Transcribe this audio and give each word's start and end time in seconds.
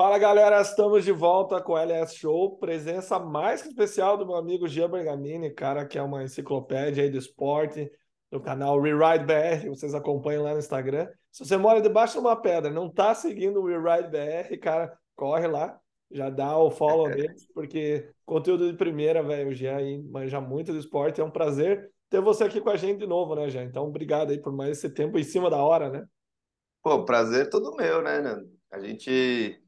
Fala 0.00 0.18
galera, 0.18 0.58
estamos 0.62 1.04
de 1.04 1.12
volta 1.12 1.60
com 1.60 1.74
o 1.74 1.78
LS 1.78 2.16
Show, 2.16 2.56
presença 2.56 3.18
mais 3.18 3.60
que 3.60 3.68
especial 3.68 4.16
do 4.16 4.24
meu 4.24 4.34
amigo 4.34 4.66
Jean 4.66 4.88
Bergamini, 4.88 5.50
cara 5.50 5.84
que 5.84 5.98
é 5.98 6.02
uma 6.02 6.24
enciclopédia 6.24 7.04
aí 7.04 7.10
do 7.10 7.18
esporte, 7.18 7.92
do 8.30 8.40
canal 8.40 8.80
Rewrite 8.80 9.26
BR, 9.26 9.68
vocês 9.68 9.94
acompanham 9.94 10.42
lá 10.42 10.54
no 10.54 10.58
Instagram. 10.58 11.06
Se 11.30 11.44
você 11.44 11.58
mora 11.58 11.82
debaixo 11.82 12.14
de 12.14 12.20
uma 12.20 12.34
pedra, 12.34 12.70
não 12.70 12.88
tá 12.88 13.14
seguindo 13.14 13.60
o 13.60 13.66
Rewrite 13.66 14.08
BR, 14.08 14.56
cara, 14.56 14.98
corre 15.14 15.46
lá, 15.46 15.78
já 16.10 16.30
dá 16.30 16.56
o 16.56 16.70
follow 16.70 17.06
neles, 17.14 17.46
porque 17.52 18.08
conteúdo 18.24 18.70
de 18.72 18.78
primeira, 18.78 19.22
velho, 19.22 19.50
o 19.50 19.54
Jean 19.54 19.76
aí 19.76 20.02
manja 20.02 20.40
muito 20.40 20.72
do 20.72 20.78
esporte, 20.78 21.20
é 21.20 21.24
um 21.24 21.30
prazer 21.30 21.92
ter 22.08 22.22
você 22.22 22.44
aqui 22.44 22.58
com 22.58 22.70
a 22.70 22.76
gente 22.76 23.00
de 23.00 23.06
novo, 23.06 23.34
né, 23.34 23.50
Jean? 23.50 23.64
Então, 23.64 23.84
obrigado 23.84 24.30
aí 24.30 24.38
por 24.38 24.50
mais 24.50 24.78
esse 24.78 24.88
tempo 24.88 25.18
em 25.18 25.24
cima 25.24 25.50
da 25.50 25.58
hora, 25.58 25.90
né? 25.90 26.06
Pô, 26.82 27.04
prazer 27.04 27.50
todo 27.50 27.76
meu, 27.76 28.00
né, 28.00 28.18
Nando? 28.18 28.48
A 28.72 28.80
gente 28.80 29.60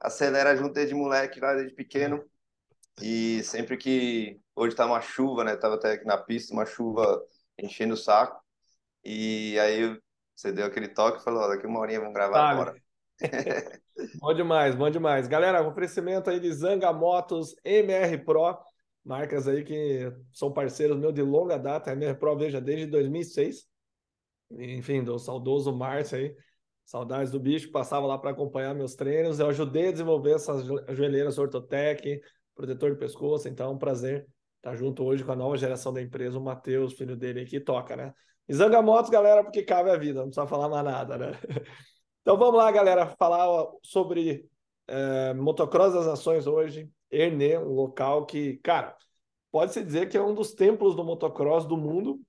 acelera 0.00 0.56
junto 0.56 0.74
desde 0.74 0.94
moleque, 0.94 1.40
lá 1.40 1.54
desde 1.54 1.74
pequeno. 1.74 2.24
E 3.00 3.42
sempre 3.42 3.76
que. 3.76 4.40
Hoje 4.54 4.74
tá 4.74 4.86
uma 4.86 5.02
chuva, 5.02 5.44
né? 5.44 5.54
Tava 5.56 5.74
até 5.74 5.92
aqui 5.92 6.06
na 6.06 6.16
pista, 6.16 6.54
uma 6.54 6.64
chuva 6.64 7.22
enchendo 7.58 7.94
o 7.94 7.96
saco. 7.96 8.42
E 9.04 9.58
aí 9.58 9.98
você 10.34 10.50
deu 10.50 10.66
aquele 10.66 10.88
toque 10.88 11.20
e 11.20 11.24
falou: 11.24 11.48
daqui 11.48 11.66
uma 11.66 11.80
horinha 11.80 12.00
vamos 12.00 12.14
gravar 12.14 12.54
vale. 12.54 12.60
agora. 12.60 12.82
bom 14.20 14.34
demais, 14.34 14.74
bom 14.74 14.90
demais. 14.90 15.28
Galera, 15.28 15.66
oferecimento 15.66 16.30
aí 16.30 16.40
de 16.40 16.52
Zanga 16.52 16.92
Motos, 16.92 17.54
MR 17.64 18.18
Pro, 18.24 18.58
marcas 19.04 19.46
aí 19.46 19.62
que 19.62 20.12
são 20.32 20.52
parceiros 20.52 20.98
meu 20.98 21.12
de 21.12 21.22
longa 21.22 21.58
data. 21.58 21.92
MR 21.92 22.18
Pro, 22.18 22.36
veja, 22.36 22.60
desde 22.60 22.86
2006. 22.86 23.66
Enfim, 24.50 25.02
do 25.02 25.18
saudoso 25.18 25.74
Márcio 25.74 26.18
aí 26.18 26.36
Saudades 26.86 27.32
do 27.32 27.40
bicho, 27.40 27.72
passava 27.72 28.06
lá 28.06 28.16
para 28.16 28.30
acompanhar 28.30 28.72
meus 28.72 28.94
treinos. 28.94 29.40
Eu 29.40 29.48
ajudei 29.48 29.88
a 29.88 29.90
desenvolver 29.90 30.36
essas 30.36 30.64
joelheiras 30.64 31.36
Ortotec, 31.36 32.20
protetor 32.54 32.92
de 32.92 32.98
pescoço. 32.98 33.48
Então, 33.48 33.70
é 33.70 33.74
um 33.74 33.78
prazer 33.78 34.24
estar 34.58 34.76
junto 34.76 35.02
hoje 35.04 35.24
com 35.24 35.32
a 35.32 35.36
nova 35.36 35.56
geração 35.56 35.92
da 35.92 36.00
empresa, 36.00 36.38
o 36.38 36.40
Matheus, 36.40 36.94
filho 36.94 37.16
dele 37.16 37.44
que 37.44 37.58
toca, 37.58 37.96
né? 37.96 38.14
E 38.48 38.54
Zanga 38.54 38.80
Motos, 38.80 39.10
galera, 39.10 39.42
porque 39.42 39.64
cabe 39.64 39.90
a 39.90 39.96
vida, 39.96 40.20
não 40.20 40.28
precisa 40.28 40.46
falar 40.46 40.68
mais 40.68 40.84
nada, 40.84 41.18
né? 41.18 41.32
Então 42.22 42.36
vamos 42.36 42.56
lá, 42.56 42.68
galera, 42.72 43.06
falar 43.16 43.68
sobre 43.84 44.44
é, 44.88 45.32
Motocross 45.34 45.94
das 45.94 46.06
Nações 46.06 46.48
hoje. 46.48 46.90
Ernê, 47.08 47.56
um 47.56 47.72
local 47.72 48.26
que, 48.26 48.56
cara, 48.64 48.96
pode-se 49.52 49.84
dizer 49.84 50.08
que 50.08 50.16
é 50.16 50.20
um 50.20 50.34
dos 50.34 50.52
templos 50.52 50.96
do 50.96 51.04
motocross 51.04 51.66
do 51.66 51.76
mundo. 51.76 52.20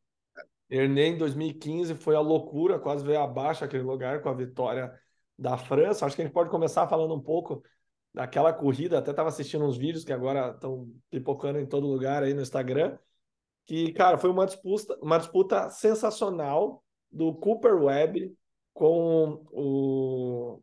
Ernée, 0.69 1.09
em 1.09 1.17
2015, 1.17 1.95
foi 1.95 2.15
a 2.15 2.19
loucura, 2.19 2.79
quase 2.79 3.05
veio 3.05 3.21
abaixo 3.21 3.63
aquele 3.63 3.83
lugar 3.83 4.21
com 4.21 4.29
a 4.29 4.33
vitória 4.33 4.93
da 5.37 5.57
França. 5.57 6.05
Acho 6.05 6.15
que 6.15 6.21
a 6.21 6.25
gente 6.25 6.33
pode 6.33 6.49
começar 6.49 6.87
falando 6.87 7.13
um 7.13 7.21
pouco 7.21 7.63
daquela 8.13 8.51
corrida. 8.51 8.97
Até 8.97 9.11
estava 9.11 9.29
assistindo 9.29 9.65
uns 9.65 9.77
vídeos 9.77 10.03
que 10.03 10.11
agora 10.11 10.51
estão 10.51 10.91
pipocando 11.09 11.59
em 11.59 11.65
todo 11.65 11.87
lugar 11.87 12.23
aí 12.23 12.33
no 12.33 12.41
Instagram. 12.41 12.97
Que, 13.65 13.91
cara, 13.93 14.17
foi 14.17 14.29
uma 14.29 14.45
disputa, 14.45 14.97
uma 15.01 15.17
disputa 15.17 15.69
sensacional 15.69 16.83
do 17.11 17.33
Cooper 17.35 17.75
Webb 17.75 18.35
com 18.73 19.45
o. 19.51 20.61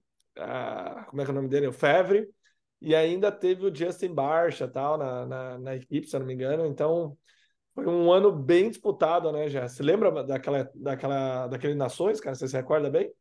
como 1.09 1.23
é 1.23 1.25
que 1.25 1.31
é 1.31 1.33
o 1.33 1.35
nome 1.35 1.49
dele? 1.49 1.67
O 1.67 1.73
Fevre. 1.73 2.29
E 2.81 2.95
ainda 2.95 3.33
teve 3.33 3.65
o 3.67 3.75
Justin 3.75 4.13
Barcha 4.13 4.69
tal 4.69 4.99
na, 4.99 5.25
na, 5.25 5.59
na 5.59 5.77
equipe, 5.77 6.07
se 6.07 6.15
eu 6.15 6.21
não 6.21 6.27
me 6.27 6.35
engano. 6.35 6.67
Então, 6.67 7.17
foi 7.75 7.87
um 7.87 8.13
ano 8.13 8.31
bem 8.31 8.71
disputado, 8.71 9.33
né, 9.33 9.49
já? 9.49 9.69
Você 9.69 9.83
lembra 9.83 10.23
daquela, 10.23 10.71
daquela, 10.75 11.49
daquele 11.49 11.75
Nações, 11.75 12.21
cara? 12.21 12.37
Você 12.37 12.47
se 12.47 12.57
recorda 12.57 12.89
bem? 12.89 13.13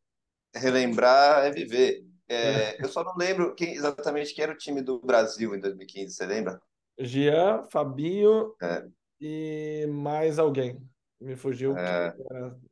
Relembrar 0.54 1.44
é 1.46 1.50
viver. 1.50 2.04
É, 2.28 2.80
eu 2.82 2.88
só 2.88 3.02
não 3.02 3.16
lembro 3.16 3.54
quem, 3.54 3.74
exatamente 3.74 4.32
quem 4.32 4.44
era 4.44 4.52
o 4.52 4.56
time 4.56 4.80
do 4.80 5.00
Brasil 5.00 5.54
em 5.54 5.60
2015, 5.60 6.14
você 6.14 6.24
lembra? 6.24 6.62
Jean, 6.98 7.64
Fabinho 7.64 8.54
é. 8.62 8.86
e 9.20 9.86
mais 9.88 10.38
alguém. 10.38 10.80
Me 11.20 11.34
fugiu. 11.34 11.76
É. 11.76 12.14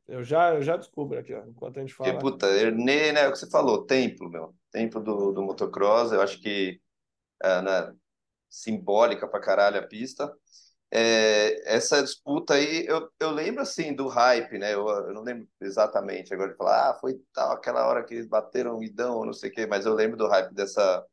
Eu, 0.07 0.23
já, 0.23 0.53
eu 0.53 0.61
já 0.61 0.77
descubro 0.77 1.19
aqui, 1.19 1.33
ó, 1.33 1.43
enquanto 1.45 1.77
a 1.77 1.81
gente 1.81 1.93
fala. 1.93 2.09
E, 2.09 2.19
puta, 2.19 2.47
Ernê, 2.47 3.11
né? 3.11 3.27
O 3.27 3.31
que 3.33 3.39
você 3.39 3.49
falou, 3.49 3.85
templo, 3.85 4.29
meu. 4.29 4.55
Templo 4.71 5.01
do, 5.01 5.33
do 5.33 5.41
motocross. 5.41 6.11
Eu 6.11 6.21
acho 6.21 6.39
que 6.39 6.79
é, 7.41 7.61
né, 7.61 7.93
simbólica 8.49 9.27
pra 9.27 9.41
caralho 9.41 9.79
a 9.79 9.83
pista 9.83 10.31
é, 10.95 11.75
essa 11.75 12.03
disputa 12.03 12.53
aí, 12.53 12.85
eu, 12.85 13.09
eu 13.19 13.31
lembro 13.31 13.63
assim 13.63 13.95
do 13.95 14.07
hype, 14.07 14.59
né? 14.59 14.75
Eu, 14.75 14.87
eu 14.87 15.11
não 15.11 15.23
lembro 15.23 15.47
exatamente 15.59 16.31
agora 16.31 16.51
de 16.51 16.55
falar, 16.55 16.91
ah, 16.91 16.93
foi 16.93 17.19
tal, 17.33 17.53
aquela 17.53 17.87
hora 17.87 18.03
que 18.03 18.13
eles 18.13 18.27
bateram 18.27 18.77
o 18.77 18.83
idão, 18.83 19.25
não 19.25 19.33
sei 19.33 19.49
o 19.49 19.53
quê, 19.53 19.65
mas 19.65 19.87
eu 19.87 19.95
lembro 19.95 20.15
do 20.15 20.27
hype 20.27 20.53
dessa 20.53 21.03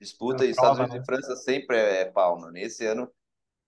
disputa. 0.00 0.44
É 0.44 0.46
e 0.46 0.50
Estados 0.50 0.78
Unidos 0.78 0.94
né? 0.94 1.02
e 1.02 1.04
França 1.04 1.34
sempre 1.34 1.76
é, 1.76 2.02
é 2.02 2.04
palma. 2.04 2.52
Nesse 2.52 2.86
ano, 2.86 3.10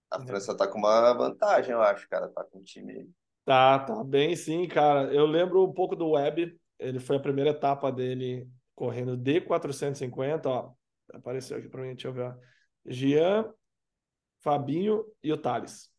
a. 0.09 0.25
França 0.25 0.57
tá 0.57 0.69
com 0.69 0.79
uma 0.79 1.13
vantagem, 1.13 1.73
eu 1.73 1.83
acho, 1.83 2.09
cara, 2.09 2.29
tá 2.29 2.45
com 2.45 2.61
um 2.61 2.63
time. 2.63 3.11
Tá, 3.45 3.81
tá 3.81 4.05
bem 4.05 4.37
sim, 4.37 4.69
cara. 4.69 5.13
Eu 5.13 5.27
lembro 5.27 5.65
um 5.65 5.73
pouco 5.73 5.97
do 5.97 6.11
Web, 6.11 6.57
ele 6.79 7.01
foi 7.01 7.17
a 7.17 7.21
primeira 7.21 7.51
etapa 7.51 7.91
dele 7.91 8.49
correndo 8.77 9.17
de 9.17 9.41
450, 9.41 10.49
ó. 10.49 10.73
Apareceu 11.13 11.59
aqui 11.59 11.69
para 11.69 11.83
mim, 11.83 11.95
deixa 11.95 12.07
eu 12.07 12.13
ver. 12.13 12.33
Gian 12.87 13.53
Fabinho 14.43 15.05
e 15.23 15.33
o 15.33 15.39
Thales. 15.39 15.91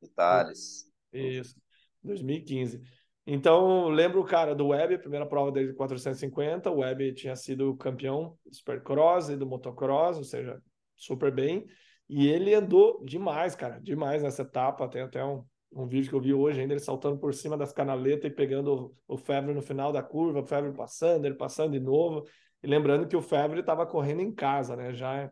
O 0.00 0.08
Thales. 0.08 0.84
Isso, 1.12 1.56
2015. 2.02 2.80
Então, 3.26 3.88
lembro 3.88 4.20
o 4.20 4.24
cara 4.24 4.54
do 4.54 4.68
Web, 4.68 4.94
a 4.94 4.98
primeira 4.98 5.26
prova 5.26 5.52
dele 5.52 5.68
de 5.68 5.74
450. 5.74 6.70
O 6.70 6.78
Web 6.78 7.12
tinha 7.14 7.36
sido 7.36 7.76
campeão 7.76 8.38
do 8.44 8.54
Supercross 8.54 9.28
e 9.28 9.36
do 9.36 9.46
Motocross, 9.46 10.16
ou 10.16 10.24
seja, 10.24 10.62
super 10.96 11.30
bem. 11.30 11.66
E 12.08 12.26
ele 12.26 12.54
andou 12.54 13.04
demais, 13.04 13.54
cara, 13.54 13.78
demais 13.80 14.22
nessa 14.22 14.42
etapa. 14.42 14.88
Tem 14.88 15.02
até 15.02 15.22
um, 15.22 15.44
um 15.72 15.86
vídeo 15.86 16.08
que 16.08 16.14
eu 16.14 16.20
vi 16.20 16.32
hoje 16.32 16.60
ainda, 16.60 16.72
ele 16.72 16.80
saltando 16.80 17.18
por 17.18 17.34
cima 17.34 17.56
das 17.56 17.72
canaletas 17.72 18.30
e 18.30 18.34
pegando 18.34 18.94
o, 19.06 19.14
o 19.14 19.18
Febre 19.18 19.52
no 19.52 19.60
final 19.60 19.92
da 19.92 20.02
curva, 20.02 20.40
o 20.40 20.46
Febre 20.46 20.72
passando, 20.72 21.26
ele 21.26 21.34
passando 21.34 21.72
de 21.72 21.80
novo. 21.80 22.24
E 22.62 22.66
lembrando 22.66 23.06
que 23.06 23.16
o 23.16 23.22
Febre 23.22 23.60
estava 23.60 23.86
correndo 23.86 24.20
em 24.22 24.34
casa, 24.34 24.74
né? 24.74 24.94
Já 24.94 25.30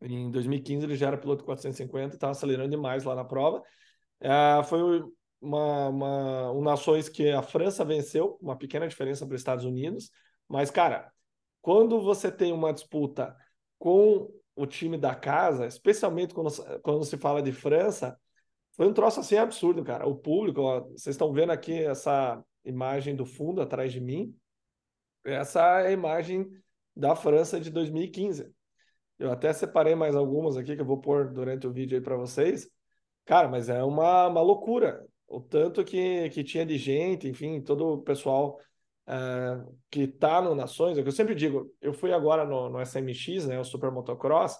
em 0.00 0.30
2015 0.30 0.84
ele 0.84 0.96
já 0.96 1.08
era 1.08 1.18
piloto 1.18 1.44
450 1.44 2.14
e 2.14 2.16
estava 2.16 2.32
acelerando 2.32 2.70
demais 2.70 3.04
lá 3.04 3.14
na 3.14 3.24
prova. 3.24 3.62
É, 4.20 4.62
foi 4.64 5.02
uma, 5.40 5.88
uma, 5.88 6.52
um 6.52 6.62
Nações 6.62 7.08
que 7.08 7.30
a 7.30 7.42
França 7.42 7.84
venceu, 7.84 8.38
uma 8.40 8.56
pequena 8.56 8.88
diferença 8.88 9.26
para 9.26 9.34
os 9.34 9.40
Estados 9.40 9.64
Unidos. 9.64 10.10
Mas, 10.48 10.70
cara, 10.70 11.10
quando 11.60 12.00
você 12.00 12.30
tem 12.30 12.52
uma 12.52 12.72
disputa 12.72 13.36
com 13.78 14.30
o 14.54 14.66
time 14.66 14.96
da 14.96 15.14
casa, 15.14 15.66
especialmente 15.66 16.34
quando, 16.34 16.50
quando 16.82 17.04
se 17.04 17.18
fala 17.18 17.42
de 17.42 17.52
França, 17.52 18.18
foi 18.72 18.86
um 18.86 18.92
troço 18.92 19.20
assim 19.20 19.36
absurdo, 19.36 19.82
cara. 19.84 20.06
O 20.06 20.14
público, 20.14 20.60
ó, 20.60 20.80
vocês 20.80 21.14
estão 21.14 21.32
vendo 21.32 21.50
aqui 21.50 21.72
essa 21.72 22.42
imagem 22.64 23.16
do 23.16 23.24
fundo 23.24 23.60
atrás 23.60 23.92
de 23.92 24.00
mim. 24.00 24.34
Essa 25.24 25.80
é 25.80 25.88
a 25.88 25.92
imagem 25.92 26.46
da 26.94 27.16
França 27.16 27.60
de 27.60 27.70
2015. 27.70 28.50
Eu 29.18 29.32
até 29.32 29.52
separei 29.52 29.94
mais 29.94 30.14
algumas 30.14 30.56
aqui 30.56 30.74
que 30.74 30.82
eu 30.82 30.86
vou 30.86 31.00
pôr 31.00 31.32
durante 31.32 31.66
o 31.66 31.72
vídeo 31.72 31.96
aí 31.96 32.02
para 32.02 32.16
vocês. 32.16 32.68
Cara, 33.24 33.48
mas 33.48 33.68
é 33.68 33.82
uma, 33.82 34.28
uma 34.28 34.40
loucura. 34.40 35.04
O 35.26 35.40
tanto 35.40 35.84
que, 35.84 36.28
que 36.30 36.44
tinha 36.44 36.64
de 36.64 36.78
gente, 36.78 37.28
enfim, 37.28 37.60
todo 37.60 37.94
o 37.94 38.02
pessoal 38.02 38.58
uh, 39.08 39.76
que 39.90 40.06
tá 40.06 40.40
no 40.40 40.54
Nações, 40.54 40.98
é 40.98 41.02
que 41.02 41.08
eu 41.08 41.12
sempre 41.12 41.34
digo, 41.34 41.72
eu 41.80 41.92
fui 41.92 42.12
agora 42.12 42.44
no, 42.44 42.68
no 42.68 42.80
SMX, 42.80 43.46
né, 43.46 43.58
o 43.58 43.64
Super 43.64 43.90
Motocross, 43.90 44.56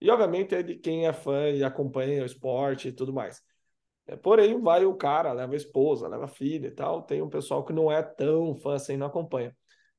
e 0.00 0.10
obviamente 0.10 0.54
é 0.54 0.62
de 0.62 0.76
quem 0.76 1.06
é 1.06 1.12
fã 1.12 1.50
e 1.50 1.64
acompanha 1.64 2.22
o 2.22 2.26
esporte 2.26 2.88
e 2.88 2.92
tudo 2.92 3.12
mais. 3.12 3.42
É, 4.06 4.16
porém, 4.16 4.60
vai 4.60 4.84
o 4.84 4.94
cara, 4.94 5.32
leva 5.32 5.52
a 5.54 5.56
esposa, 5.56 6.08
leva 6.08 6.26
a 6.26 6.28
filha 6.28 6.68
e 6.68 6.70
tal. 6.70 7.02
Tem 7.02 7.20
um 7.22 7.28
pessoal 7.28 7.64
que 7.64 7.72
não 7.72 7.90
é 7.90 8.02
tão 8.02 8.54
fã 8.56 8.74
assim, 8.74 8.96
não 8.96 9.06
acompanha. 9.08 9.54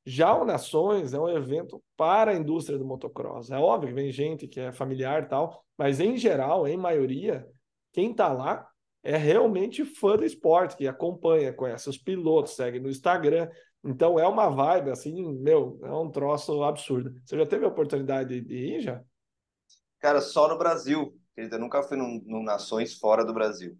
Já 0.09 0.33
o 0.33 0.45
Nações 0.45 1.13
é 1.13 1.19
um 1.19 1.27
evento 1.27 1.83
para 1.97 2.31
a 2.31 2.33
indústria 2.33 2.77
do 2.77 2.85
motocross. 2.85 3.51
É 3.51 3.57
óbvio 3.57 3.89
que 3.89 3.93
vem 3.93 4.09
gente 4.09 4.47
que 4.47 4.57
é 4.57 4.71
familiar 4.71 5.23
e 5.23 5.25
tal, 5.25 5.65
mas 5.77 5.99
em 5.99 6.15
geral, 6.15 6.65
em 6.65 6.77
maioria, 6.77 7.45
quem 7.91 8.11
está 8.11 8.31
lá 8.31 8.65
é 9.03 9.17
realmente 9.17 9.83
fã 9.83 10.15
do 10.15 10.23
esporte, 10.23 10.77
que 10.77 10.87
acompanha, 10.87 11.51
conhece 11.51 11.89
os 11.89 11.97
pilotos, 11.97 12.55
segue 12.55 12.79
no 12.79 12.89
Instagram. 12.89 13.49
Então 13.83 14.17
é 14.17 14.25
uma 14.25 14.47
vibe 14.47 14.91
assim, 14.91 15.37
meu, 15.39 15.77
é 15.83 15.91
um 15.91 16.09
troço 16.09 16.63
absurdo. 16.63 17.13
Você 17.25 17.37
já 17.37 17.45
teve 17.45 17.65
a 17.65 17.69
oportunidade 17.69 18.39
de 18.39 18.55
ir 18.55 18.81
já? 18.81 19.03
Cara, 19.99 20.21
só 20.21 20.47
no 20.47 20.57
Brasil. 20.57 21.19
Eu 21.35 21.59
nunca 21.59 21.83
fui 21.83 21.97
num, 21.97 22.43
Nações 22.43 22.97
fora 22.97 23.25
do 23.25 23.33
Brasil. 23.33 23.77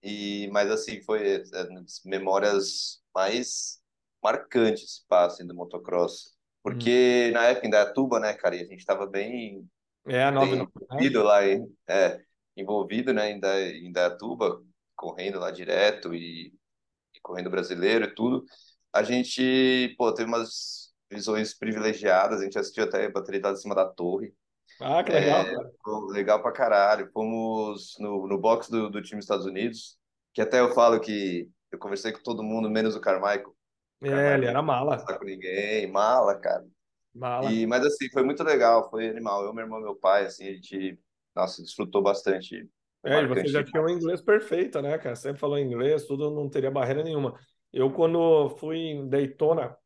E, 0.00 0.48
mas 0.52 0.70
assim, 0.70 1.02
foi 1.02 1.34
é, 1.34 1.42
memórias 2.04 3.02
mais 3.12 3.82
marcante 4.24 4.82
esse 4.82 5.06
passo 5.06 5.36
assim, 5.36 5.46
do 5.46 5.54
motocross. 5.54 6.34
Porque 6.62 7.28
hum. 7.28 7.34
na 7.34 7.44
época 7.44 7.66
em 7.66 7.70
Dayatuba, 7.70 8.18
né, 8.18 8.32
cara, 8.32 8.54
a 8.54 8.58
gente 8.58 8.78
estava 8.78 9.06
bem, 9.06 9.68
é, 10.06 10.32
bem 10.32 10.66
envolvido 10.88 11.22
lá, 11.22 11.46
em, 11.46 11.76
é, 11.86 12.20
envolvido, 12.56 13.12
né, 13.12 13.32
em, 13.32 13.38
da, 13.38 13.60
em 13.60 13.92
Dayatuba, 13.92 14.62
correndo 14.96 15.38
lá 15.38 15.50
direto 15.50 16.14
e, 16.14 16.54
e, 17.14 17.20
correndo 17.20 17.50
brasileiro 17.50 18.06
e 18.06 18.14
tudo. 18.14 18.46
A 18.90 19.02
gente, 19.02 19.94
pô, 19.98 20.10
teve 20.14 20.28
umas 20.28 20.94
visões 21.10 21.52
privilegiadas. 21.52 22.40
A 22.40 22.44
gente 22.44 22.58
assistiu 22.58 22.84
até 22.84 23.04
a 23.04 23.10
bateria 23.10 23.42
lá 23.44 23.52
em 23.52 23.56
cima 23.56 23.74
da 23.74 23.84
torre. 23.84 24.32
Ah, 24.80 25.04
que 25.04 25.12
legal, 25.12 25.44
é, 25.44 26.12
legal 26.12 26.42
pra 26.42 26.52
caralho. 26.52 27.10
Fomos 27.12 27.94
no, 27.98 28.26
no 28.26 28.38
box 28.38 28.70
do, 28.70 28.88
do 28.88 29.02
time 29.02 29.18
dos 29.18 29.24
Estados 29.24 29.46
Unidos, 29.46 29.98
que 30.32 30.40
até 30.40 30.60
eu 30.60 30.72
falo 30.72 30.98
que 30.98 31.48
eu 31.70 31.78
conversei 31.78 32.12
com 32.12 32.22
todo 32.22 32.42
mundo, 32.42 32.70
menos 32.70 32.96
o 32.96 33.00
Carmichael. 33.00 33.53
É, 34.02 34.34
ele 34.34 34.46
era 34.46 34.60
mala. 34.62 34.96
Não 34.96 35.18
com 35.18 35.24
ninguém, 35.24 35.86
mala, 35.86 36.38
cara. 36.38 36.64
Mala. 37.14 37.50
E, 37.50 37.66
mas 37.66 37.84
assim, 37.86 38.10
foi 38.10 38.22
muito 38.22 38.42
legal, 38.42 38.90
foi 38.90 39.08
animal. 39.08 39.44
Eu, 39.44 39.54
meu 39.54 39.64
irmão, 39.64 39.80
meu 39.80 39.94
pai, 39.94 40.26
assim, 40.26 40.48
a 40.48 40.52
gente, 40.52 40.98
nossa, 41.34 41.62
desfrutou 41.62 42.02
bastante. 42.02 42.68
É, 43.04 43.22
e 43.22 43.26
você 43.26 43.46
já 43.46 43.62
tinha 43.62 43.82
um 43.82 43.88
inglês 43.88 44.20
perfeito, 44.20 44.80
né, 44.80 44.96
cara? 44.98 45.14
Sempre 45.14 45.38
falou 45.38 45.58
inglês, 45.58 46.06
tudo, 46.06 46.30
não 46.30 46.48
teria 46.48 46.70
barreira 46.70 47.02
nenhuma. 47.02 47.38
Eu, 47.72 47.92
quando 47.92 48.50
fui 48.58 48.78
em 48.78 49.08
Daytona, 49.08 49.76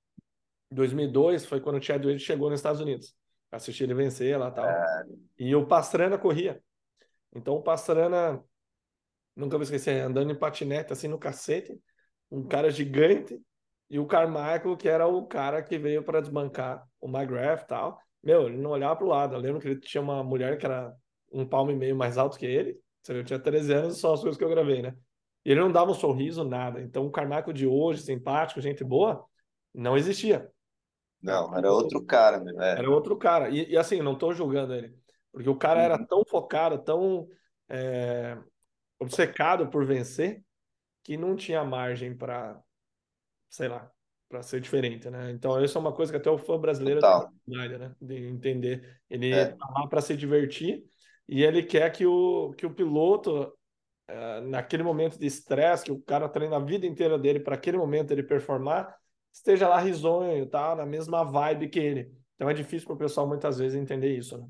2002, 0.71 1.45
foi 1.47 1.61
quando 1.61 1.79
o 1.79 1.83
Chad 1.83 2.05
Wade 2.05 2.19
chegou 2.19 2.49
nos 2.51 2.61
Estados 2.61 2.81
Unidos. 2.81 3.15
Assisti 3.51 3.83
ele 3.83 3.95
vencer 3.95 4.39
lá 4.39 4.49
e 4.49 4.55
tal. 4.55 4.67
É. 4.67 5.05
E 5.39 5.55
o 5.55 5.67
Pastrana 5.67 6.19
corria. 6.19 6.63
Então, 7.35 7.55
o 7.55 7.63
Pastrana, 7.63 8.43
nunca 9.35 9.57
vou 9.57 9.63
esquecer, 9.63 10.01
andando 10.01 10.31
em 10.31 10.39
patinete, 10.39 10.93
assim, 10.93 11.09
no 11.09 11.19
cacete, 11.19 11.79
um 12.31 12.47
cara 12.47 12.71
gigante, 12.71 13.41
e 13.91 13.99
o 13.99 14.07
Carmichael, 14.07 14.77
que 14.77 14.89
era 14.89 15.07
o 15.07 15.27
cara 15.27 15.63
que 15.63 15.79
veio 15.79 16.03
para 16.03 16.21
desbancar 16.21 16.87
o 17.01 17.09
McGrath 17.09 17.63
e 17.63 17.67
tal. 17.67 17.99
Meu, 18.23 18.47
ele 18.47 18.59
não 18.59 18.71
olhava 18.71 18.97
para 18.97 19.07
o 19.07 19.09
lado. 19.09 19.35
Eu 19.35 19.41
lembro 19.41 19.61
que 19.61 19.69
ele 19.69 19.81
tinha 19.81 20.03
uma 20.03 20.23
mulher 20.23 20.59
que 20.59 20.67
era 20.67 20.95
um 21.33 21.47
palmo 21.47 21.71
e 21.71 21.77
meio 21.77 21.97
mais 21.97 22.19
alto 22.19 22.39
que 22.39 22.47
ele. 22.47 22.79
Eu 23.09 23.25
tinha 23.25 23.39
13 23.39 23.73
anos, 23.73 23.99
só 23.99 24.13
as 24.13 24.21
coisas 24.21 24.37
que 24.37 24.45
eu 24.45 24.51
gravei, 24.51 24.83
né? 24.83 24.95
E 25.45 25.51
ele 25.51 25.61
não 25.61 25.73
dava 25.73 25.91
um 25.91 25.95
sorriso, 25.95 26.45
nada. 26.45 26.83
Então, 26.83 27.07
o 27.07 27.11
Carmichael 27.11 27.53
de 27.55 27.67
hoje, 27.67 28.03
simpático, 28.03 28.61
gente 28.61 28.85
boa, 28.85 29.25
não 29.75 29.97
existia. 29.97 30.51
Não, 31.23 31.57
era 31.57 31.73
outro 31.73 32.05
cara, 32.05 32.39
meu. 32.39 32.61
É. 32.61 32.79
Era 32.79 32.91
outro 32.91 33.17
cara. 33.17 33.49
E, 33.49 33.71
e 33.71 33.77
assim, 33.77 34.03
não 34.03 34.13
estou 34.13 34.35
julgando 34.35 34.75
ele. 34.75 34.95
Porque 35.33 35.49
o 35.49 35.57
cara 35.57 35.81
era 35.81 35.97
uhum. 35.99 36.07
tão 36.07 36.25
focado, 36.25 36.79
tão 36.79 37.27
é, 37.69 38.37
obcecado 39.01 39.69
por 39.69 39.87
vencer, 39.87 40.43
que 41.03 41.17
não 41.17 41.35
tinha 41.35 41.65
margem 41.65 42.15
para 42.15 42.61
sei 43.49 43.69
lá, 43.69 43.91
para 44.29 44.43
ser 44.43 44.61
diferente, 44.61 45.09
né? 45.09 45.31
Então, 45.31 45.63
isso 45.63 45.79
é 45.79 45.81
uma 45.81 45.93
coisa 45.93 46.13
que 46.13 46.19
até 46.19 46.31
o 46.31 46.39
fã 46.39 46.59
brasileiro 46.59 47.01
Total. 47.01 47.31
tem 47.49 47.79
né? 47.79 47.95
De 48.01 48.29
entender. 48.29 49.01
Ele 49.09 49.33
é. 49.33 49.47
tá 49.47 49.67
lá 49.71 49.87
para 49.87 50.01
se 50.01 50.17
divertir 50.17 50.85
e 51.27 51.43
ele 51.43 51.63
quer 51.63 51.91
que 51.91 52.07
o, 52.07 52.53
que 52.57 52.67
o 52.67 52.75
piloto, 52.75 53.53
uh, 54.11 54.41
naquele 54.49 54.83
momento 54.83 55.19
de 55.19 55.27
estresse, 55.27 55.85
que 55.85 55.93
o 55.93 56.01
cara 56.01 56.29
treina 56.29 56.57
a 56.57 56.61
vida 56.61 56.87
inteira 56.87 57.19
dele 57.19 57.41
para 57.41 57.55
aquele 57.55 57.79
momento 57.79 58.11
ele 58.11 58.23
performar, 58.23 58.95
esteja 59.33 59.69
lá 59.69 59.79
risonho, 59.79 60.47
tá? 60.47 60.75
Na 60.75 60.85
mesma 60.85 61.25
vibe 61.25 61.69
que 61.69 61.79
ele. 61.79 62.13
Então, 62.35 62.49
é 62.49 62.55
difícil 62.55 62.87
para 62.87 62.95
o 62.95 62.99
pessoal 62.99 63.27
muitas 63.27 63.59
vezes 63.59 63.81
entender 63.81 64.17
isso, 64.17 64.39
né? 64.39 64.47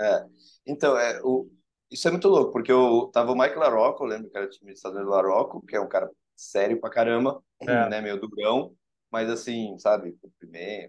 É. 0.00 0.24
Então, 0.66 0.98
é, 0.98 1.20
o, 1.22 1.48
isso 1.90 2.08
é 2.08 2.10
muito 2.10 2.28
louco, 2.28 2.52
porque 2.52 2.72
eu 2.72 3.10
tava 3.12 3.30
o 3.30 3.38
Mike 3.38 3.56
Larocco, 3.56 4.02
eu 4.02 4.08
lembro 4.08 4.30
que 4.30 4.36
era 4.36 4.46
o 4.46 4.50
Estados 4.50 4.96
Unidos 4.96 5.14
Larocco, 5.14 5.64
que 5.64 5.76
é 5.76 5.80
um 5.80 5.88
cara 5.88 6.10
sério 6.36 6.80
pra 6.80 6.90
caramba, 6.90 7.42
é. 7.60 7.88
né? 7.88 8.00
Meio 8.00 8.20
durão, 8.20 8.74
mas 9.10 9.30
assim, 9.30 9.78
sabe, 9.78 10.18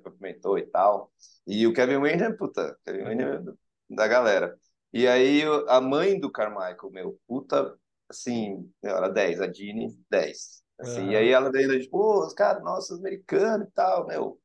cumprimentou 0.03 0.57
e 0.57 0.65
tal. 0.65 1.12
E 1.45 1.68
o 1.68 1.74
Kevin 1.74 1.97
Wayne, 1.97 2.36
puta, 2.38 2.77
Kevin 2.86 3.03
Wayne 3.03 3.24
é 3.24 3.42
da 3.89 4.07
galera. 4.07 4.57
E 4.92 5.07
aí 5.07 5.44
a 5.68 5.81
mãe 5.81 6.19
do 6.19 6.31
Carmichael, 6.31 6.92
meu, 6.92 7.19
puta, 7.27 7.77
assim, 8.09 8.71
era 8.83 9.09
10, 9.09 9.42
a 9.42 9.47
Dini, 9.47 9.95
10. 10.09 10.63
Assim, 10.80 11.09
E 11.09 11.15
aí 11.15 11.30
ela 11.30 11.51
daí, 11.51 11.68
tipo, 11.80 11.98
pô, 11.98 12.25
os 12.25 12.33
caras, 12.33 12.63
nossa, 12.63 12.95
americano 12.95 13.63
e 13.63 13.71
tal, 13.71 14.07
meu. 14.07 14.39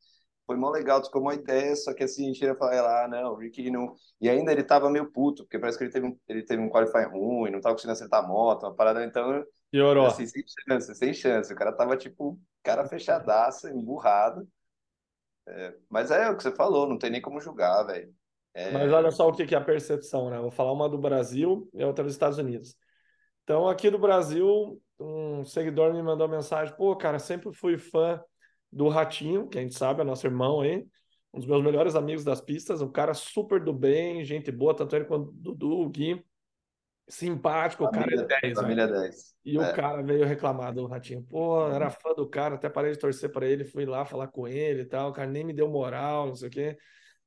Foi 0.46 0.56
mó 0.56 0.70
legal, 0.70 1.04
ficou 1.04 1.22
uma 1.22 1.34
ideia, 1.34 1.76
só 1.76 1.94
que 1.94 2.02
assim, 2.02 2.24
a 2.24 2.26
gente 2.26 2.44
ia 2.44 2.56
falar 2.56 2.82
lá, 2.82 3.08
não, 3.08 3.32
o 3.34 3.36
Ricky 3.36 3.70
não. 3.70 3.94
E 4.20 4.28
ainda 4.28 4.50
ele 4.52 4.64
tava 4.64 4.90
meio 4.90 5.10
puto, 5.12 5.44
porque 5.44 5.58
parece 5.58 5.78
que 5.78 5.84
ele 5.84 5.92
teve 5.92 6.06
um, 6.06 6.18
ele 6.28 6.42
teve 6.42 6.60
um 6.60 6.68
qualify 6.68 7.04
ruim, 7.04 7.50
não 7.50 7.60
tava 7.60 7.74
conseguindo 7.76 7.92
acertar 7.92 8.24
a 8.24 8.26
moto, 8.26 8.64
uma 8.64 8.74
parada, 8.74 9.04
então 9.04 9.44
Piorou. 9.70 10.06
Assim, 10.06 10.26
sem 10.26 10.42
chance, 10.46 10.94
sem 10.94 11.14
chance. 11.14 11.52
O 11.52 11.56
cara 11.56 11.72
tava, 11.72 11.96
tipo, 11.96 12.38
cara 12.62 12.86
fechadaço, 12.86 13.68
emburrado. 13.68 14.46
É, 15.46 15.74
mas 15.88 16.10
é 16.10 16.28
o 16.30 16.36
que 16.36 16.42
você 16.42 16.54
falou, 16.54 16.88
não 16.88 16.98
tem 16.98 17.10
nem 17.10 17.20
como 17.20 17.40
julgar, 17.40 17.84
velho. 17.84 18.12
É... 18.54 18.72
Mas 18.72 18.92
olha 18.92 19.10
só 19.10 19.28
o 19.28 19.32
que 19.32 19.54
é 19.54 19.58
a 19.58 19.60
percepção, 19.60 20.30
né? 20.30 20.38
Vou 20.38 20.50
falar 20.50 20.72
uma 20.72 20.88
do 20.88 20.98
Brasil 20.98 21.68
e 21.72 21.84
outra 21.84 22.04
dos 22.04 22.12
Estados 22.12 22.38
Unidos. 22.38 22.76
Então, 23.44 23.68
aqui 23.68 23.90
do 23.90 23.98
Brasil, 23.98 24.80
um 24.98 25.44
seguidor 25.44 25.94
me 25.94 26.02
mandou 26.02 26.28
mensagem: 26.28 26.74
pô, 26.76 26.94
cara, 26.96 27.18
sempre 27.18 27.52
fui 27.52 27.78
fã 27.78 28.22
do 28.70 28.88
Ratinho, 28.88 29.48
que 29.48 29.58
a 29.58 29.62
gente 29.62 29.74
sabe, 29.74 30.00
é 30.00 30.04
nosso 30.04 30.26
irmão 30.26 30.60
aí, 30.60 30.86
um 31.32 31.38
dos 31.38 31.48
meus 31.48 31.62
melhores 31.62 31.94
amigos 31.94 32.24
das 32.24 32.40
pistas, 32.40 32.82
um 32.82 32.90
cara 32.90 33.14
super 33.14 33.62
do 33.62 33.72
bem, 33.72 34.24
gente 34.24 34.52
boa, 34.52 34.74
tanto 34.74 34.94
ele 34.94 35.04
quanto 35.04 35.30
o 35.30 35.32
Dudu, 35.32 35.80
o 35.80 35.88
Gui 35.88 36.24
simpático, 37.10 37.84
o 37.84 37.90
cara 37.90 38.14
é 38.14 38.40
10. 38.40 38.58
Família 38.58 38.86
né? 38.86 39.00
10. 39.00 39.34
E 39.44 39.56
é. 39.56 39.60
o 39.60 39.74
cara 39.74 40.02
veio 40.02 40.24
reclamar 40.24 40.72
do 40.72 40.86
Ratinho. 40.86 41.22
Pô, 41.22 41.68
era 41.68 41.86
uhum. 41.86 41.90
fã 41.90 42.14
do 42.14 42.28
cara, 42.28 42.54
até 42.54 42.68
parei 42.68 42.92
de 42.92 42.98
torcer 42.98 43.30
para 43.30 43.46
ele, 43.46 43.64
fui 43.64 43.84
lá 43.84 44.04
falar 44.04 44.28
com 44.28 44.46
ele 44.46 44.82
e 44.82 44.86
tal. 44.86 45.10
O 45.10 45.12
cara 45.12 45.28
nem 45.28 45.44
me 45.44 45.52
deu 45.52 45.68
moral, 45.68 46.28
não 46.28 46.34
sei 46.36 46.48
o 46.48 46.50
quê. 46.50 46.78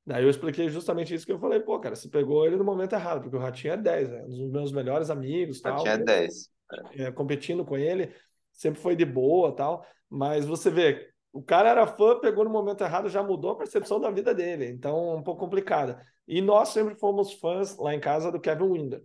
Daí 0.05 0.23
eu 0.23 0.29
expliquei 0.29 0.69
justamente 0.69 1.13
isso 1.13 1.25
que 1.25 1.31
eu 1.31 1.39
falei, 1.39 1.59
pô, 1.59 1.79
cara, 1.79 1.95
você 1.95 2.09
pegou 2.09 2.45
ele 2.45 2.55
no 2.55 2.63
momento 2.63 2.93
errado, 2.93 3.21
porque 3.21 3.35
o 3.35 3.39
Ratinho 3.39 3.73
é 3.73 3.77
10, 3.77 4.09
né? 4.09 4.23
um 4.25 4.29
dos 4.29 4.51
meus 4.51 4.71
melhores 4.71 5.09
amigos. 5.09 5.61
Tal, 5.61 5.77
Ratinho 5.77 5.93
é 5.93 5.97
10. 5.97 6.49
É, 6.93 7.11
competindo 7.11 7.63
com 7.63 7.77
ele, 7.77 8.13
sempre 8.51 8.81
foi 8.81 8.95
de 8.95 9.05
boa 9.05 9.53
tal. 9.55 9.85
Mas 10.09 10.45
você 10.45 10.69
vê, 10.69 11.09
o 11.31 11.41
cara 11.41 11.69
era 11.69 11.87
fã, 11.87 12.19
pegou 12.19 12.43
no 12.43 12.49
momento 12.49 12.83
errado, 12.83 13.09
já 13.09 13.23
mudou 13.23 13.51
a 13.51 13.57
percepção 13.57 13.99
da 13.99 14.09
vida 14.09 14.33
dele. 14.33 14.67
Então, 14.67 15.15
um 15.15 15.23
pouco 15.23 15.39
complicada. 15.39 16.01
E 16.27 16.41
nós 16.41 16.69
sempre 16.69 16.95
fomos 16.95 17.33
fãs 17.33 17.77
lá 17.77 17.93
em 17.93 17.99
casa 17.99 18.31
do 18.31 18.39
Kevin 18.39 18.63
Winder 18.63 19.03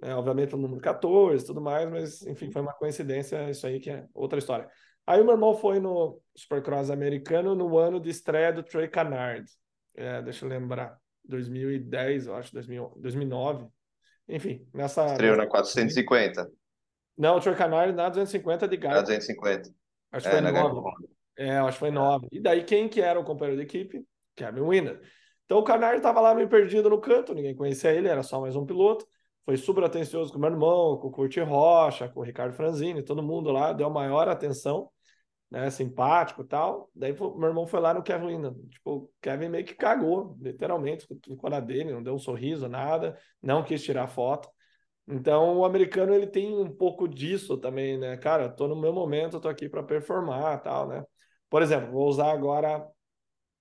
né? 0.00 0.14
obviamente 0.14 0.54
o 0.54 0.58
número 0.58 0.80
14 0.80 1.44
tudo 1.44 1.60
mais, 1.60 1.88
mas 1.90 2.22
enfim, 2.22 2.50
foi 2.50 2.62
uma 2.62 2.72
coincidência, 2.72 3.50
isso 3.50 3.66
aí 3.66 3.80
que 3.80 3.90
é 3.90 4.06
outra 4.14 4.38
história. 4.38 4.68
Aí 5.06 5.20
o 5.20 5.24
meu 5.24 5.34
irmão 5.34 5.54
foi 5.54 5.80
no 5.80 6.20
Supercross 6.36 6.90
americano 6.90 7.54
no 7.54 7.78
ano 7.78 7.98
de 7.98 8.10
estreia 8.10 8.52
do 8.52 8.62
Trey 8.62 8.88
Canard, 8.88 9.44
é, 9.94 10.22
deixa 10.22 10.44
eu 10.44 10.48
lembrar, 10.48 10.98
2010, 11.24 12.26
eu 12.26 12.36
acho, 12.36 12.52
2000, 12.52 12.94
2009, 12.98 13.66
enfim, 14.28 14.66
nessa... 14.74 15.06
Estreou 15.06 15.36
na 15.36 15.46
450. 15.46 16.50
Não, 17.16 17.36
o 17.36 17.40
Trey 17.40 17.56
Canard 17.56 17.94
na 17.94 18.08
250 18.08 18.68
de 18.68 18.76
Gaia. 18.76 18.94
Na 18.96 19.02
250. 19.02 19.70
Acho 20.12 20.28
que 20.28 20.36
é, 20.36 20.40
foi 20.40 20.52
9. 20.52 21.08
É, 21.36 21.56
acho 21.58 21.72
que 21.72 21.78
foi 21.78 21.90
9. 21.90 22.28
E 22.30 22.40
daí 22.40 22.64
quem 22.64 22.88
que 22.88 23.00
era 23.00 23.18
o 23.18 23.24
companheiro 23.24 23.60
de 23.60 23.64
equipe? 23.64 24.04
Kevin 24.36 24.60
Winner. 24.60 25.00
Então 25.44 25.58
o 25.58 25.64
Canard 25.64 25.96
estava 25.96 26.20
lá 26.20 26.34
meio 26.34 26.48
perdido 26.48 26.90
no 26.90 27.00
canto, 27.00 27.34
ninguém 27.34 27.56
conhecia 27.56 27.90
ele, 27.90 28.06
era 28.06 28.22
só 28.22 28.40
mais 28.40 28.54
um 28.54 28.66
piloto 28.66 29.06
foi 29.48 29.56
super 29.56 29.82
atencioso 29.84 30.30
com 30.30 30.38
meu 30.38 30.50
irmão, 30.50 30.98
com 30.98 31.08
o 31.08 31.10
Curti 31.10 31.40
Rocha, 31.40 32.06
com 32.06 32.20
o 32.20 32.22
Ricardo 32.22 32.52
Franzini, 32.52 33.02
todo 33.02 33.22
mundo 33.22 33.50
lá 33.50 33.72
deu 33.72 33.88
maior 33.88 34.28
atenção, 34.28 34.90
né, 35.50 35.70
simpático 35.70 36.42
e 36.42 36.44
tal. 36.44 36.90
Daí 36.94 37.14
meu 37.18 37.48
irmão 37.48 37.66
foi 37.66 37.80
lá 37.80 37.94
no 37.94 38.02
Kevin 38.02 38.26
Linda, 38.26 38.54
tipo, 38.70 38.90
o 38.90 39.10
Kevin 39.22 39.48
meio 39.48 39.64
que 39.64 39.74
cagou, 39.74 40.36
literalmente, 40.38 41.06
ficou 41.06 41.48
na 41.48 41.60
dele, 41.60 41.94
não 41.94 42.02
deu 42.02 42.14
um 42.14 42.18
sorriso, 42.18 42.68
nada, 42.68 43.18
não 43.40 43.64
quis 43.64 43.82
tirar 43.82 44.06
foto. 44.06 44.50
Então, 45.06 45.56
o 45.56 45.64
americano 45.64 46.12
ele 46.12 46.26
tem 46.26 46.54
um 46.54 46.70
pouco 46.70 47.08
disso 47.08 47.56
também, 47.56 47.96
né? 47.96 48.18
Cara, 48.18 48.50
tô 48.50 48.68
no 48.68 48.76
meu 48.76 48.92
momento, 48.92 49.40
tô 49.40 49.48
aqui 49.48 49.66
para 49.66 49.82
performar, 49.82 50.60
tal, 50.60 50.86
né? 50.86 51.02
Por 51.48 51.62
exemplo, 51.62 51.90
vou 51.90 52.06
usar 52.06 52.32
agora 52.32 52.86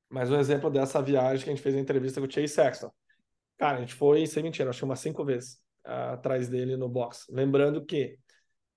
mais 0.10 0.30
um 0.30 0.38
exemplo 0.38 0.70
dessa 0.70 1.02
viagem 1.02 1.46
que 1.46 1.50
a 1.50 1.54
gente 1.56 1.64
fez 1.64 1.76
a 1.76 1.80
entrevista 1.80 2.20
com 2.20 2.28
o 2.28 2.30
Chase 2.30 2.50
Sexton. 2.50 2.92
Cara, 3.58 3.78
a 3.78 3.80
gente 3.80 3.94
foi, 3.94 4.28
sem 4.28 4.44
mentira, 4.44 4.70
acho 4.70 4.80
que 4.80 4.86
umas 4.86 5.00
cinco 5.00 5.24
vezes 5.24 5.66
atrás 5.88 6.50
dele 6.50 6.76
no 6.76 6.90
box. 6.90 7.26
Lembrando 7.30 7.84
que, 7.86 8.18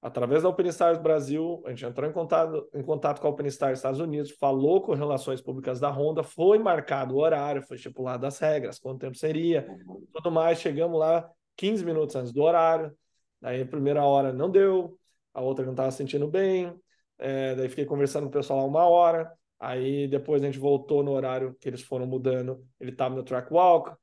através 0.00 0.42
da 0.42 0.48
Open 0.48 0.68
Stars 0.68 0.98
Brasil, 0.98 1.62
a 1.66 1.70
gente 1.70 1.84
entrou 1.84 2.08
em 2.08 2.12
contato, 2.12 2.68
em 2.72 2.82
contato 2.82 3.20
com 3.20 3.26
a 3.26 3.30
Open 3.30 3.46
Stars 3.48 3.78
Estados 3.78 4.00
Unidos, 4.00 4.30
falou 4.30 4.80
com 4.80 4.94
relações 4.94 5.40
públicas 5.40 5.80
da 5.80 5.90
Honda, 5.90 6.22
foi 6.22 6.58
marcado 6.58 7.14
o 7.14 7.18
horário, 7.18 7.62
foi 7.62 7.76
estipulado 7.76 8.26
as 8.26 8.38
regras, 8.38 8.78
quanto 8.78 9.00
tempo 9.00 9.16
seria, 9.16 9.66
tudo 10.12 10.30
mais. 10.30 10.60
Chegamos 10.60 10.98
lá 10.98 11.28
15 11.56 11.84
minutos 11.84 12.14
antes 12.16 12.32
do 12.32 12.42
horário, 12.42 12.96
daí 13.40 13.62
a 13.62 13.66
primeira 13.66 14.04
hora 14.04 14.32
não 14.32 14.50
deu, 14.50 14.96
a 15.34 15.40
outra 15.40 15.64
não 15.64 15.72
estava 15.72 15.90
sentindo 15.90 16.28
bem, 16.28 16.72
é, 17.18 17.54
daí 17.54 17.68
fiquei 17.68 17.84
conversando 17.84 18.24
com 18.24 18.30
o 18.30 18.32
pessoal 18.32 18.60
lá 18.60 18.64
uma 18.64 18.84
hora, 18.88 19.32
aí 19.58 20.08
depois 20.08 20.42
a 20.42 20.46
gente 20.46 20.58
voltou 20.58 21.02
no 21.02 21.12
horário 21.12 21.54
que 21.60 21.68
eles 21.68 21.82
foram 21.82 22.06
mudando, 22.06 22.64
ele 22.78 22.92
estava 22.92 23.14
no 23.14 23.22
track 23.22 23.52
walk, 23.52 23.94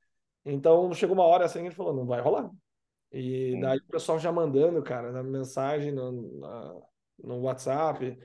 então 0.45 0.93
chegou 0.93 1.15
uma 1.15 1.25
hora 1.25 1.45
assim, 1.45 1.59
a 1.59 1.63
gente 1.63 1.75
falou, 1.75 1.93
não 1.93 2.05
vai 2.05 2.21
rolar, 2.21 2.49
e 3.11 3.59
daí 3.61 3.77
o 3.77 3.91
pessoal 3.91 4.19
já 4.19 4.31
mandando, 4.31 4.81
cara, 4.83 5.11
na 5.11 5.23
mensagem 5.23 5.91
no, 5.91 6.39
na, 6.39 6.75
no 7.23 7.41
WhatsApp. 7.41 8.17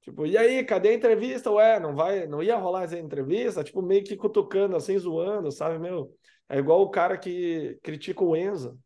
Tipo, 0.00 0.24
e 0.24 0.38
aí, 0.38 0.64
cadê 0.64 0.90
a 0.90 0.94
entrevista? 0.94 1.50
Ué, 1.50 1.80
não 1.80 1.94
vai, 1.94 2.26
não 2.26 2.42
ia 2.42 2.56
rolar 2.56 2.84
essa 2.84 2.98
entrevista? 2.98 3.64
Tipo, 3.64 3.82
meio 3.82 4.04
que 4.04 4.16
cutucando, 4.16 4.76
assim, 4.76 4.96
zoando, 4.98 5.50
sabe, 5.50 5.78
meu? 5.78 6.14
É 6.48 6.58
igual 6.58 6.80
o 6.82 6.90
cara 6.90 7.18
que 7.18 7.78
critica 7.82 8.22
o 8.24 8.36
Enzo. 8.36 8.78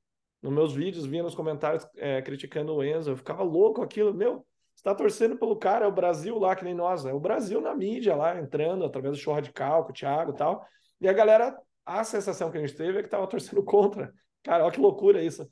Nos 0.43 0.53
meus 0.53 0.73
vídeos, 0.73 1.05
vinha 1.05 1.23
nos 1.23 1.35
comentários 1.35 1.87
é, 1.97 2.23
criticando 2.23 2.75
o 2.75 2.83
Enzo. 2.83 3.11
Eu 3.11 3.17
ficava 3.17 3.43
louco 3.43 3.83
aquilo, 3.83 4.15
meu. 4.15 4.47
Você 4.75 4.81
está 4.81 4.95
torcendo 4.95 5.37
pelo 5.39 5.57
cara, 5.57 5.85
é 5.85 5.89
o 5.89 5.93
Brasil 5.93 6.39
lá, 6.39 6.57
que 6.57 6.65
nem 6.65 6.75
nós, 6.75 7.05
é 7.05 7.13
o 7.13 7.21
Brasil 7.21 7.61
na 7.61 7.75
mídia 7.75 8.17
lá, 8.17 8.41
entrando 8.41 8.83
através 8.85 9.15
do 9.15 9.21
show 9.21 9.35
radical, 9.35 9.85
com 9.85 9.91
o 9.91 9.93
Thiago 9.93 10.33
e 10.33 10.37
tal. 10.37 10.65
E 11.03 11.07
a 11.07 11.13
galera, 11.13 11.55
a 11.85 12.03
sensação 12.03 12.51
que 12.51 12.57
a 12.57 12.61
gente 12.63 12.75
teve 12.75 12.99
é 12.99 13.03
que 13.03 13.09
estava 13.09 13.27
torcendo 13.27 13.63
contra. 13.65 14.11
Cara, 14.43 14.65
olha 14.65 14.73
que 14.73 14.81
loucura 14.81 15.23
isso. 15.23 15.51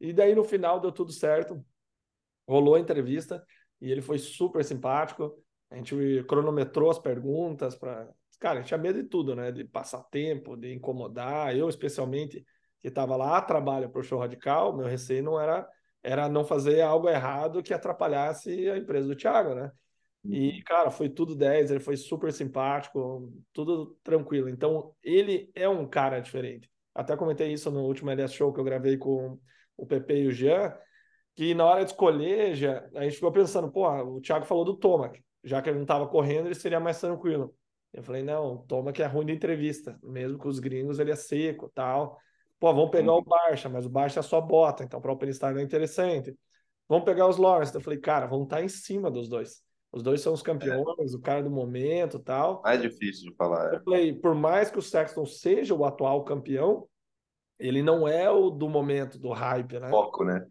E 0.00 0.12
daí 0.12 0.34
no 0.34 0.44
final 0.44 0.80
deu 0.80 0.90
tudo 0.90 1.12
certo, 1.12 1.64
rolou 2.48 2.74
a 2.74 2.80
entrevista 2.80 3.44
e 3.80 3.90
ele 3.90 4.00
foi 4.00 4.18
super 4.18 4.64
simpático. 4.64 5.42
A 5.70 5.76
gente 5.76 6.24
cronometrou 6.24 6.90
as 6.90 6.98
perguntas 6.98 7.74
para. 7.76 8.08
Cara, 8.38 8.62
tinha 8.62 8.78
medo 8.78 9.02
de 9.02 9.08
tudo, 9.08 9.36
né? 9.36 9.52
De 9.52 9.64
passar 9.64 10.02
tempo, 10.04 10.56
de 10.56 10.72
incomodar. 10.72 11.54
Eu, 11.54 11.68
especialmente, 11.68 12.44
que 12.80 12.88
estava 12.88 13.14
lá 13.14 13.36
a 13.36 13.42
trabalho 13.42 13.90
para 13.90 14.00
o 14.00 14.02
show 14.02 14.18
radical, 14.18 14.74
meu 14.74 14.86
receio 14.86 15.22
não 15.22 15.38
era 15.38 15.68
era 16.02 16.28
não 16.28 16.44
fazer 16.44 16.80
algo 16.80 17.08
errado 17.08 17.62
que 17.62 17.74
atrapalhasse 17.74 18.70
a 18.70 18.76
empresa 18.78 19.06
do 19.06 19.16
Thiago, 19.16 19.54
né? 19.54 19.70
E, 20.24 20.50
uhum. 20.50 20.62
cara, 20.64 20.90
foi 20.90 21.08
tudo 21.08 21.34
10, 21.34 21.70
ele 21.70 21.80
foi 21.80 21.96
super 21.96 22.32
simpático, 22.32 23.32
tudo 23.52 23.98
tranquilo. 24.02 24.48
Então, 24.48 24.94
ele 25.02 25.50
é 25.54 25.68
um 25.68 25.86
cara 25.86 26.20
diferente. 26.20 26.70
Até 27.00 27.16
comentei 27.16 27.50
isso 27.50 27.70
no 27.70 27.80
último 27.80 28.10
LS 28.10 28.34
Show 28.34 28.52
que 28.52 28.60
eu 28.60 28.64
gravei 28.64 28.98
com 28.98 29.38
o 29.74 29.86
Pepe 29.86 30.16
e 30.16 30.26
o 30.26 30.32
Jean, 30.32 30.76
que 31.34 31.54
na 31.54 31.64
hora 31.64 31.82
de 31.82 31.92
escolher, 31.92 32.54
já, 32.54 32.86
a 32.94 33.04
gente 33.04 33.14
ficou 33.14 33.32
pensando, 33.32 33.72
pô, 33.72 33.88
o 33.88 34.20
Thiago 34.20 34.44
falou 34.44 34.66
do 34.66 34.76
Tomac, 34.76 35.18
já 35.42 35.62
que 35.62 35.70
ele 35.70 35.78
não 35.78 35.84
estava 35.84 36.06
correndo, 36.06 36.48
ele 36.48 36.54
seria 36.54 36.78
mais 36.78 37.00
tranquilo. 37.00 37.54
Eu 37.90 38.02
falei, 38.02 38.22
não, 38.22 38.56
o 38.56 38.58
Tomac 38.58 39.00
é 39.00 39.06
ruim 39.06 39.24
de 39.24 39.32
entrevista, 39.32 39.98
mesmo 40.02 40.36
com 40.36 40.50
os 40.50 40.58
gringos 40.58 40.98
ele 40.98 41.10
é 41.10 41.16
seco 41.16 41.72
tal. 41.74 42.18
Pô, 42.58 42.74
vamos 42.74 42.90
pegar 42.90 43.14
o 43.14 43.22
Barça, 43.22 43.70
mas 43.70 43.86
o 43.86 43.88
Barça 43.88 44.20
é 44.20 44.22
só 44.22 44.38
bota, 44.38 44.84
então 44.84 45.00
para 45.00 45.10
o 45.10 45.14
OpenStar 45.14 45.54
não 45.54 45.60
é 45.60 45.64
interessante. 45.64 46.36
Vamos 46.86 47.06
pegar 47.06 47.26
os 47.26 47.38
Lawrence. 47.38 47.74
Eu 47.74 47.80
falei, 47.80 47.98
cara, 47.98 48.26
vamos 48.26 48.44
estar 48.44 48.56
tá 48.56 48.62
em 48.62 48.68
cima 48.68 49.10
dos 49.10 49.26
dois. 49.26 49.62
Os 49.92 50.02
dois 50.02 50.20
são 50.20 50.32
os 50.32 50.42
campeões, 50.42 51.14
é. 51.14 51.16
o 51.16 51.20
cara 51.20 51.42
do 51.42 51.50
momento 51.50 52.18
tal. 52.18 52.60
Mais 52.62 52.80
difícil 52.80 53.30
de 53.30 53.36
falar. 53.36 53.72
É. 53.72 53.76
Eu 53.76 53.82
falei, 53.82 54.12
por 54.12 54.34
mais 54.34 54.70
que 54.70 54.78
o 54.78 54.82
Sexton 54.82 55.24
seja 55.24 55.74
o 55.74 55.84
atual 55.84 56.24
campeão, 56.24 56.86
ele 57.60 57.82
não 57.82 58.08
é 58.08 58.28
o 58.30 58.50
do 58.50 58.68
momento, 58.68 59.18
do 59.18 59.30
hype, 59.30 59.78
né? 59.78 59.88
Foco, 59.88 60.24
né? 60.24 60.44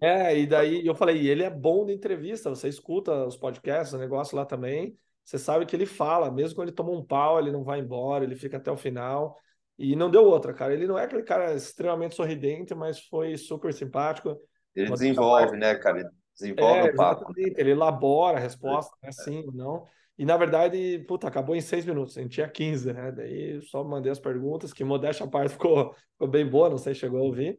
É, 0.00 0.30
é 0.30 0.38
e 0.38 0.46
daí 0.46 0.86
eu 0.86 0.94
falei, 0.94 1.26
ele 1.28 1.42
é 1.42 1.50
bom 1.50 1.84
de 1.84 1.92
entrevista, 1.92 2.48
você 2.48 2.68
escuta 2.68 3.26
os 3.26 3.36
podcasts, 3.36 3.92
o 3.92 3.98
negócio 3.98 4.36
lá 4.36 4.46
também, 4.46 4.96
você 5.24 5.38
sabe 5.38 5.66
que 5.66 5.74
ele 5.74 5.86
fala, 5.86 6.30
mesmo 6.30 6.56
quando 6.56 6.68
ele 6.68 6.76
toma 6.76 6.90
um 6.90 7.04
pau, 7.04 7.38
ele 7.38 7.52
não 7.52 7.62
vai 7.62 7.80
embora, 7.80 8.24
ele 8.24 8.34
fica 8.34 8.56
até 8.56 8.70
o 8.70 8.76
final. 8.76 9.36
E 9.78 9.96
não 9.96 10.10
deu 10.10 10.24
outra, 10.24 10.52
cara. 10.52 10.72
Ele 10.72 10.86
não 10.86 10.98
é 10.98 11.04
aquele 11.04 11.22
cara 11.22 11.54
extremamente 11.54 12.14
sorridente, 12.14 12.74
mas 12.74 13.00
foi 13.00 13.36
super 13.36 13.72
simpático. 13.72 14.36
Ele 14.74 14.90
desenvolve, 14.90 15.56
né, 15.56 15.74
cara? 15.74 16.00
Ele 16.00 16.08
desenvolve 16.38 16.88
é, 16.88 16.92
o 16.92 16.94
papo. 16.94 17.32
Ele 17.36 17.70
elabora 17.70 18.36
a 18.38 18.40
resposta, 18.40 18.94
é. 19.02 19.06
né? 19.06 19.12
Sim 19.12 19.44
ou 19.46 19.52
não. 19.52 19.86
E 20.18 20.24
na 20.24 20.36
verdade, 20.36 21.04
puta, 21.08 21.26
acabou 21.26 21.56
em 21.56 21.60
seis 21.60 21.84
minutos. 21.84 22.16
A 22.16 22.22
gente 22.22 22.32
tinha 22.32 22.48
15, 22.48 22.92
né? 22.92 23.12
Daí 23.12 23.60
só 23.62 23.82
mandei 23.82 24.12
as 24.12 24.20
perguntas, 24.20 24.72
que 24.72 24.84
modéstia 24.84 25.26
a 25.26 25.28
parte 25.28 25.52
ficou, 25.54 25.94
ficou 26.12 26.28
bem 26.28 26.48
boa, 26.48 26.70
não 26.70 26.78
sei 26.78 26.94
se 26.94 27.00
chegou 27.00 27.20
a 27.20 27.24
ouvir. 27.24 27.58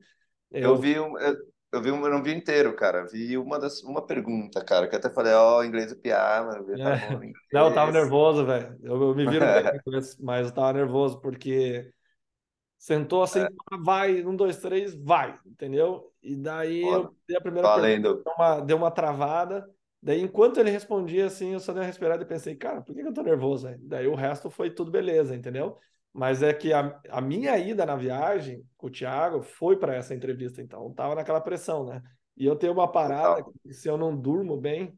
Eu, 0.51 0.71
eu 0.71 0.77
vi 0.77 0.99
um, 0.99 1.17
eu, 1.17 1.35
eu 1.73 1.81
vi 1.81 1.91
um, 1.91 2.05
eu 2.05 2.11
não 2.11 2.23
vi 2.23 2.33
inteiro, 2.33 2.75
cara. 2.75 3.05
Vi 3.07 3.37
uma 3.37 3.59
das 3.59 3.81
uma 3.83 4.05
pergunta, 4.05 4.63
cara, 4.63 4.87
que 4.87 4.95
até 4.95 5.09
falei, 5.09 5.33
ó, 5.33 5.59
oh, 5.59 5.63
inglês 5.63 5.91
é 5.91 5.95
piar, 5.95 6.45
mano. 6.45 6.65
Tá 6.77 6.95
é. 6.95 7.19
Não, 7.51 7.67
eu 7.67 7.73
tava 7.73 7.91
nervoso, 7.91 8.45
velho. 8.45 8.77
Eu, 8.81 9.01
eu, 9.01 9.15
me 9.15 9.27
viro 9.27 9.43
bem 9.85 10.01
mas 10.19 10.47
eu 10.47 10.53
tava 10.53 10.73
nervoso 10.73 11.19
porque 11.19 11.91
Sentou 12.83 13.23
assim, 13.23 13.39
é. 13.39 13.47
vai, 13.81 14.25
um, 14.25 14.35
dois, 14.35 14.57
três, 14.57 14.93
vai, 14.93 15.39
entendeu? 15.45 16.11
E 16.21 16.35
daí 16.35 16.81
eu 16.81 17.15
dei 17.25 17.37
a 17.37 17.39
primeira 17.39 17.65
valendo. 17.65 18.15
pergunta, 18.15 18.23
deu 18.25 18.33
uma, 18.35 18.59
deu 18.59 18.77
uma 18.77 18.91
travada. 18.91 19.65
Daí, 20.03 20.21
enquanto 20.21 20.59
ele 20.59 20.69
respondia 20.69 21.27
assim, 21.27 21.53
eu 21.53 21.61
só 21.61 21.71
dei 21.71 21.81
uma 21.81 21.87
respirada 21.87 22.21
e 22.21 22.25
pensei, 22.25 22.57
cara, 22.57 22.81
por 22.81 22.93
que 22.93 22.99
eu 22.99 23.13
tô 23.13 23.23
nervoso? 23.23 23.69
Né? 23.69 23.77
Daí 23.79 24.05
o 24.05 24.15
resto 24.15 24.49
foi 24.49 24.69
tudo 24.69 24.91
beleza, 24.91 25.33
entendeu? 25.33 25.77
Mas 26.11 26.43
é 26.43 26.53
que 26.53 26.73
a, 26.73 26.99
a 27.09 27.21
minha 27.21 27.57
ida 27.57 27.85
na 27.85 27.95
viagem 27.95 28.67
com 28.75 28.87
o 28.87 28.91
Thiago 28.91 29.41
foi 29.41 29.77
para 29.77 29.95
essa 29.95 30.13
entrevista, 30.13 30.61
então 30.61 30.93
tava 30.93 31.15
naquela 31.15 31.39
pressão, 31.39 31.85
né? 31.85 32.03
E 32.35 32.45
eu 32.45 32.53
tenho 32.57 32.73
uma 32.73 32.91
parada 32.91 33.45
que 33.63 33.73
se 33.73 33.87
eu 33.87 33.97
não 33.97 34.13
durmo 34.13 34.57
bem 34.57 34.93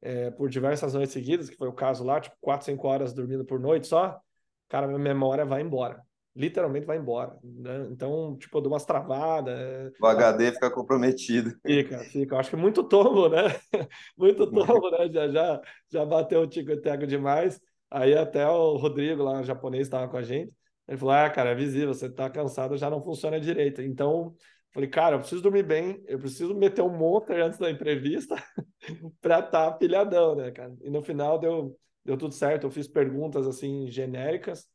é, 0.00 0.30
por 0.30 0.48
diversas 0.48 0.94
noites 0.94 1.12
seguidas, 1.12 1.50
que 1.50 1.56
foi 1.56 1.66
o 1.68 1.72
caso 1.72 2.04
lá, 2.04 2.20
tipo, 2.20 2.36
quatro, 2.40 2.66
cinco 2.66 2.86
horas 2.86 3.12
dormindo 3.12 3.44
por 3.44 3.58
noite 3.58 3.88
só, 3.88 4.20
cara, 4.68 4.86
minha 4.86 4.98
memória 4.98 5.44
vai 5.44 5.60
embora 5.60 6.04
literalmente 6.34 6.86
vai 6.86 6.98
embora. 6.98 7.36
Né? 7.42 7.88
Então, 7.90 8.36
tipo, 8.36 8.58
eu 8.58 8.62
dou 8.62 8.72
umas 8.72 8.84
travadas. 8.84 9.58
É, 9.58 9.90
o 10.00 10.06
HD 10.06 10.52
fica 10.52 10.70
comprometido. 10.70 11.54
Fica, 11.64 11.98
fica. 12.00 12.34
Eu 12.34 12.38
acho 12.38 12.50
que 12.50 12.56
muito 12.56 12.84
tombo, 12.84 13.28
né? 13.28 13.44
muito 14.16 14.50
tombo, 14.50 14.90
né? 14.90 15.08
Já, 15.10 15.28
já, 15.28 15.60
já 15.90 16.04
bateu 16.04 16.40
o 16.42 16.46
tico 16.46 16.70
e 16.70 16.80
teco 16.80 17.06
demais. 17.06 17.60
Aí 17.90 18.16
até 18.16 18.46
o 18.46 18.76
Rodrigo, 18.76 19.22
lá, 19.22 19.42
japonês, 19.42 19.86
estava 19.86 20.08
com 20.08 20.16
a 20.16 20.22
gente. 20.22 20.52
Ele 20.86 20.98
falou: 20.98 21.14
Ah, 21.14 21.28
cara, 21.30 21.50
é 21.50 21.54
visível, 21.54 21.92
você 21.92 22.06
está 22.06 22.30
cansado, 22.30 22.76
já 22.76 22.88
não 22.88 23.02
funciona 23.02 23.40
direito. 23.40 23.82
Então, 23.82 24.34
falei, 24.72 24.88
cara, 24.88 25.16
eu 25.16 25.20
preciso 25.20 25.42
dormir 25.42 25.64
bem, 25.64 26.02
eu 26.06 26.18
preciso 26.18 26.54
meter 26.54 26.82
um 26.82 26.96
monter 26.96 27.40
antes 27.42 27.58
da 27.58 27.70
entrevista 27.70 28.36
para 29.20 29.40
estar 29.40 29.70
tá 29.70 29.72
pilhadão, 29.72 30.36
né, 30.36 30.50
cara? 30.52 30.74
E 30.82 30.90
no 30.90 31.02
final 31.02 31.38
deu, 31.38 31.76
deu 32.04 32.16
tudo 32.16 32.34
certo. 32.34 32.64
Eu 32.66 32.70
fiz 32.70 32.86
perguntas 32.86 33.46
assim 33.46 33.88
genéricas 33.88 34.68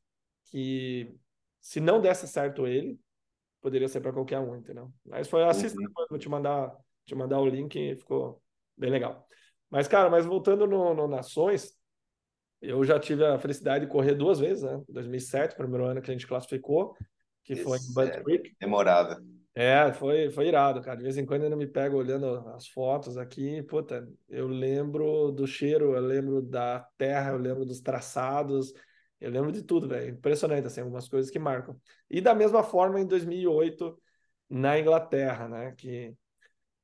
que 0.46 1.16
se 1.66 1.80
não 1.80 2.00
desse 2.00 2.28
certo 2.28 2.68
ele, 2.68 3.00
poderia 3.60 3.88
ser 3.88 4.00
para 4.00 4.14
qualquer 4.14 4.38
um, 4.38 4.56
entendeu? 4.56 4.94
Mas 5.04 5.28
foi 5.28 5.44
assista 5.44 5.82
uhum. 5.82 6.06
vou 6.08 6.20
te 6.20 6.30
mandar, 6.30 6.72
te 7.08 7.16
mandar 7.16 7.40
o 7.40 7.48
link 7.48 7.96
ficou 7.96 8.40
bem 8.78 8.92
legal. 8.92 9.28
Mas, 9.68 9.88
cara, 9.88 10.08
mas 10.08 10.28
voltando 10.28 10.68
no, 10.68 10.94
no, 10.94 11.08
Nações, 11.08 11.74
eu 12.62 12.84
já 12.84 13.00
tive 13.00 13.26
a 13.26 13.40
felicidade 13.40 13.88
de 13.88 13.92
correr 13.92 14.14
duas 14.14 14.38
vezes, 14.38 14.62
né? 14.62 14.80
2007, 14.88 15.56
primeiro 15.56 15.86
ano 15.86 16.04
que 16.04 16.12
a 16.12 16.14
gente 16.14 16.28
classificou, 16.28 16.96
que 17.44 17.54
Isso 17.54 17.64
foi 17.64 17.80
em 17.80 18.10
é 18.10 18.22
Creek. 18.22 18.56
Memorável. 18.62 19.18
É, 19.56 19.92
foi, 19.92 20.30
foi 20.30 20.48
irado, 20.48 20.84
cara. 20.84 20.98
De 20.98 21.04
vez 21.04 21.18
em 21.18 21.26
quando 21.26 21.42
eu 21.42 21.46
ainda 21.46 21.58
me 21.58 21.66
pego 21.66 21.98
olhando 21.98 22.48
as 22.50 22.68
fotos 22.68 23.18
aqui. 23.18 23.64
Puta, 23.64 24.08
eu 24.30 24.48
lembro 24.48 25.32
do 25.32 25.48
cheiro, 25.48 25.96
eu 25.96 26.02
lembro 26.02 26.44
da 26.44 26.88
terra, 26.96 27.32
eu 27.32 27.40
lembro 27.40 27.66
dos 27.66 27.82
traçados, 27.82 28.72
eu 29.20 29.32
lembro 29.32 29.52
de 29.52 29.64
tudo, 29.64 29.88
velho. 29.88 30.10
Impressionante, 30.12 30.68
assim, 30.68 30.82
algumas 30.82 31.08
coisas 31.08 31.32
que 31.32 31.40
marcam. 31.40 31.80
E 32.10 32.22
da 32.22 32.36
mesma 32.36 32.64
forma, 32.64 33.00
em 33.00 33.08
2008, 33.08 34.00
na 34.50 34.80
Inglaterra, 34.80 35.48
né? 35.48 35.74
Que 35.78 36.16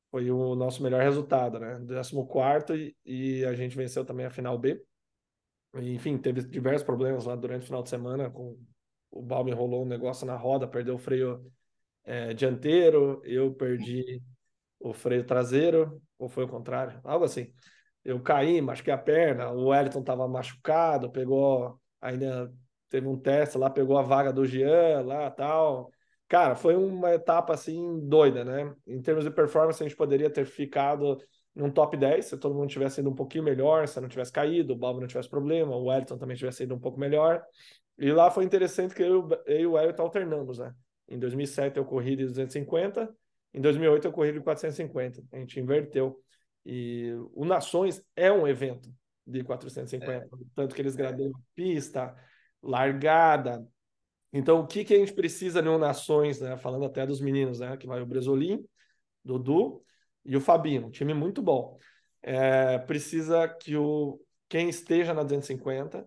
foi 0.09 0.29
o 0.31 0.55
nosso 0.55 0.83
melhor 0.83 1.01
resultado, 1.01 1.59
né? 1.59 1.79
14 1.87 2.95
e, 3.05 3.39
e 3.39 3.45
a 3.45 3.53
gente 3.53 3.75
venceu 3.75 4.05
também 4.05 4.25
a 4.25 4.31
final 4.31 4.57
B. 4.57 4.83
Enfim, 5.75 6.17
teve 6.17 6.43
diversos 6.43 6.83
problemas 6.83 7.25
lá 7.25 7.35
durante 7.35 7.63
o 7.63 7.65
final 7.65 7.83
de 7.83 7.89
semana. 7.89 8.29
Com, 8.29 8.57
o 9.09 9.21
Balme 9.21 9.51
rolou 9.51 9.83
um 9.83 9.87
negócio 9.87 10.25
na 10.25 10.35
roda, 10.35 10.67
perdeu 10.67 10.95
o 10.95 10.99
freio 10.99 11.45
é, 12.03 12.33
dianteiro, 12.33 13.21
eu 13.25 13.53
perdi 13.53 14.21
o 14.79 14.93
freio 14.93 15.25
traseiro, 15.25 16.01
ou 16.17 16.29
foi 16.29 16.45
o 16.45 16.47
contrário, 16.47 16.99
algo 17.03 17.25
assim. 17.25 17.53
Eu 18.03 18.21
caí, 18.21 18.61
machuquei 18.61 18.93
a 18.93 18.97
perna, 18.97 19.51
o 19.51 19.67
Wellington 19.67 19.99
estava 19.99 20.27
machucado, 20.27 21.11
pegou 21.11 21.80
ainda 22.01 22.51
teve 22.89 23.07
um 23.07 23.17
teste 23.17 23.57
lá, 23.57 23.69
pegou 23.69 23.97
a 23.97 24.01
vaga 24.01 24.33
do 24.33 24.45
Jean 24.45 25.01
lá 25.05 25.31
tal. 25.31 25.89
Cara, 26.27 26.55
foi 26.55 26.75
uma 26.75 27.13
etapa 27.13 27.53
assim 27.53 27.99
doida, 28.07 28.43
né? 28.43 28.73
Em 28.87 29.01
termos 29.01 29.23
de 29.23 29.31
performance, 29.31 29.81
a 29.81 29.87
gente 29.87 29.97
poderia 29.97 30.29
ter 30.29 30.45
ficado 30.45 31.17
num 31.53 31.69
top 31.69 31.97
10 31.97 32.25
se 32.25 32.37
todo 32.37 32.55
mundo 32.55 32.69
tivesse 32.69 33.01
ido 33.01 33.09
um 33.09 33.15
pouquinho 33.15 33.43
melhor, 33.43 33.87
se 33.87 33.99
não 33.99 34.07
tivesse 34.07 34.31
caído, 34.31 34.73
o 34.73 34.75
Bob 34.75 34.99
não 34.99 35.07
tivesse 35.07 35.29
problema, 35.29 35.75
o 35.75 35.85
Wellington 35.85 36.17
também 36.17 36.35
tivesse 36.37 36.63
ido 36.63 36.73
um 36.73 36.79
pouco 36.79 36.99
melhor. 36.99 37.43
E 37.97 38.11
lá 38.11 38.31
foi 38.31 38.45
interessante 38.45 38.95
que 38.95 39.03
eu, 39.03 39.27
eu 39.45 39.59
e 39.59 39.65
o 39.65 39.73
Wellington 39.73 40.03
alternamos, 40.03 40.59
né? 40.59 40.73
Em 41.07 41.19
2007 41.19 41.77
eu 41.77 41.85
corri 41.85 42.15
de 42.15 42.25
250, 42.25 43.13
em 43.53 43.59
2008 43.59 44.07
eu 44.07 44.11
corri 44.11 44.31
de 44.31 44.39
450. 44.39 45.23
A 45.31 45.37
gente 45.37 45.59
inverteu. 45.59 46.17
E 46.65 47.11
o 47.33 47.43
Nações 47.43 48.01
é 48.15 48.31
um 48.31 48.47
evento 48.47 48.89
de 49.25 49.43
450. 49.43 50.11
É. 50.11 50.27
Tanto 50.55 50.75
que 50.75 50.81
eles 50.81 50.95
gradeiam 50.95 51.31
pista, 51.55 52.15
largada. 52.61 53.67
Então, 54.33 54.61
o 54.61 54.67
que, 54.67 54.83
que 54.83 54.93
a 54.93 54.97
gente 54.97 55.13
precisa 55.13 55.61
no 55.61 55.77
Nações, 55.77 56.39
né? 56.39 56.57
Falando 56.57 56.85
até 56.85 57.05
dos 57.05 57.19
meninos, 57.19 57.59
né? 57.59 57.75
Que 57.77 57.87
vai 57.87 58.01
o 58.01 58.05
Bresolim, 58.05 58.65
Dudu 59.23 59.83
e 60.23 60.35
o 60.35 60.41
Fabinho, 60.41 60.87
um 60.87 60.91
time 60.91 61.13
muito 61.13 61.41
bom. 61.41 61.77
É, 62.21 62.77
precisa 62.79 63.47
que 63.47 63.75
o 63.75 64.19
quem 64.47 64.67
esteja 64.67 65.13
na 65.13 65.23
250 65.23 66.05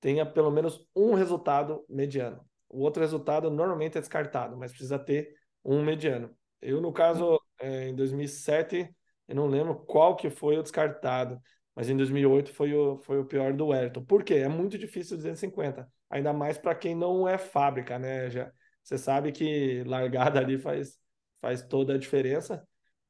tenha 0.00 0.24
pelo 0.24 0.50
menos 0.50 0.88
um 0.96 1.12
resultado 1.12 1.84
mediano. 1.88 2.42
O 2.68 2.80
outro 2.80 3.02
resultado 3.02 3.50
normalmente 3.50 3.98
é 3.98 4.00
descartado, 4.00 4.56
mas 4.56 4.72
precisa 4.72 4.98
ter 4.98 5.34
um 5.62 5.82
mediano. 5.84 6.34
Eu, 6.60 6.80
no 6.80 6.90
caso, 6.90 7.38
é, 7.60 7.88
em 7.88 7.94
2007, 7.94 8.88
eu 9.28 9.36
não 9.36 9.46
lembro 9.46 9.76
qual 9.84 10.16
que 10.16 10.30
foi 10.30 10.56
o 10.56 10.62
descartado, 10.62 11.38
mas 11.74 11.88
em 11.88 11.96
2008 11.96 12.52
foi 12.52 12.74
o, 12.74 12.98
foi 12.98 13.18
o 13.18 13.24
pior 13.24 13.52
do 13.52 13.68
Wellington. 13.68 14.04
Por 14.04 14.22
quê? 14.22 14.34
É 14.34 14.48
muito 14.48 14.76
difícil 14.78 15.16
250, 15.16 15.90
ainda 16.10 16.32
mais 16.32 16.58
para 16.58 16.74
quem 16.74 16.94
não 16.94 17.26
é 17.26 17.38
fábrica, 17.38 17.98
né? 17.98 18.30
Já, 18.30 18.52
você 18.82 18.98
sabe 18.98 19.32
que 19.32 19.82
largada 19.86 20.38
ali 20.38 20.58
faz, 20.58 20.98
faz 21.40 21.62
toda 21.62 21.94
a 21.94 21.98
diferença. 21.98 22.66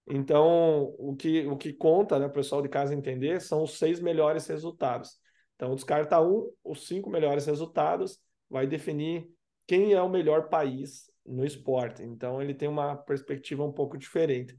Então, 0.08 0.94
o 0.98 1.14
que, 1.16 1.46
o 1.46 1.56
que 1.56 1.72
conta, 1.72 2.18
né, 2.18 2.26
o 2.26 2.32
pessoal 2.32 2.60
de 2.60 2.68
casa 2.68 2.94
entender, 2.94 3.40
são 3.40 3.62
os 3.62 3.78
seis 3.78 4.00
melhores 4.00 4.46
resultados. 4.46 5.18
Então, 5.56 5.74
descarta 5.74 6.20
um, 6.20 6.50
os 6.64 6.86
cinco 6.86 7.08
melhores 7.08 7.46
resultados 7.46 8.18
vai 8.50 8.66
definir 8.66 9.28
quem 9.66 9.92
é 9.92 10.02
o 10.02 10.08
melhor 10.08 10.48
país 10.48 11.10
no 11.24 11.44
esporte. 11.44 12.02
Então, 12.02 12.42
ele 12.42 12.52
tem 12.52 12.68
uma 12.68 12.96
perspectiva 12.96 13.62
um 13.64 13.72
pouco 13.72 13.96
diferente. 13.96 14.58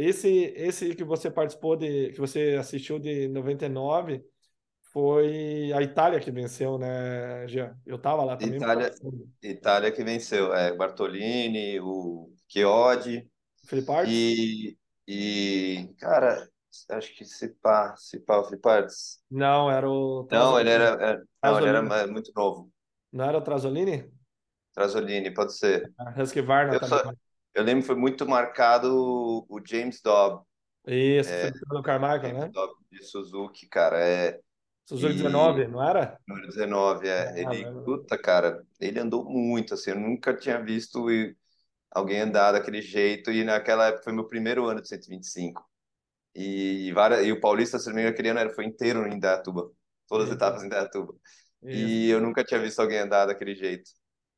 Esse, 0.00 0.54
esse 0.56 0.94
que 0.94 1.04
você 1.04 1.30
participou 1.30 1.76
de, 1.76 2.12
que 2.12 2.18
você 2.18 2.56
assistiu 2.58 2.98
de 2.98 3.28
99, 3.28 4.24
foi 4.92 5.70
a 5.74 5.82
Itália 5.82 6.18
que 6.18 6.30
venceu, 6.30 6.78
né, 6.78 7.46
Jean? 7.46 7.76
Eu 7.84 7.96
estava 7.96 8.24
lá 8.24 8.34
também. 8.34 8.56
Itália, 8.56 8.90
Itália 9.42 9.92
que 9.92 10.02
venceu. 10.02 10.54
É, 10.54 10.74
Bartolini, 10.74 11.78
o 11.80 12.32
Chiodi. 12.48 13.30
Felipe 13.66 13.92
Arts? 13.92 14.10
E, 14.10 14.78
e, 15.06 15.94
cara, 15.98 16.48
acho 16.90 17.14
que 17.14 17.24
se 17.26 17.50
pá, 17.60 17.94
se 17.96 18.20
pá, 18.20 18.40
o. 18.40 18.48
Não, 19.30 19.70
era 19.70 19.88
o. 19.88 20.26
Não, 20.30 20.58
ele 20.58 20.70
era, 20.70 20.84
era 20.84 21.22
é, 21.42 21.50
não, 21.50 21.58
ele 21.58 21.68
era 21.68 22.06
muito 22.06 22.32
novo. 22.34 22.72
Não 23.12 23.26
era 23.26 23.36
o 23.36 23.42
Trasolini? 23.42 24.10
Trasolini, 24.72 25.30
pode 25.30 25.54
ser. 25.56 25.92
Ah, 25.98 26.14
Husky 26.16 26.40
Varna 26.40 26.74
eu, 26.74 26.88
só, 26.88 27.12
eu 27.54 27.62
lembro 27.62 27.82
que 27.82 27.86
foi 27.86 27.96
muito 27.96 28.26
marcado 28.26 29.46
o 29.48 29.60
James 29.64 30.00
Dobb. 30.00 30.44
Isso, 30.86 31.30
é, 31.30 31.50
do 31.50 31.82
Carmichael, 31.82 32.22
James 32.22 32.40
né? 32.40 32.50
Dobb 32.52 32.74
de 32.90 33.04
Suzuki, 33.04 33.68
cara. 33.68 33.98
É, 33.98 34.40
Suzuki 34.86 35.14
e... 35.14 35.16
19, 35.18 35.68
não 35.68 35.82
era? 35.82 36.18
Número 36.26 36.48
19, 36.48 37.06
é. 37.06 37.28
Ah, 37.28 37.38
ele, 37.38 37.64
é 37.64 37.72
puta, 37.84 38.18
cara, 38.18 38.64
ele 38.80 38.98
andou 38.98 39.24
muito, 39.24 39.74
assim, 39.74 39.90
eu 39.90 40.00
nunca 40.00 40.34
tinha 40.34 40.62
visto 40.62 41.06
alguém 41.90 42.20
andar 42.20 42.52
daquele 42.52 42.80
jeito, 42.82 43.30
e 43.30 43.44
naquela 43.44 43.88
época 43.88 44.04
foi 44.04 44.12
meu 44.12 44.26
primeiro 44.26 44.66
ano 44.66 44.80
de 44.80 44.88
125. 44.88 45.64
E, 46.34 46.92
várias, 46.92 47.26
e 47.26 47.32
o 47.32 47.40
Paulista, 47.40 47.78
se 47.78 47.88
não 47.88 47.94
me 47.94 48.00
engano, 48.00 48.14
aquele 48.14 48.28
ano 48.30 48.50
foi 48.50 48.64
inteiro 48.64 49.06
em 49.06 49.14
Indaiatuba, 49.14 49.70
todas 50.08 50.28
as 50.28 50.34
etapas 50.34 50.62
em 50.62 50.66
Indaiatuba. 50.66 51.14
E 51.62 52.08
eu 52.08 52.20
nunca 52.20 52.42
tinha 52.42 52.58
visto 52.60 52.80
alguém 52.80 52.98
andar 52.98 53.26
daquele 53.26 53.54
jeito. 53.54 53.90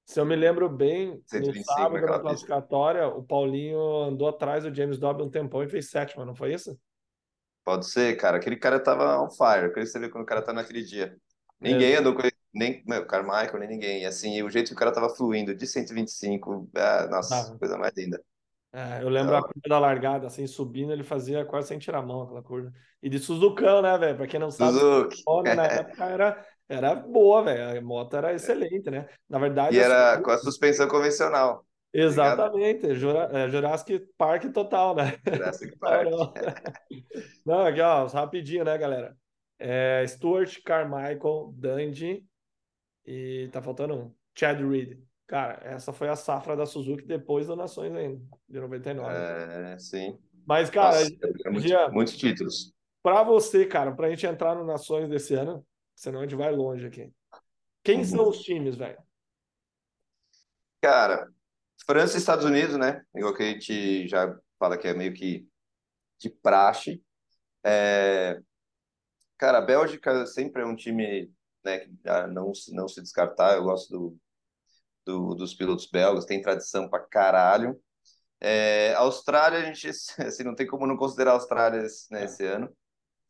Se 0.05 0.21
eu 0.21 0.27
me 0.27 0.37
lembro 0.37 0.69
bem, 0.69 1.23
125, 1.27 1.59
no 1.59 1.65
sábado 1.65 2.07
na 2.07 2.19
classificatória, 2.19 3.07
o 3.07 3.23
Paulinho 3.23 3.81
andou 4.03 4.29
atrás 4.29 4.65
do 4.65 4.75
James 4.75 4.99
Dobbs 4.99 5.25
um 5.25 5.31
tempão 5.31 5.63
e 5.63 5.69
fez 5.69 5.91
sétima, 5.91 6.25
não 6.25 6.35
foi 6.35 6.53
isso? 6.53 6.79
Pode 7.65 7.87
ser, 7.87 8.17
cara. 8.17 8.37
Aquele 8.37 8.57
cara 8.57 8.81
tava 8.81 9.21
on 9.23 9.31
fire. 9.31 9.67
Eu 9.67 9.73
queria 9.73 9.87
saber 9.87 10.09
quando 10.11 10.25
o 10.25 10.27
cara 10.27 10.43
tá 10.43 10.53
naquele 10.53 10.83
dia. 10.83 11.17
Ninguém 11.61 11.93
é. 11.93 11.97
andou 11.99 12.13
com 12.13 12.23
ele, 12.23 12.33
nem 12.53 12.83
meu, 12.87 13.07
Carmichael, 13.07 13.59
nem 13.61 13.69
ninguém. 13.69 14.03
E 14.03 14.05
assim, 14.05 14.43
o 14.43 14.51
jeito 14.51 14.69
que 14.69 14.75
o 14.75 14.79
cara 14.79 14.93
tava 14.93 15.09
fluindo 15.09 15.55
de 15.55 15.67
125, 15.67 16.69
é, 16.75 17.09
nossa, 17.09 17.53
ah. 17.53 17.59
coisa 17.59 17.79
mais 17.79 17.93
linda. 17.97 18.21
É, 18.73 19.03
eu 19.03 19.09
lembro 19.09 19.37
então... 19.37 19.39
a 19.39 19.43
curva 19.43 19.69
da 19.69 19.79
largada, 19.79 20.27
assim, 20.27 20.47
subindo, 20.47 20.93
ele 20.93 21.05
fazia 21.05 21.45
quase 21.45 21.69
sem 21.69 21.79
tirar 21.79 21.99
a 21.99 22.03
mão 22.03 22.23
aquela 22.23 22.43
curva. 22.43 22.73
E 23.03 23.09
de 23.09 23.19
Suzucão, 23.19 23.83
né, 23.83 23.97
velho? 23.99 24.17
Pra 24.17 24.27
quem 24.27 24.41
não 24.41 24.51
sabe, 24.51 24.79
Suzuki. 24.79 25.23
na 25.55 25.67
época 25.67 26.05
era, 26.05 26.47
era 26.69 26.95
boa, 26.95 27.43
velho. 27.43 27.79
A 27.79 27.81
moto 27.83 28.17
era 28.17 28.35
excelente, 28.35 28.91
né? 28.91 29.09
Na 29.29 29.39
verdade. 29.39 29.77
E 29.77 29.81
era 29.81 30.21
com 30.21 30.31
a 30.31 30.39
suspensão 30.39 30.89
convencional. 30.89 31.65
Exatamente, 31.95 32.95
Jura, 32.95 33.29
é, 33.33 33.51
Jurassic 33.51 34.09
Park 34.17 34.51
total, 34.53 34.95
né? 34.95 35.19
Jurassic 35.27 35.77
Park. 35.79 36.09
Não, 37.45 37.67
aqui, 37.67 37.81
ó, 37.83 38.07
rapidinho, 38.07 38.65
né, 38.65 38.79
galera? 38.79 39.15
É, 39.59 40.03
Stuart 40.09 40.63
Carmichael, 40.65 41.53
Dundee 41.55 42.25
e 43.05 43.49
tá 43.53 43.61
faltando 43.61 43.95
um, 43.95 44.15
Chad 44.35 44.59
Reed. 44.61 44.99
Cara, 45.27 45.61
essa 45.63 45.93
foi 45.93 46.09
a 46.09 46.17
safra 46.17 46.57
da 46.57 46.67
Suzuki 46.67 47.07
depois 47.07 47.47
do 47.47 47.57
Nações 47.57 47.95
ainda, 47.95 48.21
de 48.49 48.61
99. 48.61 49.15
É, 49.15 49.79
sim. 49.79 50.19
Mas, 50.47 50.71
cara, 50.71 50.99
Nossa, 50.99 51.11
muito, 51.51 51.61
Gia, 51.61 51.89
muitos 51.91 52.17
títulos. 52.17 52.73
Para 53.03 53.23
você, 53.23 53.67
cara, 53.67 53.93
pra 53.93 54.11
gente 54.11 54.27
entrar 54.27 54.55
no 54.55 54.65
Nações 54.65 55.09
desse 55.09 55.35
ano, 55.35 55.65
senão 56.03 56.19
a 56.19 56.23
gente 56.25 56.35
vai 56.35 56.51
longe 56.51 56.85
aqui. 56.85 57.13
Quem 57.85 57.99
uhum. 57.99 58.05
são 58.05 58.29
os 58.29 58.41
times, 58.41 58.75
velho? 58.75 58.99
Cara, 60.81 61.33
França 61.87 62.17
e 62.17 62.19
Estados 62.19 62.45
Unidos, 62.45 62.77
né? 62.77 63.05
Igual 63.15 63.33
que 63.35 63.43
a 63.45 63.47
gente 63.47 64.09
já 64.09 64.37
fala 64.59 64.77
que 64.77 64.89
é 64.89 64.95
meio 64.95 65.15
que 65.15 65.49
de 66.19 66.29
praxe. 66.29 67.01
É... 67.65 68.41
Cara, 69.39 69.59
a 69.59 69.63
Bélgica 69.63 70.27
sempre 70.27 70.63
é 70.63 70.67
um 70.67 70.75
time 70.75 71.33
né, 71.65 71.79
que 71.79 71.91
não, 72.33 72.53
não 72.73 72.89
se 72.89 73.01
descartar. 73.01 73.55
Eu 73.55 73.63
gosto 73.63 73.89
do, 73.91 74.19
do, 75.07 75.35
dos 75.37 75.55
pilotos 75.55 75.87
belgas, 75.87 76.25
tem 76.25 76.43
tradição 76.43 76.89
pra 76.89 76.99
caralho. 76.99 77.81
É, 78.41 78.93
Austrália, 78.95 79.61
a 79.61 79.63
gente 79.63 79.87
assim, 80.19 80.43
não 80.43 80.57
tem 80.57 80.67
como 80.67 80.85
não 80.85 80.97
considerar 80.97 81.31
a 81.31 81.35
Austrália 81.35 81.87
né, 82.11 82.25
esse 82.25 82.45
ano. 82.45 82.77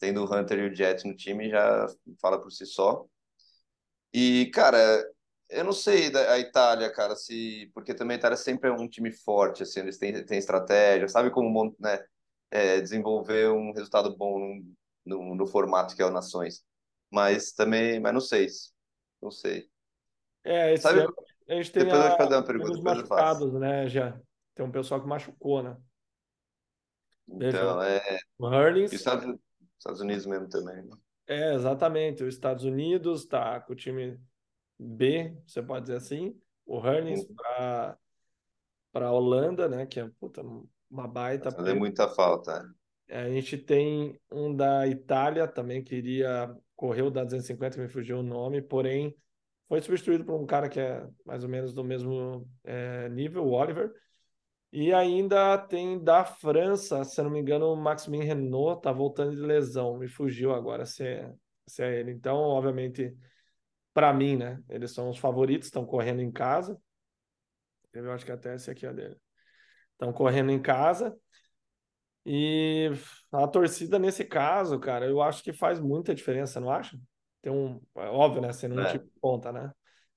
Tendo 0.03 0.25
o 0.25 0.35
Hunter 0.35 0.59
e 0.59 0.69
o 0.69 0.75
Jet 0.75 1.07
no 1.07 1.15
time, 1.15 1.49
já 1.49 1.87
fala 2.21 2.37
por 2.37 2.51
si 2.51 2.67
só. 2.67 3.07
E, 4.13 4.51
cara, 4.53 4.77
eu 5.49 5.63
não 5.63 5.73
sei 5.73 6.11
da 6.11 6.33
a 6.33 6.41
Itália, 6.41 6.93
cara, 6.93 7.15
se 7.15 7.71
porque 7.73 7.95
também 7.95 8.17
a 8.17 8.19
Itália 8.19 8.37
sempre 8.37 8.69
é 8.69 8.73
um 8.73 8.89
time 8.89 9.13
forte, 9.13 9.63
assim, 9.63 9.79
eles 9.79 9.99
têm, 9.99 10.27
têm 10.27 10.39
estratégia, 10.39 11.07
sabe 11.09 11.31
como 11.31 11.73
né, 11.79 12.05
é, 12.51 12.81
desenvolver 12.81 13.53
um 13.53 13.73
resultado 13.73 14.17
bom 14.17 14.61
no, 15.07 15.37
no, 15.37 15.47
formato 15.47 15.95
que 15.95 16.03
é 16.03 16.05
o 16.05 16.11
Nações. 16.11 16.65
Mas 17.09 17.53
também, 17.53 18.01
mas 18.01 18.13
não 18.13 18.21
sei, 18.21 18.49
não 19.23 19.31
sei. 19.31 19.71
É, 20.43 20.75
esse 20.75 20.83
sabe, 20.83 20.99
ano, 20.99 21.15
a 21.49 21.55
gente 21.55 21.71
tem 21.71 21.85
depois 21.85 22.03
a, 22.03 22.09
eu 22.09 22.17
fazer 22.17 22.35
uma 22.35 22.45
pergunta, 22.45 22.73
os 22.73 22.81
machucados, 22.81 23.53
né, 23.53 23.89
já. 23.89 24.21
Tem 24.53 24.67
um 24.67 24.73
pessoal 24.73 25.01
que 25.01 25.07
machucou, 25.07 25.63
né? 25.63 25.77
Então, 27.29 27.81
é... 27.81 28.19
O 28.37 28.49
Hurlings... 28.49 28.93
Estados, 28.93 29.39
Estados 29.83 30.01
Unidos 30.01 30.27
mesmo 30.27 30.49
também. 30.49 30.83
Né? 30.83 30.97
É, 31.27 31.55
exatamente. 31.55 32.23
Os 32.23 32.35
Estados 32.35 32.65
Unidos 32.65 33.27
tá 33.27 33.61
com 33.61 33.73
o 33.73 33.77
time 33.77 34.19
B, 34.79 35.37
você 35.47 35.63
pode 35.63 35.83
dizer 35.83 35.97
assim, 35.97 36.41
o 36.65 36.79
Hurlings 36.79 37.23
uhum. 37.23 37.35
para 37.35 37.99
para 38.93 39.07
a 39.07 39.13
Holanda, 39.13 39.69
né, 39.71 39.87
que 39.87 39.99
é 39.99 40.11
puta, 40.21 40.43
uma 40.91 41.09
baita. 41.09 41.51
Fazer 41.51 41.73
muita 41.73 42.07
falta. 42.09 42.63
É, 43.09 43.23
a 43.23 43.31
gente 43.31 43.57
tem 43.57 44.21
um 44.31 44.55
da 44.55 44.87
Itália 44.87 45.49
também 45.49 45.83
que 45.83 45.95
iria 45.95 46.55
correr 46.77 47.01
o 47.01 47.11
da 47.11 47.25
250, 47.25 47.81
me 47.81 47.89
fugiu 47.89 48.19
o 48.19 48.23
nome, 48.23 48.61
porém 48.61 49.17
foi 49.67 49.81
substituído 49.81 50.27
por 50.27 50.39
um 50.39 50.45
cara 50.45 50.69
que 50.69 50.79
é 50.79 51.09
mais 51.25 51.43
ou 51.43 51.49
menos 51.49 51.73
do 51.73 51.83
mesmo 51.83 52.47
é, 52.65 53.09
nível, 53.09 53.47
o 53.47 53.53
Oliver. 53.53 53.91
E 54.73 54.93
ainda 54.93 55.59
tem 55.59 56.03
da 56.03 56.25
França, 56.25 57.05
se 57.05 57.23
não 57.23 57.29
me 57.29 57.39
engano, 57.39 57.71
o 57.71 57.77
Maximin 57.77 58.23
Renault 58.23 58.81
tá 58.81 58.91
voltando 58.91 59.37
de 59.37 59.43
lesão, 59.43 59.99
me 59.99 60.09
fugiu 60.09 60.55
agora 60.55 60.87
se 60.87 61.07
é, 61.07 61.35
se 61.67 61.83
é 61.83 62.01
ele. 62.01 62.11
Então, 62.11 62.37
obviamente, 62.37 63.15
para 63.93 64.15
mim, 64.15 64.37
né? 64.37 64.63
Eles 64.71 64.93
são 64.93 65.11
os 65.11 65.19
favoritos, 65.19 65.69
estão 65.69 65.85
correndo 65.85 66.23
em 66.23 66.33
casa. 66.33 66.81
Eu 67.93 68.11
acho 68.13 68.25
que 68.25 68.33
até 68.33 68.55
esse 68.55 68.71
aqui 68.71 68.87
é 68.87 68.93
dele. 68.95 69.17
Estão 69.93 70.11
correndo 70.11 70.51
em 70.51 70.61
casa. 70.61 71.15
E 72.25 72.91
a 73.31 73.47
torcida, 73.47 73.99
nesse 73.99 74.25
caso, 74.25 74.81
cara, 74.81 75.07
eu 75.07 75.21
acho 75.21 75.43
que 75.43 75.53
faz 75.53 75.81
muita 75.81 76.15
diferença, 76.15 76.61
não 76.61 76.71
acha? 76.71 76.99
Tem 77.43 77.53
um. 77.53 77.79
É 77.97 78.07
óbvio, 78.07 78.41
né? 78.41 78.53
Sendo 78.53 78.77
um 78.77 78.81
é. 78.81 78.93
tipo 78.93 79.05
de 79.05 79.21
ponta, 79.21 79.53
né? 79.53 79.71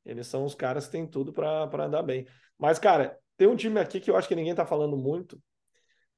Eles 0.05 0.27
são 0.27 0.45
os 0.45 0.55
caras 0.55 0.85
que 0.85 0.93
têm 0.93 1.05
tudo 1.05 1.33
para 1.33 1.85
andar 1.85 2.03
bem. 2.03 2.25
Mas, 2.57 2.79
cara, 2.79 3.19
tem 3.37 3.47
um 3.47 3.55
time 3.55 3.79
aqui 3.79 3.99
que 3.99 4.09
eu 4.09 4.15
acho 4.15 4.27
que 4.27 4.35
ninguém 4.35 4.55
tá 4.55 4.65
falando 4.65 4.97
muito, 4.97 5.41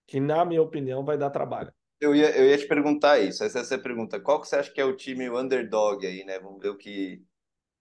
que, 0.06 0.20
na 0.20 0.46
minha 0.46 0.62
opinião, 0.62 1.04
vai 1.04 1.18
dar 1.18 1.30
trabalho. 1.30 1.74
Eu 2.00 2.16
ia, 2.16 2.36
eu 2.38 2.46
ia 2.46 2.58
te 2.58 2.68
perguntar 2.68 3.20
isso. 3.20 3.44
Essa 3.44 3.60
é 3.60 3.78
a 3.78 3.82
pergunta. 3.82 4.20
Qual 4.20 4.40
que 4.40 4.48
você 4.48 4.56
acha 4.56 4.72
que 4.72 4.80
é 4.80 4.86
o 4.86 4.96
time 4.96 5.30
underdog 5.30 6.06
aí, 6.06 6.24
né? 6.24 6.40
Vamos 6.40 6.62
ver 6.62 6.70
o 6.70 6.78
que, 6.78 7.24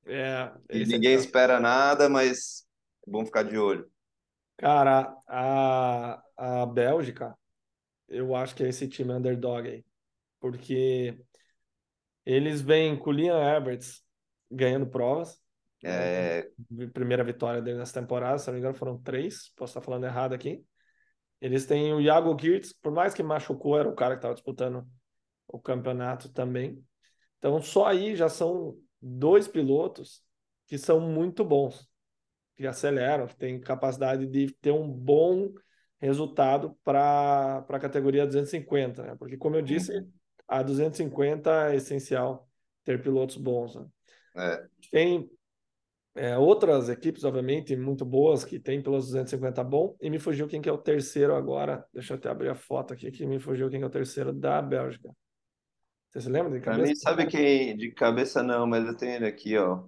é, 0.07 0.53
e 0.70 0.87
ninguém 0.87 1.12
é... 1.12 1.16
espera 1.16 1.59
nada, 1.59 2.09
mas 2.09 2.64
é 3.07 3.11
bom 3.11 3.27
ficar 3.27 3.42
de 3.42 3.59
olho. 3.59 3.90
Cara, 4.57 5.14
a, 5.27 6.22
a 6.37 6.66
Bélgica, 6.66 7.37
eu 8.09 8.35
acho 8.35 8.55
que 8.55 8.62
é 8.62 8.68
esse 8.68 8.88
time 8.88 9.12
underdog 9.12 9.68
aí. 9.68 9.85
Porque 10.38 11.18
eles 12.25 12.61
vêm 12.61 12.96
com 12.96 13.11
o 13.11 13.12
Liam 13.12 13.42
Everts 13.42 14.03
ganhando 14.51 14.87
provas. 14.87 15.40
É... 15.85 16.49
Primeira 16.93 17.23
vitória 17.23 17.61
dele 17.61 17.79
nessa 17.79 18.01
temporada, 18.01 18.39
se 18.39 18.47
não 18.47 18.55
me 18.55 18.61
engano, 18.61 18.75
foram 18.75 18.99
três. 18.99 19.53
Posso 19.57 19.73
estar 19.73 19.81
falando 19.81 20.05
errado 20.05 20.33
aqui. 20.33 20.65
Eles 21.41 21.67
têm 21.67 21.93
o 21.93 22.01
Iago 22.01 22.37
Girtz, 22.41 22.73
por 22.73 22.93
mais 22.93 23.12
que 23.12 23.23
machucou, 23.23 23.79
era 23.79 23.89
o 23.89 23.95
cara 23.95 24.15
que 24.15 24.19
estava 24.19 24.35
disputando 24.35 24.87
o 25.47 25.61
campeonato 25.61 26.33
também. 26.33 26.83
Então, 27.39 27.61
só 27.61 27.87
aí 27.87 28.17
já 28.17 28.29
são 28.29 28.77
dois 29.01 29.47
pilotos 29.47 30.23
que 30.67 30.79
são 30.79 30.99
muito 30.99 31.45
bons, 31.45 31.89
que 32.57 32.67
aceleram, 32.67 33.27
que 33.27 33.37
têm 33.37 33.61
capacidade 33.61 34.27
de 34.27 34.53
ter 34.61 34.73
um 34.73 34.89
bom 34.89 35.53
resultado 36.01 36.77
para 36.83 37.65
a 37.69 37.79
categoria 37.79 38.27
250, 38.27 39.03
né? 39.03 39.17
Porque, 39.19 39.37
como 39.37 39.57
eu 39.57 39.62
disse, 39.62 39.93
uhum. 39.93 40.11
a 40.49 40.62
250 40.62 41.71
é 41.71 41.77
essencial 41.77 42.49
ter 42.85 43.01
pilotos 43.03 43.37
bons. 43.37 43.77
Né? 43.77 43.87
É. 44.37 44.67
Tem 44.91 45.31
É, 46.16 46.37
outras 46.38 46.88
equipes, 46.88 47.24
obviamente, 47.24 47.76
muito 47.76 48.05
boas, 48.05 48.42
que 48.44 48.59
tem 48.59 48.83
pelos 48.83 49.05
250 49.07 49.62
bom, 49.62 49.94
e 50.00 50.09
me 50.09 50.18
fugiu 50.18 50.48
quem 50.48 50.62
que 50.62 50.68
é 50.68 50.72
o 50.72 50.79
terceiro 50.79 51.35
agora. 51.35 51.87
Deixa 51.92 52.14
eu 52.14 52.18
até 52.18 52.31
abrir 52.31 52.48
a 52.48 52.55
foto 52.55 52.94
aqui, 52.94 53.11
que 53.11 53.26
me 53.26 53.38
fugiu 53.38 53.68
quem 53.68 53.81
que 53.81 53.85
é 53.85 53.87
o 53.87 53.90
terceiro 53.90 54.33
da 54.33 54.62
Bélgica. 54.62 55.11
Você 56.11 56.20
se 56.22 56.29
lembra 56.31 56.52
de 56.52 56.61
Pra 56.64 56.79
cabeça? 56.79 56.83
mim, 56.83 56.94
sabe 56.94 57.26
quem 57.26 57.76
de 57.76 57.92
cabeça 57.92 58.42
não, 58.42 58.66
mas 58.66 58.87
eu 58.87 58.96
tenho 58.96 59.14
ele 59.16 59.26
aqui, 59.26 59.57
ó. 59.57 59.85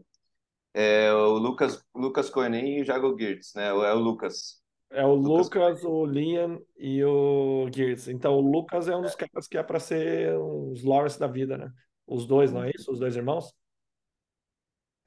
É 0.75 1.13
o 1.13 1.39
Lucas, 1.39 1.85
Lucas 1.95 2.31
Koenig 2.31 2.79
e 2.79 2.83
o 2.83 2.85
Jago 2.85 3.17
Girtz, 3.19 3.55
né? 3.55 3.69
É 3.69 3.73
o 3.95 3.99
Lucas. 3.99 4.63
É 4.91 5.05
o 5.05 5.15
Lucas 5.15 5.51
Lucas, 5.51 5.85
o 5.85 6.07
Liam 6.07 6.61
e 6.77 7.05
o 7.05 7.69
Geertz. 7.75 8.09
Então, 8.09 8.35
o 8.35 8.41
Lucas 8.41 8.89
é 8.89 8.97
um 8.97 9.03
dos 9.03 9.15
caras 9.15 9.47
que 9.47 9.59
é 9.59 9.63
para 9.63 9.79
ser 9.79 10.37
uns 10.39 10.83
Lawrence 10.83 11.19
da 11.19 11.27
vida, 11.27 11.59
né? 11.59 11.71
Os 12.07 12.27
dois, 12.27 12.53
não 12.53 12.63
é 12.65 12.71
isso? 12.75 12.91
Os 12.91 12.99
dois 12.99 13.15
irmãos? 13.17 13.53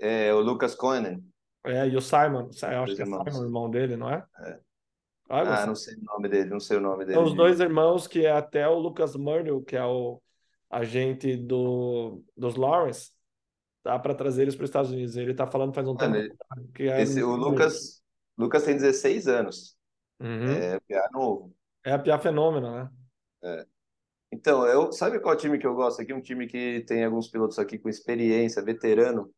É 0.02 0.34
o 0.34 0.40
Lucas 0.42 0.76
Koenig, 0.76 1.24
É, 1.64 1.88
e 1.88 1.96
o 1.96 2.02
Simon. 2.02 2.50
Eu 2.72 2.84
acho 2.84 2.96
que 2.96 3.02
é 3.04 3.06
Simon, 3.06 3.24
o 3.24 3.44
irmão 3.46 3.70
dele, 3.70 3.96
não 3.96 4.10
é? 4.10 4.26
É. 4.40 4.60
Ah, 5.30 5.64
Ah, 5.64 5.66
não 5.66 5.76
sei 5.76 5.96
o 5.96 6.04
nome 6.04 6.28
dele, 6.28 6.50
não 6.50 6.60
sei 6.60 6.78
o 6.78 6.82
nome 6.82 7.06
São 7.06 7.24
dele. 7.24 7.30
os 7.32 7.34
dois 7.36 7.60
irmãos 7.60 8.08
que 8.08 8.26
é 8.26 8.32
até 8.32 8.68
o 8.68 8.78
Lucas 8.80 9.16
Murdoch, 9.16 9.66
que 9.66 9.76
é 9.76 9.86
o 9.86 10.22
agente 10.70 11.36
do, 11.38 12.24
dos 12.36 12.56
Lawrence, 12.56 13.12
dá 13.84 14.00
para 14.00 14.16
trazer 14.16 14.44
eles 14.44 14.56
para 14.56 14.64
os 14.64 14.70
Estados 14.70 14.92
Unidos. 14.92 15.16
Ele 15.18 15.34
tá 15.34 15.48
falando 15.48 15.74
faz 15.74 15.88
um 15.88 15.96
Mano, 15.96 16.16
tempo 16.16 16.36
que 16.74 16.84
é 16.84 17.02
esse, 17.02 17.22
o 17.24 17.36
Lucas, 17.36 18.02
Lucas 18.38 18.64
tem 18.64 18.76
16 18.76 19.28
anos, 19.28 19.78
Uhum. 20.20 20.52
é 20.52 20.80
piá 20.82 21.10
novo. 21.12 21.54
É 21.84 21.92
a 21.94 22.00
Pia 22.00 22.18
Fenômeno, 22.20 22.72
né? 22.76 22.90
Então, 24.32 24.66
eu, 24.66 24.92
sabe 24.92 25.20
qual 25.20 25.36
time 25.36 25.58
que 25.60 25.68
eu 25.68 25.76
gosto 25.76 26.02
aqui? 26.02 26.14
Um 26.14 26.22
time 26.22 26.48
que 26.48 26.82
tem 26.88 27.04
alguns 27.04 27.28
pilotos 27.28 27.60
aqui 27.60 27.78
com 27.78 27.90
experiência, 27.90 28.64
veterano. 28.64 29.32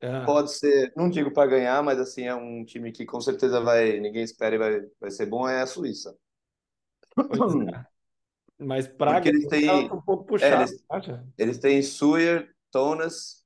É. 0.00 0.24
Pode 0.24 0.52
ser, 0.52 0.92
não 0.96 1.10
digo 1.10 1.30
para 1.32 1.50
ganhar, 1.50 1.82
mas 1.82 1.98
assim, 1.98 2.22
é 2.24 2.34
um 2.34 2.64
time 2.64 2.90
que 2.92 3.04
com 3.04 3.20
certeza 3.20 3.60
vai, 3.60 4.00
ninguém 4.00 4.22
espera 4.22 4.54
e 4.54 4.58
vai, 4.58 4.80
vai 5.00 5.10
ser 5.10 5.26
bom, 5.26 5.46
é 5.48 5.60
a 5.62 5.66
Suíça. 5.66 6.16
É. 7.18 7.84
Mas 8.58 8.86
para 8.86 9.14
Porque 9.14 9.28
eles 9.30 9.46
têm- 9.48 9.88
tá 9.88 9.94
um 9.94 10.02
pouco 10.02 10.24
É, 10.24 10.26
puxado, 10.28 10.62
eles, 10.62 10.84
acha? 10.90 11.24
eles 11.38 11.58
têm 11.58 11.82
Suyer, 11.82 12.54
Tonas 12.70 13.44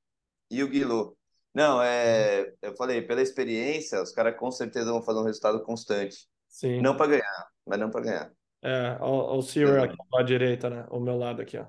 e 0.51 0.62
o 0.62 0.69
Guilot. 0.69 1.17
Não, 1.55 1.81
é, 1.81 2.53
eu 2.61 2.75
falei, 2.77 3.01
pela 3.01 3.23
experiência, 3.23 4.03
os 4.03 4.12
caras 4.12 4.37
com 4.37 4.51
certeza 4.51 4.90
vão 4.90 5.03
fazer 5.03 5.21
um 5.21 5.25
resultado 5.25 5.62
constante. 5.62 6.27
Sim. 6.49 6.81
Não 6.81 6.97
para 6.97 7.11
ganhar, 7.12 7.49
mas 7.64 7.79
não 7.79 7.90
para 7.90 8.01
ganhar. 8.03 8.33
É, 8.62 8.99
o, 9.01 9.38
o 9.38 9.43
Sewer 9.43 9.83
aqui 9.85 9.97
à 10.14 10.23
direita, 10.23 10.69
né? 10.71 10.87
O 10.90 10.99
meu 10.99 11.17
lado 11.17 11.43
aqui, 11.43 11.59
ó. 11.59 11.67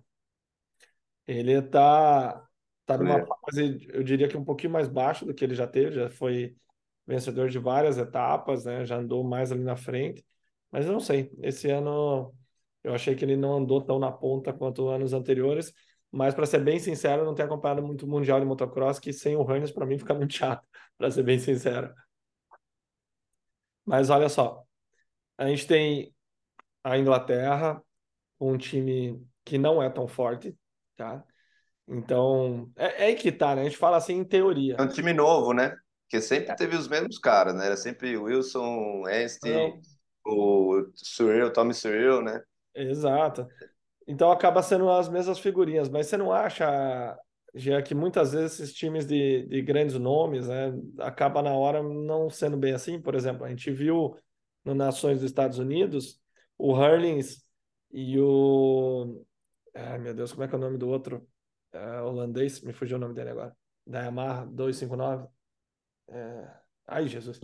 Ele 1.28 1.62
tá, 1.62 2.48
tá 2.86 2.98
numa 2.98 3.20
É. 3.20 3.26
fase, 3.46 3.88
eu 3.94 4.04
diria 4.04 4.28
que 4.28 4.38
um 4.38 4.44
pouquinho 4.46 4.74
mais 4.74 4.88
baixo 4.88 5.26
do 5.26 5.34
que 5.34 5.44
ele 5.44 5.56
já 5.56 5.68
teve, 5.68 5.92
já 5.96 6.10
foi 6.10 6.56
vencedor 7.08 7.50
de 7.50 7.60
várias 7.60 7.98
etapas, 7.98 8.66
né? 8.66 8.86
Já 8.86 8.98
andou 8.98 9.24
mais 9.24 9.52
ali 9.52 9.64
na 9.64 9.76
frente. 9.76 10.26
Mas 10.72 10.86
eu 10.86 10.94
não 10.94 11.00
sei, 11.00 11.32
esse 11.42 11.70
ano 11.70 12.34
eu 12.84 12.94
achei 12.94 13.16
que 13.16 13.26
ele 13.26 13.36
não 13.38 13.58
andou 13.58 13.82
tão 13.84 14.00
na 14.00 14.12
ponta 14.12 14.54
quanto 14.54 14.88
anos 14.90 15.14
anteriores. 15.14 15.74
Mas, 16.12 16.34
para 16.34 16.46
ser 16.46 16.60
bem 16.64 16.80
sincero, 16.80 17.22
eu 17.24 17.26
não 17.26 17.36
tenho 17.36 17.48
acompanhado 17.48 17.84
muito 17.84 18.06
o 18.06 18.10
Mundial 18.10 18.40
de 18.40 18.46
Motocross, 18.46 19.00
que 19.00 19.12
sem 19.12 19.36
o 19.36 19.44
Hannes, 19.44 19.72
para 19.72 19.86
mim, 19.86 19.98
fica 20.00 20.14
muito 20.14 20.34
chato, 20.34 20.66
para 20.98 21.12
ser 21.12 21.24
bem 21.24 21.40
sincero. 21.40 21.94
Mas 23.86 24.10
olha 24.10 24.30
só, 24.30 24.64
a 25.38 25.48
gente 25.48 25.68
tem 25.68 26.14
a 26.84 26.98
Inglaterra, 26.98 27.82
um 28.40 28.58
time 28.58 29.22
que 29.46 29.58
não 29.58 29.82
é 29.84 29.90
tão 29.90 30.08
forte, 30.08 30.58
tá? 30.96 31.26
Então, 31.88 32.72
é, 32.76 33.04
é 33.04 33.06
aí 33.08 33.16
que 33.16 33.32
tá, 33.32 33.56
né? 33.56 33.62
A 33.62 33.66
gente 33.66 33.78
fala 33.78 33.98
assim 33.98 34.14
em 34.16 34.24
teoria. 34.26 34.76
É 34.78 34.82
um 34.84 34.88
time 34.88 35.14
novo, 35.14 35.54
né? 35.54 35.76
Porque 36.04 36.22
sempre 36.22 36.56
teve 36.56 36.76
os 36.76 36.88
mesmos 36.88 37.18
caras, 37.18 37.56
né? 37.56 37.66
Era 37.66 37.78
sempre 37.78 38.16
o 38.18 38.24
Wilson, 38.24 39.08
Ernst, 39.08 39.40
Então, 39.48 39.82
o 40.26 40.86
Surreal, 40.96 41.52
Tommy 41.52 41.74
Surreal, 41.74 42.22
né? 42.22 42.42
exato. 42.74 43.48
Então 44.08 44.32
acaba 44.32 44.64
sendo 44.64 44.90
as 44.92 45.10
mesmas 45.10 45.40
figurinhas, 45.40 45.90
mas 45.90 46.08
você 46.08 46.18
não 46.18 46.32
acha, 46.34 47.18
já 47.56 47.82
que 47.82 47.96
muitas 47.96 48.34
vezes 48.34 48.60
esses 48.60 48.74
times 48.76 49.06
de, 49.08 49.48
de 49.48 49.62
grandes 49.62 49.98
nomes, 50.00 50.48
né, 50.48 50.74
acaba 51.00 51.42
na 51.42 51.54
hora 51.54 51.84
não 51.84 52.30
sendo 52.30 52.58
bem 52.58 52.74
assim? 52.74 53.02
Por 53.02 53.16
exemplo, 53.16 53.46
a 53.46 53.50
gente 53.50 53.72
viu 53.72 54.18
no 54.66 54.76
Nações 54.76 55.20
dos 55.20 55.26
Estados 55.32 55.60
Unidos 55.60 56.22
o 56.58 56.74
Hurlings 56.74 57.44
e 57.92 58.20
o. 58.20 59.26
Ai, 59.76 60.00
meu 60.00 60.14
Deus, 60.14 60.32
como 60.34 60.44
é 60.44 60.48
que 60.48 60.56
é 60.56 60.58
o 60.58 60.62
nome 60.62 60.78
do 60.78 60.90
outro? 60.90 61.28
É, 61.76 62.02
holandês, 62.02 62.62
me 62.62 62.72
fugiu 62.72 62.96
o 62.96 63.00
nome 63.00 63.14
dele 63.14 63.32
agora. 63.32 63.56
Da 63.86 64.04
Yamaha 64.04 64.46
259. 64.46 65.28
É... 66.08 66.48
Ai, 66.88 67.08
Jesus. 67.08 67.40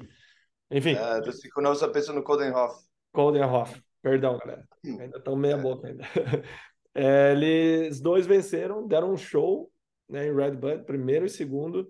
Enfim, 0.70 0.96
É, 0.96 1.20
eu 1.20 1.34
fico 1.34 1.62
não 1.62 1.76
só 1.76 1.90
pensando 1.90 2.16
no 2.16 2.24
Coldenhoff. 2.24 2.86
Coldenhoff. 3.12 3.84
Perdão, 4.02 4.38
galera. 4.38 4.66
Ainda 4.86 5.18
estão 5.18 5.36
meia 5.36 5.58
boca 5.58 5.88
ainda. 5.88 6.04
É, 6.94 7.32
eles 7.32 8.02
dois 8.02 8.28
venceram, 8.28 8.86
deram 8.86 9.14
um 9.14 9.16
show, 9.16 9.72
né, 10.10 10.28
em 10.28 10.36
Red 10.36 10.58
Bull, 10.58 10.84
primeiro 10.84 11.26
e 11.26 11.30
segundo. 11.30 11.90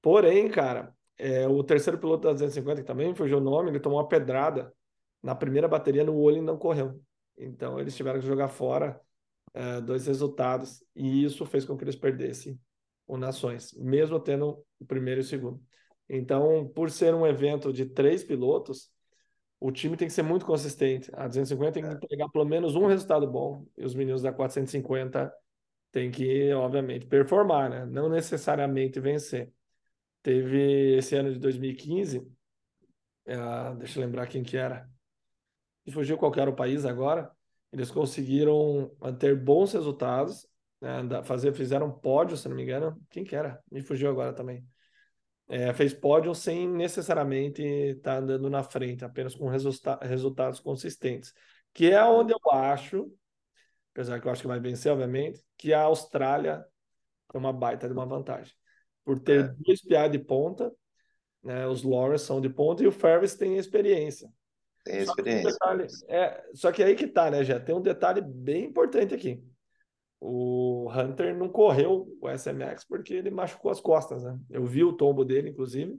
Porém, 0.00 0.50
cara, 0.50 0.94
é, 1.18 1.46
o 1.46 1.62
terceiro 1.62 1.98
piloto 1.98 2.22
da 2.22 2.32
250, 2.32 2.80
que 2.80 2.86
também 2.86 3.14
fugiu 3.14 3.36
o 3.36 3.42
nome, 3.42 3.68
ele 3.68 3.80
tomou 3.80 3.98
uma 3.98 4.08
pedrada 4.08 4.72
na 5.22 5.34
primeira 5.34 5.68
bateria 5.68 6.04
no 6.04 6.16
olho 6.16 6.38
e 6.38 6.40
não 6.40 6.56
correu. 6.56 7.02
Então, 7.36 7.78
eles 7.78 7.94
tiveram 7.94 8.18
que 8.18 8.26
jogar 8.26 8.48
fora 8.48 8.98
é, 9.54 9.80
dois 9.80 10.06
resultados, 10.06 10.84
e 10.94 11.24
isso 11.24 11.44
fez 11.46 11.64
com 11.64 11.76
que 11.76 11.84
eles 11.84 11.96
perdessem 11.96 12.58
o 13.06 13.16
Nações, 13.16 13.72
mesmo 13.74 14.20
tendo 14.20 14.64
o 14.78 14.84
primeiro 14.84 15.20
e 15.20 15.22
o 15.22 15.26
segundo. 15.26 15.60
Então, 16.08 16.68
por 16.74 16.90
ser 16.90 17.14
um 17.14 17.26
evento 17.26 17.72
de 17.72 17.84
três 17.86 18.22
pilotos, 18.22 18.90
o 19.58 19.70
time 19.70 19.96
tem 19.96 20.08
que 20.08 20.14
ser 20.14 20.22
muito 20.22 20.46
consistente. 20.46 21.10
A 21.14 21.26
250 21.26 21.72
tem 21.72 21.82
que 21.82 21.92
entregar 21.92 22.28
pelo 22.30 22.44
menos 22.44 22.74
um 22.74 22.86
resultado 22.86 23.26
bom, 23.26 23.66
e 23.76 23.84
os 23.84 23.94
meninos 23.94 24.22
da 24.22 24.32
450 24.32 25.32
tem 25.92 26.10
que, 26.10 26.52
obviamente, 26.52 27.06
performar, 27.06 27.68
né? 27.68 27.84
Não 27.86 28.08
necessariamente 28.08 29.00
vencer. 29.00 29.52
Teve 30.22 30.96
esse 30.96 31.16
ano 31.16 31.32
de 31.32 31.38
2015, 31.38 32.26
ah, 33.26 33.74
deixa 33.78 33.98
eu 33.98 34.04
lembrar 34.04 34.26
quem 34.26 34.42
que 34.42 34.56
era. 34.56 34.88
E 35.86 35.90
fugiu 35.90 36.16
qual 36.16 36.32
era 36.36 36.50
o 36.50 36.56
país 36.56 36.84
agora. 36.84 37.30
Eles 37.72 37.90
conseguiram 37.90 38.90
manter 39.00 39.36
bons 39.36 39.72
resultados, 39.72 40.46
né? 40.80 41.22
Fazer, 41.24 41.52
fizeram 41.52 41.90
pódio, 41.90 42.36
se 42.36 42.48
não 42.48 42.56
me 42.56 42.62
engano. 42.62 43.00
Quem 43.10 43.24
que 43.24 43.36
era? 43.36 43.62
Me 43.70 43.80
fugiu 43.80 44.10
agora 44.10 44.32
também. 44.32 44.64
É, 45.48 45.72
fez 45.74 45.92
pódio 45.92 46.34
sem 46.34 46.68
necessariamente 46.68 47.62
estar 47.62 48.18
andando 48.18 48.48
na 48.48 48.62
frente, 48.62 49.04
apenas 49.04 49.34
com 49.34 49.48
resulta 49.48 49.98
resultados 50.02 50.60
consistentes. 50.60 51.34
Que 51.72 51.90
é 51.90 52.04
onde 52.04 52.32
eu 52.32 52.52
acho, 52.52 53.12
apesar 53.92 54.20
que 54.20 54.26
eu 54.26 54.32
acho 54.32 54.42
que 54.42 54.48
vai 54.48 54.60
vencer, 54.60 54.92
obviamente, 54.92 55.44
que 55.56 55.72
a 55.72 55.82
Austrália 55.82 56.64
tem 57.28 57.40
uma 57.40 57.52
baita 57.52 57.86
de 57.88 57.92
uma 57.92 58.06
vantagem. 58.06 58.54
Por 59.04 59.18
ter 59.18 59.44
É. 59.44 59.54
dois 59.58 59.82
PA 59.82 60.08
de 60.08 60.18
ponta, 60.18 60.72
né, 61.42 61.66
os 61.66 61.82
Lawrence 61.82 62.26
são 62.26 62.40
de 62.40 62.48
ponta 62.48 62.82
e 62.82 62.86
o 62.86 62.92
Ferris 62.92 63.34
tem 63.34 63.56
experiência. 63.56 64.28
Tem 64.84 64.98
Só 64.98 65.14
que 65.16 65.28
um 65.30 65.40
experiência. 65.40 65.52
detalhe, 65.52 65.86
é, 66.08 66.44
só 66.54 66.72
que 66.72 66.82
aí 66.82 66.94
que 66.96 67.06
tá, 67.06 67.30
né, 67.30 67.44
já 67.44 67.58
tem 67.60 67.74
um 67.74 67.80
detalhe 67.82 68.20
bem 68.20 68.64
importante 68.66 69.14
aqui. 69.14 69.42
O 70.20 70.90
Hunter 70.92 71.36
não 71.36 71.48
correu 71.48 72.08
o 72.20 72.28
SMX 72.30 72.84
porque 72.84 73.14
ele 73.14 73.30
machucou 73.30 73.70
as 73.70 73.80
costas, 73.80 74.22
né? 74.24 74.38
Eu 74.50 74.66
vi 74.66 74.84
o 74.84 74.92
tombo 74.96 75.24
dele, 75.24 75.50
inclusive, 75.50 75.98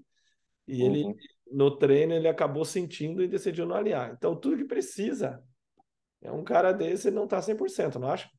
e 0.67 0.83
ele 0.83 1.07
Uhum. 1.07 1.15
no 1.51 1.77
treino 1.77 2.13
ele 2.13 2.27
acabou 2.27 2.65
sentindo 2.65 3.23
e 3.23 3.27
decidiu 3.27 3.65
não 3.67 3.75
alinhar. 3.75 4.13
Então, 4.17 4.35
tudo 4.35 4.57
que 4.57 4.65
precisa 4.65 5.43
é 6.21 6.31
um 6.31 6.43
cara 6.43 6.71
desse 6.73 7.09
ele 7.09 7.15
não 7.17 7.27
tá 7.27 7.41
100%, 7.41 7.99
não 7.99 8.09
acha? 8.11 8.29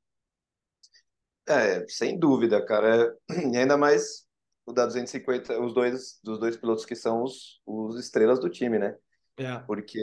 É, 1.49 1.85
sem 1.89 2.19
dúvida, 2.19 2.65
cara. 2.65 3.17
E 3.53 3.57
ainda 3.57 3.77
mais 3.77 4.27
o 4.65 4.73
da 4.73 4.87
250, 4.87 5.61
os 5.61 5.75
dois, 5.75 6.21
dos 6.23 6.39
dois 6.39 6.57
pilotos 6.57 6.85
que 6.85 6.95
são 6.95 7.23
os, 7.23 7.61
os 7.67 7.99
estrelas 7.99 8.39
do 8.41 8.49
time, 8.49 8.79
né? 8.79 8.97
É. 9.39 9.59
Porque 9.61 9.99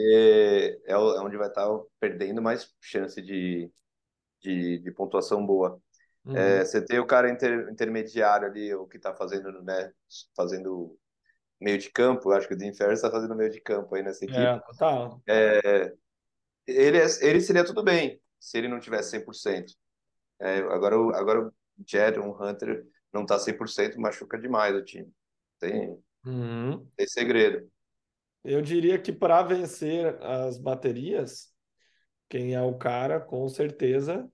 é 0.86 0.92
é 0.92 0.96
onde 0.96 1.36
vai 1.36 1.48
estar 1.48 1.66
perdendo 1.98 2.42
mais 2.42 2.74
chance 2.80 3.20
de, 3.22 3.70
de, 4.40 4.78
de 4.78 4.90
pontuação 4.92 5.44
boa. 5.44 5.80
Uhum. 6.24 6.36
É, 6.36 6.64
você 6.64 6.84
tem 6.84 6.98
o 6.98 7.06
cara 7.06 7.30
inter- 7.30 7.68
intermediário 7.70 8.46
ali, 8.48 8.74
o 8.74 8.86
que 8.86 8.98
tá 8.98 9.14
fazendo, 9.14 9.62
né? 9.62 9.92
Fazendo 10.36 10.96
meio 11.60 11.78
de 11.78 11.90
campo, 11.90 12.30
acho 12.32 12.48
que 12.48 12.54
o 12.54 12.56
Dean 12.56 12.72
Ferris 12.74 12.98
está 12.98 13.10
fazendo 13.10 13.34
meio 13.36 13.50
de 13.50 13.60
campo 13.60 13.94
aí 13.94 14.02
nessa 14.02 14.24
equipe. 14.24 14.40
É, 14.40 14.58
total. 14.60 15.22
Ele, 16.66 16.98
é- 16.98 17.06
ele 17.26 17.40
seria 17.40 17.64
tudo 17.64 17.82
bem 17.82 18.20
se 18.38 18.58
ele 18.58 18.68
não 18.68 18.80
tivesse 18.80 19.10
100%. 19.10 19.74
É, 20.38 20.58
agora, 20.58 20.98
o- 20.98 21.14
agora 21.14 21.48
o 21.48 21.52
Jed, 21.86 22.18
um 22.18 22.30
Hunter, 22.30 22.86
não 23.12 23.26
tá 23.26 23.38
100%, 23.38 24.00
machuca 24.00 24.38
demais 24.38 24.74
o 24.74 24.82
time. 24.84 25.12
Tem, 25.58 25.98
Uhum. 26.24 26.86
tem 26.96 27.06
segredo. 27.06 27.68
Eu 28.42 28.62
diria 28.62 28.98
que 28.98 29.12
para 29.12 29.42
vencer 29.42 30.16
as 30.22 30.58
baterias, 30.58 31.48
quem 32.28 32.54
é 32.54 32.62
o 32.62 32.74
cara, 32.74 33.20
com 33.20 33.48
certeza, 33.48 34.30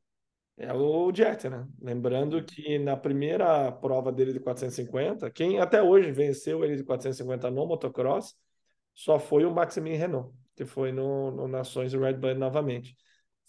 é 0.57 0.73
o 0.73 1.13
Jet, 1.13 1.49
né? 1.49 1.67
Lembrando 1.81 2.43
que 2.43 2.79
na 2.79 2.97
primeira 2.97 3.71
prova 3.73 4.11
dele 4.11 4.33
de 4.33 4.41
450, 4.41 5.31
quem 5.31 5.59
até 5.59 5.83
hoje 5.83 6.11
venceu 6.13 6.65
ele 6.65 6.77
de 6.77 6.85
450 6.85 7.51
no 7.51 7.67
motocross 7.67 8.35
só 8.95 9.19
foi 9.19 9.45
o 9.45 9.51
Maximin 9.51 9.97
Renault, 9.97 10.33
que 10.55 10.65
foi 10.65 10.93
no, 10.93 11.31
no 11.31 11.49
Nações 11.49 11.93
Red 11.93 12.15
Bull 12.15 12.35
novamente. 12.37 12.97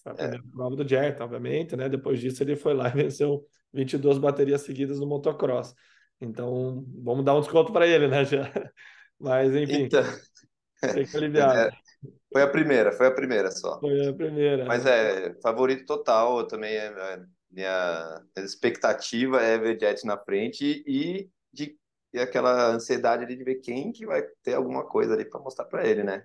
Foi 0.04 0.12
a 0.12 0.16
é. 0.16 0.18
primeira 0.18 0.44
é. 0.46 0.52
prova 0.52 0.76
do 0.76 0.88
Jet, 0.88 1.22
obviamente, 1.22 1.76
né? 1.78 1.88
Depois 1.88 2.20
disso 2.20 2.44
ele 2.44 2.56
foi 2.56 2.74
lá 2.74 2.90
e 2.90 2.92
venceu 3.04 3.46
22 3.74 4.18
baterias 4.18 4.62
seguidas 4.62 5.00
no 5.00 5.08
motocross. 5.08 5.74
Então, 6.20 6.84
vamos 7.04 7.24
dar 7.24 7.36
um 7.36 7.42
desconto 7.42 7.72
para 7.72 7.88
ele, 7.88 8.08
né? 8.08 8.26
Já. 8.26 8.52
Mas, 9.20 9.56
enfim. 9.56 9.84
Então... 9.84 10.04
Fica 10.80 11.18
aliviado. 11.18 11.60
É. 11.60 11.72
Foi 12.32 12.42
a 12.42 12.48
primeira, 12.48 12.92
foi 12.92 13.08
a 13.08 13.12
primeira 13.12 13.52
só. 13.52 13.80
Foi 13.80 14.08
a 14.08 14.14
primeira. 14.14 14.66
Mas 14.66 14.86
é, 14.86 15.34
favorito 15.42 15.86
total, 15.86 16.40
eu 16.40 16.48
também 16.48 16.76
é, 16.76 16.86
é 16.88 17.20
minha 17.50 18.24
expectativa 18.38 19.42
é 19.42 19.58
ver 19.58 19.80
Jet 19.80 20.06
na 20.06 20.18
frente 20.18 20.84
e 20.86 21.30
de 21.52 21.78
e 22.14 22.20
aquela 22.20 22.70
ansiedade 22.70 23.26
ali 23.26 23.36
de 23.36 23.44
ver 23.44 23.56
quem 23.56 23.92
que 23.92 24.06
vai 24.06 24.24
ter 24.42 24.54
alguma 24.54 24.86
coisa 24.86 25.14
ali 25.14 25.26
para 25.26 25.42
mostrar 25.42 25.66
para 25.66 25.86
ele, 25.86 26.04
né? 26.04 26.24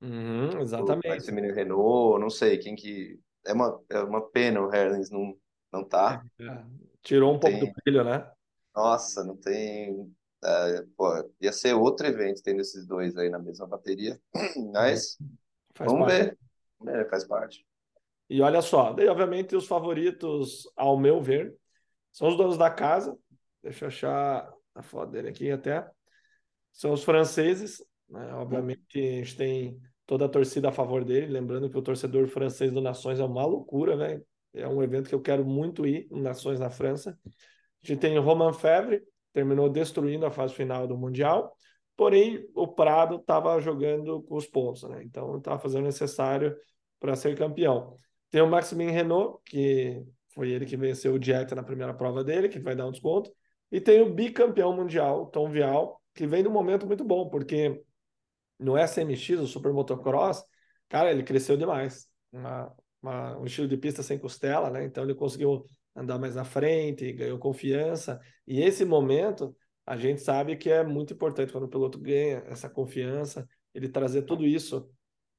Uhum, 0.00 0.60
exatamente. 0.60 1.08
Vai 1.08 1.20
ser 1.20 1.32
menino 1.32 1.54
Renault, 1.54 2.20
não 2.20 2.28
sei, 2.28 2.58
quem 2.58 2.74
que 2.74 3.18
é 3.46 3.52
uma 3.52 3.80
é 3.88 4.00
uma 4.00 4.20
pena 4.30 4.60
o 4.60 4.72
Herlings 4.72 5.10
não 5.10 5.34
não 5.72 5.84
tá. 5.84 6.22
É, 6.40 6.64
tirou 7.02 7.34
um 7.34 7.38
pouco 7.38 7.58
tem... 7.58 7.66
do 7.66 7.72
brilho, 7.82 8.04
né? 8.04 8.30
Nossa, 8.74 9.24
não 9.24 9.36
tem 9.36 10.12
é, 10.44 10.84
pô, 10.96 11.30
ia 11.40 11.52
ser 11.52 11.74
outro 11.74 12.06
evento 12.06 12.42
tendo 12.42 12.60
esses 12.60 12.86
dois 12.86 13.16
aí 13.16 13.30
na 13.30 13.38
mesma 13.38 13.66
bateria, 13.66 14.20
mas 14.72 15.18
Faz 15.74 15.90
Vamos 15.90 16.06
parte. 16.06 16.36
ver. 16.80 16.98
É, 17.00 17.04
faz 17.08 17.24
parte. 17.24 17.66
E 18.28 18.40
olha 18.40 18.62
só, 18.62 18.92
daí, 18.92 19.08
obviamente, 19.08 19.54
os 19.54 19.66
favoritos, 19.66 20.70
ao 20.76 20.98
meu 20.98 21.20
ver, 21.20 21.54
são 22.12 22.28
os 22.28 22.36
donos 22.36 22.56
da 22.56 22.70
casa. 22.70 23.16
Deixa 23.62 23.84
eu 23.84 23.88
achar 23.88 24.52
a 24.74 24.82
foto 24.82 25.12
dele 25.12 25.28
aqui 25.28 25.50
até. 25.50 25.88
São 26.72 26.92
os 26.92 27.04
franceses. 27.04 27.82
Né? 28.08 28.32
Obviamente, 28.34 28.98
a 28.98 29.00
gente 29.00 29.36
tem 29.36 29.80
toda 30.06 30.26
a 30.26 30.28
torcida 30.28 30.68
a 30.68 30.72
favor 30.72 31.04
dele. 31.04 31.26
Lembrando 31.26 31.70
que 31.70 31.78
o 31.78 31.82
torcedor 31.82 32.26
francês 32.28 32.72
do 32.72 32.80
Nações 32.80 33.20
é 33.20 33.24
uma 33.24 33.44
loucura, 33.44 33.96
né? 33.96 34.20
É 34.54 34.68
um 34.68 34.82
evento 34.82 35.08
que 35.08 35.14
eu 35.14 35.22
quero 35.22 35.44
muito 35.44 35.86
ir, 35.86 36.06
Nações 36.10 36.60
na 36.60 36.68
França. 36.68 37.18
A 37.26 37.86
gente 37.86 38.00
tem 38.00 38.18
o 38.18 38.22
Roman 38.22 38.52
Febvre, 38.52 39.02
terminou 39.32 39.68
destruindo 39.68 40.26
a 40.26 40.30
fase 40.30 40.54
final 40.54 40.86
do 40.86 40.96
Mundial. 40.96 41.54
Porém, 41.96 42.48
o 42.54 42.66
Prado 42.66 43.16
estava 43.16 43.60
jogando 43.60 44.22
com 44.22 44.36
os 44.36 44.46
pontos, 44.46 44.82
né? 44.84 45.02
Então, 45.04 45.38
estava 45.38 45.58
fazendo 45.58 45.82
o 45.82 45.86
necessário 45.86 46.56
para 46.98 47.14
ser 47.14 47.36
campeão. 47.36 47.96
Tem 48.30 48.40
o 48.40 48.46
Maximin 48.46 48.90
Renault, 48.90 49.38
que 49.44 50.02
foi 50.34 50.50
ele 50.50 50.64
que 50.64 50.76
venceu 50.76 51.14
o 51.14 51.22
Jet 51.22 51.54
na 51.54 51.62
primeira 51.62 51.92
prova 51.92 52.24
dele, 52.24 52.48
que 52.48 52.58
vai 52.58 52.74
dar 52.74 52.86
um 52.86 52.92
desconto. 52.92 53.30
E 53.70 53.80
tem 53.80 54.00
o 54.00 54.12
bicampeão 54.12 54.74
mundial, 54.74 55.26
Tom 55.26 55.50
Vial, 55.50 56.00
que 56.14 56.26
vem 56.26 56.42
num 56.42 56.50
momento 56.50 56.86
muito 56.86 57.04
bom, 57.04 57.28
porque 57.28 57.82
no 58.58 58.76
SMX, 58.76 59.40
o 59.40 59.46
Super 59.46 59.72
Motocross, 59.72 60.44
cara, 60.88 61.10
ele 61.10 61.22
cresceu 61.22 61.56
demais. 61.56 62.06
Uma, 62.30 62.74
uma, 63.02 63.38
um 63.38 63.44
estilo 63.44 63.68
de 63.68 63.76
pista 63.76 64.02
sem 64.02 64.18
costela, 64.18 64.70
né? 64.70 64.84
Então 64.84 65.04
ele 65.04 65.14
conseguiu 65.14 65.66
andar 65.94 66.18
mais 66.18 66.34
na 66.34 66.44
frente, 66.44 67.12
ganhou 67.12 67.38
confiança. 67.38 68.20
E 68.46 68.60
esse 68.60 68.84
momento 68.84 69.54
a 69.86 69.96
gente 69.96 70.20
sabe 70.20 70.56
que 70.56 70.70
é 70.70 70.84
muito 70.84 71.12
importante 71.12 71.52
quando 71.52 71.64
o 71.64 71.68
piloto 71.68 71.98
ganha 71.98 72.42
essa 72.46 72.68
confiança, 72.68 73.48
ele 73.74 73.88
trazer 73.88 74.22
tudo 74.22 74.46
isso 74.46 74.88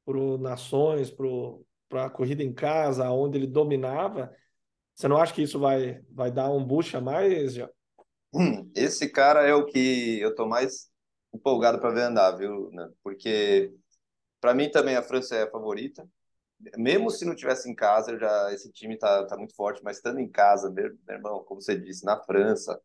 para 0.06 0.38
Nações, 0.38 1.10
para 1.90 2.06
a 2.06 2.10
corrida 2.10 2.44
em 2.44 2.54
casa, 2.54 3.10
onde 3.10 3.38
ele 3.38 3.48
dominava. 3.48 4.34
Você 4.94 5.08
não 5.08 5.18
acha 5.18 5.34
que 5.34 5.42
isso 5.42 5.60
vai, 5.60 6.02
vai 6.12 6.30
dar 6.30 6.52
um 6.52 6.64
boost 6.64 6.96
a 6.98 7.02
mais? 7.02 7.58
Hum, 8.34 8.70
esse 8.76 9.10
cara 9.10 9.48
é 9.48 9.54
o 9.54 9.66
que 9.66 10.20
eu 10.20 10.36
tô 10.36 10.46
mais 10.46 10.90
empolgado 11.34 11.80
para 11.80 11.92
ver 11.92 12.02
andar, 12.02 12.32
viu? 12.32 12.70
Porque 13.02 13.72
para 14.42 14.54
mim 14.54 14.70
também 14.70 14.96
a 14.96 15.02
França 15.02 15.36
é 15.36 15.44
a 15.44 15.50
favorita. 15.50 16.08
Mesmo 16.78 17.10
se 17.10 17.26
não 17.26 17.36
tivesse 17.36 17.70
em 17.70 17.76
casa, 17.76 18.18
já 18.18 18.54
esse 18.54 18.72
time 18.72 18.98
tá, 18.98 19.26
tá 19.26 19.38
muito 19.38 19.56
forte, 19.56 19.84
mas 19.84 19.98
estando 19.98 20.20
em 20.20 20.30
casa, 20.30 20.70
meu, 20.70 20.92
meu 21.08 21.16
irmão, 21.16 21.44
como 21.44 21.62
você 21.62 21.78
disse, 21.78 22.06
na 22.06 22.20
França, 22.20 22.80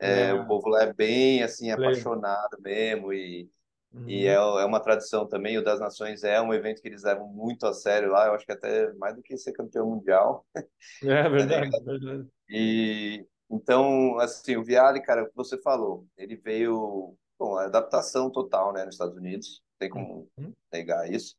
é, 0.00 0.28
é. 0.28 0.34
O 0.34 0.46
povo 0.46 0.68
lá 0.68 0.82
é 0.82 0.92
bem 0.92 1.42
assim 1.42 1.70
apaixonado 1.70 2.60
mesmo 2.60 3.12
e, 3.12 3.48
uhum. 3.92 4.08
e 4.08 4.26
é, 4.26 4.34
é 4.34 4.64
uma 4.64 4.80
tradição 4.80 5.26
também. 5.26 5.56
O 5.56 5.64
das 5.64 5.80
Nações 5.80 6.24
é 6.24 6.40
um 6.40 6.52
evento 6.52 6.82
que 6.82 6.88
eles 6.88 7.04
levam 7.04 7.28
muito 7.28 7.66
a 7.66 7.72
sério 7.72 8.10
lá. 8.10 8.26
Eu 8.26 8.34
acho 8.34 8.44
que 8.44 8.52
até 8.52 8.92
mais 8.94 9.14
do 9.14 9.22
que 9.22 9.36
ser 9.36 9.52
campeão 9.52 9.88
mundial. 9.88 10.46
É 11.02 11.22
tá 11.22 11.28
verdade, 11.28 11.76
é 11.76 11.80
verdade. 11.80 12.28
E 12.48 13.26
então, 13.50 14.18
assim, 14.18 14.56
o 14.56 14.64
Viale, 14.64 15.02
cara, 15.02 15.22
o 15.22 15.28
que 15.28 15.36
você 15.36 15.56
falou, 15.60 16.06
ele 16.16 16.36
veio 16.36 17.16
com 17.38 17.56
adaptação 17.56 18.30
total, 18.30 18.72
né, 18.72 18.84
nos 18.84 18.94
Estados 18.94 19.16
Unidos. 19.16 19.62
Tem 19.78 19.88
como 19.88 20.28
uhum. 20.38 20.52
negar 20.72 21.10
isso. 21.10 21.36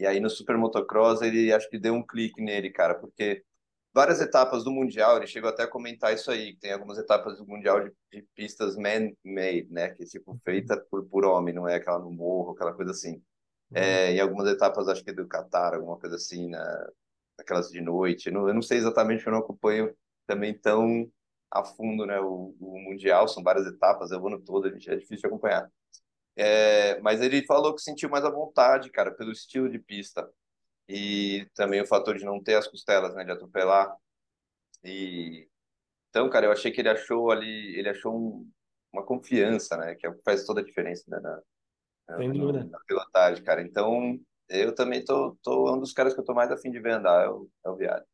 E 0.00 0.06
aí 0.06 0.20
no 0.20 0.30
Super 0.30 0.56
Motocross 0.56 1.22
ele 1.22 1.52
acho 1.52 1.68
que 1.68 1.78
deu 1.78 1.94
um 1.94 2.06
clique 2.06 2.40
nele, 2.42 2.70
cara, 2.70 2.94
porque 2.94 3.42
várias 3.92 4.20
etapas 4.20 4.64
do 4.64 4.70
Mundial, 4.70 5.16
ele 5.16 5.26
chegou 5.26 5.50
até 5.50 5.64
a 5.64 5.68
comentar 5.68 6.14
isso 6.14 6.30
aí, 6.30 6.54
que 6.54 6.60
tem 6.60 6.72
algumas 6.72 6.98
etapas 6.98 7.38
do 7.38 7.46
Mundial 7.46 7.82
de, 7.82 7.92
de 8.12 8.22
pistas 8.34 8.76
man-made, 8.76 9.68
né? 9.70 9.90
Que 9.90 10.04
é 10.04 10.06
tipo 10.06 10.38
feita 10.44 10.76
por, 10.90 11.04
por 11.06 11.24
homem, 11.24 11.54
não 11.54 11.68
é 11.68 11.76
aquela 11.76 11.98
no 11.98 12.10
morro, 12.10 12.52
aquela 12.52 12.72
coisa 12.72 12.92
assim. 12.92 13.14
Uhum. 13.70 13.76
É, 13.76 14.12
em 14.12 14.20
algumas 14.20 14.48
etapas, 14.48 14.88
acho 14.88 15.04
que 15.04 15.12
do 15.12 15.26
Qatar, 15.26 15.74
alguma 15.74 15.98
coisa 15.98 16.16
assim, 16.16 16.48
né? 16.48 16.58
aquelas 17.38 17.70
de 17.70 17.80
noite. 17.80 18.26
Eu 18.26 18.32
não, 18.32 18.48
eu 18.48 18.54
não 18.54 18.62
sei 18.62 18.78
exatamente, 18.78 19.26
eu 19.26 19.32
não 19.32 19.40
acompanho 19.40 19.94
também 20.26 20.52
tão 20.54 21.10
a 21.50 21.64
fundo 21.64 22.04
né, 22.04 22.20
o, 22.20 22.54
o 22.60 22.78
Mundial, 22.78 23.26
são 23.26 23.42
várias 23.42 23.66
etapas, 23.66 24.10
eu 24.10 24.20
vou 24.20 24.28
no 24.28 24.38
todo, 24.38 24.68
é 24.68 24.70
difícil 24.70 25.16
de 25.16 25.26
acompanhar. 25.26 25.70
É, 26.40 27.00
mas 27.00 27.20
ele 27.20 27.44
falou 27.44 27.74
que 27.74 27.82
sentiu 27.82 28.08
mais 28.08 28.24
à 28.24 28.30
vontade, 28.30 28.90
cara, 28.90 29.10
pelo 29.10 29.32
estilo 29.32 29.68
de 29.68 29.76
pista 29.76 30.30
e 30.88 31.48
também 31.52 31.80
o 31.82 31.86
fator 31.86 32.16
de 32.16 32.24
não 32.24 32.40
ter 32.40 32.54
as 32.54 32.68
costelas, 32.68 33.12
né, 33.16 33.24
de 33.24 33.32
atropelar. 33.32 33.92
E 34.84 35.48
então, 36.10 36.30
cara, 36.30 36.46
eu 36.46 36.52
achei 36.52 36.70
que 36.70 36.80
ele 36.80 36.88
achou 36.88 37.32
ali, 37.32 37.76
ele 37.76 37.88
achou 37.88 38.14
um, 38.14 38.50
uma 38.92 39.04
confiança, 39.04 39.76
né, 39.76 39.96
que 39.96 40.06
é 40.06 40.14
faz 40.24 40.44
toda 40.44 40.60
a 40.60 40.64
diferença 40.64 41.04
né, 41.08 41.18
na, 41.18 41.42
na, 42.08 42.64
na 42.64 42.80
pilotagem, 42.86 43.44
cara. 43.44 43.60
Então, 43.60 44.16
eu 44.48 44.72
também 44.74 45.04
tô, 45.04 45.36
tô 45.42 45.74
um 45.74 45.80
dos 45.80 45.92
caras 45.92 46.14
que 46.14 46.20
eu 46.20 46.24
tô 46.24 46.34
mais 46.34 46.52
afim 46.52 46.70
de 46.70 46.78
ver 46.80 46.92
andar, 46.92 47.24
é 47.24 47.28
o, 47.28 47.48
é 47.66 47.68
o 47.68 47.76
Viário. 47.76 48.06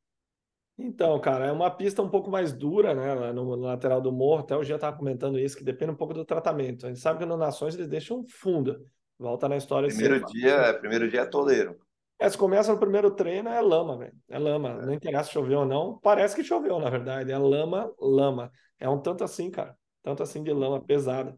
Então, 0.76 1.18
cara, 1.20 1.46
é 1.46 1.52
uma 1.52 1.70
pista 1.70 2.02
um 2.02 2.08
pouco 2.08 2.30
mais 2.30 2.52
dura, 2.52 2.94
né? 2.94 3.32
No, 3.32 3.44
no 3.56 3.62
lateral 3.62 4.00
do 4.00 4.10
morro, 4.10 4.40
até 4.40 4.54
eu 4.54 4.64
já 4.64 4.74
estava 4.74 4.96
comentando 4.96 5.38
isso, 5.38 5.56
que 5.56 5.62
depende 5.62 5.92
um 5.92 5.96
pouco 5.96 6.12
do 6.12 6.24
tratamento. 6.24 6.86
A 6.86 6.88
gente 6.88 7.00
sabe 7.00 7.20
que 7.20 7.24
no 7.24 7.36
Nações 7.36 7.74
eles 7.74 7.88
deixam 7.88 8.24
funda. 8.28 8.80
Volta 9.18 9.48
na 9.48 9.56
história. 9.56 9.88
Primeiro 9.88 10.24
dia, 10.26 10.52
é, 10.52 10.72
primeiro 10.72 11.08
dia 11.08 11.20
é 11.20 11.26
toleiro. 11.26 11.78
É, 12.18 12.28
se 12.28 12.36
começa 12.36 12.72
no 12.72 12.78
primeiro 12.78 13.10
treino, 13.10 13.48
é 13.48 13.60
lama, 13.60 13.98
velho. 13.98 14.14
É 14.28 14.38
lama. 14.38 14.80
É. 14.82 14.86
Não 14.86 14.92
interessa 14.92 15.24
se 15.24 15.32
choveu 15.32 15.60
ou 15.60 15.66
não. 15.66 15.98
Parece 15.98 16.34
que 16.34 16.42
choveu, 16.42 16.78
na 16.78 16.90
verdade. 16.90 17.30
É 17.30 17.38
lama, 17.38 17.92
lama. 18.00 18.50
É 18.78 18.88
um 18.88 18.98
tanto 18.98 19.22
assim, 19.22 19.50
cara. 19.50 19.76
Tanto 20.02 20.22
assim 20.22 20.42
de 20.42 20.52
lama 20.52 20.80
pesada. 20.84 21.34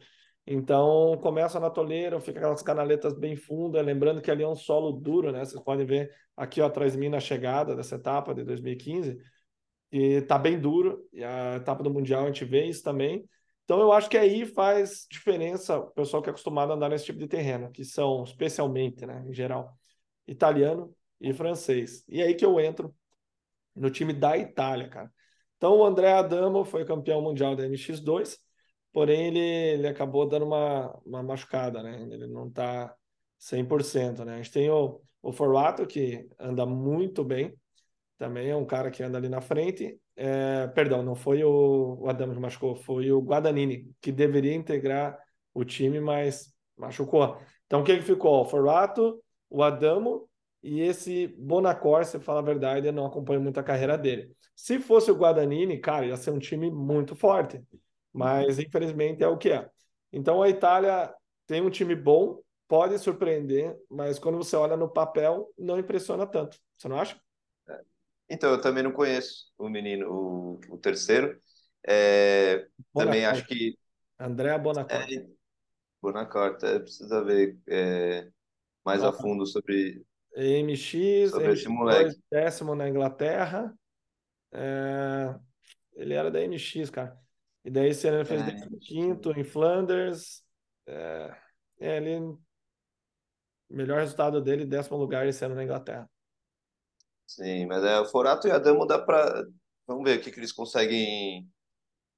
Então, 0.47 1.19
começa 1.23 1.59
na 1.59 1.69
toleira, 1.69 2.21
fica 2.21 2.39
aquelas 2.39 2.63
canaletas 2.63 3.13
bem 3.19 3.35
fundas. 3.35 3.85
Lembrando 3.85 4.23
que 4.23 4.31
ali 4.31 4.45
é 4.45 4.49
um 4.49 4.55
solo 4.55 4.93
duro, 4.93 5.33
né? 5.33 5.45
Vocês 5.45 5.61
podem 5.63 5.85
ver 5.85 6.15
aqui 6.37 6.61
ó, 6.61 6.67
atrás 6.67 6.93
de 6.93 6.99
mim 6.99 7.09
na 7.09 7.19
chegada 7.19 7.75
dessa 7.75 7.97
etapa 7.97 8.33
de 8.33 8.45
2015. 8.45 9.19
E 9.91 10.23
tá 10.23 10.39
bem 10.39 10.59
duro. 10.59 11.05
E 11.13 11.25
a 11.25 11.57
etapa 11.57 11.83
do 11.83 11.91
Mundial 11.93 12.25
a 12.25 12.27
gente 12.27 12.45
vê 12.45 12.65
isso 12.65 12.83
também. 12.83 13.29
Então, 13.65 13.81
eu 13.81 13.93
acho 13.93 14.09
que 14.09 14.17
aí 14.17 14.47
faz 14.47 15.07
diferença 15.11 15.79
o 15.79 15.91
pessoal 15.91 16.23
que 16.23 16.29
é 16.29 16.31
acostumado 16.31 16.71
a 16.71 16.77
andar 16.77 16.91
nesse 16.91 17.07
tipo 17.07 17.19
de 17.19 17.27
terreno, 17.27 17.71
que 17.73 17.85
são 17.85 18.23
especialmente, 18.23 19.05
né, 19.05 19.25
em 19.27 19.35
geral 19.35 19.77
italiano 20.29 20.95
e 21.21 21.33
francês. 21.33 22.05
E 22.09 22.23
aí 22.23 22.35
que 22.35 22.45
eu 22.45 22.61
entro 22.61 22.95
no 23.75 23.91
time 23.91 24.13
da 24.13 24.39
Itália, 24.39 24.89
cara. 24.89 25.13
Então 25.57 25.79
o 25.79 25.85
André 25.85 26.13
Adamo 26.13 26.65
foi 26.65 26.85
campeão 26.85 27.21
mundial 27.21 27.57
da 27.57 27.65
MX2, 27.65 28.39
porém 28.97 29.27
ele, 29.27 29.39
ele 29.39 29.89
acabou 29.89 30.27
dando 30.27 30.47
uma, 30.47 30.99
uma 31.05 31.23
machucada, 31.23 31.83
né? 31.83 32.01
Ele 32.11 32.27
não 32.27 32.51
tá 32.51 32.97
100%, 33.39 34.25
né? 34.25 34.33
A 34.33 34.37
gente 34.39 34.51
tem 34.51 34.71
o, 34.71 35.03
o 35.21 35.33
Forlato, 35.33 35.87
que 35.87 36.27
anda 36.41 36.65
muito 36.65 37.23
bem, 37.23 37.55
também 38.17 38.49
é 38.49 38.57
um 38.57 38.65
cara 38.65 38.91
que 38.91 39.03
anda 39.03 39.19
ali 39.19 39.29
na 39.29 39.43
frente. 39.43 40.01
É, 40.17 40.67
perdão, 40.69 41.03
não 41.03 41.15
foi 41.15 41.45
o, 41.45 41.99
o 42.01 42.09
Adamo 42.09 42.33
que 42.33 42.41
machucou, 42.41 42.75
foi 42.75 43.13
o 43.13 43.21
Guadagnini, 43.21 43.87
que 44.01 44.11
deveria 44.11 44.55
integrar 44.55 45.19
o 45.53 45.63
time, 45.63 46.01
mas 46.01 46.55
machucou. 46.75 47.37
Então, 47.67 47.83
o 47.83 47.85
que, 47.85 47.99
que 47.99 48.03
ficou? 48.03 48.41
O 48.41 48.45
Forlato, 48.47 49.23
o 49.51 49.63
Adamo 49.63 50.27
e 50.63 50.81
esse 50.81 51.27
Bonacor, 51.37 52.07
se 52.07 52.19
falar 52.19 52.39
a 52.41 52.43
verdade, 52.43 52.87
eu 52.87 52.95
não 52.95 53.05
acompanho 53.05 53.43
muito 53.43 53.61
a 53.61 53.63
carreira 53.63 53.99
dele. 53.99 54.35
Se 54.55 54.81
fosse 54.81 55.11
o 55.11 55.17
Guadagnini, 55.17 55.79
cara, 55.81 56.07
ia 56.07 56.17
ser 56.17 56.31
um 56.31 56.39
time 56.39 56.71
muito 56.71 57.15
forte. 57.15 57.63
Mas, 58.17 58.59
infelizmente, 58.59 59.23
é 59.23 59.29
o 59.29 59.37
que 59.37 59.51
é. 59.51 59.69
Então, 60.11 60.43
a 60.43 60.49
Itália 60.49 61.15
tem 61.47 61.61
um 61.61 61.69
time 61.69 61.95
bom, 61.95 62.41
pode 62.67 62.99
surpreender, 62.99 63.77
mas 63.91 64.19
quando 64.19 64.39
você 64.39 64.57
olha 64.57 64.75
no 64.75 64.89
papel, 64.89 65.53
não 65.59 65.79
impressiona 65.79 66.27
tanto. 66.27 66.59
Você 66.79 66.89
não 66.89 66.99
acha? 66.99 67.21
É. 67.69 67.81
Então, 68.31 68.51
eu 68.51 68.61
também 68.61 68.83
não 68.83 68.91
conheço 68.91 69.53
o 69.59 69.69
menino, 69.69 70.11
o, 70.11 70.61
o 70.71 70.79
terceiro. 70.79 71.39
É, 71.87 72.67
também 72.95 73.27
acho 73.27 73.47
que. 73.47 73.77
André 74.19 74.59
Bonacorte. 74.59 75.29
É, 76.65 76.77
é, 76.77 76.79
precisa 76.79 77.23
ver 77.23 77.59
é, 77.69 78.29
mais 78.83 79.03
ah, 79.03 79.11
a 79.11 79.13
fundo 79.13 79.47
sobre. 79.47 80.03
MX, 80.35 81.31
sobre 81.31 81.49
MX 81.49 81.61
esse 81.61 81.69
moleque. 81.69 82.19
décimo 82.31 82.75
na 82.75 82.89
Inglaterra. 82.89 83.75
É, 84.53 85.35
ele 85.95 86.15
era 86.15 86.31
da 86.31 86.41
MX, 86.41 86.89
cara. 86.89 87.26
E 87.67 87.71
daí 87.71 87.89
esse 87.89 88.07
ano 88.07 88.19
ele 88.19 88.25
fez 88.25 88.43
é, 88.43 88.69
quinto 88.81 89.33
em 89.33 89.43
Flanders. 89.43 90.41
É, 90.87 91.37
é, 91.81 91.97
ele. 91.97 92.39
Melhor 93.69 93.99
resultado 93.99 94.41
dele, 94.41 94.65
décimo 94.65 94.97
lugar 94.97 95.27
esse 95.27 95.45
ano 95.45 95.57
na 95.57 95.65
Inglaterra. 95.65 96.09
Sim, 97.27 97.67
mas 97.67 97.83
é, 97.83 97.99
o 97.99 98.07
Forato 98.07 98.47
e 98.47 98.53
a 98.53 98.59
Damo 98.59 98.87
dá 98.87 99.01
para. 99.01 99.45
Vamos 99.85 100.05
ver 100.05 100.21
o 100.21 100.23
que, 100.23 100.31
que 100.31 100.39
eles 100.39 100.53
conseguem. 100.53 101.51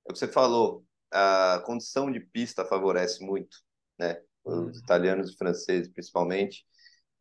É 0.06 0.10
o 0.10 0.12
que 0.12 0.18
você 0.18 0.28
falou, 0.28 0.84
a 1.10 1.62
condição 1.64 2.12
de 2.12 2.20
pista 2.20 2.66
favorece 2.66 3.24
muito, 3.24 3.56
né? 3.98 4.22
Os 4.44 4.54
uhum. 4.54 4.82
italianos 4.82 5.30
e 5.30 5.36
franceses, 5.36 5.90
principalmente. 5.90 6.66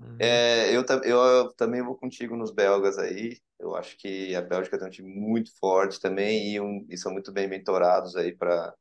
Uhum. 0.02 0.18
É, 0.20 0.76
eu, 0.76 0.84
eu, 1.06 1.24
eu, 1.24 1.54
também 1.54 1.82
vou 1.82 1.96
contigo 1.96 2.36
nos 2.36 2.52
belgas 2.52 2.98
aí. 2.98 3.40
Eu 3.60 3.76
acho 3.76 3.98
que 3.98 4.36
a 4.36 4.42
Bélgica 4.42 4.78
tem 4.78 4.88
um 4.88 4.92
time 4.92 5.14
muito 5.14 5.52
forte 5.58 6.00
também 6.00 6.54
e, 6.54 6.60
um, 6.60 6.86
e 6.90 6.98
são 6.98 7.12
muito 7.12 7.32
bem 7.32 7.48
mentorados 7.48 8.16
aí 8.16 8.36
para 8.36 8.74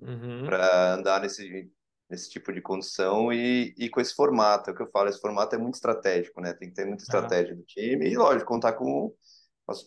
uhum. 0.00 0.46
andar 0.94 1.20
nesse 1.20 1.70
nesse 2.12 2.28
tipo 2.28 2.52
de 2.52 2.60
condição 2.60 3.32
e, 3.32 3.74
e 3.78 3.88
com 3.88 3.98
esse 3.98 4.14
formato. 4.14 4.68
É 4.68 4.72
o 4.72 4.76
que 4.76 4.82
eu 4.82 4.90
falo, 4.90 5.08
esse 5.08 5.18
formato 5.18 5.56
é 5.56 5.58
muito 5.58 5.76
estratégico, 5.76 6.42
né? 6.42 6.52
Tem 6.52 6.68
que 6.68 6.74
ter 6.74 6.84
muita 6.84 7.02
estratégia 7.02 7.54
ah. 7.54 7.56
do 7.56 7.62
time 7.62 8.06
e, 8.06 8.14
lógico, 8.14 8.46
contar 8.46 8.74
com, 8.74 9.14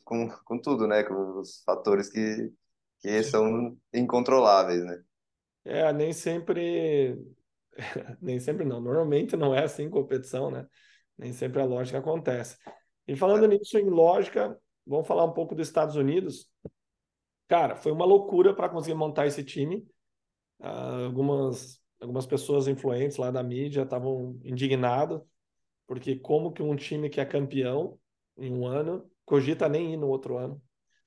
com, 0.04 0.28
com 0.44 0.60
tudo, 0.60 0.88
né? 0.88 1.04
Com 1.04 1.40
os 1.40 1.62
fatores 1.64 2.10
que, 2.10 2.52
que 3.00 3.24
são 3.24 3.78
incontroláveis, 3.94 4.84
né? 4.84 5.04
É, 5.64 5.94
nem 5.94 6.12
sempre... 6.12 7.16
nem 8.20 8.40
sempre 8.40 8.66
não. 8.66 8.82
Normalmente 8.82 9.38
não 9.38 9.54
é 9.54 9.64
assim 9.64 9.88
competição, 9.88 10.50
né? 10.50 10.66
Nem 11.16 11.32
sempre 11.32 11.62
a 11.62 11.66
lógica 11.66 12.00
acontece. 12.00 12.58
E 13.08 13.16
falando 13.16 13.48
nisso 13.48 13.78
em 13.78 13.90
lógica, 13.90 14.58
vamos 14.86 15.08
falar 15.08 15.24
um 15.26 15.34
pouco 15.34 15.56
dos 15.56 15.68
Estados 15.68 15.96
Unidos. 15.96 16.50
Cara, 17.48 17.76
foi 17.76 17.92
uma 17.92 18.06
loucura 18.06 18.54
para 18.56 18.70
conseguir 18.70 18.96
montar 18.96 19.28
esse 19.28 19.44
time. 19.44 19.86
Uh, 20.60 21.06
algumas 21.06 21.84
algumas 22.00 22.26
pessoas 22.26 22.68
influentes 22.68 23.18
lá 23.18 23.32
da 23.32 23.42
mídia 23.42 23.84
estavam 23.84 24.40
indignadas, 24.44 25.22
porque 25.88 26.16
como 26.16 26.52
que 26.52 26.62
um 26.62 26.76
time 26.76 27.10
que 27.10 27.20
é 27.20 27.26
campeão 27.26 27.98
em 28.38 28.52
um 28.52 28.66
ano 28.66 29.10
cogita 29.26 29.68
nem 29.70 29.94
ir 29.94 29.98
no 29.98 30.08
outro 30.08 30.38
ano? 30.38 30.62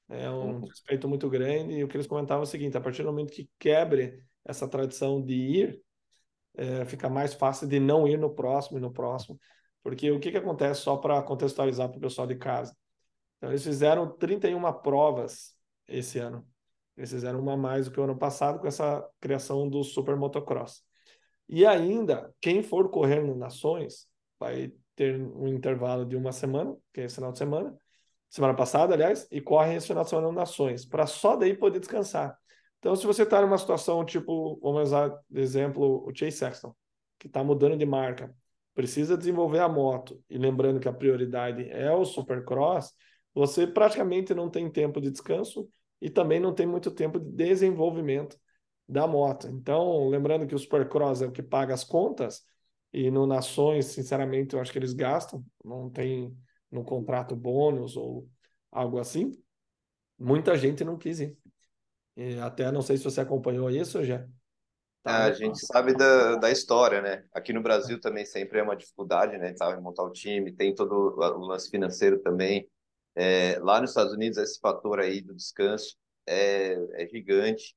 É 0.08 0.30
um 0.30 0.54
uhum. 0.54 0.60
respeito 0.60 1.08
muito 1.08 1.28
grande. 1.28 1.74
E 1.74 1.84
o 1.84 1.88
que 1.88 1.96
eles 1.96 2.06
comentavam 2.06 2.42
é 2.42 2.46
o 2.46 2.46
seguinte: 2.46 2.76
a 2.76 2.80
partir 2.80 3.02
do 3.02 3.08
momento 3.08 3.32
que 3.32 3.50
quebre 3.58 4.22
essa 4.44 4.66
tradição 4.66 5.22
de 5.22 5.34
ir, 5.34 5.82
é, 6.56 6.84
fica 6.86 7.08
mais 7.08 7.34
fácil 7.34 7.68
de 7.68 7.78
não 7.78 8.08
ir 8.08 8.16
no 8.16 8.34
próximo 8.34 8.78
e 8.78 8.80
no 8.80 8.92
próximo. 8.92 9.38
Porque 9.82 10.10
o 10.10 10.20
que, 10.20 10.30
que 10.30 10.36
acontece, 10.36 10.80
só 10.80 10.96
para 10.96 11.22
contextualizar 11.22 11.88
para 11.88 11.98
o 11.98 12.00
pessoal 12.00 12.26
de 12.26 12.36
casa? 12.36 12.76
Então, 13.36 13.50
eles 13.50 13.64
fizeram 13.64 14.10
31 14.16 14.72
provas 14.82 15.54
esse 15.86 16.18
ano. 16.18 16.46
Eles 16.96 17.10
fizeram 17.10 17.40
uma 17.40 17.56
mais 17.56 17.86
do 17.86 17.92
que 17.92 18.00
o 18.00 18.02
ano 18.02 18.18
passado 18.18 18.58
com 18.58 18.66
essa 18.66 19.08
criação 19.20 19.68
do 19.68 19.84
Super 19.84 20.16
Motocross. 20.16 20.82
E 21.48 21.64
ainda, 21.64 22.34
quem 22.40 22.62
for 22.62 22.90
correr 22.90 23.22
no 23.22 23.36
Nações 23.36 24.06
vai 24.38 24.72
ter 24.96 25.20
um 25.20 25.46
intervalo 25.46 26.04
de 26.04 26.16
uma 26.16 26.32
semana, 26.32 26.76
que 26.92 27.00
é 27.00 27.04
esse 27.04 27.14
final 27.14 27.30
de 27.30 27.38
semana, 27.38 27.76
semana 28.28 28.54
passada, 28.54 28.94
aliás, 28.94 29.26
e 29.30 29.40
corre 29.40 29.74
esse 29.76 29.86
final 29.86 30.02
de 30.02 30.10
semana 30.10 30.28
no 30.28 30.34
Nações, 30.34 30.84
para 30.84 31.06
só 31.06 31.36
daí 31.36 31.56
poder 31.56 31.78
descansar. 31.78 32.36
Então, 32.78 32.94
se 32.94 33.06
você 33.06 33.22
está 33.22 33.40
numa 33.40 33.58
situação 33.58 34.04
tipo, 34.04 34.58
vamos 34.60 34.88
usar 34.88 35.16
de 35.30 35.40
exemplo 35.40 36.04
o 36.06 36.14
Chase 36.14 36.32
Sexton, 36.32 36.74
que 37.18 37.26
está 37.28 37.42
mudando 37.42 37.76
de 37.76 37.86
marca, 37.86 38.34
precisa 38.78 39.18
desenvolver 39.18 39.58
a 39.58 39.68
moto, 39.68 40.22
e 40.30 40.38
lembrando 40.38 40.78
que 40.78 40.88
a 40.88 40.92
prioridade 40.92 41.68
é 41.68 41.92
o 41.92 42.04
Supercross, 42.04 42.94
você 43.34 43.66
praticamente 43.66 44.32
não 44.32 44.48
tem 44.48 44.70
tempo 44.70 45.00
de 45.00 45.10
descanso 45.10 45.68
e 46.00 46.08
também 46.08 46.38
não 46.38 46.54
tem 46.54 46.64
muito 46.64 46.88
tempo 46.92 47.18
de 47.18 47.28
desenvolvimento 47.28 48.38
da 48.88 49.04
moto. 49.04 49.48
Então, 49.48 50.08
lembrando 50.08 50.46
que 50.46 50.54
o 50.54 50.58
Supercross 50.60 51.22
é 51.22 51.26
o 51.26 51.32
que 51.32 51.42
paga 51.42 51.74
as 51.74 51.82
contas, 51.82 52.44
e 52.92 53.10
no 53.10 53.26
Nações, 53.26 53.86
sinceramente, 53.86 54.54
eu 54.54 54.60
acho 54.60 54.70
que 54.70 54.78
eles 54.78 54.92
gastam, 54.92 55.44
não 55.64 55.90
tem 55.90 56.32
no 56.70 56.84
contrato 56.84 57.34
bônus 57.34 57.96
ou 57.96 58.28
algo 58.70 59.00
assim. 59.00 59.32
Muita 60.16 60.56
gente 60.56 60.84
não 60.84 60.96
quis 60.96 61.18
ir. 61.18 61.36
E 62.16 62.38
até 62.38 62.70
não 62.70 62.80
sei 62.80 62.96
se 62.96 63.02
você 63.02 63.20
acompanhou 63.20 63.68
isso 63.70 64.04
já. 64.04 64.24
Tá 65.02 65.24
a 65.24 65.32
gente 65.32 65.64
sabe 65.64 65.94
da, 65.94 66.36
da 66.36 66.50
história, 66.50 67.00
né? 67.00 67.24
Aqui 67.32 67.52
no 67.52 67.62
Brasil 67.62 68.00
também 68.00 68.26
sempre 68.26 68.58
é 68.58 68.62
uma 68.62 68.76
dificuldade, 68.76 69.38
né? 69.38 69.54
Tá, 69.54 69.80
montar 69.80 70.02
o 70.02 70.12
time, 70.12 70.52
tem 70.52 70.74
todo 70.74 70.92
o 70.92 71.46
lance 71.46 71.70
financeiro 71.70 72.18
também. 72.20 72.68
É, 73.14 73.58
lá 73.60 73.80
nos 73.80 73.90
Estados 73.90 74.12
Unidos, 74.12 74.38
esse 74.38 74.60
fator 74.60 75.00
aí 75.00 75.20
do 75.20 75.34
descanso 75.34 75.96
é, 76.26 76.74
é 77.02 77.08
gigante. 77.08 77.74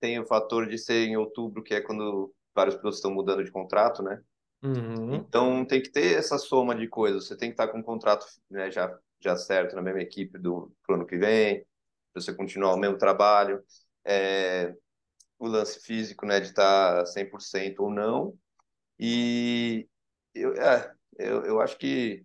Tem 0.00 0.18
o 0.18 0.26
fator 0.26 0.66
de 0.66 0.76
ser 0.76 1.06
em 1.06 1.16
outubro, 1.16 1.62
que 1.62 1.74
é 1.74 1.80
quando 1.80 2.34
vários 2.54 2.76
pilotos 2.76 2.98
estão 2.98 3.12
mudando 3.12 3.44
de 3.44 3.50
contrato, 3.50 4.02
né? 4.02 4.20
Uhum. 4.62 5.14
Então 5.14 5.64
tem 5.64 5.82
que 5.82 5.90
ter 5.90 6.16
essa 6.16 6.38
soma 6.38 6.74
de 6.74 6.86
coisas. 6.88 7.26
Você 7.26 7.36
tem 7.36 7.48
que 7.48 7.54
estar 7.54 7.68
com 7.68 7.80
o 7.80 7.84
contrato 7.84 8.26
né, 8.50 8.70
já, 8.70 8.96
já 9.20 9.36
certo 9.36 9.74
na 9.74 9.82
mesma 9.82 10.00
equipe 10.00 10.38
do 10.38 10.72
pro 10.84 10.94
ano 10.94 11.06
que 11.06 11.16
vem, 11.16 11.64
para 12.12 12.22
você 12.22 12.34
continuar 12.34 12.74
o 12.74 12.78
mesmo 12.78 12.96
trabalho. 12.96 13.62
É, 14.04 14.74
o 15.42 15.48
lance 15.48 15.80
físico, 15.80 16.24
né, 16.24 16.38
de 16.38 16.46
estar 16.46 17.04
100% 17.04 17.80
ou 17.80 17.90
não. 17.90 18.38
E 18.98 19.88
eu, 20.32 20.54
é, 20.54 20.92
eu, 21.18 21.44
eu 21.44 21.60
acho 21.60 21.76
que 21.76 22.24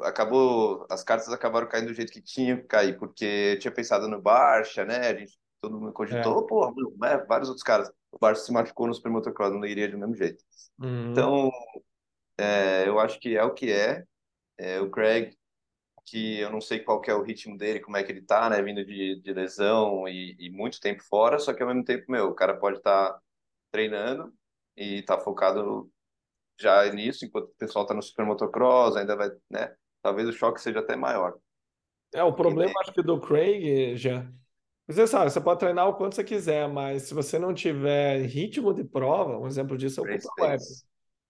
acabou 0.00 0.86
as 0.88 1.02
cartas 1.02 1.32
acabaram 1.32 1.68
caindo 1.68 1.88
do 1.88 1.94
jeito 1.94 2.12
que 2.12 2.22
tinham 2.22 2.58
que 2.58 2.64
cair, 2.64 2.96
porque 2.98 3.24
eu 3.24 3.58
tinha 3.58 3.72
pensado 3.72 4.06
no 4.06 4.22
Barça, 4.22 4.84
né? 4.84 5.08
A 5.08 5.14
gente 5.14 5.36
todo 5.60 5.80
mundo 5.80 5.92
cogitou, 5.92 6.44
é. 6.44 6.46
pô, 6.46 6.72
né? 7.00 7.18
vários 7.26 7.48
outros 7.48 7.64
caras. 7.64 7.90
O 8.12 8.18
Barça 8.18 8.44
se 8.44 8.52
machucou 8.52 8.86
no 8.86 8.94
Super 8.94 9.10
Motocross, 9.10 9.52
não 9.52 9.64
iria 9.64 9.90
do 9.90 9.98
mesmo 9.98 10.14
jeito. 10.14 10.44
Uhum. 10.78 11.10
Então, 11.10 11.50
é, 12.38 12.86
eu 12.86 13.00
acho 13.00 13.18
que 13.18 13.36
é 13.36 13.42
o 13.42 13.52
que 13.52 13.72
é. 13.72 14.04
é. 14.56 14.80
O 14.80 14.88
Craig, 14.88 15.36
que 16.06 16.38
eu 16.38 16.50
não 16.50 16.60
sei 16.60 16.80
qual 16.80 17.02
é 17.06 17.14
o 17.14 17.22
ritmo 17.22 17.58
dele, 17.58 17.80
como 17.80 17.96
é 17.96 18.04
que 18.04 18.12
ele 18.12 18.22
tá, 18.22 18.48
né? 18.48 18.62
Vindo 18.62 18.84
de, 18.84 19.20
de 19.20 19.32
lesão 19.32 20.08
e, 20.08 20.36
e, 20.38 20.50
muito 20.50 20.80
tempo 20.80 21.02
fora, 21.02 21.38
só 21.38 21.52
que 21.52 21.62
ao 21.62 21.68
mesmo 21.68 21.84
tempo, 21.84 22.10
meu, 22.10 22.28
o 22.28 22.34
cara 22.34 22.56
pode 22.56 22.78
estar 22.78 23.12
tá 23.14 23.20
treinando 23.72 24.32
e 24.76 25.02
tá 25.02 25.18
focado 25.18 25.90
já 26.58 26.90
nisso, 26.92 27.24
enquanto 27.24 27.46
o 27.46 27.54
pessoal 27.58 27.84
tá 27.84 27.92
no 27.92 28.02
Super 28.02 28.24
Motocross, 28.24 28.96
ainda 28.96 29.16
vai, 29.16 29.30
né? 29.50 29.74
talvez 30.06 30.28
o 30.28 30.32
choque 30.32 30.60
seja 30.60 30.78
até 30.78 30.94
maior. 30.94 31.34
É, 32.14 32.22
o 32.22 32.32
problema, 32.32 32.72
acho 32.80 32.92
que 32.92 33.02
do 33.02 33.20
Craig, 33.20 33.96
já. 33.96 34.24
Você 34.86 35.04
sabe, 35.08 35.30
você 35.30 35.40
pode 35.40 35.58
treinar 35.58 35.88
o 35.88 35.94
quanto 35.94 36.14
você 36.14 36.22
quiser, 36.22 36.68
mas 36.68 37.02
se 37.02 37.14
você 37.14 37.40
não 37.40 37.52
tiver 37.52 38.22
ritmo 38.22 38.72
de 38.72 38.84
prova, 38.84 39.36
um 39.36 39.48
exemplo 39.48 39.76
disso 39.76 40.00
é 40.00 40.04
o 40.04 40.06
Cooper 40.06 40.44
Webb. 40.44 40.64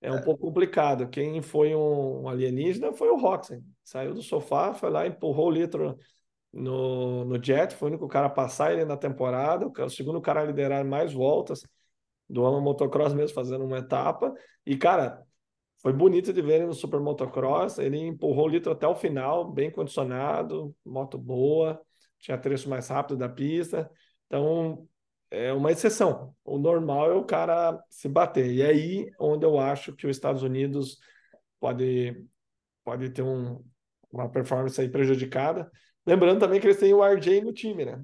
É 0.01 0.11
um 0.11 0.17
é. 0.17 0.23
pouco 0.23 0.47
complicado. 0.47 1.09
Quem 1.09 1.41
foi 1.43 1.75
um 1.75 2.29
alienígena 2.29 2.93
foi 2.93 3.09
o 3.09 3.17
Roxen. 3.17 3.63
Saiu 3.83 4.15
do 4.15 4.23
sofá, 4.23 4.75
foi 4.75 4.91
lá, 4.91 5.07
empurrou 5.07 5.49
o 5.49 5.51
litro 5.51 5.99
no, 6.53 7.25
no 7.25 7.43
jet, 7.43 7.75
foi 7.75 7.89
o 7.89 7.91
único 7.93 8.09
cara 8.09 8.27
a 8.27 8.31
passar 8.31 8.73
ele 8.73 8.85
na 8.85 8.97
temporada, 8.97 9.67
o 9.67 9.89
segundo 9.89 10.21
cara 10.21 10.41
a 10.41 10.45
liderar 10.45 10.85
mais 10.85 11.13
voltas 11.13 11.63
do 12.29 12.45
ano 12.45 12.61
motocross 12.61 13.15
mesmo, 13.15 13.35
fazendo 13.35 13.65
uma 13.65 13.79
etapa. 13.79 14.35
E, 14.65 14.77
cara, 14.77 15.23
foi 15.79 15.93
bonito 15.93 16.33
de 16.33 16.43
ver 16.43 16.57
ele 16.57 16.67
no 16.67 16.75
Super 16.75 17.01
Motocross. 17.01 17.79
Ele 17.79 17.99
empurrou 17.99 18.47
o 18.47 18.49
litro 18.49 18.73
até 18.73 18.87
o 18.89 18.95
final, 18.95 19.51
bem 19.51 19.71
condicionado, 19.71 20.75
moto 20.85 21.17
boa, 21.19 21.81
tinha 22.19 22.37
trecho 22.37 22.69
mais 22.69 22.89
rápido 22.89 23.17
da 23.17 23.29
pista. 23.29 23.91
Então, 24.27 24.89
é 25.31 25.53
uma 25.53 25.73
exceção. 25.73 26.35
O 26.45 26.59
normal 26.59 27.11
é 27.11 27.15
o 27.15 27.25
cara 27.25 27.79
se 27.91 28.09
bater. 28.09 28.51
E 28.51 28.62
aí 28.62 29.11
onde 29.19 29.45
eu 29.45 29.59
acho 29.59 29.93
que 29.95 30.07
os 30.07 30.17
Estados 30.17 30.43
Unidos 30.43 30.99
pode, 31.61 32.25
pode 32.85 33.11
ter 33.11 33.23
um, 33.23 33.62
uma 34.12 34.29
performance 34.29 34.81
aí 34.81 34.89
prejudicada. 34.89 35.71
Lembrando 36.07 36.41
também 36.41 36.61
que 36.61 36.67
eles 36.67 36.79
têm 36.79 36.95
o 36.95 37.05
RJ 37.05 37.40
no 37.40 37.53
time, 37.53 37.85
né? 37.85 38.00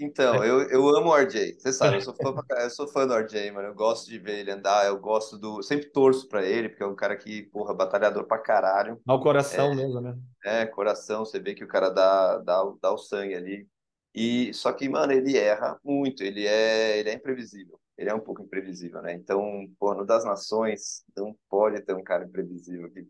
Então, 0.00 0.42
é. 0.42 0.50
eu, 0.50 0.62
eu 0.70 0.88
amo 0.96 1.10
o 1.10 1.16
RJ. 1.16 1.54
Você 1.58 1.72
sabe, 1.72 1.98
eu 1.98 2.00
sou, 2.00 2.14
fã, 2.14 2.34
eu 2.58 2.70
sou 2.70 2.88
fã 2.88 3.06
do 3.06 3.14
RJ, 3.14 3.50
mano. 3.52 3.68
Eu 3.68 3.74
gosto 3.74 4.08
de 4.08 4.18
ver 4.18 4.40
ele 4.40 4.50
andar, 4.50 4.86
eu 4.86 4.98
gosto 4.98 5.38
do. 5.38 5.62
Sempre 5.62 5.90
torço 5.90 6.28
pra 6.28 6.44
ele, 6.44 6.68
porque 6.68 6.82
é 6.82 6.86
um 6.86 6.96
cara 6.96 7.16
que, 7.16 7.42
porra, 7.44 7.74
batalhador 7.74 8.26
pra 8.26 8.38
caralho. 8.38 9.00
Dá 9.06 9.14
o 9.14 9.20
coração 9.20 9.72
é, 9.72 9.74
mesmo, 9.76 10.00
né? 10.00 10.16
É, 10.44 10.66
coração, 10.66 11.24
você 11.24 11.38
vê 11.38 11.54
que 11.54 11.62
o 11.62 11.68
cara 11.68 11.90
dá, 11.90 12.38
dá, 12.38 12.72
dá 12.82 12.92
o 12.92 12.98
sangue 12.98 13.34
ali. 13.34 13.68
E 14.14 14.52
só 14.54 14.72
que, 14.72 14.88
mano, 14.88 15.12
ele 15.12 15.36
erra 15.36 15.78
muito, 15.82 16.22
ele 16.22 16.46
é, 16.46 16.98
ele 16.98 17.10
é 17.10 17.14
imprevisível. 17.14 17.80
Ele 17.98 18.10
é 18.10 18.14
um 18.14 18.20
pouco 18.20 18.42
imprevisível, 18.42 19.02
né? 19.02 19.12
Então, 19.14 19.66
porra, 19.78 19.96
no 19.96 20.06
das 20.06 20.24
nações, 20.24 21.04
não 21.16 21.36
pode 21.48 21.80
ter 21.82 21.94
um 21.94 22.02
cara 22.02 22.24
imprevisível 22.24 22.90
que 22.90 23.06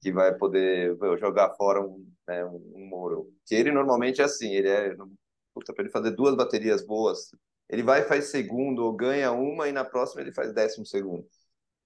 que 0.00 0.12
vai 0.12 0.34
poder 0.34 0.96
jogar 1.18 1.54
fora 1.54 1.80
um, 1.80 2.06
né, 2.26 2.44
um, 2.44 2.86
Moro. 2.88 3.32
Que 3.46 3.54
ele 3.54 3.72
normalmente 3.72 4.20
é 4.20 4.24
assim, 4.24 4.52
ele 4.52 4.68
é 4.68 4.94
puta, 5.54 5.72
para 5.72 5.84
ele 5.84 5.92
fazer 5.92 6.10
duas 6.12 6.36
baterias 6.36 6.86
boas, 6.86 7.30
ele 7.68 7.82
vai 7.82 8.02
faz 8.02 8.26
segundo 8.26 8.84
ou 8.84 8.92
ganha 8.92 9.32
uma 9.32 9.68
e 9.68 9.72
na 9.72 9.84
próxima 9.84 10.20
ele 10.20 10.32
faz 10.32 10.52
décimo 10.52 10.86
segundo. 10.86 11.26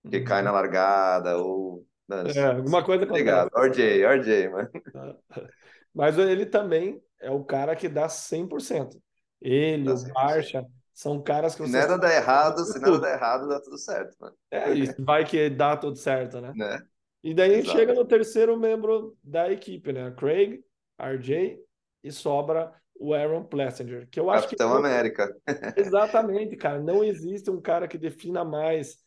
Porque 0.02 0.18
uhum. 0.18 0.24
cai 0.24 0.42
na 0.42 0.50
largada 0.50 1.38
ou 1.38 1.86
é, 2.10 2.44
alguma 2.44 2.84
coisa 2.84 3.04
Obrigado, 3.04 3.50
RJ, 3.56 4.04
RJ, 4.04 4.48
mano. 4.48 4.70
Mas 5.94 6.18
ele 6.18 6.46
também 6.46 7.02
é 7.20 7.30
o 7.30 7.44
cara 7.44 7.76
que 7.76 7.88
dá 7.88 8.06
100%. 8.08 9.00
Ele, 9.40 9.84
dá 9.84 9.94
100%. 9.94 10.10
o 10.10 10.14
Marcha, 10.14 10.66
são 10.92 11.20
caras 11.22 11.54
que. 11.54 11.64
Se 11.64 11.72
nada 11.72 11.98
dá 11.98 12.14
errado, 12.14 12.64
se 12.64 12.78
nada 12.78 12.98
dá 12.98 13.10
errado, 13.12 13.48
dá 13.48 13.60
tudo 13.60 13.78
certo, 13.78 14.14
mano. 14.20 14.36
É 14.50 14.72
isso, 14.72 15.04
vai 15.04 15.24
que 15.24 15.48
dá 15.48 15.76
tudo 15.76 15.96
certo, 15.96 16.40
né? 16.40 16.52
né? 16.54 16.80
E 17.22 17.32
daí 17.32 17.56
gente 17.56 17.70
chega 17.70 17.94
no 17.94 18.04
terceiro 18.04 18.58
membro 18.58 19.16
da 19.22 19.50
equipe, 19.50 19.92
né? 19.92 20.10
Craig, 20.16 20.62
RJ 20.98 21.58
e 22.02 22.12
sobra 22.12 22.72
o 22.98 23.14
Aaron 23.14 23.44
Plessinger, 23.44 24.08
que 24.10 24.20
eu 24.20 24.30
acho 24.30 24.44
Capitão 24.44 24.70
que. 24.70 24.78
América. 24.78 25.36
Exatamente, 25.76 26.56
cara. 26.56 26.80
Não 26.80 27.02
existe 27.02 27.50
um 27.50 27.60
cara 27.60 27.88
que 27.88 27.96
defina 27.96 28.44
mais 28.44 28.98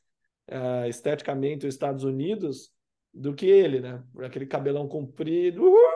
uh, 0.49 0.87
esteticamente 0.87 1.67
os 1.67 1.73
Estados 1.73 2.03
Unidos 2.03 2.71
do 3.13 3.33
que 3.33 3.45
ele, 3.45 3.79
né? 3.79 4.03
Aquele 4.19 4.45
cabelão 4.45 4.87
comprido, 4.87 5.63
uh, 5.63 5.94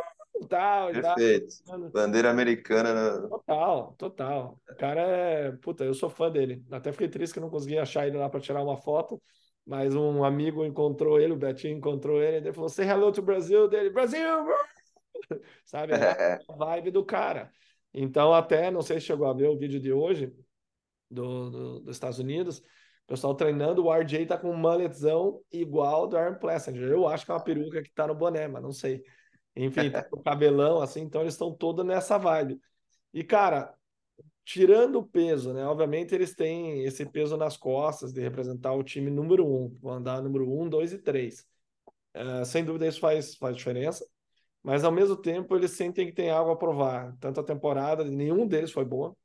tal. 0.50 0.92
Perfeito. 0.92 1.48
Tal. 1.66 1.90
Bandeira 1.90 2.30
americana. 2.30 3.22
Né? 3.22 3.28
Total, 3.28 3.96
total. 3.98 4.60
O 4.70 4.76
cara 4.76 5.02
é. 5.02 5.52
Puta, 5.54 5.84
eu 5.84 5.94
sou 5.94 6.10
fã 6.10 6.30
dele. 6.30 6.64
Até 6.72 6.92
fiquei 6.92 7.08
triste 7.08 7.34
que 7.34 7.40
não 7.40 7.50
consegui 7.50 7.78
achar 7.78 8.08
ele 8.08 8.18
lá 8.18 8.30
para 8.30 8.40
tirar 8.40 8.64
uma 8.64 8.78
foto. 8.78 9.22
Mas 9.66 9.96
um 9.96 10.24
amigo 10.24 10.66
encontrou 10.66 11.20
ele, 11.20 11.34
o 11.34 11.38
Betinho 11.38 11.78
encontrou 11.78 12.22
ele, 12.22 12.38
e 12.38 12.40
ele 12.40 12.54
falou: 12.54 12.70
Say 12.70 12.88
hello 12.88 13.12
to 13.12 13.22
Brasil 13.22 13.68
dele, 13.68 13.92
Brasil! 13.92 14.28
Sabe? 15.64 15.94
É 15.94 16.40
a 16.50 16.56
vibe 16.56 16.92
do 16.92 17.06
cara. 17.06 17.52
Então, 17.94 18.34
até, 18.34 18.72
não 18.72 18.82
sei 18.82 19.00
se 19.00 19.06
chegou 19.06 19.28
a 19.28 19.34
ver 19.34 19.48
o 19.48 19.58
vídeo 19.58 19.80
de 19.80 19.92
hoje 19.94 20.34
do, 21.10 21.50
do 21.50 21.80
dos 21.82 21.96
Estados 21.96 22.20
Unidos, 22.20 22.64
pessoal 23.10 23.34
treinando, 23.34 23.84
o 23.84 23.94
RJ 23.94 24.28
tá 24.28 24.38
com 24.38 24.52
um 24.52 24.56
mulletzão 24.56 25.42
igual 25.52 26.08
do 26.08 26.16
Aaron 26.16 26.38
Plessinger. 26.38 26.90
Eu 26.92 27.08
acho 27.08 27.26
que 27.26 27.32
é 27.32 27.34
uma 27.34 27.44
peruca 27.44 27.82
que 27.82 27.92
tá 27.92 28.06
no 28.06 28.14
boné, 28.14 28.48
mas 28.48 28.62
não 28.62 28.72
sei. 28.72 29.04
Enfim, 29.66 29.92
tá 29.92 30.04
com 30.04 30.18
o 30.18 30.24
cabelão 30.24 30.82
assim, 30.82 31.02
então 31.02 31.22
eles 31.22 31.34
estão 31.34 31.54
todos 31.54 31.86
nessa 31.86 32.18
vibe. 32.18 32.60
E, 33.14 33.24
cara, 33.24 33.74
tirando 34.46 35.00
o 35.00 35.06
peso, 35.06 35.54
né? 35.54 35.66
Obviamente 35.66 36.16
eles 36.16 36.34
têm 36.34 36.84
esse 36.84 37.06
peso 37.06 37.38
nas 37.38 37.58
costas 37.58 38.14
de 38.14 38.22
representar 38.22 38.74
o 38.74 38.84
time 38.84 39.12
número 39.12 39.46
um, 39.46 39.70
vão 39.82 39.94
andar 39.94 40.22
número 40.22 40.50
um, 40.50 40.68
dois 40.70 40.94
e 40.94 40.98
três. 40.98 41.46
Uh, 42.16 42.46
sem 42.46 42.64
dúvida 42.64 42.88
isso 42.88 43.00
faz, 43.00 43.36
faz 43.36 43.56
diferença, 43.56 44.06
mas 44.64 44.84
ao 44.84 44.92
mesmo 44.92 45.16
tempo 45.16 45.56
eles 45.56 45.72
sentem 45.72 46.08
que 46.08 46.14
tem 46.14 46.30
algo 46.30 46.52
a 46.52 46.58
provar. 46.58 47.16
Tanto 47.20 47.40
a 47.42 47.44
temporada, 47.44 48.04
nenhum 48.04 48.48
deles 48.48 48.72
foi 48.72 48.86
boa. 48.86 49.16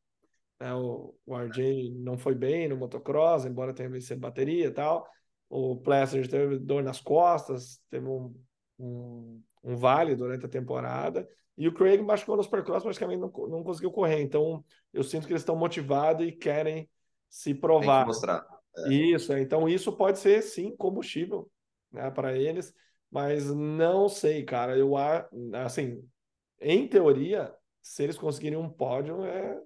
Né? 0.61 0.74
O, 0.74 1.14
o 1.26 1.39
RJ 1.39 1.91
não 1.97 2.18
foi 2.18 2.35
bem 2.35 2.68
no 2.68 2.76
motocross, 2.76 3.45
embora 3.45 3.72
tenha 3.72 3.89
vencido 3.89 4.20
bateria 4.20 4.66
e 4.66 4.70
tal. 4.70 5.09
O 5.49 5.76
Plesser 5.76 6.28
teve 6.28 6.59
dor 6.59 6.82
nas 6.82 7.01
costas, 7.01 7.80
teve 7.91 8.07
um, 8.07 8.35
um, 8.78 9.43
um, 9.65 9.77
vale 9.77 10.15
durante 10.15 10.45
a 10.47 10.49
temporada. 10.49 11.29
E 11.57 11.67
o 11.69 11.73
Craig 11.73 12.03
machucou 12.03 12.37
no 12.37 12.43
Supercross, 12.43 12.83
praticamente 12.83 13.21
não, 13.21 13.31
não 13.49 13.62
conseguiu 13.62 13.91
correr. 13.91 14.21
Então, 14.21 14.65
eu 14.93 15.03
sinto 15.03 15.27
que 15.27 15.33
eles 15.33 15.43
estão 15.43 15.57
motivados 15.57 16.27
e 16.27 16.33
querem 16.33 16.89
se 17.29 17.55
provar. 17.55 17.99
Tem 17.99 18.03
que 18.03 18.09
mostrar. 18.09 18.47
É. 18.77 18.93
Isso, 18.93 19.33
é. 19.33 19.41
então 19.41 19.69
isso 19.69 19.93
pode 19.93 20.19
ser, 20.19 20.43
sim, 20.43 20.75
combustível 20.77 21.51
né, 21.93 22.11
para 22.11 22.37
eles. 22.37 22.75
Mas 23.11 23.55
não 23.55 24.09
sei, 24.09 24.45
cara. 24.45 24.77
Eu, 24.77 24.95
assim, 25.65 26.03
em 26.61 26.89
teoria, 26.89 27.55
se 27.81 28.03
eles 28.03 28.19
conseguirem 28.19 28.59
um 28.59 28.69
pódio, 28.69 29.25
é 29.25 29.61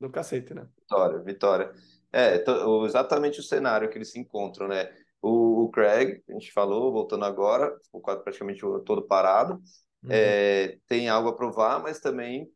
do 0.00 0.10
cacete, 0.10 0.54
né? 0.54 0.66
Vitória, 0.78 1.18
vitória. 1.20 1.72
É, 2.12 2.42
exatamente 2.84 3.40
o 3.40 3.42
cenário 3.42 3.88
que 3.88 3.96
eles 3.96 4.10
se 4.10 4.18
encontram, 4.18 4.68
né? 4.68 4.90
O, 5.22 5.64
o 5.64 5.70
Craig, 5.70 6.20
a 6.28 6.32
gente 6.32 6.52
falou, 6.52 6.92
voltando 6.92 7.24
agora, 7.24 7.74
ficou 7.84 8.02
praticamente 8.18 8.60
todo 8.84 9.06
parado. 9.06 9.54
Uhum. 10.02 10.10
É, 10.10 10.76
tem 10.88 11.08
algo 11.08 11.28
a 11.28 11.36
provar, 11.36 11.80
mas 11.80 12.00
também 12.00 12.50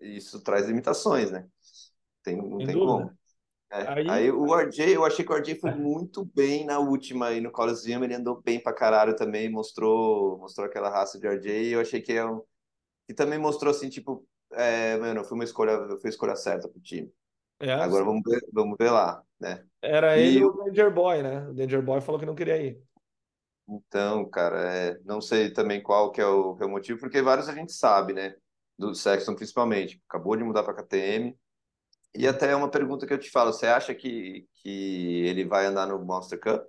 isso 0.00 0.42
traz 0.42 0.66
limitações, 0.66 1.30
né? 1.30 1.46
Tem, 2.22 2.36
não 2.36 2.58
Sem 2.58 2.66
tem 2.66 2.76
dúvida. 2.76 2.86
como. 2.86 3.18
É. 3.72 3.88
Aí... 3.88 4.10
aí... 4.10 4.30
o 4.30 4.54
RJ, 4.54 4.94
eu 4.94 5.04
achei 5.04 5.24
que 5.24 5.32
o 5.32 5.36
RJ 5.36 5.56
foi 5.56 5.70
é. 5.70 5.74
muito 5.74 6.24
bem 6.24 6.64
na 6.64 6.78
última 6.78 7.28
aí 7.28 7.40
no 7.40 7.50
Coliseum, 7.50 8.04
ele 8.04 8.14
andou 8.14 8.40
bem 8.40 8.62
pra 8.62 8.72
caralho 8.72 9.16
também, 9.16 9.50
mostrou, 9.50 10.38
mostrou 10.38 10.66
aquela 10.66 10.90
raça 10.90 11.18
de 11.18 11.26
RJ, 11.26 11.72
eu 11.72 11.80
achei 11.80 12.00
que 12.00 12.12
é 12.12 12.24
um, 12.24 12.42
que 13.06 13.14
também 13.14 13.38
mostrou 13.38 13.70
assim, 13.70 13.88
tipo, 13.88 14.26
é, 14.52 14.96
mano, 14.98 15.24
foi 15.24 15.34
uma 15.34 15.44
escolha, 15.44 15.78
foi 16.00 16.08
a 16.08 16.10
escolha 16.10 16.36
certa 16.36 16.68
pro 16.68 16.80
time. 16.80 17.10
É, 17.62 17.72
Agora 17.74 18.04
vamos 18.04 18.22
ver, 18.26 18.44
vamos 18.52 18.76
ver 18.76 18.90
lá, 18.90 19.22
né? 19.38 19.64
Era 19.80 20.18
e 20.18 20.36
ele 20.36 20.44
o 20.44 20.50
Danger 20.50 20.92
Boy, 20.92 21.22
né? 21.22 21.48
O 21.48 21.54
Danger 21.54 21.80
Boy 21.80 22.00
falou 22.00 22.18
que 22.18 22.26
não 22.26 22.34
queria 22.34 22.60
ir. 22.60 22.82
Então, 23.68 24.28
cara, 24.28 24.60
é, 24.74 24.98
não 25.04 25.20
sei 25.20 25.48
também 25.52 25.80
qual 25.80 26.10
que 26.10 26.20
é, 26.20 26.26
o, 26.26 26.56
que 26.56 26.64
é 26.64 26.66
o 26.66 26.68
motivo, 26.68 26.98
porque 26.98 27.22
vários 27.22 27.48
a 27.48 27.54
gente 27.54 27.72
sabe, 27.72 28.12
né? 28.12 28.34
Do 28.76 28.92
Sexton 28.96 29.36
principalmente. 29.36 30.02
Acabou 30.08 30.36
de 30.36 30.42
mudar 30.42 30.64
para 30.64 30.82
KTM. 30.82 31.38
E 32.16 32.26
até 32.26 32.50
é 32.50 32.56
uma 32.56 32.68
pergunta 32.68 33.06
que 33.06 33.12
eu 33.12 33.18
te 33.18 33.30
falo, 33.30 33.52
você 33.52 33.68
acha 33.68 33.94
que, 33.94 34.44
que 34.54 35.24
ele 35.24 35.44
vai 35.44 35.64
andar 35.66 35.86
no 35.86 36.04
Monster 36.04 36.40
Cup? 36.40 36.66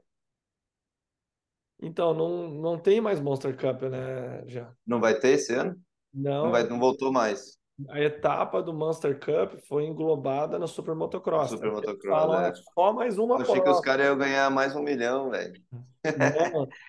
Então, 1.82 2.14
não, 2.14 2.48
não 2.50 2.78
tem 2.78 3.02
mais 3.02 3.20
Monster 3.20 3.58
Cup, 3.58 3.82
né, 3.89 4.44
já. 4.46 4.72
Não 4.86 5.02
vai 5.02 5.18
ter 5.18 5.30
esse 5.30 5.56
ano? 5.56 5.76
Não. 6.14 6.46
Não, 6.46 6.52
vai, 6.52 6.64
não 6.68 6.80
voltou 6.80 7.12
mais 7.12 7.58
a 7.89 7.99
etapa 7.99 8.61
do 8.61 8.74
Monster 8.74 9.19
Cup 9.19 9.59
foi 9.67 9.86
englobada 9.86 10.59
no 10.59 10.67
Super 10.67 10.93
Motocross. 10.93 11.49
Super 11.49 11.71
Motocross, 11.71 12.59
é. 12.59 12.63
Só 12.74 12.93
mais 12.93 13.17
uma 13.17 13.36
Eu 13.36 13.41
achei 13.41 13.55
prova. 13.55 13.63
que 13.63 13.76
os 13.76 13.82
caras 13.82 14.05
iam 14.05 14.17
ganhar 14.17 14.49
mais 14.51 14.76
um 14.76 14.84
milhão, 14.84 15.32
velho. 15.32 15.59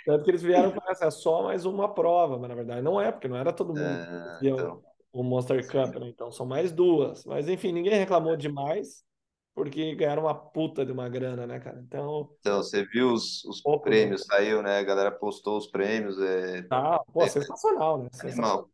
tanto 0.04 0.24
que 0.24 0.30
eles 0.30 0.42
vieram 0.42 0.72
para 0.72 0.92
essa, 0.92 1.06
é 1.06 1.10
só 1.10 1.42
mais 1.42 1.64
uma 1.64 1.92
prova, 1.92 2.38
mas 2.38 2.48
na 2.48 2.54
verdade 2.54 2.82
não 2.82 3.00
é, 3.00 3.10
porque 3.10 3.28
não 3.28 3.36
era 3.36 3.52
todo 3.52 3.68
mundo 3.68 3.80
é, 3.80 4.38
que 4.40 4.48
então, 4.48 4.82
o 5.12 5.22
Monster 5.22 5.66
Cup, 5.66 5.94
né? 5.96 6.08
Então 6.08 6.30
são 6.30 6.44
mais 6.44 6.70
duas. 6.70 7.24
Mas 7.24 7.48
enfim, 7.48 7.72
ninguém 7.72 7.94
reclamou 7.94 8.36
demais, 8.36 9.02
porque 9.54 9.94
ganharam 9.94 10.24
uma 10.24 10.34
puta 10.34 10.84
de 10.84 10.92
uma 10.92 11.08
grana, 11.08 11.46
né, 11.46 11.60
cara? 11.60 11.80
Então. 11.80 12.28
Então, 12.40 12.62
você 12.62 12.84
viu 12.84 13.12
os, 13.12 13.42
os 13.44 13.62
prêmios, 13.80 14.24
saiu, 14.26 14.60
né? 14.62 14.80
A 14.80 14.84
galera 14.84 15.10
postou 15.10 15.56
os 15.56 15.66
prêmios. 15.68 16.20
É... 16.20 16.66
Ah, 16.70 17.00
pô, 17.10 17.22
é, 17.22 17.28
sensacional, 17.28 17.98
né? 18.02 18.08
Sensacional. 18.12 18.68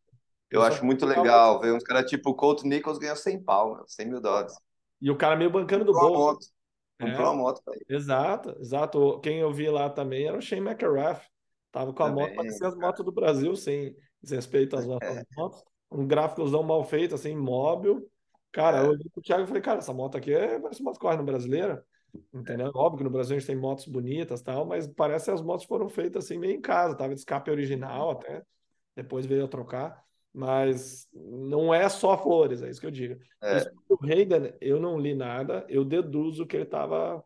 Eu 0.50 0.62
acho 0.62 0.84
muito 0.84 1.06
legal 1.06 1.60
ver 1.60 1.72
uns 1.72 1.84
caras 1.84 2.10
tipo 2.10 2.30
o 2.30 2.34
Colt 2.34 2.64
Nichols 2.64 2.98
ganhou 2.98 3.16
100 3.16 3.44
pau, 3.44 3.74
meu, 3.74 3.84
100 3.86 4.06
mil 4.06 4.20
dólares. 4.20 4.52
E 5.00 5.10
o 5.10 5.16
cara 5.16 5.36
meio 5.36 5.50
bancando 5.50 5.84
do 5.84 5.92
bolso. 5.92 6.12
Moto. 6.12 6.46
Comprou 7.00 7.26
é, 7.26 7.30
uma 7.30 7.34
moto 7.34 7.62
pra 7.64 7.74
ele. 7.74 7.84
Exato, 7.88 8.56
exato. 8.60 9.20
Quem 9.20 9.38
eu 9.38 9.52
vi 9.52 9.70
lá 9.70 9.88
também 9.88 10.26
era 10.26 10.36
o 10.36 10.42
Shane 10.42 10.66
McElrath. 10.66 11.22
Tava 11.72 11.94
com 11.94 12.02
a 12.02 12.08
também, 12.08 12.26
moto, 12.26 12.36
parecia 12.36 12.68
as 12.68 12.74
motos 12.76 13.04
do 13.04 13.12
Brasil, 13.12 13.56
sem 13.56 13.96
desrespeito 14.22 14.76
às 14.76 14.84
é. 14.84 15.24
motos. 15.36 15.64
Um 15.90 16.06
gráficozão 16.06 16.62
mal 16.62 16.84
feito, 16.84 17.14
assim, 17.14 17.34
móvel. 17.34 18.06
Cara, 18.52 18.78
é. 18.78 18.84
eu 18.84 18.90
olhei 18.90 19.08
pro 19.10 19.22
Thiago 19.22 19.44
e 19.44 19.46
falei, 19.46 19.62
cara, 19.62 19.78
essa 19.78 19.94
moto 19.94 20.18
aqui 20.18 20.32
é, 20.34 20.58
parece 20.58 20.82
moto 20.82 20.98
corre 20.98 21.16
no 21.16 21.24
brasileiro. 21.24 21.82
Entendeu? 22.34 22.70
Óbvio 22.74 22.98
que 22.98 23.04
no 23.04 23.10
Brasil 23.10 23.36
a 23.36 23.38
gente 23.38 23.46
tem 23.46 23.56
motos 23.56 23.86
bonitas 23.86 24.42
tal, 24.42 24.66
mas 24.66 24.88
parece 24.88 25.26
que 25.26 25.30
as 25.30 25.40
motos 25.40 25.64
foram 25.64 25.88
feitas 25.88 26.24
assim 26.24 26.38
meio 26.38 26.56
em 26.56 26.60
casa, 26.60 26.96
tava 26.96 27.14
de 27.14 27.20
escape 27.20 27.50
original 27.50 28.10
até. 28.10 28.42
Depois 28.96 29.24
veio 29.24 29.44
a 29.44 29.48
trocar. 29.48 30.04
Mas 30.32 31.08
não 31.12 31.74
é 31.74 31.88
só 31.88 32.16
flores, 32.16 32.62
é 32.62 32.70
isso 32.70 32.80
que 32.80 32.86
eu 32.86 32.90
digo. 32.90 33.20
É. 33.42 33.70
O 33.88 33.96
Reagan, 33.96 34.52
eu 34.60 34.78
não 34.78 34.98
li 34.98 35.14
nada, 35.14 35.66
eu 35.68 35.84
deduzo 35.84 36.46
que 36.46 36.56
ele 36.56 36.64
estava 36.64 37.24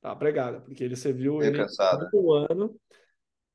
tava 0.00 0.16
pregado, 0.16 0.60
porque 0.62 0.84
ele 0.84 0.94
serviu 0.94 1.38
bem 1.38 1.48
ele 1.48 1.66
um 2.14 2.32
ano, 2.32 2.80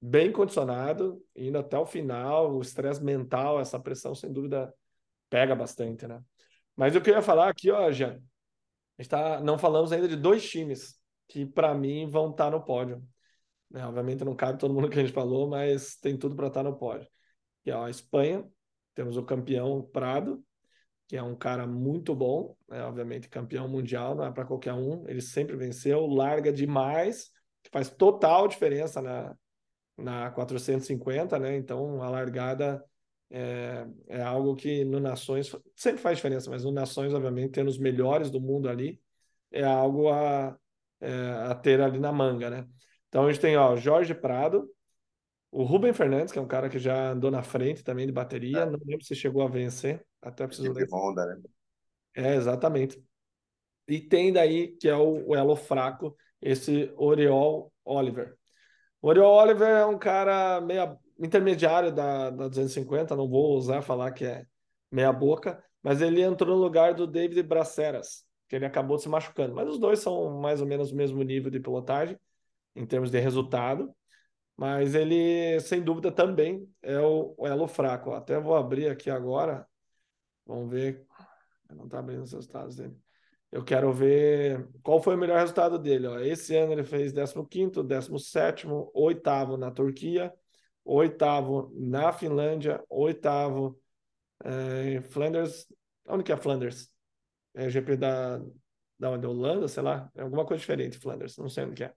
bem 0.02 0.32
condicionado, 0.32 1.24
indo 1.34 1.58
até 1.58 1.78
o 1.78 1.86
final, 1.86 2.54
o 2.54 2.62
estresse 2.62 3.02
mental, 3.02 3.60
essa 3.60 3.80
pressão, 3.80 4.14
sem 4.14 4.32
dúvida, 4.32 4.74
pega 5.30 5.56
bastante, 5.56 6.06
né? 6.06 6.22
Mas 6.76 6.94
eu 6.94 7.02
queria 7.02 7.22
falar 7.22 7.50
aqui, 7.50 7.72
ó, 7.72 7.90
Jean, 7.92 8.22
a 8.98 9.02
gente 9.02 9.10
tá, 9.10 9.40
não 9.42 9.58
falamos 9.58 9.92
ainda 9.92 10.08
de 10.08 10.16
dois 10.16 10.48
times 10.48 11.00
que, 11.28 11.46
para 11.46 11.74
mim, 11.74 12.10
vão 12.10 12.32
estar 12.32 12.46
tá 12.46 12.52
no 12.52 12.64
pódio. 12.64 13.02
Né? 13.70 13.86
Obviamente 13.86 14.26
não 14.26 14.36
cabe 14.36 14.60
todo 14.60 14.74
mundo 14.74 14.90
que 14.90 15.00
a 15.00 15.02
gente 15.02 15.14
falou, 15.14 15.48
mas 15.48 15.96
tem 15.96 16.18
tudo 16.18 16.36
para 16.36 16.48
estar 16.48 16.64
tá 16.64 16.70
no 16.70 16.78
pódio. 16.78 17.08
Que 17.64 17.72
é 17.72 17.74
a 17.74 17.90
Espanha, 17.90 18.46
temos 18.94 19.18
o 19.18 19.24
campeão 19.24 19.82
Prado, 19.82 20.44
que 21.08 21.18
é 21.18 21.24
um 21.24 21.36
cara 21.36 21.68
muito 21.68 22.16
bom, 22.16 22.56
né? 22.70 22.84
obviamente 22.84 23.28
campeão 23.28 23.68
mundial, 23.68 24.16
não 24.16 24.26
é 24.26 24.32
para 24.32 24.46
qualquer 24.46 24.74
um, 24.74 25.08
ele 25.08 25.22
sempre 25.22 25.56
venceu, 25.56 26.06
larga 26.06 26.54
demais, 26.54 27.32
faz 27.72 27.90
total 27.90 28.48
diferença 28.48 29.02
na, 29.02 29.36
na 29.98 30.32
450, 30.32 31.38
né? 31.38 31.56
Então 31.58 32.02
a 32.02 32.10
largada 32.10 32.84
é, 33.30 33.86
é 34.08 34.22
algo 34.22 34.56
que 34.56 34.84
no 34.84 35.00
Nações 35.00 35.56
sempre 35.76 36.02
faz 36.02 36.18
diferença, 36.18 36.50
mas 36.50 36.64
no 36.64 36.72
Nações, 36.72 37.14
obviamente, 37.14 37.52
tendo 37.52 37.70
os 37.70 37.78
melhores 37.78 38.30
do 38.30 38.42
mundo 38.42 38.70
ali, 38.70 39.00
é 39.52 39.64
algo 39.64 40.10
a, 40.10 40.58
é, 41.00 41.14
a 41.50 41.56
ter 41.56 41.82
ali 41.82 42.00
na 42.00 42.12
manga, 42.12 42.50
né? 42.50 42.68
Então 43.10 43.26
a 43.26 43.32
gente 43.32 43.42
tem 43.42 43.58
ó, 43.58 43.76
Jorge 43.76 44.14
Prado, 44.14 44.70
O 45.52 45.64
Ruben 45.64 45.94
Fernandes, 45.94 46.32
que 46.32 46.40
é 46.40 46.42
um 46.42 46.48
cara 46.48 46.70
que 46.70 46.80
já 46.80 47.12
andou 47.12 47.30
na 47.30 47.44
frente 47.44 47.84
também 47.84 48.06
de 48.06 48.12
bateria, 48.12 48.60
É. 48.60 48.66
não 48.66 48.80
lembro 48.86 49.04
se 49.04 49.14
chegou 49.16 49.42
a 49.42 49.48
vencer, 49.50 50.06
até 50.22 50.48
preciso 50.48 50.72
ler. 50.72 50.88
Honda, 50.92 51.26
né? 51.26 51.42
É, 52.14 52.36
exatamente. 52.36 53.04
E 53.88 54.00
tem 54.00 54.32
daí, 54.32 54.70
que 54.78 54.88
é 54.88 54.96
o, 54.96 55.28
o 55.30 55.36
elo 55.36 55.56
fraco, 55.56 56.16
esse 56.42 56.92
Oriol 56.96 57.72
Oliver. 57.84 58.36
O 59.02 59.10
Oriol 59.10 59.34
Oliver 59.34 59.68
é 59.68 59.86
um 59.86 59.98
cara 59.98 60.62
meia 60.62 60.98
intermediário 61.20 61.92
da, 61.92 62.30
da 62.30 62.48
250, 62.48 63.16
não 63.16 63.28
vou 63.28 63.56
usar 63.58 63.82
falar 63.82 64.12
que 64.12 64.26
é 64.26 64.46
meia 64.92 65.12
boca, 65.12 65.62
mas 65.84 66.02
ele 66.02 66.22
entrou 66.22 66.56
no 66.56 66.64
lugar 66.64 66.94
do 66.94 67.06
David 67.06 67.44
Braceras, 67.44 68.24
que 68.48 68.56
ele 68.56 68.66
acabou 68.66 68.98
se 68.98 69.10
machucando. 69.10 69.54
Mas 69.54 69.68
os 69.68 69.80
dois 69.80 70.00
são 70.00 70.40
mais 70.40 70.62
ou 70.62 70.68
menos 70.68 70.92
o 70.92 70.96
mesmo 70.96 71.22
nível 71.24 71.52
de 71.52 71.60
pilotagem, 71.60 72.18
em 72.76 72.86
termos 72.86 73.12
de 73.12 73.20
resultado. 73.20 73.94
Mas 74.62 74.94
ele, 74.94 75.60
sem 75.62 75.82
dúvida, 75.82 76.12
também 76.12 76.72
é 76.84 77.00
o, 77.00 77.34
o 77.36 77.48
elo 77.48 77.68
fraco. 77.68 78.12
Até 78.12 78.40
vou 78.40 78.56
abrir 78.56 78.90
aqui 78.90 79.10
agora. 79.10 79.68
Vamos 80.46 80.70
ver. 80.70 81.04
Não 81.72 81.86
está 81.86 81.98
abrindo 81.98 82.22
os 82.22 82.32
resultados 82.32 82.76
dele. 82.76 82.96
Eu 83.52 83.64
quero 83.64 83.92
ver 83.92 84.70
qual 84.84 85.02
foi 85.02 85.16
o 85.16 85.18
melhor 85.18 85.40
resultado 85.40 85.80
dele. 85.80 86.06
Ó. 86.06 86.20
Esse 86.20 86.56
ano 86.56 86.74
ele 86.74 86.84
fez 86.84 87.12
15º, 87.12 87.84
17º, 87.84 88.92
oitavo 88.94 89.58
na 89.58 89.72
Turquia, 89.72 90.32
oitavo 90.86 91.72
na 91.74 92.14
Finlândia, 92.14 92.84
oitavo 92.88 93.82
é, 94.44 94.94
em 94.94 95.02
Flanders. 95.02 95.66
Onde 96.06 96.24
que 96.24 96.32
é 96.32 96.38
Flanders? 96.38 96.88
É 97.56 97.68
GP 97.68 97.98
da, 97.98 98.38
da, 99.00 99.18
da 99.18 99.28
Holanda, 99.28 99.68
sei 99.68 99.82
lá. 99.82 100.08
É 100.14 100.22
alguma 100.22 100.46
coisa 100.46 100.62
diferente, 100.62 101.00
Flanders. 101.00 101.36
Não 101.38 101.50
sei 101.50 101.64
onde 101.64 101.74
que 101.74 101.84
é. 101.84 101.92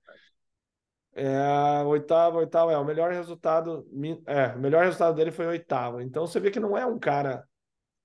É, 1.14 1.82
oitavo, 1.84 2.38
oitavo, 2.38 2.70
é 2.70 2.78
o 2.78 2.84
melhor 2.84 3.12
resultado. 3.12 3.86
É, 4.26 4.48
o 4.54 4.58
melhor 4.58 4.84
resultado 4.84 5.14
dele 5.14 5.30
foi 5.30 5.46
oitavo. 5.46 6.00
Então 6.00 6.26
você 6.26 6.40
vê 6.40 6.50
que 6.50 6.60
não 6.60 6.76
é 6.76 6.84
um 6.84 6.98
cara 6.98 7.46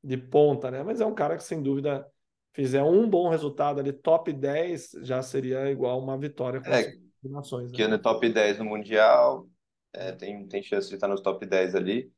de 0.04 0.18
ponta, 0.18 0.70
né? 0.72 0.84
Mas 0.84 1.02
é 1.02 1.06
um 1.06 1.14
cara 1.16 1.36
que, 1.36 1.44
sem 1.44 1.62
dúvida, 1.62 2.08
fizer 2.54 2.84
um 2.84 3.10
bom 3.10 3.30
resultado 3.30 3.80
ali, 3.80 3.92
top 3.92 4.32
10, 4.32 4.92
já 5.02 5.22
seria 5.22 5.70
igual 5.72 6.00
uma 6.00 6.18
vitória 6.18 6.62
com 6.62 6.70
É, 6.70 6.94
nações. 7.30 7.72
que 7.72 7.82
Né? 7.84 7.88
no 7.88 8.00
top 8.00 8.30
10 8.30 8.60
no 8.60 8.66
Mundial, 8.66 9.48
é, 9.94 10.12
tem, 10.12 10.48
tem 10.48 10.62
chance 10.64 10.88
de 10.90 10.96
estar 10.96 11.08
nos 11.08 11.22
top 11.22 11.46
10 11.46 11.76
ali. 11.76 12.12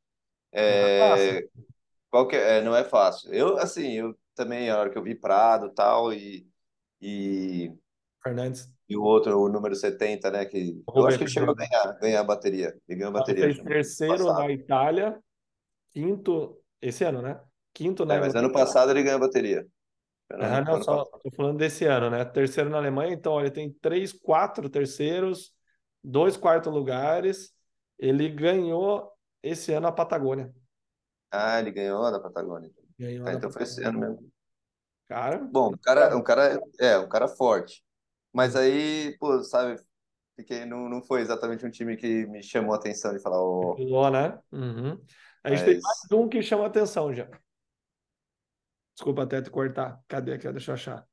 É, 0.51 1.47
qual 2.09 2.27
que 2.27 2.35
é? 2.35 2.57
É, 2.57 2.61
não 2.61 2.75
é 2.75 2.83
fácil. 2.83 3.33
Eu, 3.33 3.57
assim, 3.57 3.93
eu 3.93 4.17
também, 4.35 4.69
a 4.69 4.77
hora 4.79 4.89
que 4.89 4.97
eu 4.97 5.03
vi 5.03 5.15
Prado 5.15 5.69
tal, 5.73 6.13
e, 6.13 6.47
e, 7.01 7.71
Fernandes. 8.23 8.69
e 8.89 8.97
o 8.97 9.03
outro, 9.03 9.39
o 9.39 9.49
número 9.49 9.75
70, 9.75 10.29
né? 10.31 10.45
Que, 10.45 10.83
eu 10.95 11.05
acho 11.07 11.17
que 11.17 11.23
ele 11.23 11.31
chegou 11.31 11.51
a 11.51 11.55
ganhar, 11.55 11.93
ganhar 11.99 12.19
a 12.21 12.23
bateria. 12.23 12.75
Ele 12.87 12.99
ganhou 12.99 13.15
a 13.15 13.19
Ele 13.19 13.19
bateria. 13.19 13.43
fez 13.45 13.57
no 13.57 13.63
terceiro 13.65 14.17
passado. 14.17 14.39
na 14.39 14.51
Itália, 14.51 15.19
quinto 15.91 16.61
esse 16.81 17.03
ano, 17.03 17.21
né? 17.21 17.39
Quinto 17.73 18.05
na 18.05 18.15
É, 18.15 18.19
mas 18.19 18.35
ano 18.35 18.51
passado 18.51 18.91
ele 18.91 19.03
ganhou 19.03 19.17
a 19.17 19.27
bateria. 19.27 19.65
Ah, 20.33 20.61
não, 20.61 20.81
só 20.81 21.03
tô 21.05 21.29
falando 21.31 21.57
desse 21.57 21.85
ano, 21.85 22.09
né? 22.09 22.23
Terceiro 22.23 22.69
na 22.69 22.77
Alemanha, 22.77 23.13
então 23.13 23.39
ele 23.39 23.51
tem 23.51 23.71
três, 23.81 24.13
quatro 24.13 24.69
terceiros, 24.69 25.53
dois 26.03 26.37
quartos 26.37 26.71
lugares. 26.71 27.53
Ele 27.99 28.29
ganhou 28.29 29.11
esse 29.43 29.73
ano 29.73 29.87
a 29.87 29.91
Patagônia. 29.91 30.53
Ah, 31.31 31.59
ele 31.59 31.71
ganhou 31.71 32.09
da 32.11 32.19
Patagônia. 32.19 32.71
Ganhou 32.97 33.27
Ah, 33.27 33.33
então 33.33 33.51
foi 33.51 33.63
esse 33.63 33.81
Patagônia. 33.81 34.07
ano 34.07 34.15
mesmo. 34.15 34.31
Cara, 35.07 35.51
Bom, 35.51 35.69
um 35.73 35.77
cara, 35.77 36.15
um 36.17 36.23
cara, 36.23 36.59
é, 36.79 36.97
um 36.97 37.09
cara 37.09 37.27
forte. 37.27 37.83
Mas 38.33 38.55
aí, 38.55 39.15
pô, 39.19 39.41
sabe, 39.43 39.81
fiquei, 40.35 40.65
não, 40.65 40.89
não 40.89 41.01
foi 41.01 41.21
exatamente 41.21 41.65
um 41.65 41.69
time 41.69 41.97
que 41.97 42.25
me 42.27 42.41
chamou 42.41 42.73
a 42.73 42.77
atenção 42.77 43.13
de 43.13 43.21
falar, 43.21 43.37
pulou, 43.37 44.09
né? 44.09 44.39
Uhum. 44.51 44.99
A 45.43 45.49
gente 45.49 45.65
tem 45.65 45.73
mais 45.81 45.99
mas 46.09 46.19
um 46.19 46.29
que 46.29 46.41
chama 46.41 46.65
atenção 46.65 47.13
já. 47.13 47.27
Desculpa 48.95 49.23
até 49.23 49.41
te 49.41 49.49
cortar. 49.49 49.99
Cadê 50.07 50.33
aqui? 50.33 50.51
Deixa 50.51 50.71
eu 50.71 50.75
achar. 50.75 51.07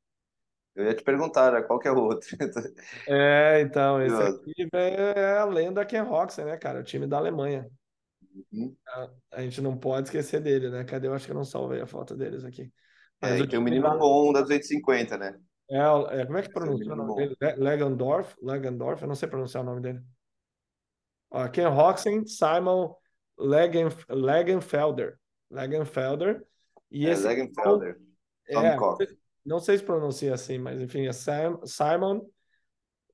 eu 0.75 0.85
ia 0.85 0.95
te 0.95 1.03
perguntar, 1.03 1.53
né, 1.53 1.62
qual 1.62 1.79
que 1.79 1.89
é 1.89 1.93
o 1.93 1.99
outro? 1.99 2.29
É, 3.09 3.61
então, 3.62 4.01
esse 4.05 4.23
aqui 4.23 4.69
é 4.73 5.39
a 5.39 5.45
lenda 5.45 5.85
Ken 5.85 6.03
Roxen, 6.03 6.45
né, 6.45 6.57
cara? 6.57 6.81
O 6.81 6.85
time 6.85 7.07
da 7.07 7.16
Alemanha. 7.16 7.69
Uhum. 8.53 8.77
A, 8.87 9.11
a 9.33 9.43
gente 9.43 9.61
não 9.61 9.77
pode 9.77 10.09
esquecer 10.09 10.41
dele, 10.41 10.71
né? 10.71 10.85
Cadê? 10.85 11.09
Eu 11.09 11.14
acho 11.14 11.25
que 11.27 11.33
eu 11.33 11.37
não 11.37 11.45
salvei 11.45 11.81
a 11.81 11.87
foto 11.87 12.14
deles 12.14 12.45
aqui. 12.45 12.71
Mas 13.21 13.33
É, 13.33 13.35
o 13.35 13.37
tem 13.49 13.59
um 13.59 13.64
time 13.64 13.64
menino 13.64 13.99
bom 13.99 14.33
da 14.33 14.43
250, 14.43 15.16
né? 15.16 15.39
É, 15.71 16.21
é, 16.21 16.27
como 16.27 16.39
é 16.39 16.43
que 16.43 16.49
é 16.49 16.53
pronuncia 16.53 16.93
o 16.93 16.97
nome 16.97 17.14
dele? 17.14 17.37
Eu 19.03 19.09
não 19.09 19.14
sei 19.14 19.29
pronunciar 19.29 19.62
o 19.62 19.66
nome 19.66 19.81
dele. 19.81 20.01
Ó, 21.31 21.47
Ken 21.49 21.69
Roxen, 21.69 22.27
Simon 22.27 22.95
Legen, 23.39 23.89
Legenfelder. 24.09 25.19
Legenfelder. 25.51 26.45
E 26.91 27.07
É, 27.07 27.12
esse 27.12 27.27
Legenfelder, 27.27 27.99
é, 28.49 28.77
Cock. 28.77 29.07
não 29.45 29.59
sei 29.61 29.79
se 29.79 29.85
pronuncia 29.85 30.35
assim, 30.35 30.59
mas 30.59 30.81
enfim, 30.81 31.07
é 31.07 31.12
Sam- 31.12 31.61
Simon 31.64 32.27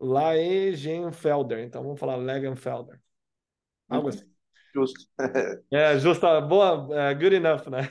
Laegenfelder. 0.00 1.61
Então 1.61 1.82
vamos 1.82 1.98
falar 1.98 2.16
Legenfelder. 2.16 3.00
Algo 3.88 4.09
assim. 4.09 4.32
Justo. 4.74 5.07
É, 5.70 5.98
justa, 5.98 6.40
boa, 6.40 6.88
é, 6.96 7.14
good 7.14 7.34
enough, 7.34 7.66
né? 7.68 7.90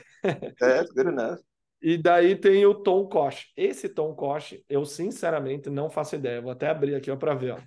É, 0.60 0.84
good 0.84 1.08
enough. 1.08 1.38
E 1.86 1.98
daí 1.98 2.34
tem 2.34 2.64
o 2.64 2.74
Tom 2.74 3.06
Koch. 3.06 3.52
Esse 3.54 3.90
Tom 3.90 4.14
Koch, 4.14 4.64
eu 4.70 4.86
sinceramente 4.86 5.68
não 5.68 5.90
faço 5.90 6.16
ideia. 6.16 6.40
Vou 6.40 6.50
até 6.50 6.70
abrir 6.70 6.94
aqui 6.94 7.14
para 7.14 7.34
ver. 7.34 7.52
Ó. 7.52 7.58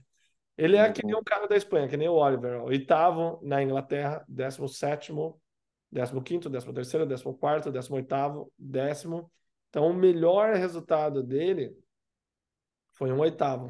Ele 0.58 0.76
é 0.76 0.92
que 0.92 1.06
nem 1.06 1.16
o 1.16 1.24
cara 1.24 1.46
da 1.46 1.56
Espanha, 1.56 1.88
que 1.88 1.96
nem 1.96 2.10
o 2.10 2.16
Oliver. 2.16 2.60
ó. 2.60 2.66
Oitavo 2.66 3.40
na 3.44 3.62
Inglaterra, 3.62 4.26
décimo 4.28 4.68
sétimo, 4.68 5.40
décimo 5.92 6.24
quinto, 6.24 6.50
décimo 6.50 6.74
terceiro, 6.74 7.06
décimo 7.06 7.38
quarto, 7.38 7.72
décimo 7.72 7.98
oitavo, 7.98 8.52
décimo. 8.58 9.32
Então, 9.70 9.88
o 9.88 9.94
melhor 9.94 10.56
resultado 10.56 11.22
dele 11.22 11.78
foi 12.94 13.12
um 13.12 13.20
oitavo. 13.20 13.70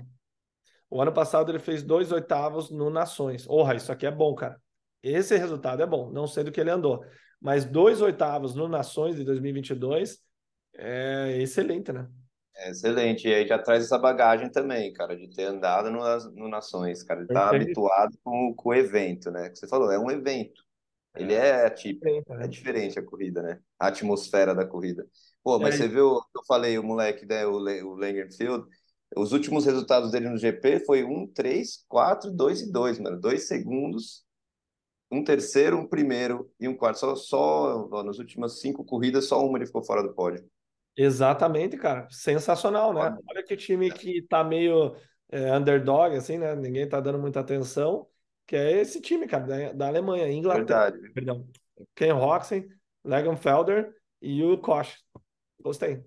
O 0.90 1.02
ano 1.02 1.12
passado 1.12 1.52
ele 1.52 1.60
fez 1.60 1.84
dois 1.84 2.10
oitavos 2.14 2.72
no 2.72 2.90
Nações. 2.90 3.46
Porra, 3.46 3.76
isso 3.76 3.92
aqui 3.92 4.06
é 4.06 4.12
bom, 4.12 4.34
cara. 4.34 4.58
Esse 5.04 5.36
resultado 5.36 5.84
é 5.84 5.86
bom. 5.86 6.10
Não 6.10 6.26
sei 6.26 6.46
do 6.46 6.54
que 6.54 6.62
ele 6.62 6.72
andou. 6.72 7.04
Mas 7.38 7.66
dois 7.66 8.02
oitavos 8.02 8.56
no 8.56 8.70
Nações 8.70 9.18
de 9.18 9.26
2022 9.26 10.26
é 10.78 11.42
excelente, 11.42 11.92
né? 11.92 12.10
É 12.56 12.70
excelente. 12.72 13.28
E 13.28 13.34
aí 13.34 13.48
já 13.48 13.60
traz 13.60 13.84
essa 13.84 13.98
bagagem 14.00 14.50
também, 14.52 14.92
cara, 14.94 15.16
de 15.16 15.30
ter 15.30 15.44
andado 15.46 15.92
no, 15.92 16.00
no 16.32 16.48
Nações, 16.50 17.04
cara. 17.04 17.22
Ele 17.22 17.30
tá 17.30 17.50
habituado 17.50 18.18
com, 18.24 18.54
com 18.56 18.70
o 18.70 18.74
evento, 18.74 19.30
né? 19.32 19.50
Que 19.50 19.58
você 19.58 19.68
falou, 19.68 19.92
é 19.92 20.00
um 20.00 20.10
evento. 20.10 20.64
Ele 21.18 21.34
é 21.34 21.66
atípico. 21.66 22.12
Diferente, 22.12 22.34
É 22.40 22.48
né? 22.48 22.48
diferente 22.48 23.00
a 23.00 23.04
corrida, 23.06 23.42
né? 23.44 23.62
A 23.80 23.88
atmosfera 23.88 24.56
da 24.56 24.66
corrida. 24.66 25.08
Pô, 25.44 25.60
mas 25.60 25.76
É, 25.76 25.78
você 25.78 25.88
viu, 25.88 26.16
eu 26.36 26.44
falei, 26.48 26.78
o 26.80 26.84
moleque, 26.84 27.26
né, 27.26 27.46
o, 27.48 27.54
o 27.58 27.96
Langenfield, 27.96 28.68
os 29.18 29.32
últimos 29.34 29.66
resultados 29.66 30.12
dele 30.12 30.30
no 30.30 30.38
GP 30.38 30.82
foi 30.86 31.04
1, 31.04 31.28
3, 31.34 31.86
4, 31.88 32.32
2 32.32 32.62
e 32.62 32.72
2, 32.72 33.00
mano. 33.00 33.20
Dois 33.20 33.48
segundos, 33.48 34.26
um 35.12 35.24
terceiro, 35.24 35.78
um 35.80 35.88
primeiro 35.88 36.52
e 36.60 36.68
um 36.68 36.76
quarto. 36.78 37.00
Só, 37.00 37.16
só 37.16 38.04
nas 38.04 38.20
últimas 38.20 38.60
cinco 38.62 38.86
corridas, 38.86 39.26
só 39.28 39.46
uma 39.46 39.58
ele 39.58 39.68
ficou 39.68 39.84
fora 39.84 40.04
do 40.04 40.14
pódio. 40.14 40.50
Exatamente, 40.98 41.78
cara. 41.78 42.08
Sensacional, 42.10 42.92
né? 42.92 43.02
Olha, 43.02 43.20
Olha 43.30 43.44
que 43.44 43.56
time 43.56 43.92
que 43.92 44.24
tá 44.24 44.44
meio 44.44 44.96
é, 45.30 45.56
underdog, 45.56 46.16
assim, 46.16 46.40
né? 46.40 46.56
Ninguém 46.56 46.90
tá 46.90 47.00
dando 47.00 47.20
muita 47.20 47.40
atenção, 47.40 48.08
que 48.48 48.56
é 48.56 48.82
esse 48.82 49.00
time, 49.00 49.28
cara, 49.28 49.46
da, 49.46 49.74
da 49.74 49.88
Alemanha, 49.88 50.28
Inglaterra, 50.28 50.90
verdade. 50.90 51.14
perdão. 51.14 51.48
Ken 51.94 52.14
Roxen, 52.14 52.68
Legenfelder 53.04 53.94
e 54.20 54.44
o 54.44 54.58
Koch. 54.58 54.98
Gostei. 55.62 56.04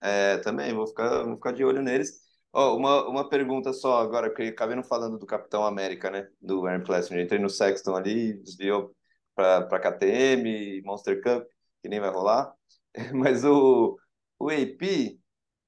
É, 0.00 0.38
também, 0.38 0.72
vou 0.72 0.86
ficar, 0.86 1.24
vou 1.24 1.34
ficar 1.34 1.52
de 1.52 1.64
olho 1.64 1.82
neles. 1.82 2.20
Ó, 2.52 2.76
uma, 2.76 3.08
uma 3.08 3.28
pergunta 3.28 3.72
só 3.72 3.98
agora, 3.98 4.32
que 4.32 4.42
acabei 4.42 4.76
não 4.76 4.82
falando 4.82 5.18
do 5.18 5.26
Capitão 5.26 5.64
América, 5.64 6.08
né? 6.08 6.28
Do 6.40 6.66
Aaron 6.66 6.84
Plessinger. 6.84 7.24
Entrei 7.24 7.40
no 7.40 7.50
Sexton 7.50 7.96
ali, 7.96 8.34
desviou 8.34 8.94
para 9.34 9.66
para 9.66 9.80
KTM, 9.80 10.82
Monster 10.84 11.20
Cup, 11.22 11.46
que 11.82 11.88
nem 11.88 12.00
vai 12.00 12.10
rolar. 12.10 12.52
Mas 13.14 13.44
o, 13.44 13.98
o 14.40 14.50
AP, 14.50 15.20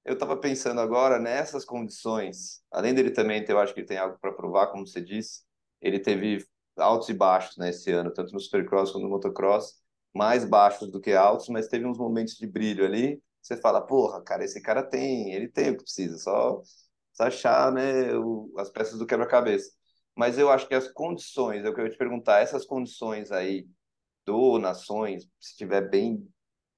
eu 0.05 0.19
tava 0.19 0.37
pensando 0.37 0.81
agora 0.81 1.19
nessas 1.21 1.65
condições, 1.65 2.63
além 2.73 2.95
dele 2.95 3.11
também 3.13 3.45
ter, 3.45 3.53
eu 3.53 3.61
acho 3.61 3.75
que 3.75 3.81
ele 3.81 3.87
tem 3.87 3.99
algo 3.99 4.19
para 4.21 4.33
provar, 4.33 4.69
como 4.69 4.87
você 4.87 5.01
disse, 5.03 5.43
ele 5.81 6.01
teve 6.01 6.45
altos 6.77 7.09
e 7.11 7.15
baixos 7.15 7.57
né, 7.59 7.71
esse 7.71 7.91
ano, 7.93 8.13
tanto 8.13 8.33
no 8.33 8.41
Supercross 8.41 8.91
quanto 8.93 9.05
no 9.05 9.11
Motocross, 9.11 9.81
mais 10.15 10.45
baixos 10.45 10.91
do 10.91 11.01
que 11.01 11.13
altos, 11.13 11.49
mas 11.49 11.69
teve 11.69 11.87
uns 11.87 11.99
momentos 11.99 12.37
de 12.37 12.47
brilho 12.47 12.85
ali. 12.85 13.23
Você 13.41 13.57
fala, 13.57 13.81
porra, 13.81 14.23
cara, 14.23 14.45
esse 14.45 14.61
cara 14.63 14.83
tem, 14.83 15.33
ele 15.33 15.49
tem 15.49 15.71
o 15.71 15.77
que 15.77 15.83
precisa, 15.85 16.19
só, 16.19 16.63
só 17.13 17.25
achar, 17.25 17.73
né, 17.73 18.15
o, 18.17 18.53
as 18.59 18.71
peças 18.71 18.99
do 18.99 19.07
quebra-cabeça. 19.07 19.71
Mas 20.17 20.39
eu 20.39 20.51
acho 20.51 20.69
que 20.69 20.75
as 20.75 20.89
condições, 20.89 21.65
eu 21.65 21.75
queria 21.75 21.91
te 21.91 21.97
perguntar, 21.99 22.41
essas 22.41 22.65
condições 22.67 23.33
aí 23.33 23.67
do 24.27 24.59
Nações, 24.59 25.29
se 25.41 25.57
tiver 25.57 25.89
bem 25.91 26.27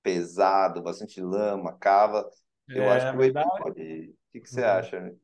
pesado, 0.04 0.82
bastante 0.84 1.20
lama, 1.22 1.78
cava, 1.78 2.30
eu 2.74 2.90
acho 2.90 3.08
É 3.08 3.12
que 3.12 3.16
o 3.16 3.22
verdade. 3.22 3.48
pode. 3.56 3.82
O 4.10 4.32
que, 4.32 4.40
que 4.42 4.50
você 4.50 4.62
Uhum. 4.62 4.64
acha, 4.64 5.00
né? 5.00 5.16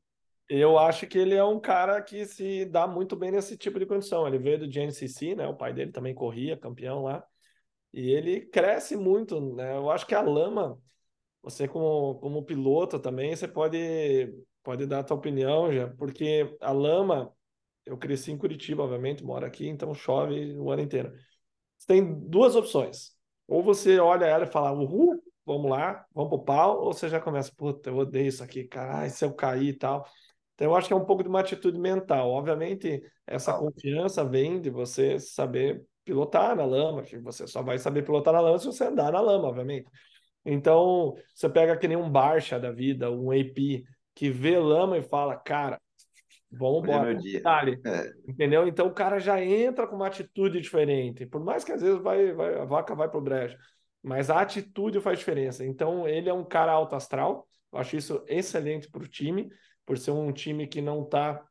Eu 0.49 0.79
acho 0.79 1.07
que 1.07 1.19
ele 1.19 1.35
é 1.35 1.45
um 1.45 1.61
cara 1.61 2.03
que 2.03 2.27
se 2.27 2.65
dá 2.67 2.87
muito 2.87 3.17
bem 3.17 3.31
nesse 3.33 3.57
tipo 3.57 3.79
de 3.79 3.87
condição. 3.87 4.27
Ele 4.27 4.39
veio 4.39 4.59
do 4.61 4.71
GNCC, 4.73 5.35
né? 5.37 5.47
O 5.49 5.57
pai 5.57 5.73
dele 5.75 5.93
também 5.93 6.15
corria, 6.15 6.57
campeão 6.59 7.05
lá. 7.05 7.25
E 7.93 8.11
ele 8.13 8.43
cresce 8.47 8.97
muito, 8.97 9.41
né? 9.57 9.77
Eu 9.77 9.91
acho 9.91 10.07
que 10.07 10.15
a 10.15 10.23
lama, 10.23 10.81
você 11.43 11.69
como, 11.69 12.17
como 12.21 12.45
piloto 12.45 12.99
também, 13.01 13.37
você 13.37 13.49
pode, 13.49 14.35
pode 14.63 14.87
dar 14.87 15.01
a 15.01 15.05
tua 15.05 15.17
opinião 15.19 15.73
já, 15.73 15.89
porque 15.97 16.57
a 16.61 16.73
lama, 16.73 17.35
eu 17.87 17.99
cresci 17.99 18.33
em 18.33 18.39
Curitiba, 18.39 18.83
obviamente, 18.85 19.25
moro 19.25 19.47
aqui, 19.47 19.69
então 19.69 19.95
chove 19.95 20.55
o 20.59 20.71
ano 20.71 20.83
inteiro. 20.83 21.13
Você 21.79 21.87
tem 21.89 22.15
duas 22.29 22.57
opções. 22.57 23.17
Ou 23.51 23.65
você 23.65 23.99
olha 23.99 24.27
ela 24.27 24.45
e 24.45 24.47
fala, 24.47 24.71
uhul, 24.71 25.21
vamos 25.45 25.69
lá, 25.69 26.07
vamos 26.15 26.31
pro 26.31 26.45
pau, 26.45 26.85
ou 26.85 26.93
você 26.93 27.09
já 27.09 27.21
começa, 27.21 27.53
puta, 27.57 27.91
eu 27.91 27.97
odeio 27.97 28.29
isso 28.29 28.45
aqui, 28.45 28.63
caralho, 28.63 29.11
se 29.11 29.25
eu 29.25 29.35
cair 29.35 29.71
e 29.71 29.73
tal. 29.77 30.07
Então, 30.55 30.69
eu 30.69 30.77
acho 30.77 30.87
que 30.87 30.93
é 30.95 30.97
um 30.97 31.05
pouco 31.05 31.25
de 31.25 31.29
uma 31.29 31.41
atitude 31.41 31.77
mental. 31.77 32.31
Obviamente, 32.31 33.03
essa 33.27 33.53
confiança 33.53 34.25
vem 34.25 34.61
de 34.61 34.71
você 34.71 35.19
saber 35.19 35.85
pilotar 36.05 36.55
na 36.55 36.65
lama, 36.65 37.03
que 37.03 37.19
você 37.19 37.45
só 37.49 37.61
vai 37.61 37.77
saber 37.77 38.05
pilotar 38.05 38.33
na 38.33 38.41
lama 38.41 38.59
se 38.59 38.67
você 38.67 38.85
andar 38.85 39.11
na 39.11 39.21
lama, 39.21 39.49
obviamente. 39.49 39.91
Então, 40.45 41.15
você 41.35 41.49
pega 41.49 41.77
que 41.77 41.89
nem 41.89 41.97
um 41.97 42.09
Barcha 42.09 42.57
da 42.61 42.71
vida, 42.71 43.11
um 43.11 43.33
AP, 43.33 43.83
que 44.15 44.31
vê 44.31 44.61
lama 44.61 44.97
e 44.97 45.03
fala, 45.03 45.35
cara, 45.37 45.81
vamos 46.51 46.83
embora. 46.83 47.13
É. 47.85 48.13
Entendeu? 48.27 48.67
Então 48.67 48.87
o 48.87 48.95
cara 48.95 49.19
já 49.19 49.43
entra 49.43 49.87
com 49.87 49.97
uma 49.97 50.07
atitude 50.07 50.61
diferente. 50.61 51.27
Por 51.27 51.43
mais 51.43 51.65
que 51.65 51.73
às 51.73 51.81
vezes 51.81 52.01
vai, 52.01 52.33
vai, 52.33 52.59
a 52.59 52.65
vaca 52.65 52.95
vai 52.95 53.09
pro 53.09 53.21
brejo. 53.21 53.57
Mas 54.03 54.31
a 54.31 54.41
atitude 54.41 55.01
faz 55.01 55.19
diferença. 55.19 55.65
Então, 55.65 56.09
ele 56.09 56.29
é 56.29 56.33
um 56.33 56.45
cara 56.45 56.73
alto 56.73 56.95
astral. 56.95 57.47
Eu 57.73 57.79
acho 57.79 57.97
isso 57.97 58.25
excelente 58.27 58.91
para 58.91 59.03
o 59.03 59.09
time, 59.09 59.51
por 59.85 59.99
ser 59.99 60.11
um 60.13 60.33
time 60.33 60.67
que 60.67 60.81
não 60.81 61.03
está 61.03 61.45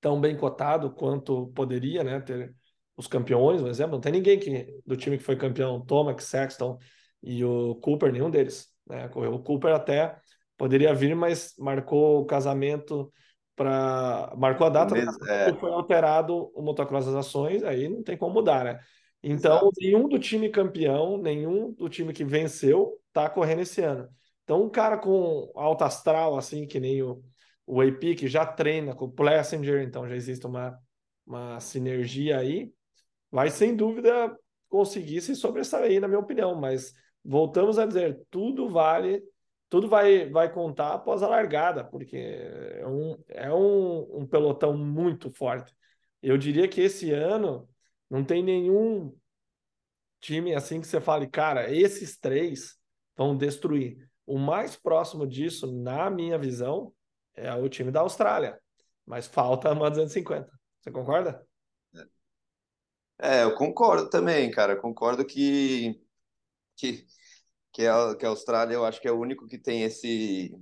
tão 0.00 0.20
bem 0.20 0.36
cotado 0.36 0.90
quanto 0.90 1.48
poderia, 1.48 2.02
né? 2.02 2.20
Ter 2.20 2.54
os 2.96 3.06
campeões, 3.06 3.60
por 3.60 3.68
exemplo. 3.68 3.92
Não 3.92 4.00
tem 4.00 4.12
ninguém 4.12 4.38
que, 4.38 4.80
do 4.86 4.96
time 4.96 5.18
que 5.18 5.24
foi 5.24 5.36
campeão, 5.36 5.84
Tomac, 5.84 6.22
Sexton 6.22 6.78
e 7.22 7.44
o 7.44 7.74
Cooper, 7.76 8.12
nenhum 8.12 8.30
deles. 8.30 8.68
Né? 8.86 9.10
O 9.14 9.38
Cooper 9.38 9.74
até 9.74 10.18
poderia 10.56 10.94
vir, 10.94 11.14
mas 11.14 11.54
marcou 11.58 12.20
o 12.20 12.26
casamento 12.26 13.12
para 13.56 14.32
marcou 14.36 14.66
a 14.66 14.70
data 14.70 14.94
Mesmo, 14.94 15.24
é. 15.28 15.52
foi 15.54 15.70
alterado 15.70 16.50
o 16.54 16.62
motocross 16.62 17.06
das 17.06 17.14
ações, 17.14 17.62
aí 17.62 17.88
não 17.88 18.02
tem 18.02 18.16
como 18.16 18.34
mudar, 18.34 18.64
né? 18.64 18.80
Então, 19.22 19.56
Exato. 19.56 19.72
nenhum 19.80 20.08
do 20.08 20.18
time 20.18 20.50
campeão, 20.50 21.16
nenhum 21.16 21.72
do 21.72 21.88
time 21.88 22.12
que 22.12 22.24
venceu 22.24 23.00
tá 23.12 23.28
correndo 23.30 23.60
esse 23.60 23.80
ano. 23.80 24.08
Então, 24.42 24.62
um 24.62 24.68
cara 24.68 24.98
com 24.98 25.50
alto 25.54 25.82
astral, 25.84 26.36
assim, 26.36 26.66
que 26.66 26.78
nem 26.78 27.02
o, 27.02 27.22
o 27.66 27.80
AP, 27.80 28.14
que 28.16 28.28
já 28.28 28.44
treina 28.44 28.94
com 28.94 29.06
o 29.06 29.10
Plessinger, 29.10 29.82
então 29.82 30.06
já 30.06 30.14
existe 30.14 30.46
uma, 30.46 30.78
uma 31.26 31.58
sinergia 31.58 32.38
aí, 32.38 32.70
vai 33.30 33.50
sem 33.50 33.74
dúvida 33.74 34.36
conseguir 34.68 35.22
se 35.22 35.34
sobressair, 35.34 36.00
na 36.00 36.08
minha 36.08 36.20
opinião. 36.20 36.54
Mas 36.54 36.92
voltamos 37.24 37.78
a 37.78 37.86
dizer, 37.86 38.20
tudo 38.30 38.68
vale, 38.68 39.22
tudo 39.68 39.88
vai, 39.88 40.28
vai 40.30 40.52
contar 40.52 40.94
após 40.94 41.22
a 41.22 41.28
largada, 41.28 41.84
porque 41.84 42.16
é 42.16 42.86
um, 42.86 43.24
é 43.28 43.52
um, 43.52 44.20
um 44.20 44.26
pelotão 44.26 44.76
muito 44.76 45.30
forte. 45.30 45.74
Eu 46.22 46.38
diria 46.38 46.68
que 46.68 46.80
esse 46.80 47.10
ano 47.12 47.68
não 48.08 48.24
tem 48.24 48.42
nenhum 48.42 49.14
time 50.20 50.54
assim 50.54 50.80
que 50.80 50.86
você 50.86 51.00
fale, 51.00 51.26
cara, 51.26 51.70
esses 51.72 52.16
três 52.16 52.78
vão 53.16 53.36
destruir. 53.36 54.08
O 54.26 54.38
mais 54.38 54.74
próximo 54.74 55.26
disso, 55.26 55.70
na 55.70 56.08
minha 56.08 56.38
visão, 56.38 56.94
é 57.34 57.52
o 57.54 57.68
time 57.68 57.90
da 57.90 58.00
Austrália. 58.00 58.58
Mas 59.04 59.26
falta 59.26 59.70
uma 59.72 59.90
250. 59.90 60.50
Você 60.80 60.90
concorda? 60.90 61.46
É, 63.18 63.42
eu 63.42 63.54
concordo 63.54 64.08
também, 64.08 64.50
cara. 64.50 64.76
Concordo 64.76 65.24
que, 65.24 66.00
que, 66.76 67.04
que, 67.74 67.86
a, 67.86 68.14
que 68.14 68.24
a 68.24 68.28
Austrália, 68.28 68.74
eu 68.74 68.84
acho 68.86 69.00
que 69.00 69.08
é 69.08 69.12
o 69.12 69.18
único 69.18 69.46
que 69.46 69.58
tem 69.58 69.82
esse. 69.82 70.56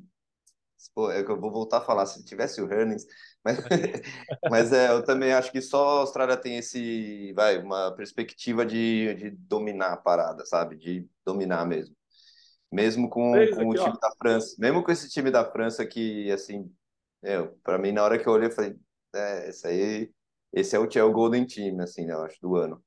Pô, 0.94 1.10
é 1.12 1.20
eu 1.20 1.40
vou 1.40 1.52
voltar 1.52 1.78
a 1.78 1.84
falar, 1.84 2.06
se 2.06 2.24
tivesse 2.24 2.60
o 2.60 2.70
Hernings, 2.70 3.06
mas, 3.44 3.58
mas 4.50 4.72
é, 4.72 4.90
eu 4.90 5.04
também 5.04 5.32
acho 5.32 5.52
que 5.52 5.60
só 5.60 5.98
a 5.98 6.00
Austrália 6.00 6.36
tem 6.36 6.56
esse, 6.56 7.32
vai, 7.34 7.58
uma 7.58 7.94
perspectiva 7.94 8.66
de, 8.66 9.14
de 9.14 9.30
dominar 9.30 9.92
a 9.92 9.96
parada, 9.96 10.44
sabe? 10.44 10.76
De 10.76 11.08
dominar 11.24 11.64
mesmo. 11.66 11.94
Mesmo 12.72 13.08
com, 13.08 13.32
com 13.32 13.36
aqui, 13.36 13.54
o 13.54 13.74
time 13.74 13.96
ó. 13.96 14.00
da 14.00 14.10
França, 14.18 14.56
mesmo 14.58 14.82
com 14.82 14.90
esse 14.90 15.08
time 15.08 15.30
da 15.30 15.44
França 15.44 15.86
que, 15.86 16.32
assim, 16.32 16.74
para 17.62 17.78
mim, 17.78 17.92
na 17.92 18.02
hora 18.02 18.18
que 18.18 18.26
eu 18.26 18.32
olhei, 18.32 18.48
eu 18.48 18.52
falei, 18.52 18.74
é, 19.14 19.50
esse 19.50 19.66
aí, 19.66 20.10
esse 20.52 20.74
é 20.74 20.78
o, 20.80 20.88
é 20.92 21.04
o 21.04 21.12
Golden 21.12 21.46
Team, 21.46 21.80
assim, 21.80 22.06
né, 22.06 22.14
eu 22.14 22.22
acho, 22.24 22.40
do 22.40 22.56
ano. 22.56 22.82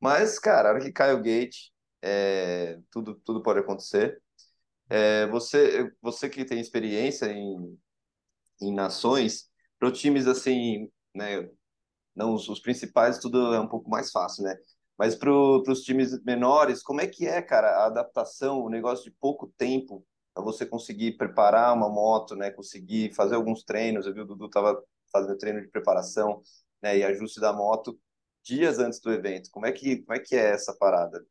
Mas, 0.00 0.38
cara, 0.38 0.70
a 0.70 0.72
hora 0.72 0.80
que 0.80 0.90
cai 0.90 1.12
o 1.14 1.22
gate, 1.22 1.70
é, 2.02 2.78
tudo, 2.90 3.14
tudo 3.24 3.42
pode 3.42 3.60
acontecer. 3.60 4.20
É, 4.88 5.26
você, 5.28 5.92
você 6.00 6.28
que 6.28 6.44
tem 6.44 6.60
experiência 6.60 7.26
em, 7.26 7.78
em 8.60 8.74
nações, 8.74 9.50
para 9.78 9.90
times 9.92 10.26
assim, 10.26 10.90
né, 11.14 11.48
não 12.14 12.34
os, 12.34 12.48
os, 12.48 12.60
principais, 12.60 13.18
tudo 13.18 13.54
é 13.54 13.60
um 13.60 13.68
pouco 13.68 13.90
mais 13.90 14.10
fácil, 14.10 14.44
né? 14.44 14.56
Mas 14.98 15.14
para 15.14 15.30
os 15.30 15.82
times 15.82 16.22
menores, 16.24 16.82
como 16.82 17.00
é 17.00 17.06
que 17.06 17.26
é, 17.26 17.42
cara, 17.42 17.68
a 17.68 17.86
adaptação, 17.86 18.60
o 18.62 18.70
negócio 18.70 19.04
de 19.04 19.10
pouco 19.20 19.52
tempo 19.58 20.04
para 20.34 20.42
você 20.44 20.66
conseguir 20.66 21.16
preparar 21.16 21.74
uma 21.74 21.88
moto, 21.88 22.36
né? 22.36 22.50
Conseguir 22.50 23.14
fazer 23.14 23.34
alguns 23.36 23.62
treinos. 23.64 24.06
Eu 24.06 24.14
vi 24.14 24.20
o 24.20 24.26
Dudu 24.26 24.48
tava 24.50 24.82
fazendo 25.12 25.36
treino 25.38 25.60
de 25.62 25.68
preparação, 25.68 26.42
né? 26.82 26.98
E 26.98 27.04
ajuste 27.04 27.40
da 27.40 27.52
moto 27.52 27.98
dias 28.42 28.78
antes 28.78 29.00
do 29.00 29.12
evento. 29.12 29.50
Como 29.50 29.66
é 29.66 29.72
que, 29.72 29.98
como 29.98 30.16
é 30.16 30.20
que 30.20 30.36
é 30.36 30.50
essa 30.52 30.74
parada? 30.74 31.24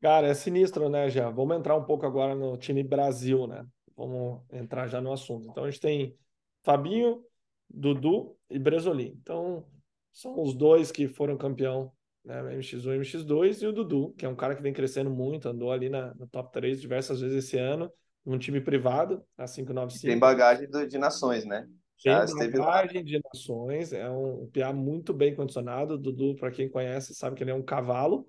Cara, 0.00 0.28
é 0.28 0.34
sinistro, 0.34 0.88
né, 0.88 1.10
já. 1.10 1.28
Vamos 1.30 1.56
entrar 1.56 1.76
um 1.76 1.84
pouco 1.84 2.06
agora 2.06 2.34
no 2.34 2.56
time 2.56 2.82
Brasil, 2.82 3.46
né? 3.46 3.66
Vamos 3.96 4.42
entrar 4.52 4.86
já 4.86 5.00
no 5.00 5.12
assunto. 5.12 5.48
Então 5.48 5.64
a 5.64 5.70
gente 5.70 5.80
tem 5.80 6.16
Fabinho, 6.62 7.24
Dudu 7.68 8.36
e 8.48 8.58
Bresolim. 8.58 9.16
Então, 9.20 9.66
são 10.12 10.40
os 10.40 10.54
dois 10.54 10.92
que 10.92 11.08
foram 11.08 11.36
campeão, 11.36 11.92
né? 12.24 12.40
MX1 12.56 12.94
e 12.94 12.98
MX2, 12.98 13.62
e 13.62 13.66
o 13.66 13.72
Dudu, 13.72 14.14
que 14.16 14.24
é 14.24 14.28
um 14.28 14.36
cara 14.36 14.54
que 14.54 14.62
vem 14.62 14.72
crescendo 14.72 15.10
muito, 15.10 15.48
andou 15.48 15.72
ali 15.72 15.88
na, 15.88 16.14
no 16.14 16.26
top 16.28 16.52
3 16.52 16.80
diversas 16.80 17.20
vezes 17.20 17.44
esse 17.44 17.58
ano, 17.58 17.90
num 18.24 18.38
time 18.38 18.60
privado, 18.60 19.24
a 19.36 19.46
595. 19.46 20.06
tem 20.06 20.18
bagagem 20.18 20.68
do, 20.68 20.86
de 20.86 20.98
nações, 20.98 21.44
né? 21.44 21.66
Já 21.96 22.24
tem 22.26 22.50
bagagem 22.50 23.04
de 23.04 23.20
nações, 23.24 23.92
é 23.92 24.08
um, 24.08 24.44
um 24.44 24.50
PA 24.50 24.72
muito 24.72 25.12
bem 25.12 25.34
condicionado. 25.34 25.94
O 25.94 25.98
Dudu, 25.98 26.36
para 26.36 26.52
quem 26.52 26.68
conhece, 26.68 27.14
sabe 27.14 27.34
que 27.34 27.42
ele 27.42 27.50
é 27.50 27.54
um 27.54 27.62
cavalo. 27.62 28.28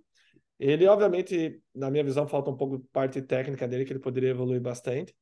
Ele, 0.60 0.86
obviamente, 0.88 1.62
na 1.74 1.90
minha 1.90 2.04
visão, 2.04 2.28
falta 2.28 2.50
um 2.52 2.58
pouco 2.58 2.78
de 2.78 2.88
parte 2.90 3.22
técnica 3.22 3.68
dele, 3.68 3.86
que 3.86 3.94
ele 3.94 4.00
poderia 4.00 4.32
evoluir 4.32 4.62
bastante. 4.62 5.16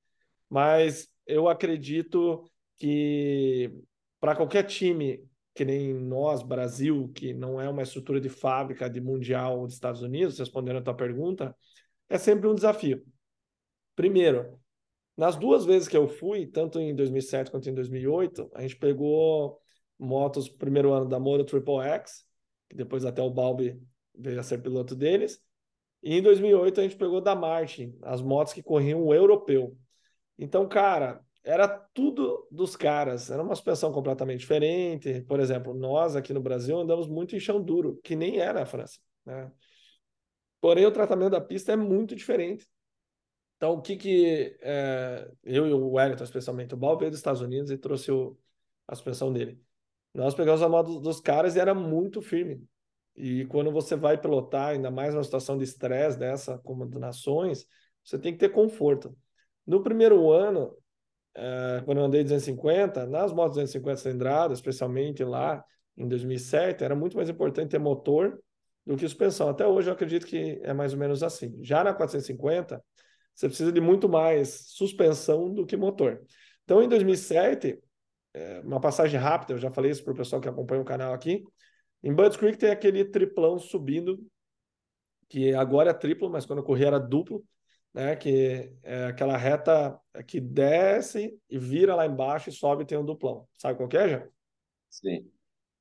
Mas 0.50 1.08
eu 1.26 1.48
acredito 1.48 2.44
que 2.78 3.72
para 4.20 4.36
qualquer 4.36 4.64
time 4.64 5.24
que 5.54 5.66
nem 5.66 5.94
nós, 5.94 6.44
Brasil, 6.44 7.12
que 7.16 7.34
não 7.34 7.60
é 7.60 7.68
uma 7.68 7.82
estrutura 7.82 8.22
de 8.22 8.30
fábrica 8.30 8.88
de 8.90 9.02
mundial 9.02 9.66
dos 9.66 9.74
Estados 9.74 10.04
Unidos, 10.04 10.38
respondendo 10.38 10.78
a 10.78 10.82
tua 10.82 10.94
pergunta, 10.96 11.56
é 12.08 12.18
sempre 12.18 12.48
um 12.48 12.54
desafio. 12.54 13.04
Primeiro, 13.96 14.60
nas 15.18 15.36
duas 15.36 15.66
vezes 15.66 15.88
que 15.88 15.98
eu 15.98 16.08
fui, 16.08 16.46
tanto 16.46 16.80
em 16.80 16.96
2007 16.96 17.50
quanto 17.50 17.68
em 17.68 17.74
2008, 17.74 18.52
a 18.54 18.62
gente 18.62 18.76
pegou 18.76 19.60
motos 19.98 20.48
primeiro 20.48 20.94
ano 20.94 21.10
da 21.10 21.20
Moto 21.20 21.44
Triple 21.44 21.82
X, 21.82 22.24
que 22.70 22.76
depois 22.76 23.04
até 23.04 23.22
o 23.22 23.32
Balbi 23.32 23.82
veio 24.18 24.40
a 24.40 24.44
ser 24.44 24.62
piloto 24.62 24.96
deles, 24.96 25.42
e 26.02 26.16
em 26.16 26.22
2008 26.22 26.80
a 26.80 26.84
gente 26.84 26.96
pegou 26.96 27.22
da 27.22 27.36
Martin, 27.36 27.98
as 28.04 28.22
motos 28.22 28.54
que 28.54 28.64
corriam 28.64 29.04
o 29.04 29.14
europeu. 29.14 29.78
Então, 30.38 30.68
cara, 30.68 31.24
era 31.44 31.68
tudo 31.68 32.48
dos 32.52 32.76
caras, 32.76 33.32
era 33.32 33.42
uma 33.42 33.56
suspensão 33.56 33.92
completamente 33.92 34.42
diferente. 34.42 35.22
Por 35.22 35.40
exemplo, 35.40 35.74
nós 35.74 36.16
aqui 36.16 36.34
no 36.34 36.42
Brasil 36.42 36.78
andamos 36.80 37.08
muito 37.08 37.36
em 37.36 37.40
chão 37.40 37.62
duro, 37.62 38.00
que 38.04 38.16
nem 38.16 38.38
era 38.40 38.64
a 38.64 38.66
França. 38.66 39.00
Né? 39.26 39.52
Porém, 40.62 40.86
o 40.86 40.92
tratamento 40.92 41.32
da 41.32 41.42
pista 41.42 41.72
é 41.72 41.76
muito 41.76 42.16
diferente. 42.16 42.68
Então, 43.58 43.74
o 43.74 43.82
que 43.82 43.98
que 43.98 44.58
é, 44.62 45.32
eu 45.44 45.68
e 45.68 45.74
o 45.74 45.92
Wellington, 45.94 46.24
especialmente, 46.24 46.74
o 46.74 46.78
Bal 46.78 46.98
veio 46.98 47.10
dos 47.10 47.20
Estados 47.20 47.42
Unidos 47.42 47.72
e 47.72 47.78
trouxe 47.78 48.12
o, 48.12 48.38
a 48.88 48.94
suspensão 48.94 49.34
dele. 49.34 49.60
Nós 50.14 50.36
pegamos 50.36 50.62
a 50.62 50.70
moto 50.70 51.00
dos 51.00 51.20
caras 51.20 51.56
e 51.56 51.60
era 51.60 51.74
muito 51.74 52.22
firme. 52.22 52.64
E 53.18 53.46
quando 53.46 53.72
você 53.72 53.96
vai 53.96 54.16
pilotar, 54.16 54.70
ainda 54.70 54.92
mais 54.92 55.14
numa 55.14 55.24
situação 55.24 55.58
de 55.58 55.64
estresse 55.64 56.20
dessa, 56.20 56.60
como 56.60 56.88
de 56.88 57.00
nações, 57.00 57.66
você 58.04 58.20
tem 58.20 58.32
que 58.32 58.40
ter 58.40 58.50
conforto. 58.50 59.18
No 59.66 59.82
primeiro 59.82 60.32
ano, 60.32 60.78
uh, 61.36 61.84
quando 61.84 61.98
eu 61.98 62.06
andei 62.06 62.24
250, 62.24 63.08
nas 63.08 63.34
motos 63.34 63.56
250 63.56 63.98
cilindradas, 63.98 64.60
especialmente 64.60 65.24
lá 65.24 65.64
em 65.98 66.08
2007, 66.08 66.84
era 66.84 66.96
muito 66.96 67.18
mais 67.18 67.28
importante 67.28 67.72
ter 67.72 67.80
motor 67.80 68.40
do 68.86 68.96
que 68.96 69.08
suspensão. 69.08 69.50
Até 69.50 69.66
hoje 69.66 69.90
eu 69.90 69.94
acredito 69.94 70.28
que 70.28 70.62
é 70.64 70.72
mais 70.72 70.94
ou 70.94 71.00
menos 71.00 71.24
assim. 71.24 71.58
Já 71.64 71.84
na 71.84 71.94
450, 71.94 72.82
você 73.34 73.48
precisa 73.48 73.72
de 73.72 73.82
muito 73.82 74.08
mais 74.08 74.68
suspensão 74.68 75.52
do 75.52 75.66
que 75.66 75.76
motor. 75.76 76.22
Então, 76.64 76.84
em 76.84 76.88
2007, 76.88 77.80
é, 78.34 78.62
uma 78.62 78.80
passagem 78.80 79.20
rápida, 79.20 79.54
eu 79.54 79.58
já 79.58 79.72
falei 79.72 79.92
isso 79.92 80.04
para 80.04 80.14
o 80.14 80.16
pessoal 80.16 80.42
que 80.42 80.48
acompanha 80.48 80.82
o 80.82 80.86
canal 80.86 81.14
aqui. 81.14 81.44
Em 82.04 82.14
Budds 82.14 82.38
Creek 82.38 82.58
tem 82.58 82.70
aquele 82.70 83.04
triplão 83.06 83.58
subindo, 83.58 84.20
que 85.30 85.54
agora 85.54 85.90
é 85.92 85.94
triplo, 85.94 86.30
mas 86.30 86.46
quando 86.46 86.60
eu 86.60 86.66
corri 86.66 86.86
era 86.86 87.00
duplo, 87.00 87.44
né? 87.94 88.16
Que 88.16 88.72
é 88.84 89.06
aquela 89.06 89.38
reta 89.38 90.00
que 90.26 90.40
desce 90.40 91.38
e 91.50 91.58
vira 91.58 91.96
lá 91.96 92.06
embaixo 92.06 92.50
e 92.50 92.54
sobe 92.54 92.84
e 92.84 92.86
tem 92.86 92.98
um 92.98 93.06
duplão. 93.06 93.48
Sabe 93.58 93.78
qual 93.78 93.90
que 93.90 93.98
é, 93.98 94.10
já? 94.10 94.28
Sim. 94.90 95.30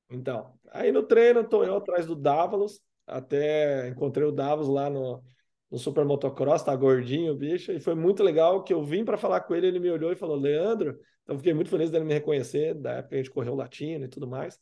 Então, 0.09 0.53
aí 0.71 0.91
no 0.91 1.03
treino 1.03 1.47
tô 1.47 1.63
eu 1.63 1.75
atrás 1.75 2.05
do 2.05 2.15
Dávalos, 2.15 2.81
até 3.05 3.89
encontrei 3.89 4.25
o 4.25 4.31
Davos 4.31 4.67
lá 4.67 4.89
no, 4.89 5.23
no 5.69 5.77
Super 5.77 6.05
Motocross, 6.05 6.63
tá 6.63 6.75
gordinho 6.75 7.33
o 7.33 7.37
bicho, 7.37 7.71
e 7.71 7.79
foi 7.79 7.93
muito 7.93 8.23
legal 8.23 8.63
que 8.63 8.73
eu 8.73 8.83
vim 8.83 9.03
para 9.03 9.17
falar 9.17 9.41
com 9.41 9.53
ele, 9.53 9.67
ele 9.67 9.79
me 9.79 9.91
olhou 9.91 10.11
e 10.11 10.15
falou, 10.15 10.37
Leandro, 10.37 10.97
então 11.23 11.37
fiquei 11.37 11.53
muito 11.53 11.69
feliz 11.69 11.91
dele 11.91 12.05
me 12.05 12.13
reconhecer, 12.13 12.73
da 12.73 12.93
época 12.93 13.15
a 13.15 13.17
gente 13.17 13.31
correu 13.31 13.53
latino 13.53 14.05
e 14.05 14.07
tudo 14.07 14.27
mais. 14.27 14.59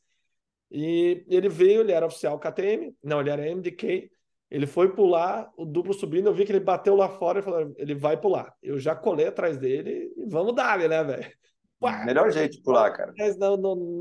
E 0.78 1.24
ele 1.30 1.48
veio, 1.48 1.80
ele 1.80 1.94
era 1.94 2.06
oficial 2.06 2.38
KTM, 2.38 2.94
não, 3.02 3.22
ele 3.22 3.30
era 3.30 3.50
MDK, 3.50 4.12
ele 4.52 4.68
foi 4.68 4.94
pular, 4.94 5.50
o 5.56 5.64
duplo 5.64 5.94
subindo, 5.94 6.28
eu 6.28 6.34
vi 6.34 6.44
que 6.44 6.52
ele 6.52 6.60
bateu 6.60 6.98
lá 6.98 7.08
fora 7.08 7.40
e 7.40 7.42
falou, 7.42 7.74
ele 7.78 7.96
vai 7.96 8.20
pular. 8.20 8.54
Eu 8.62 8.78
já 8.78 8.94
colei 8.94 9.28
atrás 9.28 9.58
dele 9.58 10.14
e 10.18 10.26
vamos 10.26 10.54
dar, 10.54 10.78
né, 10.80 11.02
velho? 11.02 11.32
Melhor 12.06 12.30
jeito 12.30 12.58
de 12.58 12.62
pular, 12.62 12.92
cara. 12.92 13.14
Na, 13.38 13.56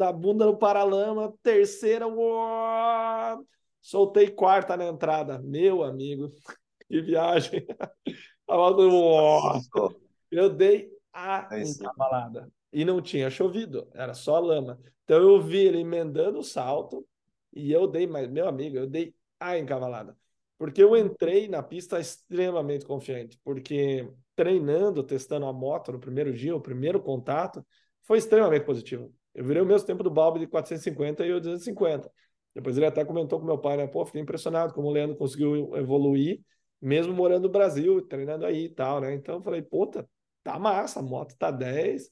na 0.06 0.12
bunda 0.12 0.46
no 0.46 0.56
paralama, 0.56 1.32
terceira, 1.44 2.08
uou, 2.08 3.46
soltei 3.80 4.30
quarta 4.30 4.76
na 4.76 4.88
entrada. 4.88 5.38
Meu 5.38 5.84
amigo, 5.84 6.32
que 6.88 7.00
viagem. 7.02 7.64
eu 10.28 10.50
dei 10.50 10.90
a 11.12 11.48
é 11.52 11.62
encavalada. 11.62 12.48
E 12.74 12.84
não 12.84 13.00
tinha 13.00 13.30
chovido, 13.30 13.88
era 13.94 14.14
só 14.14 14.40
lama. 14.40 14.80
Então 15.04 15.22
eu 15.22 15.40
vi 15.40 15.58
ele 15.58 15.78
emendando 15.78 16.40
o 16.40 16.42
salto 16.42 17.06
e 17.52 17.70
eu 17.70 17.86
dei, 17.86 18.04
mas 18.04 18.28
meu 18.28 18.48
amigo, 18.48 18.76
eu 18.76 18.84
dei 18.84 19.14
a 19.38 19.56
encavalada. 19.56 20.16
Porque 20.58 20.82
eu 20.82 20.96
entrei 20.96 21.46
na 21.46 21.62
pista 21.62 22.00
extremamente 22.00 22.84
confiante, 22.84 23.38
porque 23.44 24.10
treinando, 24.34 25.04
testando 25.04 25.46
a 25.46 25.52
moto 25.52 25.92
no 25.92 26.00
primeiro 26.00 26.32
dia, 26.32 26.54
o 26.56 26.60
primeiro 26.60 27.00
contato, 27.00 27.64
foi 28.02 28.18
extremamente 28.18 28.64
positivo. 28.64 29.14
Eu 29.32 29.44
virei 29.44 29.62
o 29.62 29.66
mesmo 29.66 29.86
tempo 29.86 30.02
do 30.02 30.10
Balbi 30.10 30.40
de 30.40 30.48
450 30.48 31.24
e 31.24 31.30
eu 31.30 31.38
250. 31.38 32.10
Depois 32.54 32.76
ele 32.76 32.86
até 32.86 33.04
comentou 33.04 33.38
com 33.38 33.46
meu 33.46 33.58
pai, 33.58 33.76
né? 33.76 33.86
Pô, 33.86 34.04
fiquei 34.04 34.20
impressionado 34.20 34.74
como 34.74 34.88
o 34.88 34.90
Leandro 34.90 35.16
conseguiu 35.16 35.76
evoluir, 35.76 36.40
mesmo 36.80 37.12
morando 37.12 37.44
no 37.44 37.48
Brasil, 37.48 38.02
treinando 38.02 38.44
aí 38.44 38.64
e 38.64 38.68
tal, 38.68 39.00
né? 39.00 39.14
Então 39.14 39.36
eu 39.36 39.42
falei, 39.42 39.62
puta, 39.62 40.08
tá 40.42 40.58
massa, 40.58 41.00
a 41.00 41.02
moto 41.02 41.36
tá 41.36 41.50
10, 41.52 42.08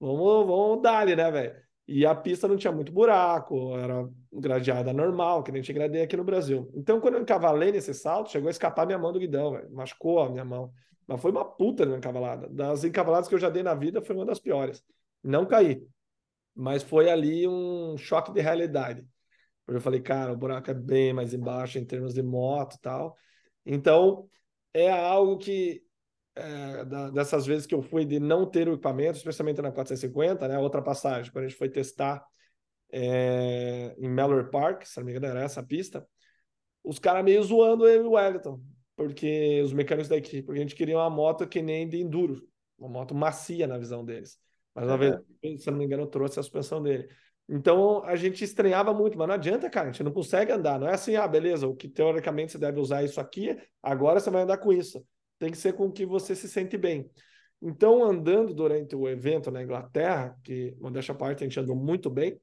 vamos, 0.00 0.46
vamos 0.46 0.82
dar 0.82 0.98
ali, 1.00 1.16
né, 1.16 1.30
velho? 1.30 1.54
E 1.86 2.04
a 2.04 2.14
pista 2.14 2.46
não 2.46 2.56
tinha 2.56 2.72
muito 2.72 2.92
buraco, 2.92 3.74
era 3.76 4.06
gradeada 4.32 4.92
normal, 4.92 5.42
que 5.42 5.50
nem 5.50 5.62
tinha 5.62 5.74
gradeia 5.74 6.04
aqui 6.04 6.16
no 6.16 6.24
Brasil. 6.24 6.70
Então, 6.74 7.00
quando 7.00 7.14
eu 7.14 7.22
encavalei 7.22 7.72
nesse 7.72 7.94
salto, 7.94 8.30
chegou 8.30 8.48
a 8.48 8.50
escapar 8.50 8.84
minha 8.84 8.98
mão 8.98 9.10
do 9.10 9.18
guidão, 9.18 9.52
véio. 9.52 9.70
machucou 9.72 10.20
a 10.20 10.28
minha 10.28 10.44
mão. 10.44 10.70
Mas 11.06 11.20
foi 11.20 11.30
uma 11.30 11.44
puta 11.44 11.86
uma 11.86 11.96
encavalada. 11.96 12.46
Das 12.50 12.84
encavaladas 12.84 13.26
que 13.26 13.34
eu 13.34 13.38
já 13.38 13.48
dei 13.48 13.62
na 13.62 13.74
vida, 13.74 14.02
foi 14.02 14.14
uma 14.14 14.26
das 14.26 14.38
piores. 14.38 14.84
Não 15.22 15.46
caí, 15.46 15.82
mas 16.54 16.82
foi 16.82 17.08
ali 17.08 17.48
um 17.48 17.96
choque 17.96 18.32
de 18.32 18.40
realidade. 18.42 19.06
Eu 19.66 19.80
falei, 19.80 20.00
cara, 20.00 20.32
o 20.32 20.36
buraco 20.36 20.70
é 20.70 20.74
bem 20.74 21.12
mais 21.12 21.32
embaixo 21.34 21.78
em 21.78 21.84
termos 21.84 22.14
de 22.14 22.22
moto 22.22 22.74
e 22.76 22.80
tal. 22.80 23.16
Então, 23.64 24.28
é 24.74 24.90
algo 24.90 25.38
que 25.38 25.82
é, 26.38 26.84
da, 26.84 27.10
dessas 27.10 27.46
vezes 27.46 27.66
que 27.66 27.74
eu 27.74 27.82
fui 27.82 28.04
de 28.04 28.20
não 28.20 28.46
ter 28.46 28.68
o 28.68 28.74
equipamento, 28.74 29.18
especialmente 29.18 29.60
na 29.60 29.72
450, 29.72 30.46
né? 30.46 30.58
Outra 30.58 30.80
passagem, 30.80 31.32
quando 31.32 31.44
a 31.44 31.48
gente 31.48 31.58
foi 31.58 31.68
testar 31.68 32.24
é, 32.92 33.94
em 33.98 34.08
Mallory 34.08 34.50
Park, 34.50 34.84
se 34.84 34.98
não 34.98 35.06
me 35.06 35.12
engano 35.12 35.26
era 35.26 35.42
essa 35.42 35.62
pista, 35.62 36.06
os 36.82 36.98
caras 36.98 37.24
meio 37.24 37.42
zoando 37.42 37.86
eu 37.86 38.04
e 38.04 38.06
o 38.06 38.12
Wellington, 38.12 38.60
porque 38.96 39.60
os 39.62 39.72
mecânicos 39.72 40.08
da 40.08 40.16
equipe, 40.16 40.42
porque 40.42 40.60
a 40.60 40.62
gente 40.62 40.74
queria 40.74 40.96
uma 40.96 41.10
moto 41.10 41.46
que 41.46 41.60
nem 41.60 41.88
de 41.88 42.00
enduro, 42.00 42.46
uma 42.78 42.88
moto 42.88 43.14
macia 43.14 43.66
na 43.66 43.76
visão 43.76 44.04
deles. 44.04 44.38
Mas 44.74 44.86
uma 44.86 44.96
vez, 44.96 45.16
se 45.62 45.70
não 45.70 45.78
me 45.78 45.84
engano, 45.84 46.06
trouxe 46.06 46.38
a 46.38 46.42
suspensão 46.42 46.80
dele. 46.80 47.08
Então 47.48 48.04
a 48.04 48.14
gente 48.14 48.44
estranhava 48.44 48.94
muito, 48.94 49.18
mas 49.18 49.26
não 49.26 49.34
adianta, 49.34 49.68
cara, 49.68 49.88
a 49.88 49.92
gente 49.92 50.04
não 50.04 50.12
consegue 50.12 50.52
andar. 50.52 50.78
Não 50.78 50.86
é 50.86 50.94
assim, 50.94 51.16
ah, 51.16 51.26
beleza, 51.26 51.66
o 51.66 51.74
que 51.74 51.88
teoricamente 51.88 52.52
você 52.52 52.58
deve 52.58 52.78
usar 52.78 53.02
isso 53.02 53.20
aqui, 53.20 53.58
agora 53.82 54.20
você 54.20 54.30
vai 54.30 54.42
andar 54.42 54.58
com 54.58 54.72
isso 54.72 55.04
tem 55.38 55.50
que 55.50 55.56
ser 55.58 55.74
com 55.74 55.90
que 55.90 56.04
você 56.04 56.34
se 56.34 56.48
sente 56.48 56.76
bem. 56.76 57.10
Então, 57.60 58.04
andando 58.04 58.54
durante 58.54 58.94
o 58.94 59.08
evento 59.08 59.50
na 59.50 59.62
Inglaterra, 59.62 60.36
que, 60.44 60.76
modéstia 60.80 61.12
à 61.12 61.16
parte, 61.16 61.42
a 61.42 61.46
gente 61.46 61.58
andou 61.58 61.74
muito 61.74 62.08
bem, 62.08 62.40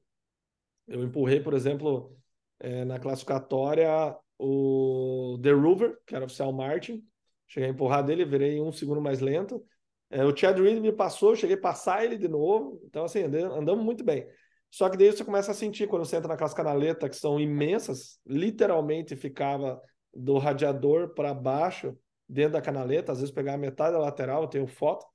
eu 0.86 1.02
empurrei, 1.02 1.40
por 1.40 1.54
exemplo, 1.54 2.16
é, 2.60 2.84
na 2.84 2.98
classificatória, 2.98 4.14
o 4.38 5.38
The 5.42 5.52
Rover, 5.52 5.98
que 6.06 6.14
era 6.14 6.24
oficial 6.24 6.52
Martin, 6.52 7.02
cheguei 7.48 7.68
a 7.68 7.72
empurrar 7.72 8.04
dele, 8.04 8.24
virei 8.24 8.60
um 8.60 8.70
segundo 8.70 9.00
mais 9.00 9.20
lento. 9.20 9.64
É, 10.10 10.24
o 10.24 10.36
Chad 10.36 10.58
Reed 10.58 10.80
me 10.80 10.92
passou, 10.92 11.34
cheguei 11.34 11.56
a 11.56 11.60
passar 11.60 12.04
ele 12.04 12.16
de 12.16 12.28
novo, 12.28 12.80
então, 12.84 13.04
assim, 13.04 13.22
andamos 13.22 13.84
muito 13.84 14.04
bem. 14.04 14.26
Só 14.70 14.90
que 14.90 14.96
daí 14.96 15.10
você 15.10 15.24
começa 15.24 15.50
a 15.50 15.54
sentir, 15.54 15.88
quando 15.88 16.04
você 16.04 16.16
entra 16.16 16.28
naquelas 16.28 16.54
canaletas 16.54 17.08
que 17.08 17.16
são 17.16 17.40
imensas, 17.40 18.20
literalmente 18.26 19.16
ficava 19.16 19.80
do 20.14 20.38
radiador 20.38 21.14
para 21.14 21.32
baixo, 21.32 21.96
dentro 22.28 22.52
da 22.52 22.62
canaleta, 22.62 23.12
às 23.12 23.20
vezes 23.20 23.34
pegar 23.34 23.54
a 23.54 23.58
metade 23.58 23.92
da 23.92 23.98
lateral, 23.98 24.42
eu 24.42 24.48
tenho 24.48 24.66
foto 24.66 25.06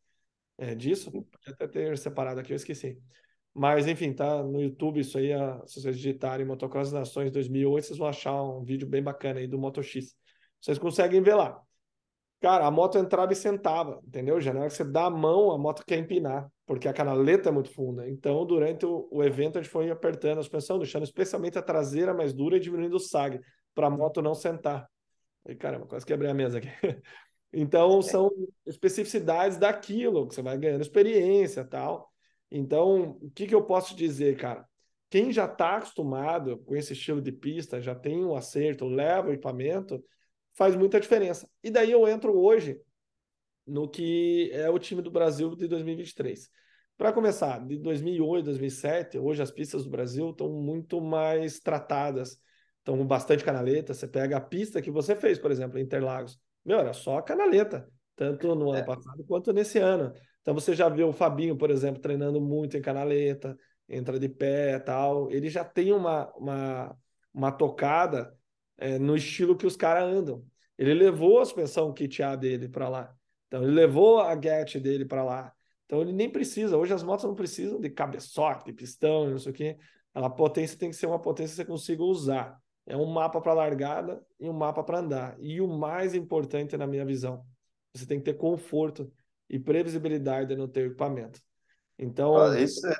é, 0.57 0.75
disso, 0.75 1.11
pode 1.11 1.27
até 1.47 1.67
ter 1.67 1.97
separado 1.97 2.39
aqui, 2.39 2.53
eu 2.53 2.55
esqueci. 2.55 2.97
Mas, 3.53 3.87
enfim, 3.87 4.13
tá 4.13 4.43
no 4.43 4.61
YouTube 4.61 4.99
isso 4.99 5.17
aí, 5.17 5.31
se 5.65 5.81
vocês 5.81 5.97
digitarem 5.97 6.45
Motocross 6.45 6.91
Nações 6.91 7.31
2008, 7.31 7.85
vocês 7.87 7.99
vão 7.99 8.07
achar 8.07 8.41
um 8.41 8.63
vídeo 8.63 8.87
bem 8.87 9.03
bacana 9.03 9.39
aí 9.39 9.47
do 9.47 9.57
Moto 9.57 9.83
X. 9.83 10.15
Vocês 10.61 10.77
conseguem 10.79 11.21
ver 11.21 11.35
lá. 11.35 11.61
Cara, 12.41 12.65
a 12.65 12.71
moto 12.71 12.97
entrava 12.97 13.31
e 13.33 13.35
sentava, 13.35 13.99
entendeu? 14.03 14.41
Já 14.41 14.51
na 14.51 14.61
hora 14.61 14.69
que 14.69 14.75
você 14.75 14.83
dá 14.83 15.05
a 15.05 15.09
mão, 15.11 15.51
a 15.51 15.59
moto 15.59 15.83
quer 15.85 15.99
empinar, 15.99 16.49
porque 16.65 16.87
a 16.87 16.93
canaleta 16.93 17.49
é 17.49 17.51
muito 17.51 17.71
funda. 17.71 18.09
Então, 18.09 18.43
durante 18.47 18.83
o, 18.83 19.07
o 19.11 19.23
evento, 19.23 19.59
a 19.59 19.61
gente 19.61 19.71
foi 19.71 19.91
apertando 19.91 20.39
a 20.39 20.41
suspensão, 20.41 20.79
deixando 20.79 21.03
especialmente 21.03 21.59
a 21.59 21.61
traseira 21.61 22.15
mais 22.15 22.33
dura 22.33 22.57
e 22.57 22.59
diminuindo 22.59 22.95
o 22.95 22.99
sag, 22.99 23.39
para 23.75 23.87
a 23.87 23.89
moto 23.91 24.23
não 24.23 24.33
sentar. 24.33 24.89
E, 25.47 25.55
caramba, 25.55 25.87
quase 25.87 26.05
quebrei 26.05 26.29
a 26.29 26.33
mesa 26.33 26.59
aqui. 26.59 26.69
Então, 27.53 27.99
é. 27.99 28.01
são 28.01 28.31
especificidades 28.65 29.57
daquilo, 29.57 30.25
que 30.25 30.33
você 30.33 30.41
vai 30.41 30.57
ganhando 30.57 30.83
experiência 30.83 31.65
tal. 31.65 32.09
Então, 32.49 33.17
o 33.21 33.29
que, 33.29 33.45
que 33.45 33.53
eu 33.53 33.65
posso 33.65 33.93
dizer, 33.93 34.37
cara? 34.37 34.65
Quem 35.09 35.33
já 35.33 35.43
está 35.43 35.75
acostumado 35.75 36.59
com 36.59 36.77
esse 36.77 36.93
estilo 36.93 37.21
de 37.21 37.33
pista, 37.33 37.81
já 37.81 37.93
tem 37.93 38.23
um 38.23 38.35
acerto, 38.35 38.85
leva 38.85 39.27
o 39.27 39.33
equipamento, 39.33 40.01
faz 40.53 40.77
muita 40.77 40.97
diferença. 40.97 41.45
E 41.61 41.69
daí 41.69 41.91
eu 41.91 42.07
entro 42.07 42.33
hoje 42.39 42.79
no 43.67 43.89
que 43.89 44.49
é 44.53 44.69
o 44.69 44.79
time 44.79 45.01
do 45.01 45.11
Brasil 45.11 45.53
de 45.55 45.67
2023. 45.67 46.49
Para 46.97 47.11
começar, 47.11 47.65
de 47.65 47.77
2008, 47.79 48.45
2007, 48.45 49.17
hoje 49.17 49.41
as 49.41 49.51
pistas 49.51 49.83
do 49.83 49.89
Brasil 49.89 50.29
estão 50.29 50.49
muito 50.49 51.01
mais 51.01 51.59
tratadas 51.59 52.39
então, 52.81 53.05
bastante 53.05 53.43
canaleta. 53.43 53.93
Você 53.93 54.07
pega 54.07 54.37
a 54.37 54.41
pista 54.41 54.81
que 54.81 54.91
você 54.91 55.15
fez, 55.15 55.37
por 55.39 55.51
exemplo, 55.51 55.77
em 55.77 55.83
Interlagos. 55.83 56.39
Meu, 56.65 56.79
era 56.79 56.93
só 56.93 57.21
canaleta, 57.21 57.87
tanto 58.15 58.55
no 58.55 58.73
é. 58.73 58.77
ano 58.77 58.85
passado 58.85 59.23
quanto 59.25 59.53
nesse 59.53 59.79
ano. 59.79 60.13
Então, 60.41 60.53
você 60.53 60.73
já 60.73 60.89
viu 60.89 61.09
o 61.09 61.13
Fabinho, 61.13 61.55
por 61.55 61.69
exemplo, 61.69 62.01
treinando 62.01 62.41
muito 62.41 62.75
em 62.75 62.81
canaleta, 62.81 63.57
entra 63.87 64.19
de 64.19 64.27
pé 64.27 64.79
tal. 64.79 65.29
Ele 65.31 65.49
já 65.49 65.63
tem 65.63 65.93
uma, 65.93 66.31
uma, 66.35 66.97
uma 67.33 67.51
tocada 67.51 68.35
é, 68.77 68.97
no 68.97 69.15
estilo 69.15 69.55
que 69.55 69.67
os 69.67 69.75
caras 69.75 70.03
andam. 70.03 70.43
Ele 70.77 70.93
levou 70.93 71.39
a 71.39 71.45
suspensão 71.45 71.93
kit 71.93 72.23
A 72.23 72.35
dele 72.35 72.67
para 72.67 72.89
lá. 72.89 73.15
Então, 73.47 73.63
ele 73.63 73.73
levou 73.73 74.19
a 74.19 74.39
GET 74.39 74.79
dele 74.79 75.05
para 75.05 75.23
lá. 75.23 75.53
Então, 75.85 76.01
ele 76.01 76.13
nem 76.13 76.29
precisa. 76.29 76.77
Hoje 76.77 76.93
as 76.93 77.03
motos 77.03 77.25
não 77.25 77.35
precisam 77.35 77.79
de 77.79 77.89
cabeçote, 77.89 78.65
de 78.65 78.73
pistão, 78.73 79.29
não 79.29 79.37
sei 79.37 79.51
o 79.51 79.53
quê. 79.53 79.77
A 80.13 80.29
potência 80.29 80.77
tem 80.77 80.89
que 80.89 80.95
ser 80.95 81.05
uma 81.05 81.19
potência 81.19 81.51
que 81.51 81.57
você 81.57 81.65
consiga 81.65 82.03
usar. 82.03 82.57
É 82.91 82.97
um 82.97 83.05
mapa 83.05 83.39
para 83.39 83.53
largada 83.53 84.21
e 84.37 84.49
um 84.49 84.53
mapa 84.53 84.83
para 84.83 84.99
andar. 84.99 85.37
E 85.39 85.61
o 85.61 85.67
mais 85.67 86.13
importante, 86.13 86.75
na 86.75 86.85
minha 86.85 87.05
visão, 87.05 87.41
você 87.93 88.05
tem 88.05 88.19
que 88.19 88.25
ter 88.25 88.33
conforto 88.33 89.09
e 89.49 89.57
previsibilidade 89.57 90.53
no 90.57 90.67
teu 90.67 90.87
equipamento. 90.87 91.39
Então. 91.97 92.35
Ah, 92.35 92.59
isso, 92.59 92.85
é, 92.85 92.95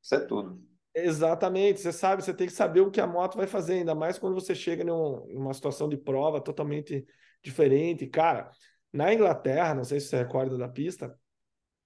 isso 0.00 0.14
é 0.14 0.20
tudo. 0.20 0.62
Exatamente. 0.94 1.80
Você 1.80 1.92
sabe, 1.92 2.22
você 2.22 2.32
tem 2.32 2.46
que 2.46 2.52
saber 2.52 2.82
o 2.82 2.90
que 2.92 3.00
a 3.00 3.06
moto 3.06 3.36
vai 3.36 3.48
fazer, 3.48 3.74
ainda 3.74 3.96
mais 3.96 4.16
quando 4.16 4.34
você 4.34 4.54
chega 4.54 4.84
num, 4.84 5.26
numa 5.34 5.52
situação 5.52 5.88
de 5.88 5.96
prova 5.96 6.40
totalmente 6.40 7.04
diferente. 7.42 8.06
Cara, 8.06 8.48
na 8.92 9.12
Inglaterra, 9.12 9.74
não 9.74 9.82
sei 9.82 9.98
se 9.98 10.06
você 10.06 10.18
recorda 10.18 10.56
da 10.56 10.68
pista, 10.68 11.18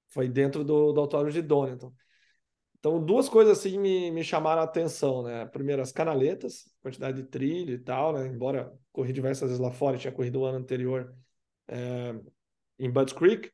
foi 0.09 0.29
dentro 0.29 0.63
do, 0.63 0.93
do 0.93 1.01
autódromo 1.01 1.33
de 1.33 1.41
Donington. 1.41 1.91
Então, 2.87 3.05
duas 3.05 3.29
coisas 3.29 3.59
assim 3.59 3.81
me, 3.81 4.13
me 4.13 4.23
chamaram 4.23 4.61
a 4.61 4.65
atenção, 4.65 5.25
né? 5.25 5.45
Primeiro, 5.47 5.83
as 5.83 5.91
canaletas, 5.91 6.73
quantidade 6.81 7.21
de 7.21 7.29
trilho 7.29 7.75
e 7.75 7.79
tal, 7.79 8.13
né? 8.13 8.29
Embora 8.29 8.73
corri 8.93 9.13
diversas 9.13 9.49
vezes 9.49 9.59
lá 9.59 9.73
fora, 9.73 9.99
tinha 9.99 10.13
corrido 10.13 10.39
o 10.39 10.45
ano 10.45 10.59
anterior 10.59 11.13
é, 11.67 12.15
em 12.79 12.89
Budds 12.89 13.13
Creek. 13.13 13.51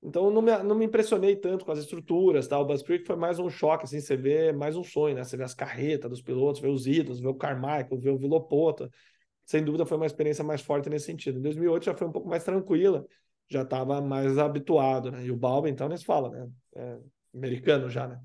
Então 0.00 0.30
não 0.30 0.40
me, 0.40 0.56
não 0.62 0.76
me 0.76 0.84
impressionei 0.84 1.34
tanto 1.34 1.64
com 1.64 1.72
as 1.72 1.80
estruturas, 1.80 2.46
tá? 2.46 2.60
O 2.60 2.64
Buzz 2.64 2.82
Creek 2.82 3.04
foi 3.04 3.16
mais 3.16 3.40
um 3.40 3.50
choque, 3.50 3.86
assim, 3.86 4.00
você 4.00 4.16
vê 4.16 4.52
mais 4.52 4.76
um 4.76 4.84
sonho, 4.84 5.16
né? 5.16 5.24
Você 5.24 5.36
vê 5.36 5.42
as 5.42 5.52
carretas 5.54 6.08
dos 6.08 6.22
pilotos, 6.22 6.60
vê 6.60 6.68
os 6.68 6.86
ídolos, 6.86 7.18
vê 7.18 7.26
o 7.26 7.34
Carmichael, 7.34 7.98
vê 7.98 8.10
o 8.10 8.18
Vilopota. 8.18 8.88
Sem 9.44 9.64
dúvida 9.64 9.84
foi 9.84 9.96
uma 9.96 10.06
experiência 10.06 10.44
mais 10.44 10.60
forte 10.60 10.88
nesse 10.88 11.06
sentido. 11.06 11.40
Em 11.40 11.42
2008 11.42 11.86
já 11.86 11.94
foi 11.94 12.06
um 12.06 12.12
pouco 12.12 12.28
mais 12.28 12.44
tranquila, 12.44 13.04
já 13.48 13.62
estava 13.62 14.00
mais 14.00 14.38
habituado, 14.38 15.10
né? 15.10 15.24
E 15.24 15.30
o 15.32 15.36
Balba, 15.36 15.68
então, 15.68 15.88
nem 15.88 15.98
se 15.98 16.04
fala, 16.04 16.30
né? 16.30 16.48
É 16.76 16.98
americano 17.34 17.90
já, 17.90 18.06
né? 18.06 18.20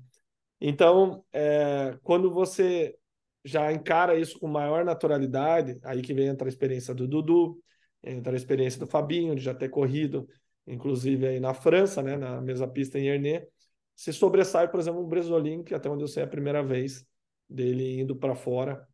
Então, 0.60 1.24
é, 1.32 1.98
quando 2.02 2.32
você 2.32 2.96
já 3.44 3.72
encara 3.72 4.18
isso 4.18 4.38
com 4.38 4.48
maior 4.48 4.84
naturalidade, 4.84 5.78
aí 5.82 6.02
que 6.02 6.14
vem 6.14 6.30
a 6.30 6.48
experiência 6.48 6.94
do 6.94 7.06
Dudu, 7.06 7.58
entra 8.02 8.32
a 8.32 8.36
experiência 8.36 8.80
do 8.80 8.86
Fabinho, 8.86 9.34
de 9.34 9.42
já 9.42 9.54
ter 9.54 9.68
corrido 9.68 10.26
inclusive 10.66 11.26
aí 11.26 11.40
na 11.40 11.54
França, 11.54 12.02
né, 12.02 12.16
na 12.16 12.40
mesma 12.40 12.66
pista 12.66 12.98
em 12.98 13.06
Ernée, 13.06 13.46
se 13.94 14.12
sobressai, 14.12 14.68
por 14.68 14.80
exemplo, 14.80 15.00
o 15.00 15.06
Bresolin, 15.06 15.62
que 15.62 15.74
até 15.74 15.88
onde 15.88 16.02
eu 16.02 16.08
sei 16.08 16.22
é 16.22 16.26
a 16.26 16.28
primeira 16.28 16.62
vez 16.62 17.06
dele 17.48 18.00
indo 18.00 18.16
para 18.16 18.34
fora 18.34 18.86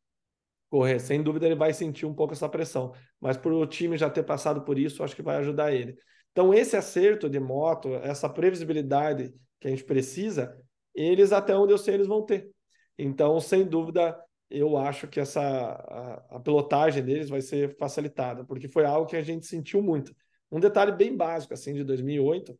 correr. 0.68 1.00
Sem 1.00 1.22
dúvida 1.22 1.46
ele 1.46 1.54
vai 1.54 1.72
sentir 1.72 2.06
um 2.06 2.14
pouco 2.14 2.34
essa 2.34 2.48
pressão, 2.48 2.92
mas 3.20 3.36
por 3.36 3.52
o 3.52 3.66
time 3.66 3.96
já 3.96 4.08
ter 4.08 4.22
passado 4.22 4.62
por 4.62 4.78
isso, 4.78 5.02
acho 5.02 5.16
que 5.16 5.22
vai 5.22 5.36
ajudar 5.36 5.72
ele. 5.72 5.96
Então 6.30 6.54
esse 6.54 6.76
acerto 6.76 7.28
de 7.28 7.40
moto, 7.40 7.94
essa 7.96 8.28
previsibilidade 8.28 9.34
que 9.58 9.66
a 9.66 9.70
gente 9.70 9.84
precisa, 9.84 10.56
eles 10.94 11.32
até 11.32 11.56
onde 11.56 11.72
eu 11.72 11.78
sei 11.78 11.94
eles 11.94 12.06
vão 12.06 12.24
ter. 12.24 12.50
Então, 12.98 13.40
sem 13.40 13.64
dúvida, 13.66 14.18
eu 14.50 14.76
acho 14.76 15.08
que 15.08 15.18
essa 15.20 15.40
a, 15.40 16.36
a 16.36 16.40
pilotagem 16.40 17.02
deles 17.02 17.28
vai 17.28 17.40
ser 17.40 17.76
facilitada, 17.78 18.44
porque 18.44 18.68
foi 18.68 18.84
algo 18.84 19.06
que 19.06 19.16
a 19.16 19.22
gente 19.22 19.46
sentiu 19.46 19.82
muito. 19.82 20.14
Um 20.50 20.60
detalhe 20.60 20.92
bem 20.92 21.16
básico, 21.16 21.54
assim, 21.54 21.72
de 21.72 21.84
2008, 21.84 22.58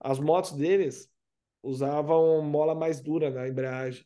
as 0.00 0.18
motos 0.18 0.52
deles 0.52 1.10
usavam 1.62 2.42
mola 2.42 2.74
mais 2.74 3.00
dura 3.00 3.30
na 3.30 3.48
embreagem. 3.48 4.04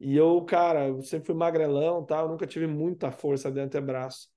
E 0.00 0.16
eu, 0.16 0.44
cara, 0.44 0.88
eu 0.88 1.02
sempre 1.02 1.26
fui 1.26 1.34
magrelão, 1.34 2.04
tá? 2.04 2.20
Eu 2.20 2.28
nunca 2.28 2.46
tive 2.46 2.66
muita 2.66 3.10
força 3.12 3.50
de 3.50 3.60
antebraço. 3.60 4.28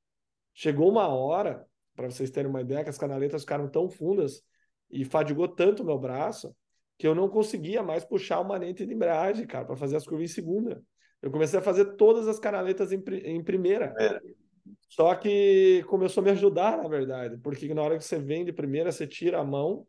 Chegou 0.53 0.89
uma 0.89 1.07
hora, 1.07 1.65
para 1.95 2.09
vocês 2.09 2.29
terem 2.29 2.49
uma 2.49 2.61
ideia, 2.61 2.83
que 2.83 2.89
as 2.89 2.97
canaletas 2.97 3.41
ficaram 3.41 3.69
tão 3.69 3.89
fundas 3.89 4.43
e 4.89 5.03
fadigou 5.03 5.47
tanto 5.47 5.83
o 5.83 5.85
meu 5.85 5.99
braço 5.99 6.55
que 6.97 7.07
eu 7.07 7.13
não 7.13 7.29
conseguia 7.29 7.83
mais 7.83 8.03
puxar 8.03 8.39
o 8.39 8.47
manete 8.47 8.85
de 8.85 8.93
embreagem, 8.93 9.45
cara, 9.45 9.65
para 9.65 9.75
fazer 9.75 9.95
as 9.95 10.05
curvas 10.05 10.31
em 10.31 10.33
segunda. 10.33 10.81
Eu 11.21 11.31
comecei 11.31 11.59
a 11.59 11.61
fazer 11.61 11.95
todas 11.95 12.27
as 12.27 12.39
canaletas 12.39 12.91
em, 12.91 13.03
em 13.23 13.43
primeira. 13.43 13.93
É. 13.99 14.19
Só 14.89 15.13
que 15.15 15.83
começou 15.87 16.21
a 16.21 16.25
me 16.25 16.31
ajudar, 16.31 16.77
na 16.77 16.87
verdade, 16.87 17.37
porque 17.37 17.73
na 17.73 17.81
hora 17.81 17.97
que 17.97 18.03
você 18.03 18.17
vem 18.17 18.45
de 18.45 18.51
primeira, 18.51 18.91
você 18.91 19.05
tira 19.05 19.39
a 19.39 19.43
mão, 19.43 19.85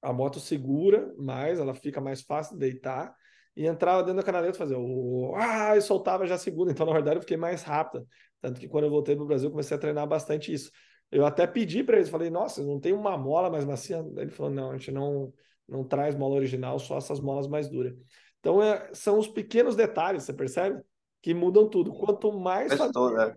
a 0.00 0.12
moto 0.12 0.38
segura 0.40 1.12
mais, 1.16 1.58
ela 1.58 1.74
fica 1.74 2.00
mais 2.00 2.22
fácil 2.22 2.54
de 2.54 2.60
deitar, 2.60 3.14
e 3.56 3.66
entrava 3.66 4.02
dentro 4.02 4.16
da 4.16 4.22
canaleta 4.22 4.58
fazer 4.58 4.74
o 4.76 5.32
ah, 5.36 5.76
e 5.76 5.80
soltava 5.80 6.26
já 6.26 6.34
a 6.34 6.38
segunda. 6.38 6.72
Então, 6.72 6.86
na 6.86 6.92
verdade, 6.92 7.18
eu 7.18 7.20
fiquei 7.20 7.36
mais 7.36 7.62
rápida. 7.62 8.04
Tanto 8.40 8.60
que 8.60 8.68
quando 8.68 8.84
eu 8.84 8.90
voltei 8.90 9.14
para 9.14 9.24
o 9.24 9.26
Brasil, 9.26 9.50
comecei 9.50 9.76
a 9.76 9.80
treinar 9.80 10.06
bastante 10.06 10.52
isso. 10.52 10.70
Eu 11.10 11.24
até 11.24 11.46
pedi 11.46 11.84
para 11.84 11.96
eles, 11.96 12.08
falei, 12.08 12.30
nossa, 12.30 12.62
não 12.64 12.80
tem 12.80 12.92
uma 12.92 13.16
mola 13.16 13.48
mais 13.48 13.64
macia? 13.64 14.04
Ele 14.16 14.30
falou, 14.30 14.50
não, 14.50 14.70
a 14.70 14.76
gente 14.76 14.90
não, 14.90 15.32
não 15.68 15.84
traz 15.84 16.14
mola 16.14 16.36
original, 16.36 16.78
só 16.78 16.98
essas 16.98 17.20
molas 17.20 17.46
mais 17.46 17.68
duras. 17.68 17.94
Então, 18.40 18.62
é, 18.62 18.90
são 18.92 19.18
os 19.18 19.28
pequenos 19.28 19.74
detalhes, 19.74 20.22
você 20.22 20.32
percebe? 20.32 20.82
Que 21.22 21.32
mudam 21.32 21.68
tudo. 21.68 21.92
Quanto 21.92 22.32
mais. 22.32 22.72
Fazer, 22.74 23.20
é 23.20 23.34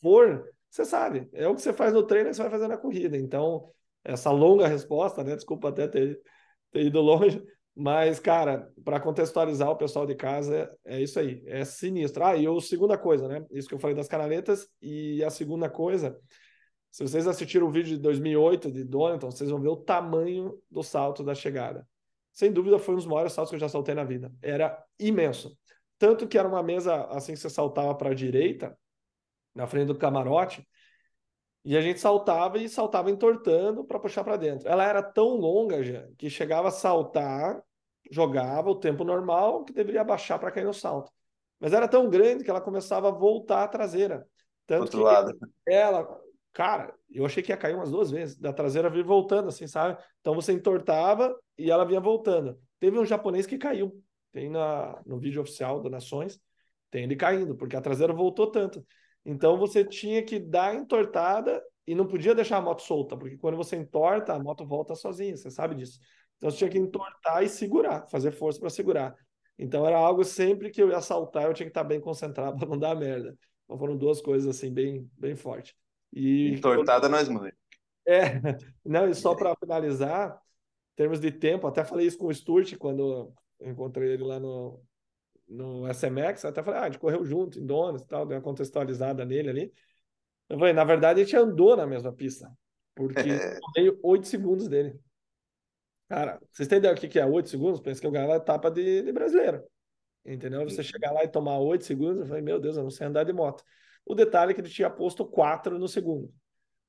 for, 0.00 0.44
você 0.70 0.84
sabe, 0.84 1.28
é 1.32 1.48
o 1.48 1.54
que 1.54 1.62
você 1.62 1.72
faz 1.72 1.92
no 1.92 2.02
treino, 2.02 2.32
você 2.32 2.42
vai 2.42 2.50
fazer 2.50 2.68
na 2.68 2.76
corrida. 2.76 3.16
Então, 3.16 3.70
essa 4.04 4.30
longa 4.30 4.66
resposta, 4.66 5.22
né? 5.24 5.34
Desculpa 5.34 5.68
até 5.68 5.86
ter, 5.88 6.20
ter 6.70 6.82
ido 6.82 7.00
longe, 7.00 7.42
mas, 7.74 8.18
cara, 8.18 8.70
para 8.84 9.00
contextualizar 9.00 9.70
o 9.70 9.76
pessoal 9.76 10.06
de 10.06 10.14
casa, 10.14 10.70
é 10.84 11.00
isso 11.00 11.18
aí, 11.18 11.42
é 11.46 11.64
sinistro. 11.64 12.24
Ah, 12.24 12.36
e 12.36 12.46
a 12.46 12.60
segunda 12.60 12.98
coisa, 12.98 13.28
né? 13.28 13.44
Isso 13.50 13.68
que 13.68 13.74
eu 13.74 13.78
falei 13.78 13.94
das 13.94 14.08
canaletas, 14.08 14.68
e 14.82 15.22
a 15.22 15.30
segunda 15.30 15.68
coisa, 15.68 16.18
se 16.90 17.02
vocês 17.02 17.26
assistiram 17.26 17.66
o 17.66 17.70
vídeo 17.70 17.96
de 17.96 18.02
2008 18.02 18.72
de 18.72 18.84
Donington, 18.84 19.30
vocês 19.30 19.50
vão 19.50 19.60
ver 19.60 19.68
o 19.68 19.76
tamanho 19.76 20.58
do 20.70 20.82
salto 20.82 21.22
da 21.22 21.34
chegada. 21.34 21.86
Sem 22.32 22.52
dúvida, 22.52 22.78
foi 22.78 22.94
um 22.94 22.98
dos 22.98 23.06
maiores 23.06 23.32
saltos 23.32 23.50
que 23.50 23.56
eu 23.56 23.60
já 23.60 23.68
saltei 23.68 23.94
na 23.94 24.04
vida. 24.04 24.32
Era 24.40 24.82
imenso. 24.98 25.56
Tanto 25.98 26.26
que 26.26 26.38
era 26.38 26.46
uma 26.46 26.62
mesa 26.62 27.04
assim 27.06 27.32
que 27.32 27.38
você 27.38 27.50
saltava 27.50 27.94
para 27.94 28.10
a 28.10 28.14
direita, 28.14 28.78
na 29.54 29.66
frente 29.66 29.88
do 29.88 29.98
camarote, 29.98 30.66
e 31.64 31.76
a 31.76 31.80
gente 31.80 32.00
saltava 32.00 32.58
e 32.58 32.68
saltava 32.68 33.10
entortando 33.10 33.84
para 33.84 33.98
puxar 33.98 34.24
para 34.24 34.36
dentro. 34.36 34.68
Ela 34.68 34.84
era 34.84 35.02
tão 35.02 35.36
longa 35.36 35.82
já 35.82 36.06
que 36.16 36.30
chegava 36.30 36.68
a 36.68 36.70
saltar, 36.70 37.62
jogava 38.10 38.70
o 38.70 38.76
tempo 38.76 39.04
normal, 39.04 39.64
que 39.64 39.72
deveria 39.72 40.04
baixar 40.04 40.38
para 40.38 40.50
cair 40.50 40.64
no 40.64 40.72
salto. 40.72 41.12
Mas 41.60 41.72
era 41.72 41.88
tão 41.88 42.08
grande 42.08 42.44
que 42.44 42.50
ela 42.50 42.60
começava 42.60 43.08
a 43.08 43.12
voltar 43.12 43.64
a 43.64 43.68
traseira. 43.68 44.26
Tanto 44.66 44.82
Outro 44.82 45.02
lado. 45.02 45.36
Ela, 45.66 46.08
cara, 46.52 46.94
eu 47.10 47.24
achei 47.24 47.42
que 47.42 47.52
ia 47.52 47.56
cair 47.56 47.74
umas 47.74 47.90
duas 47.90 48.10
vezes, 48.10 48.36
da 48.36 48.52
traseira 48.52 48.90
vir 48.90 49.04
voltando, 49.04 49.48
assim, 49.48 49.66
sabe? 49.66 50.00
Então 50.20 50.34
você 50.34 50.52
entortava 50.52 51.34
e 51.56 51.70
ela 51.70 51.84
vinha 51.84 52.00
voltando. 52.00 52.58
Teve 52.80 52.98
um 52.98 53.04
japonês 53.04 53.46
que 53.46 53.58
caiu. 53.58 53.92
Tem 54.32 54.48
na, 54.48 55.00
no 55.06 55.18
vídeo 55.18 55.40
oficial 55.40 55.80
do 55.80 55.88
Nações, 55.88 56.40
tem 56.90 57.04
ele 57.04 57.16
caindo, 57.16 57.56
porque 57.56 57.76
a 57.76 57.80
traseira 57.80 58.12
voltou 58.12 58.50
tanto. 58.50 58.84
Então 59.24 59.58
você 59.58 59.84
tinha 59.84 60.22
que 60.22 60.38
dar 60.38 60.74
entortada 60.74 61.62
e 61.86 61.94
não 61.94 62.06
podia 62.06 62.34
deixar 62.34 62.58
a 62.58 62.60
moto 62.60 62.82
solta, 62.82 63.16
porque 63.16 63.36
quando 63.38 63.56
você 63.56 63.76
entorta, 63.76 64.34
a 64.34 64.38
moto 64.38 64.66
volta 64.66 64.94
sozinha, 64.94 65.36
você 65.36 65.50
sabe 65.50 65.74
disso. 65.74 65.98
Então 66.36 66.50
você 66.50 66.58
tinha 66.58 66.70
que 66.70 66.78
entortar 66.78 67.42
e 67.42 67.48
segurar, 67.48 68.06
fazer 68.08 68.30
força 68.32 68.60
para 68.60 68.70
segurar. 68.70 69.14
Então 69.58 69.86
era 69.86 69.98
algo 69.98 70.24
sempre 70.24 70.70
que 70.70 70.80
eu 70.80 70.90
ia 70.90 71.00
saltar, 71.00 71.44
eu 71.44 71.54
tinha 71.54 71.66
que 71.66 71.70
estar 71.70 71.84
bem 71.84 72.00
concentrado 72.00 72.56
para 72.58 72.68
não 72.68 72.78
dar 72.78 72.94
merda. 72.94 73.36
Então 73.64 73.78
foram 73.78 73.96
duas 73.96 74.20
coisas 74.20 74.48
assim 74.48 74.72
bem, 74.72 75.10
bem 75.18 75.34
fortes. 75.34 75.74
E 76.12 76.50
entortada 76.50 77.08
nós 77.08 77.28
mãe. 77.28 77.52
É, 78.06 78.40
não, 78.84 79.08
e 79.08 79.14
só 79.14 79.34
para 79.34 79.54
finalizar, 79.56 80.30
em 80.92 80.96
termos 80.96 81.20
de 81.20 81.30
tempo, 81.30 81.66
até 81.66 81.84
falei 81.84 82.06
isso 82.06 82.18
com 82.18 82.26
o 82.26 82.34
Sturt 82.34 82.76
quando 82.76 83.32
encontrei 83.60 84.12
ele 84.12 84.24
lá 84.24 84.40
no, 84.40 84.82
no 85.48 85.88
SMX, 85.92 86.44
até 86.44 86.62
falei, 86.62 86.80
ah, 86.80 86.82
a 86.84 86.90
gente 86.90 86.98
correu 86.98 87.24
junto 87.24 87.58
em 87.58 87.66
Donas 87.66 88.02
e 88.02 88.06
tal, 88.06 88.26
deu 88.26 88.36
uma 88.36 88.42
contextualizada 88.42 89.24
nele 89.24 89.50
ali. 89.50 89.72
Eu 90.48 90.58
falei, 90.58 90.72
na 90.72 90.84
verdade, 90.84 91.20
a 91.20 91.24
gente 91.24 91.36
andou 91.36 91.76
na 91.76 91.86
mesma 91.86 92.12
pista, 92.12 92.50
porque 92.94 93.28
eu 93.28 93.60
tomei 93.60 93.98
8 94.02 94.26
segundos 94.26 94.68
dele. 94.68 94.98
Cara, 96.08 96.40
vocês 96.50 96.66
têm 96.66 96.78
ideia 96.78 96.94
do 96.94 97.00
que 97.00 97.18
é 97.18 97.26
8 97.26 97.50
segundos? 97.50 97.80
Pensa 97.80 98.00
que 98.00 98.06
eu 98.06 98.10
ganhava 98.10 98.34
a 98.34 98.36
etapa 98.36 98.70
de, 98.70 99.02
de 99.02 99.12
brasileiro. 99.12 99.62
Entendeu? 100.24 100.64
Você 100.64 100.82
chegar 100.82 101.12
lá 101.12 101.22
e 101.22 101.28
tomar 101.28 101.58
8 101.58 101.84
segundos, 101.84 102.20
eu 102.20 102.26
falei, 102.26 102.42
meu 102.42 102.58
Deus, 102.58 102.76
eu 102.76 102.82
não 102.82 102.90
sei 102.90 103.06
andar 103.06 103.24
de 103.24 103.32
moto. 103.32 103.62
O 104.08 104.14
detalhe 104.14 104.52
é 104.52 104.54
que 104.54 104.60
ele 104.60 104.70
tinha 104.70 104.88
posto 104.88 105.24
4 105.24 105.78
no 105.78 105.86
segundo, 105.86 106.32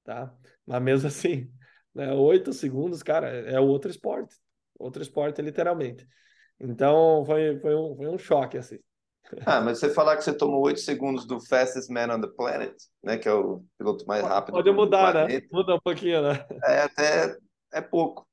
tá? 0.04 0.34
Mas 0.66 0.82
mesmo 0.82 1.08
assim, 1.08 1.52
né, 1.94 2.14
8 2.14 2.54
segundos, 2.54 3.04
cara, 3.04 3.28
é 3.28 3.60
outro 3.60 3.92
esporte. 3.92 4.36
Outro 4.80 5.02
esporte, 5.02 5.42
literalmente. 5.42 6.08
Então 6.60 7.26
foi, 7.26 7.60
foi, 7.60 7.76
um, 7.76 7.96
foi 7.96 8.08
um 8.08 8.18
choque, 8.18 8.58
assim. 8.58 8.80
Ah, 9.46 9.62
mas 9.62 9.80
você 9.80 9.90
falar 9.90 10.16
que 10.18 10.24
você 10.24 10.34
tomou 10.34 10.62
8 10.62 10.80
segundos 10.80 11.26
do 11.26 11.40
fastest 11.46 11.90
man 11.90 12.16
on 12.16 12.22
the 12.22 12.28
planet, 12.28 12.74
né? 13.04 13.18
Que 13.18 13.28
é 13.28 13.34
o 13.34 13.64
piloto 13.78 14.06
mais 14.08 14.24
rápido. 14.24 14.56
Pode 14.56 14.72
mudar, 14.72 15.14
né? 15.14 15.42
Muda 15.52 15.76
um 15.76 15.80
pouquinho, 15.80 16.22
né? 16.22 16.46
É, 16.64 16.82
até 16.82 17.38
é 17.74 17.82
pouco. 17.82 18.28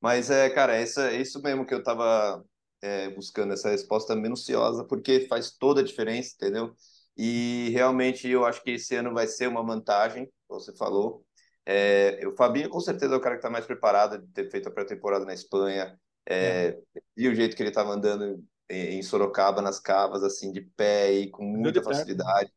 Mas 0.00 0.30
é, 0.30 0.48
cara, 0.48 0.76
é 0.76 0.82
isso, 0.82 1.00
é 1.00 1.16
isso 1.16 1.42
mesmo 1.42 1.66
que 1.66 1.74
eu 1.74 1.82
tava 1.82 2.42
é, 2.80 3.10
buscando, 3.10 3.52
essa 3.52 3.70
resposta 3.70 4.16
minuciosa, 4.16 4.84
porque 4.84 5.26
faz 5.28 5.50
toda 5.50 5.80
a 5.80 5.84
diferença, 5.84 6.34
entendeu? 6.36 6.74
E 7.16 7.70
realmente 7.72 8.28
eu 8.28 8.44
acho 8.44 8.62
que 8.62 8.72
esse 8.72 8.94
ano 8.94 9.12
vai 9.12 9.26
ser 9.26 9.48
uma 9.48 9.64
vantagem, 9.64 10.30
você 10.48 10.74
falou. 10.74 11.24
É, 11.66 12.20
o 12.26 12.34
Fabinho 12.34 12.68
com 12.68 12.80
certeza 12.80 13.14
é 13.14 13.16
o 13.16 13.20
cara 13.20 13.34
que 13.34 13.40
está 13.40 13.50
mais 13.50 13.66
preparado 13.66 14.18
de 14.18 14.26
ter 14.32 14.50
feito 14.50 14.68
a 14.68 14.72
pré-temporada 14.72 15.24
na 15.24 15.34
Espanha, 15.34 15.98
é, 16.28 16.78
e 17.16 17.28
o 17.28 17.34
jeito 17.34 17.56
que 17.56 17.62
ele 17.62 17.70
estava 17.70 17.90
andando 17.90 18.42
em 18.68 19.02
Sorocaba, 19.02 19.60
nas 19.60 19.80
cavas, 19.80 20.22
assim, 20.22 20.52
de 20.52 20.60
pé 20.60 21.12
e 21.12 21.30
com 21.30 21.44
muita 21.44 21.82
facilidade. 21.82 22.52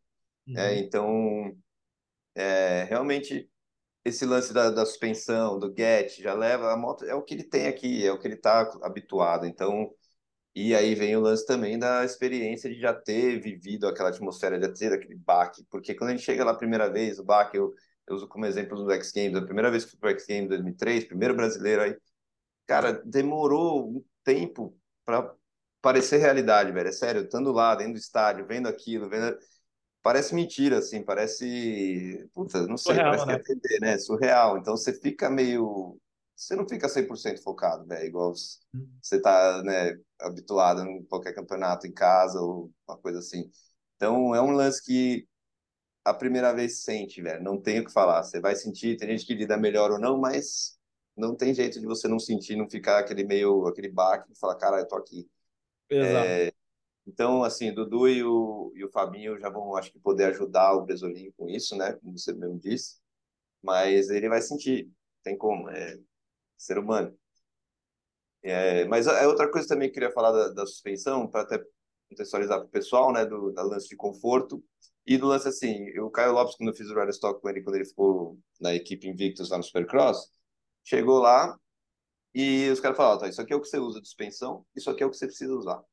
Uhum. 0.47 0.57
É, 0.57 0.77
então, 0.77 1.57
é, 2.35 2.83
realmente, 2.83 3.49
esse 4.05 4.25
lance 4.25 4.53
da, 4.53 4.69
da, 4.69 4.85
suspensão, 4.85 5.57
do 5.57 5.73
get, 5.75 6.21
já 6.21 6.33
leva 6.33 6.71
a 6.71 6.77
moto, 6.77 7.03
é 7.05 7.15
o 7.15 7.23
que 7.23 7.33
ele 7.33 7.43
tem 7.43 7.67
aqui, 7.67 8.05
é 8.05 8.11
o 8.11 8.19
que 8.19 8.27
ele 8.27 8.35
está 8.35 8.61
habituado. 8.83 9.47
Então, 9.47 9.91
e 10.55 10.75
aí 10.75 10.95
vem 10.95 11.15
o 11.15 11.21
lance 11.21 11.45
também 11.45 11.79
da 11.79 12.05
experiência 12.05 12.69
de 12.69 12.79
já 12.79 12.93
ter 12.93 13.39
vivido 13.39 13.87
aquela 13.87 14.09
atmosfera, 14.09 14.59
de 14.59 14.67
ter 14.73 14.93
aquele 14.93 15.15
baque, 15.15 15.65
porque 15.69 15.95
quando 15.95 16.11
a 16.11 16.13
gente 16.15 16.25
chega 16.25 16.43
lá 16.43 16.51
a 16.51 16.57
primeira 16.57 16.89
vez, 16.89 17.19
o 17.19 17.23
baque, 17.23 17.57
eu, 17.57 17.73
eu 18.07 18.15
uso 18.15 18.27
como 18.27 18.45
exemplo 18.45 18.77
do 18.77 18.91
X 18.91 19.11
Games, 19.11 19.35
a 19.35 19.41
primeira 19.41 19.71
vez 19.71 19.85
que 19.85 19.91
fui 19.91 19.99
para 19.99 20.09
o 20.09 20.11
X 20.11 20.25
Games 20.27 20.49
2003, 20.49 21.05
primeiro 21.05 21.35
brasileiro 21.35 21.81
aí, 21.81 21.97
cara, 22.67 22.93
demorou 23.05 23.89
um 23.89 24.03
tempo 24.23 24.77
para 25.05 25.33
parecer 25.83 26.17
realidade, 26.17 26.71
velho. 26.71 26.87
É 26.87 26.91
sério, 26.91 27.23
estando 27.23 27.51
lá, 27.51 27.75
dentro 27.75 27.93
do 27.93 27.99
estádio, 27.99 28.47
vendo 28.47 28.67
aquilo, 28.67 29.09
vendo. 29.09 29.37
Parece 30.01 30.33
mentira, 30.33 30.79
assim, 30.79 31.03
parece. 31.03 32.27
Puta, 32.33 32.65
não 32.65 32.77
sei, 32.77 32.95
Surreal, 32.95 33.11
parece 33.11 33.27
né? 33.27 33.39
que 33.39 33.51
é 33.51 33.55
TV, 33.55 33.79
né? 33.81 33.97
Surreal. 33.97 34.57
Então 34.57 34.75
você 34.75 34.93
fica 34.93 35.29
meio. 35.29 35.97
Você 36.35 36.55
não 36.55 36.67
fica 36.67 36.89
100% 36.89 37.41
focado, 37.41 37.85
velho, 37.85 38.05
igual 38.05 38.33
você 39.01 39.21
tá, 39.21 39.61
né, 39.63 39.97
habituado 40.19 40.81
em 40.81 41.03
qualquer 41.05 41.33
campeonato 41.33 41.87
em 41.87 41.91
casa 41.91 42.39
ou 42.41 42.71
uma 42.87 42.97
coisa 42.97 43.19
assim. 43.19 43.49
Então, 43.95 44.33
é 44.35 44.41
um 44.41 44.51
lance 44.51 44.83
que 44.83 45.27
a 46.03 46.13
primeira 46.13 46.53
vez 46.53 46.83
sente, 46.83 47.21
velho, 47.21 47.43
não 47.43 47.61
tem 47.61 47.79
o 47.79 47.85
que 47.85 47.91
falar. 47.91 48.23
Você 48.23 48.39
vai 48.39 48.55
sentir, 48.55 48.97
tem 48.97 49.09
gente 49.09 49.25
que 49.25 49.35
lida 49.35 49.57
melhor 49.57 49.91
ou 49.91 49.99
não, 49.99 50.19
mas 50.19 50.77
não 51.15 51.35
tem 51.35 51.53
jeito 51.53 51.79
de 51.79 51.85
você 51.85 52.07
não 52.07 52.19
sentir, 52.19 52.55
não 52.55 52.69
ficar 52.69 52.99
aquele 52.99 53.23
meio, 53.23 53.67
aquele 53.67 53.89
baque 53.89 54.31
e 54.31 54.37
falar, 54.37 54.55
cara, 54.55 54.79
eu 54.79 54.87
tô 54.87 54.95
aqui. 54.95 55.29
Exato. 55.89 56.27
É, 56.27 56.51
então, 57.05 57.43
assim, 57.43 57.73
Dudu 57.73 58.07
e 58.09 58.23
o, 58.23 58.71
e 58.75 58.83
o 58.83 58.91
Fabinho 58.91 59.37
já 59.39 59.49
vão, 59.49 59.75
acho 59.75 59.91
que, 59.91 59.99
poder 59.99 60.25
ajudar 60.25 60.73
o 60.73 60.83
Bresolim 60.85 61.31
com 61.37 61.47
isso, 61.49 61.75
né? 61.75 61.93
Como 61.93 62.17
você 62.17 62.33
mesmo 62.33 62.59
disse. 62.59 62.99
Mas 63.61 64.09
ele 64.09 64.29
vai 64.29 64.41
sentir, 64.41 64.89
tem 65.23 65.37
como, 65.37 65.69
é 65.69 65.97
ser 66.63 66.77
humano. 66.77 67.15
É, 68.41 68.85
mas 68.85 69.07
é 69.07 69.27
outra 69.27 69.49
coisa 69.49 69.67
também 69.67 69.87
que 69.87 69.91
eu 69.91 70.01
queria 70.01 70.13
falar 70.13 70.31
da, 70.31 70.49
da 70.49 70.65
suspensão, 70.65 71.27
para 71.27 71.41
até 71.41 71.63
contextualizar 72.09 72.59
para 72.59 72.67
o 72.67 72.71
pessoal, 72.71 73.13
né? 73.13 73.25
Do, 73.25 73.53
lance 73.53 73.87
de 73.87 73.95
conforto. 73.95 74.63
E 75.05 75.17
do 75.17 75.27
lance 75.27 75.47
assim, 75.47 75.97
o 75.99 76.09
Caio 76.09 76.33
Lopes, 76.33 76.55
quando 76.55 76.69
eu 76.69 76.75
fiz 76.75 76.89
o 76.89 76.93
Rally 76.93 77.11
Stock 77.11 77.41
com 77.41 77.49
ele, 77.49 77.61
quando 77.61 77.75
ele 77.75 77.85
ficou 77.85 78.37
na 78.59 78.73
equipe 78.73 79.07
Invictus 79.07 79.49
lá 79.49 79.57
no 79.57 79.63
Supercross, 79.63 80.29
chegou 80.83 81.19
lá 81.19 81.57
e 82.33 82.69
os 82.69 82.79
caras 82.79 82.95
falaram, 82.97 83.19
tá, 83.19 83.27
isso 83.27 83.41
aqui 83.41 83.51
é 83.53 83.55
o 83.55 83.61
que 83.61 83.67
você 83.67 83.79
usa 83.79 83.99
de 83.99 84.07
suspensão, 84.07 84.65
isso 84.75 84.89
aqui 84.89 85.03
é 85.03 85.05
o 85.05 85.09
que 85.09 85.17
você 85.17 85.27
precisa 85.27 85.53
usar 85.53 85.83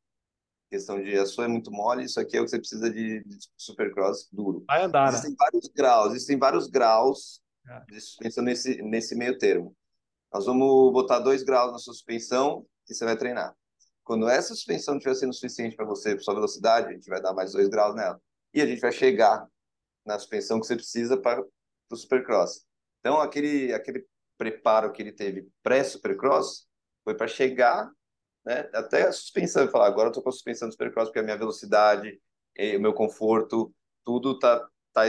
questão 0.70 1.02
de 1.02 1.18
a 1.18 1.26
sua 1.26 1.46
é 1.46 1.48
muito 1.48 1.70
mole, 1.72 2.04
isso 2.04 2.20
aqui 2.20 2.36
é 2.36 2.40
o 2.40 2.44
que 2.44 2.50
você 2.50 2.58
precisa 2.58 2.88
de, 2.88 3.24
de 3.24 3.38
supercross 3.56 4.28
duro. 4.32 4.64
Vai 4.68 4.84
andar, 4.84 5.06
né? 5.06 5.08
existem 5.08 5.30
né? 5.30 5.36
vários 5.38 5.68
graus, 5.68 6.12
existem 6.12 6.38
vários 6.38 6.68
graus 6.68 7.42
é. 7.68 7.92
de 7.92 8.00
suspensão 8.00 8.44
nesse, 8.44 8.80
nesse 8.82 9.16
meio 9.16 9.36
termo. 9.36 9.76
Nós 10.32 10.46
vamos 10.46 10.92
botar 10.92 11.18
dois 11.18 11.42
graus 11.42 11.72
na 11.72 11.78
sua 11.78 11.94
suspensão 11.94 12.66
e 12.88 12.94
você 12.94 13.04
vai 13.04 13.16
treinar. 13.16 13.54
Quando 14.04 14.28
essa 14.28 14.54
suspensão 14.54 14.96
estiver 14.96 15.14
sendo 15.14 15.32
suficiente 15.32 15.76
para 15.76 15.84
você, 15.84 16.14
para 16.14 16.24
sua 16.24 16.34
velocidade, 16.34 16.88
a 16.88 16.92
gente 16.92 17.08
vai 17.08 17.20
dar 17.20 17.32
mais 17.32 17.52
dois 17.52 17.68
graus 17.68 17.94
nela. 17.94 18.20
E 18.52 18.60
a 18.60 18.66
gente 18.66 18.80
vai 18.80 18.92
chegar 18.92 19.46
na 20.04 20.18
suspensão 20.18 20.60
que 20.60 20.66
você 20.66 20.74
precisa 20.74 21.16
para 21.16 21.42
o 21.90 21.96
supercross. 21.96 22.64
Então, 23.00 23.20
aquele, 23.20 23.72
aquele 23.72 24.06
preparo 24.36 24.92
que 24.92 25.02
ele 25.02 25.12
teve 25.12 25.48
pré-supercross 25.62 26.66
foi 27.04 27.14
para 27.14 27.28
chegar 27.28 27.90
né? 28.44 28.68
Até 28.72 29.02
a 29.02 29.12
suspensão, 29.12 29.68
falar, 29.68 29.86
agora 29.86 30.08
eu 30.08 30.12
tô 30.12 30.22
com 30.22 30.28
a 30.28 30.32
suspensão 30.32 30.68
do 30.68 30.72
Supercross 30.72 31.08
porque 31.08 31.18
a 31.18 31.22
minha 31.22 31.36
velocidade, 31.36 32.20
o 32.58 32.80
meu 32.80 32.92
conforto, 32.92 33.72
tudo 34.04 34.38
tá, 34.38 34.58
tá 34.92 35.02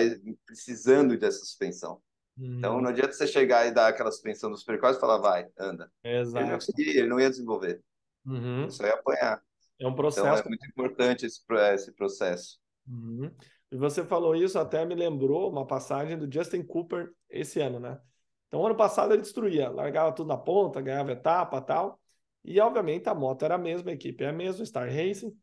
precisando 0.45 1.17
dessa 1.17 1.39
suspensão. 1.39 2.01
Hum. 2.41 2.57
Então 2.57 2.81
não 2.81 2.89
adianta 2.89 3.13
você 3.13 3.27
chegar 3.27 3.67
e 3.67 3.71
dar 3.71 3.87
aquela 3.87 4.11
suspensão 4.11 4.49
do 4.49 4.57
Supercross 4.57 4.97
e 4.97 4.99
falar, 4.99 5.19
vai, 5.19 5.47
anda. 5.59 5.91
Exato. 6.03 6.43
Ele 6.43 6.51
não, 6.51 6.59
ele 6.77 7.07
não 7.07 7.19
ia 7.19 7.29
desenvolver. 7.29 7.81
Uhum. 8.25 8.69
Só 8.69 8.83
ia 8.85 8.95
apanhar. 8.95 9.41
É 9.79 9.87
um 9.87 9.93
processo. 9.93 10.27
Então 10.27 10.39
é 10.39 10.47
muito 10.47 10.67
importante 10.67 11.25
esse, 11.25 11.39
esse 11.73 11.91
processo. 11.93 12.59
Uhum. 12.87 13.31
E 13.71 13.77
você 13.77 14.03
falou 14.03 14.35
isso, 14.35 14.57
até 14.57 14.83
me 14.85 14.95
lembrou 14.95 15.49
uma 15.49 15.65
passagem 15.65 16.17
do 16.17 16.31
Justin 16.31 16.63
Cooper 16.63 17.11
esse 17.29 17.61
ano, 17.61 17.79
né? 17.79 17.99
Então, 18.47 18.65
ano 18.65 18.75
passado 18.75 19.13
ele 19.13 19.21
destruía, 19.21 19.69
largava 19.69 20.11
tudo 20.11 20.27
na 20.27 20.37
ponta, 20.37 20.81
ganhava 20.81 21.13
etapa 21.13 21.61
tal. 21.61 22.01
E, 22.43 22.59
obviamente, 22.59 23.07
a 23.07 23.15
moto 23.15 23.45
era 23.45 23.55
a 23.55 23.57
mesma, 23.57 23.91
a 23.91 23.93
equipe 23.93 24.23
é 24.25 24.29
a 24.29 24.33
mesma, 24.33 24.65
Star 24.65 24.89
Racing. 24.89 25.33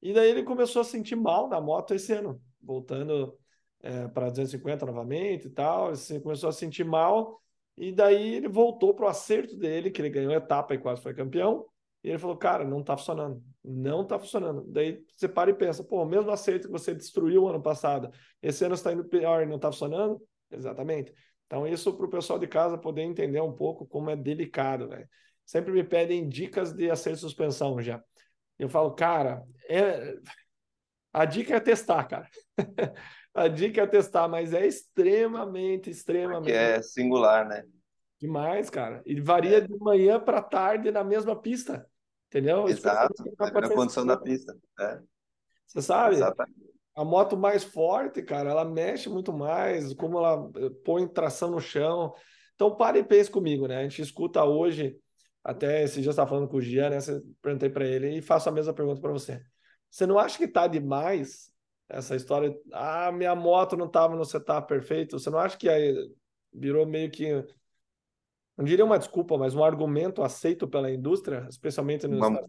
E 0.00 0.12
daí 0.12 0.30
ele 0.30 0.44
começou 0.44 0.82
a 0.82 0.84
sentir 0.84 1.16
mal 1.16 1.48
na 1.48 1.60
moto 1.60 1.92
esse 1.92 2.12
ano, 2.12 2.40
voltando 2.62 3.36
é, 3.82 4.08
para 4.08 4.30
250 4.30 4.86
novamente 4.86 5.46
e 5.48 5.50
tal. 5.50 5.92
Ele 5.92 6.20
começou 6.20 6.48
a 6.48 6.52
sentir 6.52 6.84
mal. 6.84 7.40
E 7.76 7.92
daí 7.92 8.34
ele 8.34 8.48
voltou 8.48 8.94
para 8.94 9.06
o 9.06 9.08
acerto 9.08 9.56
dele, 9.56 9.90
que 9.90 10.00
ele 10.00 10.10
ganhou 10.10 10.32
etapa 10.32 10.74
e 10.74 10.78
quase 10.78 11.02
foi 11.02 11.14
campeão. 11.14 11.66
E 12.04 12.08
ele 12.10 12.18
falou, 12.18 12.36
cara, 12.36 12.64
não 12.64 12.82
tá 12.82 12.96
funcionando. 12.96 13.42
Não 13.64 14.04
tá 14.06 14.18
funcionando. 14.18 14.64
Daí 14.68 15.02
você 15.16 15.28
para 15.28 15.50
e 15.50 15.54
pensa, 15.54 15.82
pô, 15.84 16.04
mesmo 16.04 16.30
acerto 16.30 16.66
que 16.66 16.72
você 16.72 16.94
destruiu 16.94 17.48
ano 17.48 17.62
passado, 17.62 18.10
esse 18.42 18.64
ano 18.64 18.74
está 18.74 18.92
indo 18.92 19.04
pior 19.04 19.42
e 19.42 19.46
não 19.46 19.58
tá 19.58 19.70
funcionando? 19.70 20.20
Exatamente. 20.50 21.14
Então, 21.46 21.66
isso 21.66 21.94
para 21.96 22.06
o 22.06 22.10
pessoal 22.10 22.38
de 22.38 22.46
casa 22.46 22.78
poder 22.78 23.02
entender 23.02 23.40
um 23.40 23.52
pouco 23.52 23.86
como 23.86 24.10
é 24.10 24.16
delicado, 24.16 24.88
velho 24.88 25.08
sempre 25.44 25.72
me 25.72 25.84
pedem 25.84 26.28
dicas 26.28 26.72
de 26.72 26.90
acerto 26.90 27.16
de 27.16 27.20
suspensão 27.20 27.80
já. 27.80 28.02
Eu 28.58 28.68
falo, 28.68 28.92
cara, 28.94 29.44
é... 29.68 30.14
a 31.12 31.24
dica 31.24 31.56
é 31.56 31.60
testar, 31.60 32.04
cara. 32.04 32.28
a 33.34 33.48
dica 33.48 33.82
é 33.82 33.86
testar, 33.86 34.28
mas 34.28 34.52
é 34.52 34.66
extremamente, 34.66 35.90
extremamente. 35.90 36.44
Porque 36.44 36.52
é 36.52 36.82
singular, 36.82 37.48
né? 37.48 37.64
Demais, 38.20 38.70
cara. 38.70 39.02
E 39.04 39.20
varia 39.20 39.58
é. 39.58 39.60
de 39.60 39.76
manhã 39.78 40.20
para 40.20 40.42
tarde 40.42 40.90
na 40.90 41.02
mesma 41.02 41.34
pista. 41.34 41.86
Entendeu? 42.28 42.68
Exato. 42.68 43.24
Na 43.38 43.70
condição 43.70 44.06
da 44.06 44.16
pista. 44.16 44.56
É. 44.80 45.00
Você 45.66 45.82
sabe? 45.82 46.16
Exatamente. 46.16 46.72
A 46.94 47.04
moto 47.04 47.36
mais 47.36 47.64
forte, 47.64 48.22
cara, 48.22 48.50
ela 48.50 48.64
mexe 48.64 49.08
muito 49.08 49.32
mais, 49.32 49.94
como 49.94 50.18
ela 50.18 50.50
põe 50.84 51.08
tração 51.08 51.50
no 51.50 51.60
chão. 51.60 52.14
Então, 52.54 52.76
pare 52.76 52.98
e 52.98 53.04
pense 53.04 53.30
comigo, 53.30 53.66
né? 53.66 53.78
A 53.78 53.82
gente 53.82 54.02
escuta 54.02 54.44
hoje 54.44 54.96
até 55.42 55.82
esse 55.82 56.00
dia 56.00 56.10
estava 56.10 56.28
falando 56.28 56.48
com 56.48 56.58
o 56.58 56.60
Gian, 56.60 56.90
né? 56.90 56.98
Perguntei 57.40 57.68
para 57.68 57.86
ele 57.86 58.18
e 58.18 58.22
faço 58.22 58.48
a 58.48 58.52
mesma 58.52 58.72
pergunta 58.72 59.00
para 59.00 59.10
você. 59.10 59.42
Você 59.90 60.06
não 60.06 60.18
acha 60.18 60.38
que 60.38 60.46
tá 60.46 60.66
demais 60.66 61.51
essa 61.92 62.16
história? 62.16 62.56
Ah, 62.72 63.12
minha 63.12 63.34
moto 63.34 63.76
não 63.76 63.86
estava 63.86 64.16
no 64.16 64.24
setup 64.24 64.66
perfeito. 64.66 65.18
Você 65.18 65.30
não 65.30 65.38
acha 65.38 65.56
que 65.56 65.68
aí 65.68 65.94
virou 66.52 66.86
meio 66.86 67.10
que 67.10 67.44
não 68.56 68.64
diria 68.64 68.84
uma 68.84 68.98
desculpa, 68.98 69.38
mas 69.38 69.54
um 69.54 69.64
argumento 69.64 70.22
aceito 70.22 70.68
pela 70.68 70.90
indústria, 70.90 71.46
especialmente 71.48 72.06
no 72.06 72.16
uma... 72.16 72.44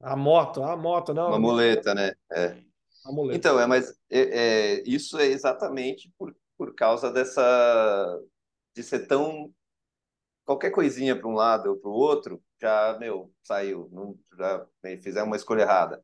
a 0.00 0.16
moto, 0.16 0.62
a 0.62 0.76
moto 0.76 1.12
não. 1.12 1.28
Uma 1.28 1.38
muleta, 1.38 1.94
né? 1.94 2.12
É. 2.32 2.56
Muleta. 3.06 3.36
Então 3.36 3.60
é, 3.60 3.66
mas 3.66 3.90
é, 4.10 4.20
é, 4.20 4.82
isso 4.86 5.18
é 5.18 5.26
exatamente 5.26 6.12
por, 6.16 6.34
por 6.56 6.74
causa 6.74 7.10
dessa 7.10 8.20
de 8.74 8.82
ser 8.82 9.06
tão 9.06 9.52
qualquer 10.44 10.70
coisinha 10.70 11.16
para 11.16 11.28
um 11.28 11.34
lado 11.34 11.70
ou 11.70 11.76
para 11.76 11.90
o 11.90 11.94
outro, 11.94 12.42
já, 12.60 12.96
meu, 12.98 13.32
saiu. 13.42 13.88
Não, 13.92 14.16
já 14.36 14.66
fizeram 15.02 15.26
uma 15.26 15.36
escolha 15.36 15.62
errada. 15.62 16.02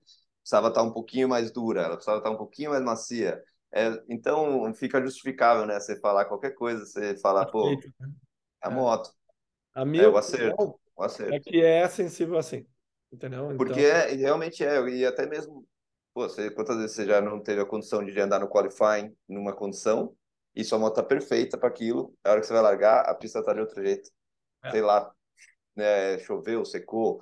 Precisava 0.48 0.68
estar 0.68 0.82
um 0.82 0.90
pouquinho 0.90 1.28
mais 1.28 1.50
dura, 1.50 1.82
ela 1.82 1.96
precisava 1.96 2.20
estar 2.20 2.30
um 2.30 2.36
pouquinho 2.38 2.70
mais 2.70 2.82
macia. 2.82 3.44
É, 3.70 4.02
então, 4.08 4.72
fica 4.72 4.98
justificável, 4.98 5.66
né? 5.66 5.78
Você 5.78 6.00
falar 6.00 6.24
qualquer 6.24 6.54
coisa, 6.54 6.86
você 6.86 7.18
falar, 7.18 7.44
pô, 7.44 7.68
a 8.62 8.70
é. 8.70 8.74
moto. 8.74 9.12
A 9.74 9.84
minha 9.84 10.04
é, 10.04 10.08
o 10.08 10.16
acerto, 10.16 10.80
o 10.96 11.02
acerto. 11.02 11.34
É 11.34 11.38
que 11.38 11.60
é 11.60 11.86
sensível 11.86 12.38
assim, 12.38 12.66
entendeu? 13.12 13.44
Então... 13.52 13.58
Porque 13.58 13.80
é, 13.80 14.06
realmente 14.14 14.64
é, 14.64 14.80
e 14.88 15.04
até 15.04 15.26
mesmo, 15.26 15.68
pô, 16.14 16.26
você, 16.26 16.50
quantas 16.50 16.78
vezes 16.78 16.96
você 16.96 17.04
já 17.04 17.20
não 17.20 17.42
teve 17.42 17.60
a 17.60 17.66
condição 17.66 18.02
de 18.02 18.18
andar 18.18 18.40
no 18.40 18.48
qualifying 18.48 19.14
numa 19.28 19.52
condição 19.52 20.16
e 20.56 20.64
sua 20.64 20.78
moto 20.78 20.94
tá 20.94 21.02
perfeita 21.02 21.58
para 21.58 21.68
aquilo, 21.68 22.14
a 22.24 22.30
hora 22.30 22.40
que 22.40 22.46
você 22.46 22.54
vai 22.54 22.62
largar, 22.62 23.02
a 23.02 23.14
pista 23.14 23.44
tá 23.44 23.52
de 23.52 23.60
outro 23.60 23.84
jeito 23.84 24.10
é. 24.64 24.70
sei 24.70 24.80
lá, 24.80 25.12
né, 25.76 26.18
choveu, 26.20 26.64
secou. 26.64 27.20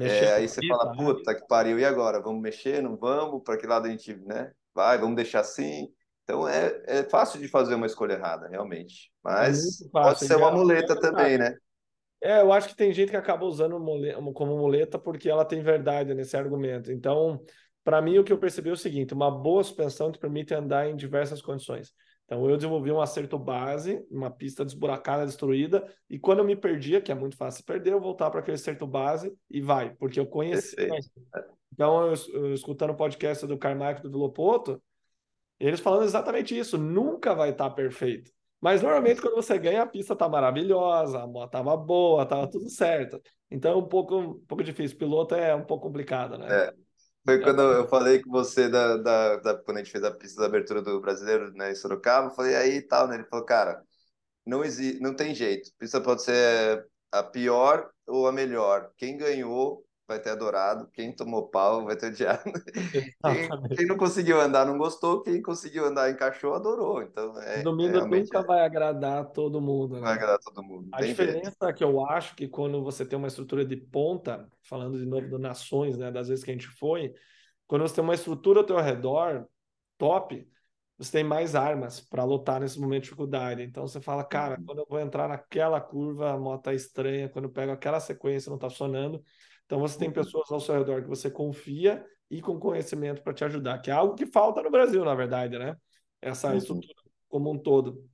É, 0.00 0.32
aí 0.34 0.48
você 0.48 0.60
fala, 0.66 0.90
né? 0.90 0.96
puta 0.96 1.34
que 1.34 1.46
pariu, 1.46 1.78
e 1.78 1.84
agora? 1.84 2.20
Vamos 2.20 2.42
mexer, 2.42 2.82
não 2.82 2.96
vamos? 2.96 3.42
Para 3.44 3.56
que 3.56 3.66
lado 3.66 3.86
a 3.86 3.90
gente 3.90 4.14
né? 4.16 4.50
vai? 4.74 4.98
Vamos 4.98 5.16
deixar 5.16 5.40
assim? 5.40 5.88
Então 6.24 6.48
é, 6.48 6.82
é 6.86 7.04
fácil 7.04 7.40
de 7.40 7.46
fazer 7.46 7.76
uma 7.76 7.86
escolha 7.86 8.14
errada, 8.14 8.48
realmente. 8.48 9.12
Mas 9.22 9.80
é 9.80 9.88
pode 9.92 10.18
ser 10.18 10.36
uma 10.36 10.50
muleta 10.50 10.98
também, 10.98 11.38
né? 11.38 11.54
É, 12.20 12.40
eu 12.40 12.52
acho 12.52 12.68
que 12.68 12.76
tem 12.76 12.92
gente 12.92 13.10
que 13.10 13.16
acaba 13.16 13.44
usando 13.44 13.78
como 14.32 14.56
muleta 14.56 14.98
porque 14.98 15.28
ela 15.28 15.44
tem 15.44 15.62
verdade 15.62 16.14
nesse 16.14 16.36
argumento. 16.36 16.90
Então, 16.90 17.40
para 17.84 18.02
mim, 18.02 18.18
o 18.18 18.24
que 18.24 18.32
eu 18.32 18.38
percebi 18.38 18.70
é 18.70 18.72
o 18.72 18.76
seguinte: 18.76 19.14
uma 19.14 19.30
boa 19.30 19.62
suspensão 19.62 20.10
te 20.10 20.18
permite 20.18 20.52
andar 20.52 20.88
em 20.88 20.96
diversas 20.96 21.40
condições. 21.40 21.92
Então 22.26 22.48
eu 22.50 22.56
desenvolvi 22.56 22.90
um 22.90 23.00
acerto 23.00 23.38
base, 23.38 24.04
uma 24.10 24.30
pista 24.30 24.64
desburacada, 24.64 25.24
destruída, 25.24 25.86
e 26.10 26.18
quando 26.18 26.40
eu 26.40 26.44
me 26.44 26.56
perdia, 26.56 27.00
que 27.00 27.12
é 27.12 27.14
muito 27.14 27.36
fácil 27.36 27.64
perder, 27.64 27.92
eu 27.92 28.00
voltar 28.00 28.30
para 28.30 28.40
aquele 28.40 28.56
acerto 28.56 28.86
base 28.86 29.32
e 29.48 29.60
vai, 29.60 29.94
porque 29.94 30.18
eu 30.18 30.26
conheci. 30.26 30.74
Então, 31.72 32.06
eu, 32.06 32.14
eu, 32.32 32.54
escutando 32.54 32.90
o 32.90 32.96
podcast 32.96 33.46
do 33.46 33.56
Carmack 33.56 34.02
do 34.02 34.10
Vilopoto, 34.10 34.82
eles 35.60 35.78
falando 35.78 36.04
exatamente 36.04 36.58
isso, 36.58 36.76
nunca 36.76 37.34
vai 37.34 37.50
estar 37.50 37.70
tá 37.70 37.74
perfeito. 37.74 38.30
Mas 38.60 38.82
normalmente 38.82 39.20
quando 39.20 39.34
você 39.34 39.58
ganha, 39.58 39.82
a 39.82 39.86
pista 39.86 40.16
tá 40.16 40.28
maravilhosa, 40.28 41.22
a 41.22 41.26
moto 41.26 41.50
tava 41.50 41.76
boa, 41.76 42.26
tava 42.26 42.48
tudo 42.48 42.68
certo. 42.68 43.20
Então 43.50 43.72
é 43.72 43.76
um 43.76 43.86
pouco, 43.86 44.16
um 44.16 44.44
pouco 44.46 44.64
difícil. 44.64 44.98
Piloto 44.98 45.34
é 45.34 45.54
um 45.54 45.64
pouco 45.64 45.86
complicado, 45.86 46.36
né? 46.38 46.46
É. 46.50 46.74
Foi 47.26 47.40
quando 47.42 47.60
eu 47.60 47.88
falei 47.88 48.22
com 48.22 48.30
você 48.30 48.68
da, 48.68 48.96
da, 48.96 49.36
da, 49.36 49.54
quando 49.56 49.78
a 49.78 49.80
gente 49.82 49.90
fez 49.90 50.04
a 50.04 50.12
pista 50.12 50.40
da 50.40 50.46
abertura 50.46 50.80
do 50.80 51.00
brasileiro 51.00 51.52
né, 51.54 51.72
em 51.72 51.74
Sorocaba, 51.74 52.28
eu 52.28 52.34
falei 52.34 52.54
aí 52.54 52.76
e 52.76 52.82
tal, 52.82 53.08
né? 53.08 53.16
Ele 53.16 53.24
falou, 53.24 53.44
cara, 53.44 53.82
não 54.46 54.64
existe, 54.64 55.00
não 55.00 55.14
tem 55.14 55.34
jeito. 55.34 55.70
Pista 55.78 56.00
pode 56.00 56.22
ser 56.22 56.86
a 57.12 57.22
pior 57.22 57.90
ou 58.06 58.28
a 58.28 58.32
melhor. 58.32 58.90
Quem 58.96 59.16
ganhou 59.16 59.85
vai 60.06 60.20
ter 60.20 60.30
adorado, 60.30 60.88
quem 60.92 61.14
tomou 61.14 61.48
pau 61.48 61.84
vai 61.84 61.96
ter 61.96 62.06
odiado. 62.06 62.42
Quem, 63.26 63.76
quem, 63.76 63.86
não 63.86 63.96
conseguiu 63.96 64.40
andar 64.40 64.64
não 64.64 64.78
gostou, 64.78 65.22
quem 65.22 65.42
conseguiu 65.42 65.84
andar 65.84 66.10
encaixou 66.10 66.54
adorou. 66.54 67.02
Então, 67.02 67.40
é, 67.40 67.62
Domingo 67.62 68.06
nunca 68.06 68.38
é... 68.38 68.44
vai 68.44 68.64
agradar 68.64 69.26
todo 69.32 69.60
mundo. 69.60 69.96
Né? 69.96 70.02
Vai 70.02 70.14
agradar 70.14 70.38
todo 70.38 70.62
mundo. 70.62 70.88
A 70.92 71.02
diferença 71.02 71.56
jeito. 71.60 71.74
que 71.74 71.82
eu 71.82 72.06
acho 72.06 72.36
que 72.36 72.46
quando 72.46 72.82
você 72.82 73.04
tem 73.04 73.18
uma 73.18 73.26
estrutura 73.26 73.64
de 73.64 73.76
ponta, 73.76 74.48
falando 74.62 74.98
de 74.98 75.06
novo 75.06 75.28
do 75.28 75.38
Nações, 75.38 75.98
né, 75.98 76.10
das 76.10 76.28
vezes 76.28 76.44
que 76.44 76.50
a 76.50 76.54
gente 76.54 76.68
foi, 76.68 77.12
quando 77.66 77.82
você 77.82 77.96
tem 77.96 78.04
uma 78.04 78.14
estrutura 78.14 78.60
ao 78.60 78.66
teu 78.66 78.76
redor 78.76 79.46
top, 79.98 80.46
você 80.98 81.12
tem 81.12 81.24
mais 81.24 81.54
armas 81.54 82.00
para 82.00 82.24
lutar 82.24 82.60
nesse 82.60 82.80
momento 82.80 83.02
de 83.02 83.04
dificuldade. 83.04 83.62
Então 83.62 83.86
você 83.86 84.00
fala, 84.00 84.24
cara, 84.24 84.58
uhum. 84.58 84.64
quando 84.64 84.78
eu 84.78 84.86
vou 84.88 85.00
entrar 85.00 85.28
naquela 85.28 85.80
curva, 85.80 86.32
a 86.32 86.38
moto 86.38 86.64
tá 86.64 86.74
estranha, 86.74 87.28
quando 87.28 87.46
eu 87.46 87.50
pego 87.50 87.72
aquela 87.72 88.00
sequência 88.00 88.48
não 88.48 88.56
está 88.56 88.70
funcionando. 88.70 89.22
Então 89.66 89.78
você 89.78 89.98
tem 89.98 90.08
uhum. 90.08 90.14
pessoas 90.14 90.50
ao 90.50 90.60
seu 90.60 90.76
redor 90.76 91.02
que 91.02 91.08
você 91.08 91.30
confia 91.30 92.04
e 92.30 92.40
com 92.40 92.58
conhecimento 92.58 93.22
para 93.22 93.34
te 93.34 93.44
ajudar, 93.44 93.78
que 93.78 93.90
é 93.90 93.94
algo 93.94 94.14
que 94.14 94.26
falta 94.26 94.62
no 94.62 94.70
Brasil, 94.70 95.04
na 95.04 95.14
verdade, 95.14 95.58
né? 95.58 95.76
Essa 96.22 96.50
uhum. 96.50 96.56
estrutura 96.56 96.94
como 97.28 97.52
um 97.52 97.58
todo. 97.58 98.08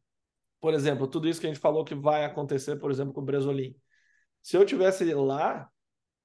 Por 0.60 0.74
exemplo, 0.74 1.06
tudo 1.06 1.28
isso 1.28 1.40
que 1.40 1.46
a 1.46 1.50
gente 1.50 1.60
falou 1.60 1.84
que 1.84 1.94
vai 1.94 2.24
acontecer, 2.24 2.76
por 2.76 2.90
exemplo, 2.90 3.12
com 3.12 3.20
o 3.20 3.24
Bresolim. 3.24 3.74
Se 4.42 4.56
eu 4.56 4.64
tivesse 4.64 5.12
lá, 5.14 5.68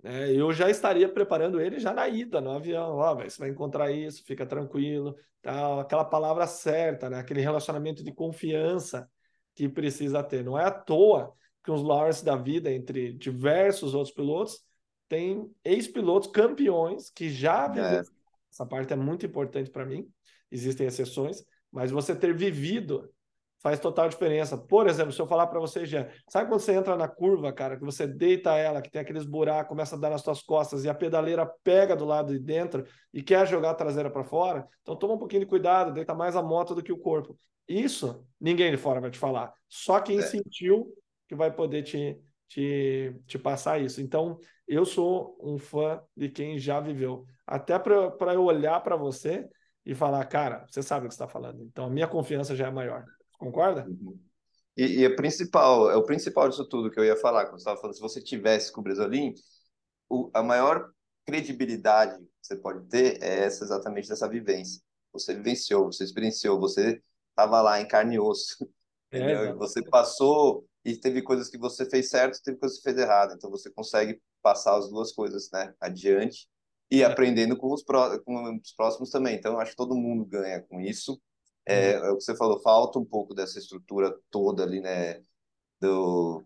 é, 0.03 0.31
eu 0.31 0.51
já 0.53 0.69
estaria 0.69 1.09
preparando 1.09 1.59
ele 1.59 1.79
já 1.79 1.93
na 1.93 2.07
ida, 2.07 2.39
no 2.39 2.51
avião. 2.51 2.97
Ó, 2.97 3.13
oh, 3.13 3.15
você 3.15 3.39
vai 3.39 3.49
encontrar 3.49 3.91
isso, 3.91 4.23
fica 4.23 4.45
tranquilo. 4.45 5.15
Tal. 5.41 5.79
Aquela 5.79 6.05
palavra 6.05 6.45
certa, 6.47 7.09
né? 7.09 7.19
aquele 7.19 7.41
relacionamento 7.41 8.03
de 8.03 8.13
confiança 8.13 9.09
que 9.55 9.67
precisa 9.67 10.23
ter. 10.23 10.43
Não 10.43 10.57
é 10.57 10.65
à 10.65 10.71
toa 10.71 11.33
que 11.63 11.71
os 11.71 11.81
Lawrence 11.81 12.23
da 12.23 12.35
vida, 12.35 12.71
entre 12.71 13.13
diversos 13.13 13.93
outros 13.93 14.13
pilotos, 14.13 14.61
tem 15.07 15.49
ex-pilotos 15.63 16.29
campeões 16.31 17.09
que 17.09 17.29
já 17.29 17.71
é. 17.75 18.03
Essa 18.51 18.65
parte 18.65 18.93
é 18.93 18.95
muito 18.95 19.25
importante 19.25 19.69
para 19.69 19.85
mim. 19.85 20.09
Existem 20.51 20.87
exceções, 20.87 21.43
mas 21.71 21.91
você 21.91 22.15
ter 22.15 22.33
vivido 22.35 23.09
faz 23.59 23.79
total 23.79 24.07
diferença. 24.07 24.57
Por 24.57 24.87
exemplo, 24.87 25.11
se 25.11 25.19
eu 25.21 25.27
falar 25.27 25.47
para 25.47 25.59
você, 25.59 25.85
já, 25.85 26.07
sabe 26.29 26.49
quando 26.49 26.61
você 26.61 26.73
entra 26.73 26.95
na 26.95 27.07
curva, 27.07 27.51
cara, 27.51 27.77
que 27.77 27.83
você 27.83 28.07
deita 28.07 28.55
ela, 28.55 28.81
que 28.81 28.89
tem 28.89 29.01
aqueles 29.01 29.25
buracos, 29.25 29.69
começa 29.69 29.95
a 29.95 29.99
dar 29.99 30.09
nas 30.09 30.21
suas 30.21 30.41
costas 30.41 30.83
e 30.83 30.89
a 30.89 30.93
pedaleira 30.93 31.45
pega 31.63 31.95
do 31.95 32.05
lado 32.05 32.31
de 32.31 32.39
dentro 32.39 32.85
e 33.13 33.21
quer 33.21 33.47
jogar 33.47 33.71
a 33.71 33.75
traseira 33.75 34.09
para 34.09 34.23
fora? 34.23 34.67
Então 34.81 34.95
toma 34.95 35.15
um 35.15 35.17
pouquinho 35.17 35.41
de 35.41 35.47
cuidado, 35.47 35.93
deita 35.93 36.13
mais 36.13 36.35
a 36.35 36.41
moto 36.41 36.75
do 36.75 36.83
que 36.83 36.91
o 36.91 36.97
corpo. 36.97 37.37
Isso 37.67 38.25
ninguém 38.39 38.71
de 38.71 38.77
fora 38.77 39.01
vai 39.01 39.11
te 39.11 39.17
falar. 39.17 39.51
Só 39.67 39.99
quem 39.99 40.19
é. 40.19 40.21
sentiu 40.21 40.93
que 41.27 41.35
vai 41.35 41.51
poder 41.51 41.83
te, 41.83 42.17
te, 42.47 43.13
te 43.25 43.37
passar 43.37 43.79
isso. 43.81 44.01
Então, 44.01 44.39
eu 44.67 44.85
sou 44.85 45.37
um 45.41 45.57
fã 45.57 46.01
de 46.15 46.29
quem 46.29 46.57
já 46.57 46.79
viveu. 46.79 47.25
Até 47.45 47.77
para 47.79 48.33
eu 48.33 48.43
olhar 48.43 48.81
para 48.81 48.95
você 48.95 49.47
e 49.85 49.95
falar, 49.95 50.25
cara, 50.25 50.65
você 50.69 50.83
sabe 50.83 51.05
o 51.05 51.09
que 51.09 51.13
está 51.13 51.27
falando. 51.27 51.63
Então, 51.63 51.85
a 51.85 51.89
minha 51.89 52.07
confiança 52.07 52.55
já 52.55 52.67
é 52.67 52.71
maior. 52.71 53.05
Concorda? 53.37 53.85
Uhum. 53.87 54.19
E, 54.75 54.99
e 54.99 55.05
é 55.05 55.09
principal, 55.09 55.89
é 55.89 55.95
o 55.95 56.03
principal 56.03 56.47
disso 56.49 56.67
tudo 56.67 56.91
que 56.91 56.99
eu 56.99 57.05
ia 57.05 57.15
falar, 57.15 57.45
quando 57.45 57.53
você 57.53 57.61
estava 57.61 57.79
falando, 57.79 57.95
se 57.95 58.01
você 58.01 58.21
tivesse 58.21 58.71
com 58.71 58.81
o 58.81 58.83
Bresolim, 58.83 59.33
o, 60.07 60.29
a 60.33 60.43
maior 60.43 60.91
credibilidade 61.25 62.17
que 62.17 62.27
você 62.41 62.55
pode 62.55 62.87
ter 62.87 63.21
é 63.21 63.45
essa 63.45 63.63
exatamente 63.63 64.07
dessa 64.07 64.29
vivência. 64.29 64.81
Você 65.11 65.33
vivenciou, 65.33 65.85
você 65.85 66.03
experienciou, 66.03 66.59
você 66.59 67.01
estava 67.29 67.61
lá 67.61 67.81
em 67.81 67.87
carne 67.87 68.15
e 68.15 68.19
osso. 68.19 68.55
É, 69.09 69.53
você 69.53 69.81
passou 69.81 70.67
e 70.87 70.95
teve 70.95 71.21
coisas 71.21 71.49
que 71.49 71.57
você 71.57 71.85
fez 71.85 72.09
certo, 72.09 72.41
teve 72.41 72.57
coisas 72.57 72.77
que 72.77 72.83
você 72.83 72.93
fez 72.93 73.03
errado. 73.05 73.33
Então 73.35 73.51
você 73.51 73.69
consegue 73.69 74.21
passar 74.41 74.77
as 74.77 74.89
duas 74.89 75.11
coisas, 75.11 75.49
né, 75.51 75.73
adiante 75.81 76.47
e 76.89 77.01
é. 77.01 77.05
aprendendo 77.05 77.57
com 77.57 77.73
os, 77.73 77.83
pró 77.83 78.17
com 78.19 78.55
os 78.55 78.71
próximos 78.71 79.09
também. 79.09 79.35
Então 79.35 79.51
eu 79.51 79.59
acho 79.59 79.71
que 79.71 79.77
todo 79.77 79.97
mundo 79.97 80.25
ganha 80.25 80.61
com 80.61 80.79
isso. 80.79 81.21
É, 81.65 81.91
é, 81.91 82.09
o 82.09 82.15
que 82.15 82.23
você 82.23 82.33
falou, 82.37 82.61
falta 82.61 82.97
um 82.97 83.03
pouco 83.03 83.33
dessa 83.33 83.59
estrutura 83.59 84.17
toda 84.31 84.63
ali, 84.63 84.79
né? 84.79 85.21
Do, 85.81 86.45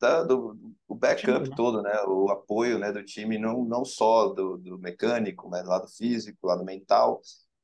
da, 0.00 0.22
do, 0.22 0.58
o 0.88 0.94
backup 0.94 1.44
time, 1.44 1.50
né? 1.50 1.54
todo, 1.54 1.82
né? 1.82 2.02
O 2.06 2.30
apoio 2.30 2.78
né, 2.78 2.90
do 2.90 3.04
time, 3.04 3.36
não, 3.36 3.62
não 3.62 3.84
só 3.84 4.28
do, 4.28 4.56
do 4.56 4.78
mecânico, 4.78 5.50
mas 5.50 5.64
do 5.64 5.68
lado 5.68 5.88
físico, 5.88 6.38
do 6.42 6.48
lado 6.48 6.64
mental. 6.64 7.20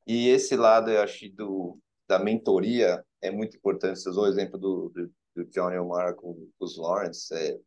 E 0.06 0.28
esse 0.28 0.54
lado, 0.56 0.90
eu 0.90 1.00
acho, 1.00 1.26
do, 1.30 1.78
da 2.06 2.18
mentoria 2.18 3.02
é 3.22 3.30
muito 3.30 3.56
importante. 3.56 3.98
Você 3.98 4.10
usou 4.10 4.24
o 4.24 4.28
exemplo 4.28 4.58
do, 4.58 4.90
do, 4.90 5.10
do 5.34 5.44
Johnny 5.46 5.78
Omar 5.78 6.14
com, 6.14 6.48
os 6.60 6.76
Lawrence. 6.76 7.34
É, 7.34 7.58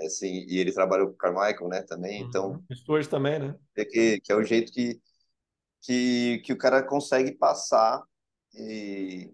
é 0.00 0.06
assim, 0.06 0.46
e 0.48 0.58
ele 0.58 0.72
trabalhou 0.72 1.08
com 1.08 1.14
o 1.14 1.16
Carmichael, 1.16 1.68
né, 1.68 1.82
também, 1.82 2.22
então... 2.22 2.52
Uhum. 2.52 2.76
Stuart 2.76 3.08
também, 3.08 3.38
né? 3.38 3.54
É 3.76 3.84
que, 3.84 4.20
que 4.20 4.32
é 4.32 4.36
o 4.36 4.44
jeito 4.44 4.72
que, 4.72 5.00
que, 5.82 6.38
que 6.44 6.52
o 6.52 6.58
cara 6.58 6.82
consegue 6.82 7.32
passar 7.32 8.02
e 8.54 9.32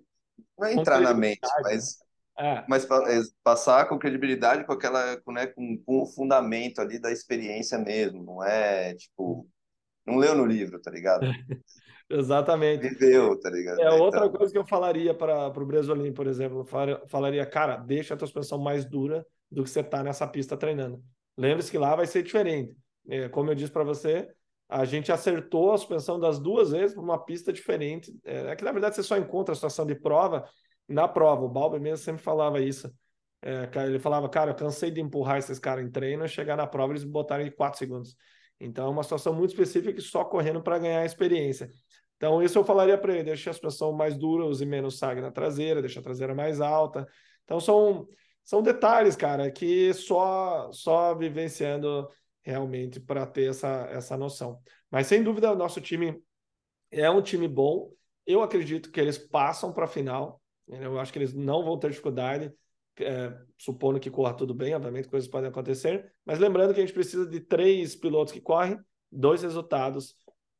não 0.58 0.66
é 0.66 0.74
entrar 0.74 1.00
na 1.00 1.12
mente, 1.12 1.40
mas, 1.62 1.98
é. 2.38 2.64
mas 2.68 2.84
é, 2.84 3.20
passar 3.42 3.88
com 3.88 3.98
credibilidade, 3.98 4.64
com 4.64 4.72
aquela, 4.72 5.20
com, 5.20 5.32
né, 5.32 5.46
com, 5.46 5.76
com 5.84 6.02
o 6.02 6.06
fundamento 6.06 6.80
ali 6.80 6.98
da 6.98 7.12
experiência 7.12 7.78
mesmo, 7.78 8.24
não 8.24 8.42
é 8.42 8.94
tipo, 8.94 9.48
não 10.06 10.16
leu 10.16 10.34
no 10.34 10.46
livro, 10.46 10.80
tá 10.80 10.90
ligado? 10.90 11.26
Exatamente. 12.14 12.88
Viveu, 12.88 13.38
tá 13.40 13.50
ligado? 13.50 13.80
É 13.80 13.90
outra 13.90 14.26
então... 14.26 14.38
coisa 14.38 14.52
que 14.52 14.58
eu 14.58 14.66
falaria 14.66 15.12
para 15.12 15.48
o 15.48 15.66
Bresolim, 15.66 16.12
por 16.12 16.26
exemplo, 16.26 16.64
falaria, 17.08 17.44
cara, 17.44 17.76
deixa 17.76 18.14
a 18.14 18.16
tua 18.16 18.26
suspensão 18.26 18.58
mais 18.58 18.84
dura 18.84 19.26
do 19.50 19.62
que 19.64 19.70
você 19.70 19.82
tá 19.82 20.02
nessa 20.02 20.26
pista 20.26 20.56
treinando. 20.56 21.02
Lembre-se 21.36 21.70
que 21.70 21.78
lá 21.78 21.94
vai 21.96 22.06
ser 22.06 22.22
diferente. 22.22 22.76
É, 23.08 23.28
como 23.28 23.50
eu 23.50 23.54
disse 23.54 23.72
para 23.72 23.84
você, 23.84 24.28
a 24.68 24.84
gente 24.84 25.12
acertou 25.12 25.72
a 25.72 25.78
suspensão 25.78 26.18
das 26.18 26.38
duas 26.38 26.70
vezes 26.70 26.94
para 26.94 27.02
uma 27.02 27.22
pista 27.22 27.52
diferente. 27.52 28.12
É, 28.24 28.52
é, 28.52 28.56
que 28.56 28.64
na 28.64 28.72
verdade 28.72 28.94
você 28.94 29.02
só 29.02 29.16
encontra 29.16 29.52
a 29.52 29.54
situação 29.56 29.84
de 29.84 29.94
prova 29.94 30.48
na 30.88 31.08
prova. 31.08 31.44
O 31.44 31.48
Balber 31.48 31.80
mesmo 31.80 32.04
sempre 32.04 32.22
falava 32.22 32.60
isso. 32.60 32.92
É, 33.42 33.68
ele 33.84 33.98
falava, 33.98 34.28
cara, 34.28 34.52
eu 34.52 34.54
cansei 34.54 34.90
de 34.90 35.00
empurrar 35.00 35.38
esses 35.38 35.58
caras 35.58 35.84
em 35.84 35.90
treino 35.90 36.24
e 36.24 36.28
chegar 36.28 36.56
na 36.56 36.66
prova 36.66 36.92
eles 36.92 37.04
botaram 37.04 37.44
em 37.44 37.50
4 37.50 37.78
segundos. 37.78 38.16
Então 38.58 38.86
é 38.86 38.90
uma 38.90 39.02
situação 39.02 39.34
muito 39.34 39.50
específica 39.50 39.92
que 39.92 40.00
só 40.00 40.24
correndo 40.24 40.62
para 40.62 40.78
ganhar 40.78 41.04
experiência. 41.04 41.68
Então 42.16 42.42
isso 42.42 42.58
eu 42.58 42.64
falaria 42.64 42.96
para 42.96 43.14
ele, 43.14 43.24
deixa 43.24 43.50
a 43.50 43.52
suspensão 43.52 43.92
mais 43.92 44.16
dura, 44.16 44.44
use 44.44 44.64
menos 44.64 44.98
sag 44.98 45.20
na 45.20 45.30
traseira, 45.30 45.80
deixa 45.80 46.00
a 46.00 46.02
traseira 46.02 46.34
mais 46.34 46.60
alta. 46.60 47.06
Então 47.44 47.60
são, 47.60 48.06
são 48.42 48.62
detalhes, 48.62 49.16
cara, 49.16 49.50
que 49.50 49.92
só, 49.94 50.70
só 50.72 51.14
vivenciando 51.14 52.08
realmente 52.42 53.00
para 53.00 53.26
ter 53.26 53.50
essa, 53.50 53.88
essa 53.90 54.16
noção. 54.16 54.60
Mas 54.90 55.06
sem 55.06 55.22
dúvida, 55.22 55.52
o 55.52 55.56
nosso 55.56 55.80
time 55.80 56.22
é 56.90 57.10
um 57.10 57.22
time 57.22 57.48
bom. 57.48 57.90
Eu 58.26 58.42
acredito 58.42 58.90
que 58.90 59.00
eles 59.00 59.18
passam 59.18 59.72
para 59.72 59.84
a 59.84 59.88
final. 59.88 60.40
Eu 60.68 60.98
acho 60.98 61.12
que 61.12 61.18
eles 61.18 61.34
não 61.34 61.64
vão 61.64 61.78
ter 61.78 61.90
dificuldade, 61.90 62.52
é, 63.00 63.34
supondo 63.58 63.98
que 63.98 64.10
corra 64.10 64.34
tudo 64.34 64.54
bem. 64.54 64.74
Obviamente, 64.74 65.08
coisas 65.08 65.28
podem 65.28 65.50
acontecer. 65.50 66.12
Mas 66.24 66.38
lembrando 66.38 66.72
que 66.72 66.80
a 66.80 66.82
gente 66.86 66.94
precisa 66.94 67.26
de 67.26 67.40
três 67.40 67.96
pilotos 67.96 68.32
que 68.32 68.40
correm, 68.40 68.78
dois 69.10 69.42
resultados. 69.42 70.16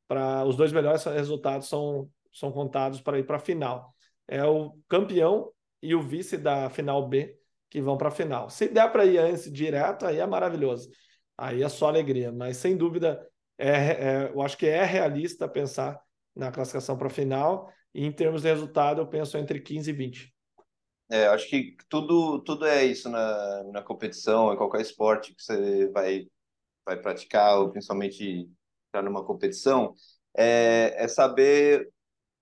Para 0.07 0.43
Os 0.45 0.55
dois 0.55 0.71
melhores 0.71 1.03
resultados 1.03 1.67
são, 1.67 2.09
são 2.33 2.51
contados 2.51 3.01
para 3.01 3.19
ir 3.19 3.25
para 3.25 3.37
a 3.37 3.39
final. 3.39 3.93
É 4.27 4.43
o 4.43 4.77
campeão 4.87 5.51
e 5.81 5.93
o 5.95 6.01
vice 6.01 6.37
da 6.37 6.69
final 6.69 7.07
B 7.07 7.37
que 7.69 7.81
vão 7.81 7.97
para 7.97 8.07
a 8.09 8.11
final. 8.11 8.49
Se 8.49 8.67
der 8.67 8.91
para 8.91 9.05
ir 9.05 9.17
antes 9.17 9.51
direto, 9.51 10.05
aí 10.05 10.19
é 10.19 10.25
maravilhoso 10.25 10.89
aí 11.37 11.63
é 11.63 11.69
só 11.69 11.87
alegria. 11.87 12.31
Mas 12.31 12.57
sem 12.57 12.75
dúvida, 12.75 13.25
é, 13.57 13.69
é, 13.69 14.31
eu 14.33 14.41
acho 14.41 14.57
que 14.57 14.65
é 14.65 14.83
realista 14.83 15.47
pensar 15.47 15.99
na 16.35 16.51
classificação 16.51 16.97
para 16.97 17.07
a 17.07 17.11
final. 17.11 17.71
E 17.93 18.05
em 18.05 18.11
termos 18.11 18.41
de 18.41 18.49
resultado, 18.49 19.01
eu 19.01 19.07
penso 19.07 19.37
entre 19.37 19.59
15 19.59 19.89
e 19.89 19.93
20. 19.93 20.35
É, 21.09 21.27
acho 21.27 21.47
que 21.47 21.77
tudo, 21.87 22.41
tudo 22.43 22.65
é 22.65 22.83
isso 22.83 23.07
na, 23.09 23.63
na 23.65 23.81
competição, 23.81 24.51
em 24.51 24.57
qualquer 24.57 24.81
esporte 24.81 25.35
que 25.35 25.43
você 25.43 25.87
vai, 25.89 26.25
vai 26.83 26.99
praticar, 26.99 27.59
ou 27.59 27.69
principalmente 27.69 28.49
estar 28.97 29.03
numa 29.03 29.25
competição, 29.25 29.93
é, 30.35 30.93
é 31.03 31.07
saber 31.07 31.89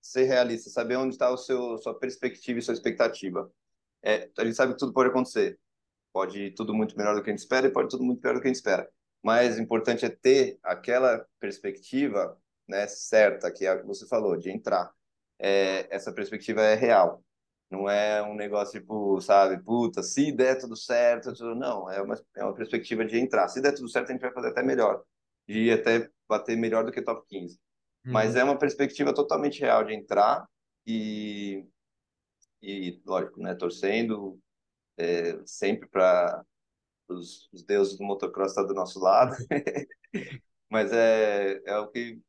ser 0.00 0.24
realista, 0.24 0.70
saber 0.70 0.96
onde 0.96 1.14
está 1.14 1.30
o 1.30 1.36
seu 1.36 1.78
sua 1.78 1.98
perspectiva 1.98 2.58
e 2.58 2.62
sua 2.62 2.74
expectativa. 2.74 3.50
É, 4.02 4.30
a 4.38 4.44
gente 4.44 4.56
sabe 4.56 4.72
que 4.74 4.78
tudo 4.78 4.92
pode 4.92 5.10
acontecer, 5.10 5.58
Pode 6.14 6.38
ir 6.40 6.54
tudo 6.54 6.72
muito 6.72 6.96
melhor 6.96 7.16
do 7.16 7.22
que 7.24 7.30
a 7.30 7.32
gente 7.32 7.40
espera 7.40 7.66
e 7.66 7.72
pode 7.72 7.88
tudo 7.88 8.04
muito 8.04 8.20
pior 8.20 8.34
do 8.34 8.40
que 8.40 8.46
a 8.46 8.48
gente 8.48 8.56
espera. 8.56 8.88
Mas 9.20 9.58
o 9.58 9.60
importante 9.60 10.04
é 10.06 10.08
ter 10.08 10.60
aquela 10.62 11.26
perspectiva 11.40 12.38
né, 12.68 12.86
certa, 12.86 13.50
que 13.50 13.66
é 13.66 13.70
a 13.70 13.78
que 13.80 13.84
você 13.84 14.06
falou, 14.06 14.36
de 14.36 14.48
entrar. 14.48 14.92
É, 15.40 15.88
essa 15.92 16.12
perspectiva 16.12 16.62
é 16.62 16.76
real. 16.76 17.24
Não 17.68 17.88
é 17.90 18.22
um 18.22 18.36
negócio 18.36 18.80
tipo, 18.80 19.20
sabe, 19.20 19.60
puta, 19.64 20.04
se 20.04 20.30
der 20.30 20.56
tudo 20.56 20.76
certo, 20.76 21.32
não, 21.56 21.90
é 21.90 22.00
uma, 22.00 22.14
é 22.36 22.44
uma 22.44 22.54
perspectiva 22.54 23.04
de 23.04 23.18
entrar. 23.18 23.48
Se 23.48 23.60
der 23.60 23.72
tudo 23.72 23.88
certo, 23.88 24.10
a 24.10 24.12
gente 24.12 24.22
vai 24.22 24.32
fazer 24.32 24.48
até 24.50 24.62
melhor. 24.62 25.02
De 25.48 25.58
ir 25.58 25.72
até 25.72 26.08
bater 26.28 26.56
melhor 26.56 26.84
do 26.84 26.92
que 26.92 27.02
top 27.02 27.26
15. 27.28 27.58
Uhum. 28.04 28.12
Mas 28.12 28.36
é 28.36 28.44
uma 28.44 28.58
perspectiva 28.58 29.14
totalmente 29.14 29.60
real 29.60 29.84
de 29.84 29.94
entrar 29.94 30.46
e, 30.86 31.64
e 32.62 33.00
lógico, 33.04 33.40
né, 33.40 33.54
torcendo, 33.54 34.38
é, 34.96 35.38
sempre 35.46 35.88
para 35.88 36.44
os, 37.08 37.48
os 37.52 37.62
deuses 37.64 37.96
do 37.96 38.04
motocross 38.04 38.50
estão 38.50 38.66
do 38.66 38.74
nosso 38.74 39.00
lado. 39.00 39.34
Mas 40.70 40.92
é, 40.92 41.60
é 41.66 41.78
o 41.78 41.88
que 41.88 42.20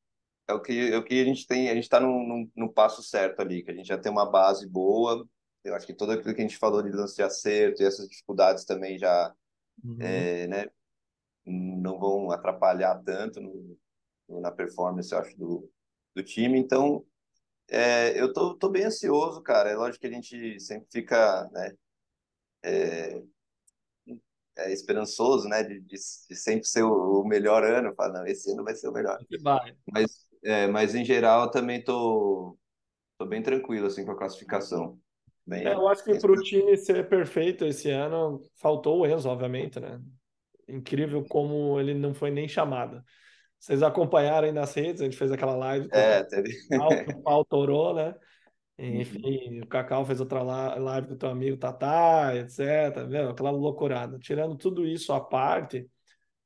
é 0.47 0.53
o 0.53 0.61
que, 0.61 0.93
é 0.93 0.97
o 0.97 1.03
que 1.03 1.19
a 1.19 1.25
gente 1.25 1.47
tem, 1.47 1.69
a 1.69 1.73
gente 1.73 1.85
está 1.85 1.99
no, 1.99 2.47
no, 2.55 2.71
passo 2.71 3.01
certo 3.01 3.39
ali, 3.39 3.63
que 3.63 3.71
a 3.71 3.73
gente 3.73 3.87
já 3.87 3.97
tem 3.97 4.11
uma 4.11 4.29
base 4.29 4.67
boa. 4.69 5.27
Eu 5.63 5.73
acho 5.73 5.87
que 5.87 5.93
tudo 5.93 6.11
aquilo 6.11 6.35
que 6.35 6.41
a 6.41 6.43
gente 6.47 6.57
falou 6.57 6.83
de 6.83 6.91
lance 6.91 7.15
de 7.15 7.23
acerto 7.23 7.81
e 7.81 7.85
essas 7.85 8.07
dificuldades 8.07 8.63
também 8.63 8.97
já 8.97 9.33
uhum. 9.83 9.97
é, 9.99 10.47
né, 10.47 10.67
não 11.45 11.97
vão 11.97 12.29
atrapalhar 12.29 13.01
tanto 13.03 13.41
no, 13.41 13.75
na 14.27 14.51
performance, 14.51 15.11
eu 15.11 15.19
acho, 15.19 15.37
do, 15.37 15.71
do 16.15 16.23
time. 16.23 16.57
Então, 16.59 17.05
é, 17.69 18.19
eu 18.19 18.31
tô, 18.33 18.55
tô 18.55 18.69
bem 18.69 18.85
ansioso, 18.85 19.41
cara. 19.41 19.69
É 19.69 19.75
lógico 19.75 20.01
que 20.01 20.07
a 20.07 20.11
gente 20.11 20.59
sempre 20.59 20.87
fica, 20.91 21.49
né, 21.51 21.75
é, 22.63 23.21
é 24.57 24.71
esperançoso, 24.71 25.47
né, 25.47 25.63
de, 25.63 25.81
de, 25.81 25.95
de, 25.95 26.35
sempre 26.35 26.65
ser 26.65 26.83
o, 26.83 27.21
o 27.21 27.27
melhor 27.27 27.63
ano. 27.63 27.93
Fala, 27.95 28.19
não, 28.19 28.25
esse 28.25 28.51
ano 28.51 28.63
vai 28.63 28.75
ser 28.75 28.87
o 28.87 28.93
melhor. 28.93 29.17
Vai. 29.41 29.75
Mas, 29.91 30.27
é, 30.43 30.67
mas 30.67 30.95
em 30.95 31.03
geral, 31.03 31.51
também 31.51 31.83
tô, 31.83 32.57
tô 33.17 33.25
bem 33.25 33.41
tranquilo 33.41 33.87
assim 33.87 34.05
com 34.05 34.11
a 34.11 34.17
classificação. 34.17 34.99
Bem, 35.45 35.67
é, 35.67 35.73
eu 35.73 35.87
acho 35.87 36.03
que 36.03 36.17
para 36.17 36.31
o 36.31 36.41
time 36.41 36.75
ser 36.75 37.07
perfeito 37.07 37.65
esse 37.65 37.89
ano, 37.91 38.41
faltou 38.55 38.99
o 38.99 39.05
Enzo, 39.05 39.29
obviamente, 39.29 39.79
né? 39.79 40.01
Incrível 40.67 41.23
como 41.29 41.79
ele 41.79 41.93
não 41.93 42.15
foi 42.15 42.31
nem 42.31 42.47
chamado. 42.47 43.03
Vocês 43.65 43.81
acompanharam 43.81 44.45
aí 44.45 44.53
nas 44.53 44.75
redes, 44.75 45.01
a 45.01 45.05
gente 45.05 45.17
fez 45.17 45.31
aquela 45.31 45.55
live. 45.55 45.89
É, 45.91 46.23
teve. 46.23 46.55
O 47.15 47.23
pau 47.23 47.43
torou, 47.43 47.95
né? 47.95 48.13
Enfim, 48.77 49.61
o 49.61 49.65
Cacau 49.65 50.05
fez 50.05 50.19
outra 50.19 50.43
live 50.43 51.07
com 51.07 51.13
o 51.15 51.17
teu 51.17 51.29
amigo 51.29 51.57
Tatá, 51.57 52.35
etc. 52.35 53.07
Viu? 53.09 53.29
Aquela 53.29 53.49
loucurada. 53.49 54.19
Tirando 54.19 54.55
tudo 54.55 54.85
isso 54.85 55.11
à 55.11 55.19
parte, 55.19 55.89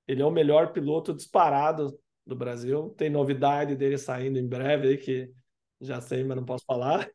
ele 0.08 0.22
é 0.22 0.26
o 0.26 0.32
melhor 0.32 0.72
piloto 0.72 1.14
disparado 1.14 2.00
do 2.26 2.38
Brasil. 2.38 2.96
Tem 2.98 3.10
novidade 3.10 3.76
dele 3.76 3.98
saindo 3.98 4.40
em 4.40 4.48
breve 4.48 4.88
aí, 4.88 4.98
que 4.98 5.30
já 5.82 6.00
sei, 6.00 6.24
mas 6.24 6.38
não 6.38 6.46
posso 6.46 6.64
falar. 6.66 7.06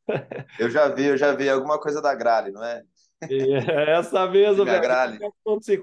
Eu 0.59 0.69
já 0.69 0.87
vi, 0.87 1.07
eu 1.07 1.17
já 1.17 1.35
vi 1.35 1.49
alguma 1.49 1.81
coisa 1.81 2.03
da 2.03 2.15
Grale, 2.15 2.53
não 2.53 2.63
é? 2.63 2.83
é 3.23 3.93
essa 3.93 4.27
mesmo, 4.27 4.67
velho. 4.67 4.83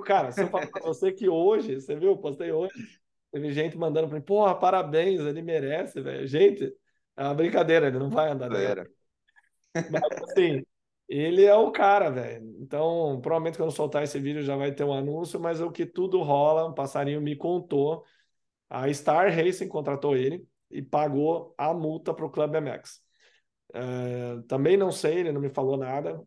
Cara, 0.06 0.32
se 0.32 0.44
eu 0.44 0.48
falar 0.48 0.68
pra 0.68 0.84
você 0.84 1.12
que 1.12 1.28
hoje, 1.28 1.82
você 1.82 1.96
viu, 1.96 2.16
postei 2.18 2.52
hoje, 2.52 3.01
teve 3.32 3.52
gente 3.52 3.78
mandando 3.78 4.08
pra 4.08 4.18
mim, 4.18 4.24
porra, 4.24 4.54
parabéns, 4.56 5.20
ele 5.22 5.42
merece, 5.42 6.02
velho. 6.02 6.28
Gente, 6.28 6.74
é 7.16 7.24
uma 7.24 7.34
brincadeira, 7.34 7.88
ele 7.88 8.00
não 8.00 8.10
vai 8.10 8.30
andar. 8.30 8.50
Né? 8.50 8.58
Mas 9.90 10.04
assim, 10.24 10.64
ele 11.08 11.46
é 11.46 11.56
o 11.56 11.72
cara, 11.72 12.10
velho. 12.10 12.56
Então, 12.60 13.20
provavelmente 13.22 13.58
quando 13.58 13.72
soltar 13.72 14.04
esse 14.04 14.20
vídeo 14.20 14.44
já 14.44 14.56
vai 14.56 14.74
ter 14.74 14.84
um 14.84 14.94
anúncio, 14.94 15.40
mas 15.40 15.62
o 15.62 15.72
que 15.72 15.86
tudo 15.86 16.22
rola, 16.22 16.68
um 16.68 16.74
passarinho 16.74 17.22
me 17.22 17.36
contou. 17.36 18.04
A 18.70 18.92
Star 18.94 19.34
Racing 19.34 19.68
contratou 19.68 20.16
ele 20.16 20.46
e 20.70 20.82
pagou 20.82 21.54
a 21.58 21.74
multa 21.74 22.14
para 22.14 22.26
o 22.26 22.30
Club 22.30 22.56
MX. 22.56 23.02
É, 23.74 24.42
também 24.48 24.78
não 24.78 24.92
sei, 24.92 25.20
ele 25.20 25.32
não 25.32 25.42
me 25.42 25.50
falou 25.50 25.78
nada, 25.78 26.22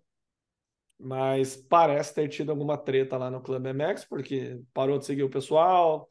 mas 0.99 1.57
parece 1.57 2.15
ter 2.15 2.29
tido 2.29 2.51
alguma 2.51 2.77
treta 2.79 3.17
lá 3.17 3.31
no 3.31 3.43
Club 3.43 3.67
MX, 3.67 4.05
porque 4.05 4.61
parou 4.73 4.99
de 4.99 5.07
seguir 5.07 5.23
o 5.23 5.31
pessoal, 5.31 6.09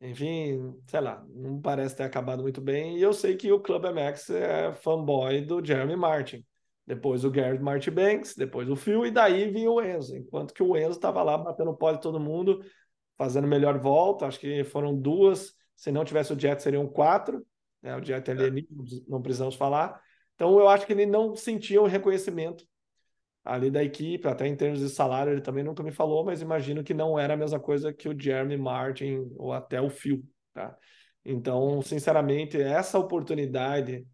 enfim, 0.00 0.74
sei 0.86 1.00
lá, 1.00 1.24
não 1.28 1.60
parece 1.60 1.96
ter 1.96 2.04
acabado 2.04 2.42
muito 2.42 2.60
bem. 2.60 2.98
E 2.98 3.02
eu 3.02 3.12
sei 3.12 3.36
que 3.36 3.50
o 3.50 3.60
Club 3.60 3.84
MX 3.84 4.30
é 4.30 4.72
fanboy 4.74 5.40
do 5.40 5.64
Jeremy 5.64 5.96
Martin. 5.96 6.44
Depois 6.86 7.24
o 7.24 7.30
Garrett 7.30 7.62
Martin 7.62 7.90
Banks, 7.90 8.36
depois 8.36 8.68
o 8.68 8.76
Phil, 8.76 9.04
e 9.06 9.10
daí 9.10 9.50
vinha 9.50 9.70
o 9.70 9.82
Enzo. 9.82 10.16
Enquanto 10.16 10.54
que 10.54 10.62
o 10.62 10.76
Enzo 10.76 10.92
estava 10.92 11.22
lá 11.22 11.36
batendo 11.36 11.74
pó 11.74 11.90
de 11.92 12.00
todo 12.00 12.20
mundo, 12.20 12.62
fazendo 13.16 13.48
melhor 13.48 13.78
volta. 13.78 14.26
Acho 14.26 14.38
que 14.38 14.62
foram 14.64 14.94
duas. 14.94 15.54
Se 15.74 15.90
não 15.90 16.04
tivesse 16.04 16.32
o 16.32 16.38
Jet, 16.38 16.62
seriam 16.62 16.86
quatro. 16.86 17.44
Né? 17.82 17.96
O 17.96 18.04
Jet 18.04 18.30
ali, 18.30 18.60
é. 18.60 18.74
não 19.08 19.20
precisamos 19.20 19.54
falar. 19.54 20.00
Então 20.34 20.58
eu 20.58 20.68
acho 20.68 20.86
que 20.86 20.92
ele 20.92 21.06
não 21.06 21.34
sentia 21.34 21.80
o 21.80 21.86
reconhecimento 21.86 22.64
ali 23.46 23.70
da 23.70 23.82
equipe, 23.82 24.26
até 24.26 24.46
em 24.46 24.56
termos 24.56 24.80
de 24.80 24.88
salário, 24.88 25.32
ele 25.32 25.40
também 25.40 25.62
nunca 25.62 25.82
me 25.82 25.92
falou, 25.92 26.24
mas 26.24 26.42
imagino 26.42 26.82
que 26.82 26.92
não 26.92 27.18
era 27.18 27.34
a 27.34 27.36
mesma 27.36 27.60
coisa 27.60 27.92
que 27.92 28.08
o 28.08 28.20
Jeremy 28.20 28.56
Martin 28.56 29.30
ou 29.36 29.52
até 29.52 29.80
o 29.80 29.88
Phil, 29.88 30.24
tá? 30.52 30.76
Então, 31.24 31.80
sinceramente, 31.80 32.60
essa 32.60 32.98
oportunidade 32.98 34.06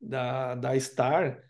da, 0.00 0.54
da 0.54 0.78
Star, 0.78 1.42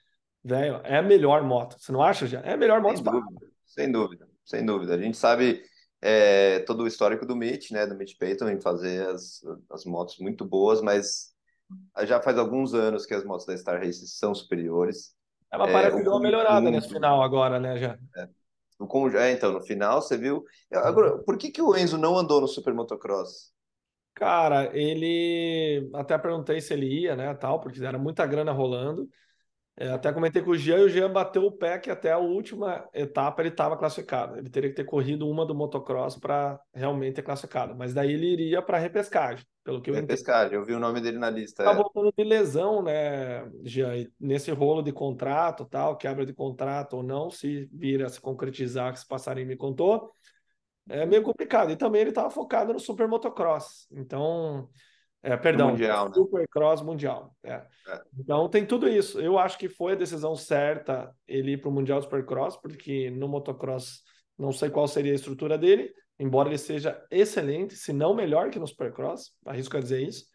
velho, 0.43 0.81
é 0.85 0.97
a 0.97 1.03
melhor 1.03 1.43
moto. 1.43 1.77
Você 1.79 1.93
não 1.93 2.03
acha, 2.03 2.27
já? 2.27 2.41
É 2.41 2.55
a 2.55 2.57
melhor 2.57 2.81
moto. 2.81 2.97
Sem 2.97 3.05
dúvida, 3.05 3.47
sem 3.65 3.93
dúvida, 3.93 4.29
sem 4.45 4.67
dúvida. 4.67 4.95
A 4.95 4.99
gente 4.99 5.17
sabe 5.17 5.63
é, 6.01 6.61
todo 6.61 6.83
o 6.83 6.87
histórico 6.87 7.27
do 7.27 7.37
Mitch, 7.37 7.71
né, 7.71 7.87
do 7.87 7.97
Mitch 7.97 8.17
Payton 8.19 8.49
em 8.51 8.61
fazer 8.61 9.07
as, 9.09 9.41
as 9.71 9.85
motos 9.85 10.19
muito 10.19 10.45
boas, 10.45 10.81
mas 10.81 11.35
já 12.05 12.21
faz 12.21 12.39
alguns 12.39 12.75
anos 12.75 13.05
que 13.05 13.15
as 13.15 13.25
motos 13.25 13.47
da 13.47 13.57
Star 13.57 13.81
Race 13.81 14.07
são 14.07 14.35
superiores. 14.35 15.16
Ela 15.51 15.67
parece 15.67 15.97
que 15.97 16.03
deu 16.03 16.13
uma 16.13 16.21
melhorada 16.21 16.71
nesse 16.71 16.89
final 16.89 17.23
agora, 17.23 17.59
né, 17.59 17.79
já. 17.79 17.99
É. 18.17 18.29
É, 19.19 19.33
então, 19.33 19.53
no 19.53 19.63
final, 19.63 20.03
você 20.03 20.19
viu. 20.19 20.45
Agora, 20.71 21.19
por 21.19 21.39
que, 21.39 21.51
que 21.51 21.63
o 21.63 21.75
Enzo 21.75 21.97
não 21.97 22.17
andou 22.19 22.43
no 22.43 22.49
Super 22.49 22.75
Motocross? 22.75 23.51
Cara, 24.15 24.71
ele. 24.77 25.91
Até 25.95 26.19
perguntei 26.19 26.61
se 26.61 26.75
ele 26.75 26.87
ia, 26.87 27.17
né, 27.17 27.35
tal, 27.35 27.61
porque 27.61 27.83
era 27.83 27.99
muita 27.99 28.27
grana 28.27 28.53
rolando. 28.53 29.09
É, 29.79 29.91
até 29.91 30.11
comentei 30.11 30.41
com 30.41 30.53
o 30.53 30.57
Jean 30.57 30.79
e 30.79 30.85
o 30.85 30.89
Jean 30.89 31.13
bateu 31.13 31.45
o 31.45 31.53
pé 31.53 31.79
que 31.79 31.91
até 31.91 32.11
a 32.11 32.17
última 32.17 32.89
etapa 32.95 33.43
ele 33.43 33.51
estava 33.51 33.77
classificado. 33.77 34.39
Ele 34.39 34.49
teria 34.49 34.71
que 34.71 34.77
ter 34.77 34.85
corrido 34.85 35.29
uma 35.29 35.45
do 35.45 35.55
motocross 35.55 36.17
para 36.17 36.59
realmente 36.73 37.17
ter 37.17 37.23
classificado. 37.23 37.77
Mas 37.77 37.93
daí 37.93 38.13
ele 38.13 38.27
iria 38.27 38.63
para 38.63 38.79
repescagem, 38.79 39.45
pelo 39.63 39.83
que 39.83 39.91
eu 39.91 39.95
repescagem, 39.95 40.55
eu 40.55 40.65
vi 40.65 40.73
o 40.73 40.81
nome 40.81 41.03
dele 41.03 41.19
na 41.19 41.29
lista. 41.29 41.63
Tá 41.63 41.73
é. 41.73 41.75
voltando 41.75 42.11
de 42.17 42.25
lesão, 42.25 42.83
né, 42.83 43.47
Jean? 43.65 44.07
nesse 44.19 44.51
rolo 44.51 44.81
de 44.81 44.93
contrato, 44.93 45.67
tal, 45.67 45.95
quebra 45.99 46.25
de 46.25 46.33
contrato 46.33 46.97
ou 46.97 47.03
não, 47.03 47.31
se 47.31 47.69
vira 47.71 48.09
se 48.09 48.19
concretizar, 48.19 48.93
que 48.93 48.99
esse 48.99 49.07
passarinho 49.07 49.47
me 49.47 49.57
contou, 49.57 50.11
é 50.89 51.05
meio 51.05 51.23
complicado. 51.23 51.71
E 51.71 51.77
também 51.77 52.01
ele 52.01 52.11
estava 52.11 52.31
focado 52.31 52.73
no 52.73 52.81
super 52.81 53.07
motocross. 53.07 53.87
Então, 53.93 54.71
é, 55.23 55.37
perdão, 55.37 55.71
mundial, 55.71 56.09
né? 56.09 56.15
Supercross 56.15 56.83
Mundial. 56.83 57.35
É. 57.43 57.55
É. 57.55 58.01
Então 58.19 58.49
tem 58.49 58.65
tudo 58.65 58.89
isso. 58.89 59.21
Eu 59.21 59.39
acho 59.39 59.59
que 59.59 59.69
foi 59.69 59.93
a 59.93 59.97
decisão 59.97 60.37
certa 60.37 61.13
ele 61.27 61.53
ir 61.53 61.61
para 61.61 61.69
o 61.69 61.73
Mundial 61.73 62.01
Supercross, 62.01 62.57
porque 62.57 63.11
no 63.11 63.29
motocross 63.29 64.03
não 64.39 64.53
sei 64.53 64.71
qual 64.71 64.87
seria 64.87 65.13
a 65.13 65.17
estrutura 65.17 65.57
dele, 65.57 65.93
embora 66.19 66.49
ele 66.49 66.59
seja 66.59 67.03
excelente, 67.11 67.75
se 67.75 67.93
não 67.93 68.15
melhor 68.15 68.51
que 68.51 68.59
no 68.59 68.67
Supercross, 68.67 69.33
arrisco 69.45 69.77
a 69.77 69.81
dizer 69.81 70.03
isso. 70.03 70.27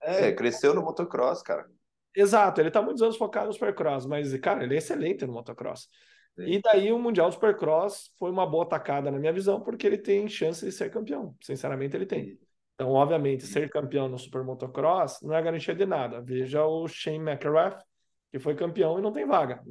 É, 0.00 0.30
cresceu 0.32 0.74
no 0.74 0.82
motocross, 0.82 1.42
cara. 1.42 1.66
Exato, 2.14 2.60
ele 2.60 2.68
está 2.68 2.80
muitos 2.80 3.02
anos 3.02 3.16
focado 3.16 3.48
no 3.48 3.52
Supercross, 3.52 4.06
mas, 4.06 4.34
cara, 4.38 4.64
ele 4.64 4.74
é 4.74 4.78
excelente 4.78 5.26
no 5.26 5.32
motocross. 5.32 5.88
Sim. 6.34 6.44
E 6.44 6.60
daí 6.60 6.92
o 6.92 6.98
Mundial 6.98 7.32
Supercross 7.32 8.10
foi 8.18 8.30
uma 8.30 8.46
boa 8.46 8.66
tacada 8.66 9.10
na 9.10 9.18
minha 9.18 9.32
visão, 9.32 9.60
porque 9.60 9.86
ele 9.86 9.98
tem 9.98 10.28
chance 10.28 10.64
de 10.64 10.70
ser 10.70 10.90
campeão. 10.90 11.34
Sinceramente, 11.42 11.96
ele 11.96 12.06
tem. 12.06 12.38
Então, 12.76 12.90
obviamente, 12.90 13.46
ser 13.46 13.70
campeão 13.70 14.06
no 14.06 14.18
Super 14.18 14.44
Motocross 14.44 15.22
não 15.22 15.34
é 15.34 15.42
garantia 15.42 15.74
de 15.74 15.86
nada. 15.86 16.20
Veja 16.20 16.64
o 16.66 16.86
Shane 16.86 17.18
McElrath, 17.18 17.82
que 18.30 18.38
foi 18.38 18.54
campeão 18.54 18.98
e 18.98 19.02
não 19.02 19.10
tem 19.10 19.26
vaga. 19.26 19.64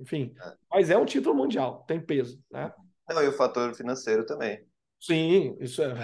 Enfim, 0.00 0.34
é. 0.36 0.52
mas 0.68 0.90
é 0.90 0.98
um 0.98 1.04
título 1.04 1.36
mundial, 1.36 1.84
tem 1.86 2.00
peso, 2.00 2.42
né? 2.50 2.72
Não, 3.08 3.22
e 3.22 3.28
o 3.28 3.32
fator 3.32 3.72
financeiro 3.74 4.26
também. 4.26 4.66
Sim, 4.98 5.56
isso 5.60 5.80
é, 5.80 5.94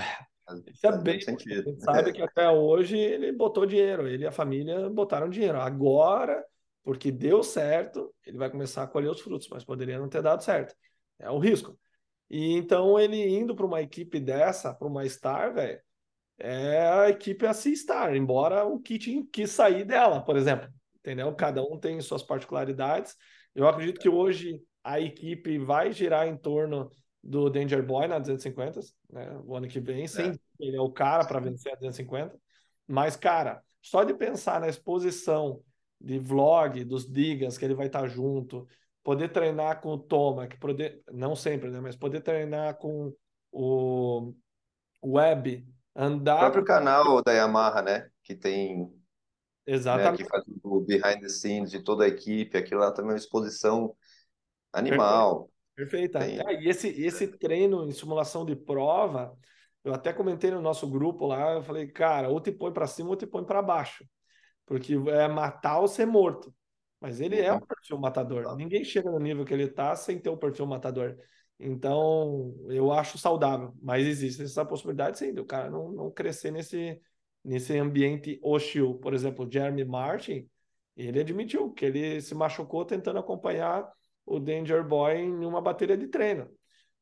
isso 0.72 0.86
é 0.86 0.98
bem 0.98 1.20
sentido. 1.20 1.68
A 1.68 1.70
gente 1.72 1.82
sabe 1.82 2.12
que 2.12 2.22
até 2.22 2.48
hoje 2.48 2.96
ele 2.96 3.32
botou 3.32 3.66
dinheiro, 3.66 4.06
ele 4.06 4.22
e 4.22 4.26
a 4.26 4.32
família 4.32 4.88
botaram 4.88 5.28
dinheiro. 5.28 5.60
Agora, 5.60 6.44
porque 6.84 7.10
deu 7.10 7.42
certo, 7.42 8.14
ele 8.24 8.38
vai 8.38 8.48
começar 8.48 8.84
a 8.84 8.86
colher 8.86 9.10
os 9.10 9.20
frutos, 9.20 9.48
mas 9.50 9.64
poderia 9.64 9.98
não 9.98 10.08
ter 10.08 10.22
dado 10.22 10.44
certo. 10.44 10.76
É 11.18 11.28
o 11.28 11.40
risco. 11.40 11.76
E 12.30 12.52
então 12.54 12.98
ele 12.98 13.16
indo 13.28 13.56
para 13.56 13.66
uma 13.66 13.82
equipe 13.82 14.20
dessa, 14.20 14.72
para 14.72 14.86
uma 14.86 15.08
Star, 15.08 15.52
velho, 15.52 15.80
é 16.38 16.86
a 16.86 17.08
equipe 17.08 17.46
a 17.46 17.54
se 17.54 17.72
estar, 17.72 18.14
embora 18.14 18.64
o 18.64 18.80
kit 18.80 19.22
quis 19.32 19.50
sair 19.50 19.84
dela, 19.84 20.22
por 20.22 20.36
exemplo. 20.36 20.68
Entendeu? 20.98 21.34
Cada 21.34 21.62
um 21.62 21.78
tem 21.78 22.00
suas 22.00 22.22
particularidades. 22.22 23.16
Eu 23.54 23.68
acredito 23.68 24.00
que 24.00 24.08
hoje 24.08 24.60
a 24.82 25.00
equipe 25.00 25.58
vai 25.58 25.92
girar 25.92 26.26
em 26.26 26.36
torno 26.36 26.90
do 27.22 27.50
Danger 27.50 27.84
Boy 27.84 28.06
na 28.06 28.18
250, 28.18 28.80
né? 29.10 29.40
O 29.44 29.56
ano 29.56 29.68
que 29.68 29.80
vem, 29.80 30.06
sem 30.06 30.30
é. 30.30 30.34
ele 30.60 30.76
é 30.76 30.80
o 30.80 30.90
cara 30.90 31.24
para 31.24 31.40
vencer 31.40 31.72
a 31.72 31.76
250. 31.76 32.38
Mas, 32.86 33.16
cara, 33.16 33.62
só 33.80 34.04
de 34.04 34.14
pensar 34.14 34.60
na 34.60 34.68
exposição 34.68 35.60
de 36.00 36.18
vlog 36.18 36.84
dos 36.84 37.10
Digas, 37.10 37.56
que 37.56 37.64
ele 37.64 37.74
vai 37.74 37.86
estar 37.86 38.06
junto, 38.06 38.66
poder 39.02 39.28
treinar 39.28 39.80
com 39.80 39.90
o 39.90 39.98
Toma, 39.98 40.46
que 40.46 40.58
poder, 40.58 41.02
não 41.12 41.34
sempre, 41.34 41.70
né? 41.70 41.80
Mas 41.80 41.96
poder 41.96 42.20
treinar 42.20 42.76
com 42.76 43.12
o 43.50 44.34
Web, 45.04 45.66
Andar. 45.96 46.36
O 46.36 46.40
próprio 46.40 46.64
canal 46.64 47.22
da 47.22 47.32
Yamaha, 47.32 47.80
né? 47.80 48.10
Que 48.22 48.34
tem. 48.34 48.80
Né, 48.80 48.88
Exatamente. 49.66 50.20
Né, 50.20 50.24
que 50.24 50.30
faz 50.30 50.44
o 50.62 50.80
behind 50.82 51.20
the 51.20 51.28
scenes 51.28 51.70
de 51.70 51.82
toda 51.82 52.04
a 52.04 52.08
equipe, 52.08 52.56
aquilo 52.56 52.80
lá 52.80 52.92
também 52.92 53.10
é 53.10 53.14
uma 53.14 53.18
exposição 53.18 53.96
animal. 54.72 55.50
Perfeito. 55.74 56.18
Tem... 56.18 56.38
E 56.62 56.68
esse, 56.68 56.88
esse 56.88 57.26
treino 57.26 57.88
em 57.88 57.92
simulação 57.92 58.44
de 58.44 58.54
prova, 58.54 59.36
eu 59.82 59.94
até 59.94 60.12
comentei 60.12 60.50
no 60.50 60.60
nosso 60.60 60.88
grupo 60.88 61.26
lá, 61.26 61.54
eu 61.54 61.62
falei, 61.62 61.86
cara, 61.88 62.28
ou 62.28 62.40
te 62.40 62.52
põe 62.52 62.72
para 62.72 62.86
cima 62.86 63.10
ou 63.10 63.16
te 63.16 63.26
põe 63.26 63.44
para 63.44 63.62
baixo. 63.62 64.04
Porque 64.66 64.94
é 64.94 65.28
matar 65.28 65.80
ou 65.80 65.88
ser 65.88 66.06
morto. 66.06 66.54
Mas 67.00 67.20
ele 67.20 67.40
é 67.40 67.52
um 67.52 67.56
uhum. 67.56 67.66
perfil 67.66 67.98
matador. 67.98 68.56
Ninguém 68.56 68.84
chega 68.84 69.10
no 69.10 69.18
nível 69.18 69.44
que 69.44 69.54
ele 69.54 69.64
está 69.64 69.94
sem 69.94 70.18
ter 70.18 70.28
o 70.28 70.34
um 70.34 70.38
perfil 70.38 70.66
matador. 70.66 71.16
Então, 71.58 72.54
eu 72.68 72.92
acho 72.92 73.18
saudável. 73.18 73.74
Mas 73.80 74.06
existe 74.06 74.42
essa 74.42 74.64
possibilidade, 74.64 75.18
sim, 75.18 75.32
do 75.32 75.44
cara 75.44 75.70
não, 75.70 75.90
não 75.90 76.10
crescer 76.10 76.50
nesse, 76.50 77.00
nesse 77.44 77.76
ambiente 77.78 78.38
hostil. 78.42 78.94
Por 78.94 79.14
exemplo, 79.14 79.48
Jeremy 79.50 79.84
Martin, 79.84 80.48
ele 80.96 81.20
admitiu 81.20 81.72
que 81.72 81.84
ele 81.84 82.20
se 82.20 82.34
machucou 82.34 82.84
tentando 82.84 83.18
acompanhar 83.18 83.90
o 84.24 84.40
Danger 84.40 84.86
Boy 84.86 85.16
em 85.16 85.44
uma 85.44 85.60
bateria 85.60 85.96
de 85.96 86.08
treino. 86.08 86.50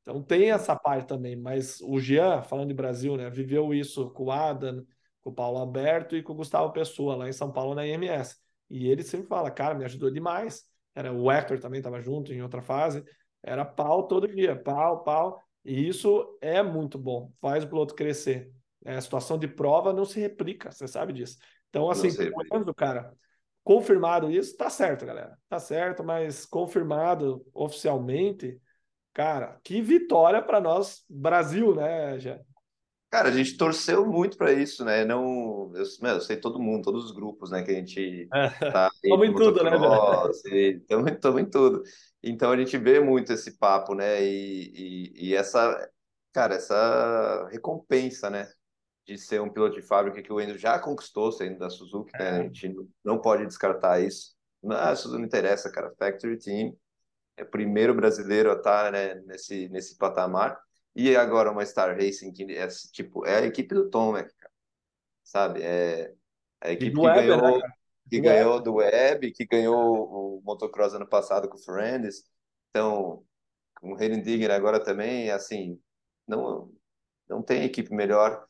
Então 0.03 0.23
tem 0.23 0.51
essa 0.51 0.77
parte 0.77 1.07
também, 1.09 1.35
mas 1.35 1.81
o 1.81 1.99
Jean, 1.99 2.43
falando 2.43 2.69
de 2.69 2.75
Brasil, 2.75 3.17
né, 3.17 3.31
viveu 3.31 3.73
isso 3.73 4.11
com 4.11 4.25
o 4.25 4.31
Adam, 4.31 4.85
com 5.23 5.31
o 5.31 5.35
Paulo 5.35 5.59
Alberto 5.59 6.15
e 6.15 6.23
com 6.23 6.35
o 6.35 6.37
Gustavo 6.37 6.71
Pessoa, 6.73 7.17
lá 7.17 7.29
em 7.29 7.33
São 7.33 7.51
Paulo, 7.51 7.75
na 7.75 7.87
IMS. 7.87 8.37
E 8.69 8.87
ele 8.89 9.03
sempre 9.03 9.27
fala, 9.27 9.51
cara, 9.51 9.75
me 9.75 9.85
ajudou 9.85 10.11
demais. 10.11 10.65
Era 10.95 11.11
o 11.13 11.31
Hector 11.31 11.59
também 11.59 11.79
estava 11.79 12.01
junto 12.01 12.33
em 12.33 12.43
outra 12.43 12.61
fase. 12.61 13.03
Era 13.45 13.65
pau 13.65 14.09
todo 14.09 14.27
dia, 14.27 14.57
pau, 14.57 15.05
pau. 15.05 15.39
E 15.65 15.87
isso 15.87 16.39
é 16.41 16.63
muito 16.63 16.99
bom, 16.99 17.31
faz 17.41 17.63
o 17.63 17.69
piloto 17.69 17.95
crescer. 17.95 18.51
É, 18.85 18.97
a 18.97 19.01
situação 19.01 19.39
de 19.39 19.47
prova 19.47 19.93
não 19.93 20.05
se 20.05 20.19
replica, 20.19 20.73
você 20.73 20.89
sabe 20.89 21.13
disso. 21.13 21.39
Então, 21.69 21.91
assim, 21.91 22.09
do 22.65 22.75
cara, 22.75 23.13
confirmado 23.63 24.31
isso, 24.31 24.57
tá 24.57 24.71
certo, 24.71 25.05
galera. 25.05 25.37
Tá 25.49 25.59
certo, 25.59 26.03
mas 26.03 26.47
confirmado 26.47 27.45
oficialmente, 27.53 28.59
cara, 29.13 29.59
que 29.63 29.81
vitória 29.81 30.43
para 30.43 30.61
nós, 30.61 31.05
Brasil, 31.09 31.75
né, 31.75 32.19
Jé? 32.19 32.41
Cara, 33.11 33.29
a 33.29 33.33
gente 33.33 33.57
torceu 33.57 34.05
muito 34.05 34.37
para 34.37 34.53
isso, 34.53 34.85
né? 34.85 35.05
Não, 35.05 35.71
eu, 35.75 35.85
eu, 36.03 36.21
sei 36.21 36.37
todo 36.37 36.59
mundo, 36.59 36.83
todos 36.83 37.05
os 37.05 37.13
grupos, 37.13 37.51
né? 37.51 37.63
Que 37.63 37.71
a 37.71 37.75
gente 37.75 38.29
é. 38.35 38.49
tá. 38.73 38.91
Estamos 38.93 39.29
em 39.29 39.35
tudo, 39.35 39.63
né? 39.63 39.71
Estamos 41.13 41.41
em 41.41 41.45
tudo. 41.49 41.83
Então 42.27 42.51
a 42.51 42.57
gente 42.57 42.79
vê 42.79 43.01
muito 43.01 43.33
esse 43.33 43.59
papo, 43.59 43.95
né? 43.95 44.25
E, 44.25 44.73
e, 44.75 45.29
e, 45.29 45.35
essa, 45.35 45.91
cara, 46.33 46.55
essa 46.55 47.47
recompensa, 47.51 48.31
né? 48.31 48.51
De 49.07 49.19
ser 49.19 49.43
um 49.43 49.51
piloto 49.51 49.75
de 49.75 49.83
fábrica 49.83 50.23
que 50.23 50.33
o 50.33 50.41
Enzo 50.41 50.57
já 50.57 50.79
conquistou 50.79 51.31
saindo 51.31 51.59
da 51.59 51.69
Suzuki, 51.69 52.13
né? 52.19 52.31
A 52.31 52.35
é. 52.37 52.43
gente 52.45 52.75
não 53.05 53.21
pode 53.21 53.47
descartar 53.47 54.01
isso. 54.01 54.35
Não, 54.63 54.93
isso 54.93 55.13
não 55.13 55.23
interessa, 55.23 55.71
cara. 55.71 55.93
Factory 55.99 56.39
Team 56.39 56.75
é 57.37 57.43
o 57.43 57.51
primeiro 57.51 57.95
brasileiro 57.95 58.51
a 58.51 58.55
estar 58.55 58.91
né, 58.91 59.17
nesse, 59.27 59.69
nesse 59.69 59.99
patamar. 59.99 60.59
E 60.97 61.15
agora 61.15 61.51
uma 61.51 61.67
Star 61.67 61.95
Racing, 61.95 62.33
que 62.33 62.45
é, 62.57 62.67
tipo, 62.91 63.27
é 63.27 63.41
a 63.41 63.45
equipe 63.47 63.75
do 63.75 63.91
Tom, 63.91 64.15
né, 64.15 64.23
cara? 64.23 64.53
Sabe? 65.23 65.61
É 65.63 66.15
a 66.63 66.73
equipe 66.73 66.93
que 66.93 67.01
Web, 67.01 67.21
ganhou, 67.21 67.59
né, 67.59 67.69
que 68.09 68.19
do 68.19 68.23
ganhou 68.23 68.53
Web. 68.55 68.65
do 68.65 68.75
Web, 68.75 69.33
que 69.33 69.47
ganhou 69.47 70.39
o 70.39 70.43
motocross 70.45 70.95
ano 70.95 71.09
passado 71.09 71.49
com 71.49 71.57
o 71.57 71.63
Friends. 71.63 72.25
Então, 72.71 73.25
com 73.81 73.93
o 73.93 73.97
Digger 73.97 74.51
agora 74.51 74.83
também, 74.83 75.31
assim, 75.31 75.81
não, 76.27 76.71
não 77.29 77.43
tem 77.43 77.65
equipe 77.65 77.95
melhor. 77.95 78.45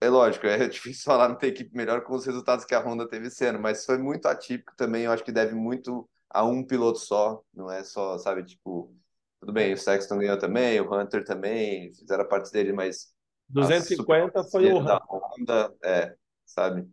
É 0.00 0.08
lógico, 0.08 0.46
é 0.46 0.68
difícil 0.68 1.04
falar 1.04 1.28
não 1.28 1.36
ter 1.36 1.48
equipe 1.48 1.74
melhor 1.74 2.02
com 2.02 2.14
os 2.14 2.26
resultados 2.26 2.64
que 2.64 2.74
a 2.74 2.80
Honda 2.80 3.08
teve 3.08 3.28
esse 3.28 3.44
ano, 3.46 3.58
mas 3.60 3.84
foi 3.84 3.98
muito 3.98 4.26
atípico 4.26 4.74
também. 4.76 5.04
Eu 5.04 5.12
acho 5.12 5.24
que 5.24 5.32
deve 5.32 5.54
muito 5.54 6.08
a 6.28 6.44
um 6.44 6.64
piloto 6.64 6.98
só, 6.98 7.42
não 7.54 7.70
é 7.70 7.82
só, 7.82 8.18
sabe, 8.18 8.44
tipo, 8.44 8.94
tudo 9.40 9.52
bem, 9.52 9.72
o 9.72 9.78
Sexton 9.78 10.18
ganhou 10.18 10.38
também, 10.38 10.80
o 10.80 10.92
Hunter 10.92 11.24
também, 11.24 11.92
fizeram 11.94 12.24
a 12.24 12.28
parte 12.28 12.50
dele, 12.50 12.72
mas. 12.72 13.14
250 13.48 14.44
foi 14.44 14.72
o 14.72 14.78
Hunter. 14.78 14.98
Honda, 15.08 15.74
é, 15.82 16.14
sabe? 16.44 16.86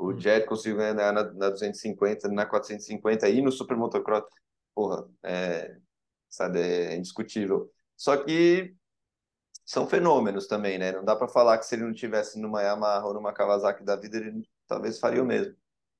O 0.00 0.12
hum. 0.12 0.18
Jet 0.18 0.46
conseguiu 0.46 0.78
ganhar 0.78 1.12
na, 1.12 1.22
na 1.22 1.50
250, 1.50 2.28
na 2.28 2.46
450 2.46 3.28
e 3.28 3.42
no 3.42 3.52
Super 3.52 3.76
Motocross. 3.76 4.24
Porra, 4.74 5.06
é, 5.22 5.76
sabe, 6.28 6.58
é 6.58 6.96
indiscutível. 6.96 7.70
Só 7.94 8.16
que 8.16 8.74
são 9.62 9.86
fenômenos 9.86 10.46
também, 10.46 10.78
né? 10.78 10.92
Não 10.92 11.04
dá 11.04 11.14
para 11.14 11.28
falar 11.28 11.58
que 11.58 11.66
se 11.66 11.74
ele 11.74 11.84
não 11.84 11.92
tivesse 11.92 12.40
numa 12.40 12.62
Yamaha 12.62 13.06
ou 13.06 13.12
numa 13.12 13.32
Kawasaki 13.32 13.84
da 13.84 13.94
vida, 13.94 14.16
ele 14.16 14.42
talvez 14.66 14.98
faria 14.98 15.22
o 15.22 15.26
mesmo. 15.26 15.54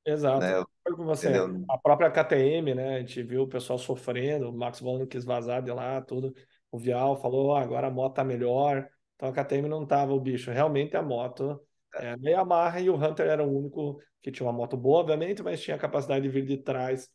Exato. 0.05 0.40
Né? 0.40 0.64
Você. 0.97 1.28
A 1.68 1.77
própria 1.77 2.10
KTM, 2.10 2.74
né? 2.74 2.97
A 2.97 2.98
gente 3.01 3.22
viu 3.22 3.43
o 3.43 3.48
pessoal 3.48 3.78
sofrendo, 3.78 4.48
o 4.48 4.52
Max 4.52 4.81
Von 4.81 5.06
quis 5.06 5.27
vazar 5.27 5.62
de 5.62 5.70
lá, 5.70 6.01
tudo. 6.01 6.35
O 6.72 6.78
Vial 6.78 7.20
falou, 7.20 7.51
oh, 7.51 7.56
agora 7.56 7.89
a 7.89 7.90
moto 7.90 8.14
tá 8.14 8.24
melhor. 8.24 8.89
Então 9.14 9.28
a 9.28 9.32
KTM 9.32 9.68
não 9.68 9.86
tava 9.86 10.12
o 10.14 10.20
bicho. 10.20 10.51
Realmente 10.51 10.97
a 10.97 11.02
moto 11.02 11.60
é 11.95 12.17
meio 12.17 12.41
amarra 12.41 12.81
e 12.81 12.91
o 12.91 12.97
Hunter 12.97 13.27
era 13.27 13.45
o 13.45 13.59
único 13.59 14.01
que 14.23 14.31
tinha 14.31 14.47
uma 14.47 14.53
moto 14.53 14.77
boa, 14.77 15.01
obviamente, 15.01 15.43
mas 15.43 15.61
tinha 15.61 15.77
a 15.77 15.81
capacidade 15.81 16.23
de 16.23 16.29
vir 16.29 16.45
de 16.45 16.59
trás 16.59 17.09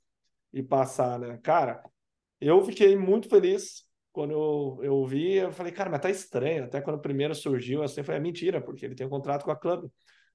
e 0.54 0.64
passar, 0.64 1.20
né? 1.20 1.40
Cara, 1.44 1.84
eu 2.40 2.62
fiquei 2.64 2.96
muito 2.96 3.30
feliz 3.30 3.84
quando 4.12 4.32
eu, 4.32 4.80
eu 4.82 5.06
vi. 5.06 5.36
Eu 5.36 5.52
falei, 5.52 5.72
cara, 5.72 5.90
mas 5.90 6.02
tá 6.02 6.10
estranho. 6.10 6.66
Até 6.66 6.82
quando 6.82 6.98
o 6.98 7.02
primeiro 7.02 7.36
surgiu, 7.36 7.84
assim, 7.84 8.04
foi 8.04 8.16
é 8.16 8.20
mentira, 8.20 8.62
porque 8.62 8.86
ele 8.86 8.96
tem 8.96 9.06
um 9.06 9.10
contrato 9.10 9.44
com 9.44 9.52
a 9.52 9.56
Club. 9.56 9.90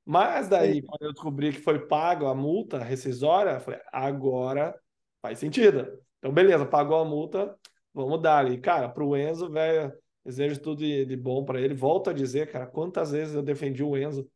Mas 0.05 0.49
daí, 0.49 0.83
quando 0.83 1.03
eu 1.03 1.13
descobri 1.13 1.53
que 1.53 1.61
foi 1.61 1.87
pago 1.87 2.27
a 2.27 2.35
multa 2.35 2.79
rescisória, 2.79 3.53
eu 3.53 3.61
falei, 3.61 3.81
agora 3.93 4.75
faz 5.23 5.39
sentido. 5.39 5.99
Então, 6.19 6.33
beleza, 6.33 6.67
pagou 6.67 6.99
a 6.99 7.05
multa, 7.05 7.57
vamos 7.95 8.21
dar 8.21 8.39
ali. 8.39 8.59
Cara, 8.59 8.89
para 8.89 9.05
o 9.05 9.17
Enzo, 9.17 9.51
velho, 9.51 9.93
desejo 10.25 10.61
tudo 10.61 10.79
de, 10.79 11.05
de 11.05 11.17
bom 11.17 11.45
para 11.45 11.61
ele. 11.61 11.75
Volto 11.75 12.11
a 12.11 12.13
dizer, 12.13 12.51
cara, 12.51 12.67
quantas 12.67 13.11
vezes 13.13 13.35
eu 13.35 13.43
defendi 13.43 13.83
o 13.83 13.97
Enzo 13.97 14.29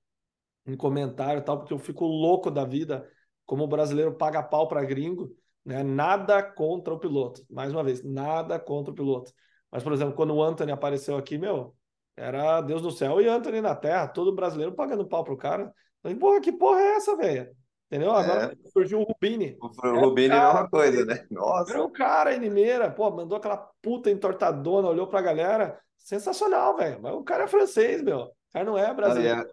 em 0.66 0.77
comentário 0.77 1.40
e 1.40 1.44
tal, 1.44 1.59
porque 1.59 1.73
eu 1.73 1.78
fico 1.78 2.06
louco 2.06 2.51
da 2.51 2.65
vida, 2.65 3.09
como 3.47 3.65
o 3.65 3.69
brasileiro 3.69 4.15
paga 4.15 4.43
pau 4.43 4.66
para 4.66 4.85
gringo, 4.85 5.35
né? 5.65 5.82
Nada 5.82 6.43
contra 6.43 6.94
o 6.94 6.98
piloto. 6.98 7.44
Mais 7.51 7.73
uma 7.73 7.85
vez, 7.85 8.02
nada 8.02 8.59
contra 8.59 8.93
o 8.93 8.94
piloto. 8.94 9.32
Mas, 9.70 9.82
por 9.82 9.93
exemplo, 9.93 10.15
quando 10.15 10.35
o 10.35 10.43
Anthony 10.43 10.73
apareceu 10.73 11.16
aqui, 11.16 11.36
meu, 11.36 11.74
era 12.16 12.61
Deus 12.61 12.82
no 12.82 12.90
céu 12.90 13.20
e 13.20 13.28
Anthony 13.28 13.61
na 13.61 13.74
terra, 13.74 14.09
todo 14.09 14.35
brasileiro 14.35 14.74
pagando 14.74 15.06
pau 15.06 15.24
pro 15.24 15.36
cara. 15.36 15.73
Porra, 16.19 16.40
que 16.40 16.52
porra 16.52 16.81
é 16.81 16.97
essa, 16.97 17.16
velho? 17.16 17.55
Entendeu? 17.86 18.12
Agora 18.12 18.52
é. 18.52 18.69
surgiu 18.70 19.01
o 19.01 19.05
Rubini. 19.05 19.56
O, 19.61 19.66
o 19.66 20.01
Rubini 20.01 20.35
é 20.35 20.48
uma 20.48 20.69
coisa, 20.69 21.05
né? 21.05 21.27
Nossa. 21.31 21.73
Era 21.73 21.85
um 21.85 21.93
cara 21.93 22.35
em 22.35 22.40
Limeira, 22.40 22.90
pô, 22.90 23.11
mandou 23.11 23.39
aquela 23.39 23.56
puta 23.81 24.11
entortadona, 24.11 24.89
olhou 24.89 25.06
pra 25.06 25.23
galera. 25.23 25.78
Sensacional, 25.97 26.77
velho. 26.77 27.01
Mas 27.01 27.15
o 27.15 27.23
cara 27.23 27.44
é 27.44 27.48
francês, 27.48 28.02
meu. 28.02 28.20
O 28.20 28.32
cara 28.52 28.65
não 28.65 28.77
é 28.77 28.93
brasileiro. 28.93 29.48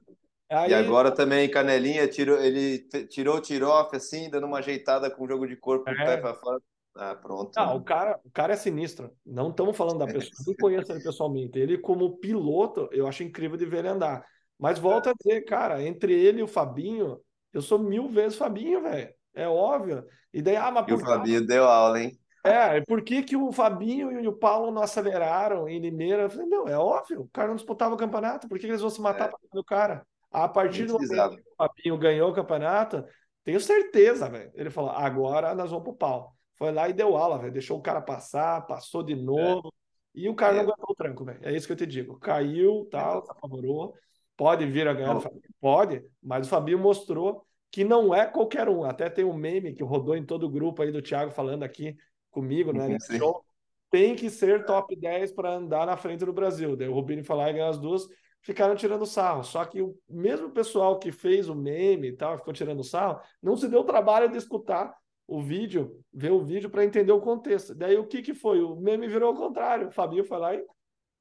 Ah, 0.49 0.61
Aí... 0.61 0.71
E 0.71 0.73
agora 0.73 1.11
também, 1.11 1.49
Canelinha, 1.49 2.07
tirou, 2.07 2.37
ele 2.37 2.79
tirou 3.09 3.37
o 3.37 3.41
tiro-off 3.41 3.95
assim, 3.95 4.29
dando 4.29 4.47
uma 4.47 4.59
ajeitada 4.59 5.09
com 5.09 5.23
o 5.23 5.27
jogo 5.27 5.47
de 5.47 5.55
corpo, 5.55 5.89
é. 5.89 5.95
pé 5.95 6.17
pra 6.17 6.33
fora. 6.33 6.59
Ah, 6.93 7.15
pronto. 7.15 7.51
Não, 7.55 7.77
o 7.77 7.83
cara, 7.83 8.19
o 8.25 8.29
cara 8.31 8.53
é 8.53 8.57
sinistro. 8.57 9.15
Não 9.25 9.49
estamos 9.49 9.77
falando 9.77 9.99
da 9.99 10.07
pessoa, 10.07 10.31
não 10.45 10.53
conheço 10.55 10.91
ele 10.91 11.01
pessoalmente. 11.01 11.57
Ele, 11.57 11.77
como 11.77 12.17
piloto, 12.17 12.89
eu 12.91 13.07
acho 13.07 13.23
incrível 13.23 13.55
de 13.55 13.65
ver 13.65 13.79
ele 13.79 13.87
andar. 13.87 14.25
Mas 14.59 14.77
volto 14.77 15.09
a 15.09 15.13
dizer, 15.13 15.41
cara, 15.45 15.81
entre 15.81 16.13
ele 16.13 16.41
e 16.41 16.43
o 16.43 16.47
Fabinho, 16.47 17.17
eu 17.53 17.61
sou 17.61 17.79
mil 17.79 18.07
vezes 18.07 18.37
Fabinho, 18.37 18.81
velho. 18.81 19.13
É 19.33 19.47
óbvio. 19.47 20.05
E 20.33 20.41
daí, 20.41 20.55
ah, 20.55 20.71
mas 20.71 20.87
e 20.87 20.93
o 20.93 20.99
Fabinho 20.99 21.45
deu 21.45 21.65
aula, 21.65 22.01
hein? 22.01 22.17
É, 22.43 22.81
por 22.81 23.03
que, 23.03 23.21
que 23.21 23.37
o 23.37 23.51
Fabinho 23.51 24.19
e 24.19 24.27
o 24.27 24.33
Paulo 24.33 24.71
não 24.71 24.81
aceleraram 24.81 25.69
em 25.69 25.79
Limeira? 25.79 26.23
Eu 26.23 26.29
falei, 26.29 26.47
meu, 26.47 26.67
é 26.67 26.77
óbvio, 26.77 27.21
o 27.21 27.29
cara 27.29 27.49
não 27.49 27.55
disputava 27.55 27.93
o 27.93 27.97
campeonato, 27.97 28.47
por 28.47 28.57
que, 28.57 28.65
que 28.65 28.71
eles 28.71 28.81
vão 28.81 28.89
se 28.89 28.99
matar 28.99 29.29
é. 29.29 29.59
o 29.59 29.63
cara? 29.63 30.05
A 30.31 30.47
partir 30.47 30.85
do 30.85 30.93
momento 30.93 31.35
que 31.35 31.41
o 31.41 31.55
Fabinho 31.57 31.97
ganhou 31.97 32.31
o 32.31 32.33
campeonato, 32.33 33.05
tenho 33.43 33.59
certeza, 33.59 34.29
velho. 34.29 34.51
Ele 34.55 34.69
falou, 34.69 34.91
agora 34.91 35.53
nós 35.53 35.69
vamos 35.69 35.83
pro 35.83 35.93
pau. 35.93 36.35
Foi 36.55 36.71
lá 36.71 36.87
e 36.87 36.93
deu 36.93 37.17
aula, 37.17 37.37
velho. 37.37 37.51
Deixou 37.51 37.77
o 37.77 37.81
cara 37.81 38.01
passar, 38.01 38.65
passou 38.65 39.03
de 39.03 39.15
novo. 39.15 39.67
É. 39.67 40.21
E 40.21 40.29
o 40.29 40.35
cara 40.35 40.53
é. 40.53 40.55
não 40.57 40.63
aguentou 40.63 40.89
o 40.89 40.95
tranco, 40.95 41.25
velho. 41.25 41.39
É 41.41 41.51
isso 41.51 41.67
que 41.67 41.73
eu 41.73 41.77
te 41.77 41.85
digo. 41.85 42.17
Caiu, 42.19 42.87
tal, 42.91 43.23
se 43.23 43.31
apavorou. 43.31 43.93
Pode 44.37 44.65
vir 44.65 44.87
a 44.87 44.93
ganhar 44.93 45.21
Pode, 45.59 46.03
mas 46.21 46.47
o 46.47 46.49
Fabinho 46.49 46.79
mostrou 46.79 47.45
que 47.71 47.83
não 47.83 48.13
é 48.13 48.25
qualquer 48.25 48.67
um. 48.67 48.83
Até 48.83 49.09
tem 49.09 49.23
um 49.23 49.33
meme 49.33 49.73
que 49.73 49.83
rodou 49.83 50.15
em 50.15 50.25
todo 50.25 50.43
o 50.43 50.49
grupo 50.49 50.81
aí 50.81 50.91
do 50.91 51.01
Thiago 51.01 51.31
falando 51.31 51.63
aqui 51.63 51.95
comigo, 52.29 52.73
né? 52.73 52.97
Show. 53.17 53.43
Tem 53.89 54.15
que 54.15 54.29
ser 54.29 54.65
top 54.65 54.95
10 54.95 55.33
para 55.33 55.53
andar 55.53 55.85
na 55.85 55.97
frente 55.97 56.25
do 56.25 56.33
Brasil. 56.33 56.75
Daí 56.75 56.87
o 56.87 56.93
Rubinho 56.93 57.23
falar 57.23 57.49
e 57.49 57.53
ganhar 57.53 57.69
as 57.69 57.79
duas, 57.79 58.07
ficaram 58.41 58.75
tirando 58.75 59.05
sarro. 59.05 59.43
Só 59.43 59.63
que 59.65 59.81
o 59.81 59.95
mesmo 60.09 60.49
pessoal 60.49 60.97
que 60.97 61.11
fez 61.11 61.47
o 61.49 61.55
meme 61.55 62.09
e 62.09 62.13
tal, 62.13 62.37
ficou 62.37 62.53
tirando 62.53 62.83
sarro, 62.83 63.19
não 63.41 63.55
se 63.55 63.67
deu 63.67 63.81
o 63.81 63.85
trabalho 63.85 64.29
de 64.29 64.37
escutar 64.37 64.93
o 65.27 65.41
vídeo, 65.41 66.03
ver 66.13 66.31
o 66.31 66.43
vídeo 66.43 66.69
para 66.69 66.83
entender 66.83 67.11
o 67.11 67.21
contexto. 67.21 67.73
Daí 67.75 67.97
o 67.97 68.07
que 68.07 68.21
que 68.21 68.33
foi? 68.33 68.61
O 68.61 68.75
meme 68.75 69.07
virou 69.07 69.33
o 69.33 69.37
contrário. 69.37 69.87
O 69.87 69.91
Fabinho 69.91 70.25
foi 70.25 70.37
lá 70.37 70.55
e 70.55 70.65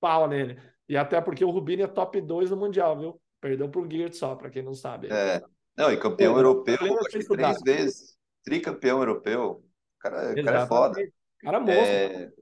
pau 0.01 0.27
nele. 0.27 0.59
E 0.91 0.97
até 0.97 1.21
porque 1.21 1.45
o 1.45 1.51
Rubinho 1.51 1.85
é 1.85 1.87
top 1.87 2.21
2 2.21 2.51
no 2.51 2.57
Mundial, 2.57 2.99
viu? 2.99 3.23
Perdeu 3.41 3.69
pro 3.69 3.89
Geert 3.89 4.13
só, 4.13 4.35
para 4.35 4.51
quem 4.51 4.61
não 4.61 4.75
sabe. 4.75 5.07
É. 5.07 5.41
Não, 5.79 5.93
e 5.93 5.97
campeão 5.97 6.37
europeu, 6.37 6.77
três 7.29 7.63
vezes. 7.63 8.19
Tricampeão 8.43 8.99
europeu. 8.99 9.51
O 9.53 9.63
cara, 10.01 10.33
o 10.33 10.45
cara 10.45 10.63
é 10.63 10.67
foda. 10.67 11.01
Cara 11.39 11.61
monstro. 11.61 11.77
É... 11.85 12.33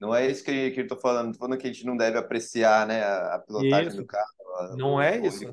Não 0.00 0.12
é 0.12 0.26
isso 0.28 0.42
que, 0.42 0.72
que 0.72 0.80
eu 0.80 0.88
tô 0.88 0.96
falando. 0.96 1.32
Tô 1.32 1.38
falando 1.38 1.56
que 1.60 1.68
a 1.68 1.72
gente 1.72 1.86
não 1.86 1.96
deve 1.96 2.18
apreciar, 2.18 2.88
né, 2.88 3.04
a, 3.04 3.36
a 3.36 3.38
pilotagem 3.38 3.86
Isso. 3.86 3.96
do 3.98 4.04
carro. 4.04 4.26
a- 4.58 4.76
Não 4.76 4.94
o- 4.96 5.00
é 5.00 5.20
o- 5.20 5.26
isso. 5.26 5.44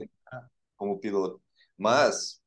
Como 0.76 1.00
piloto. 1.00 1.40
Mas, 1.78 2.42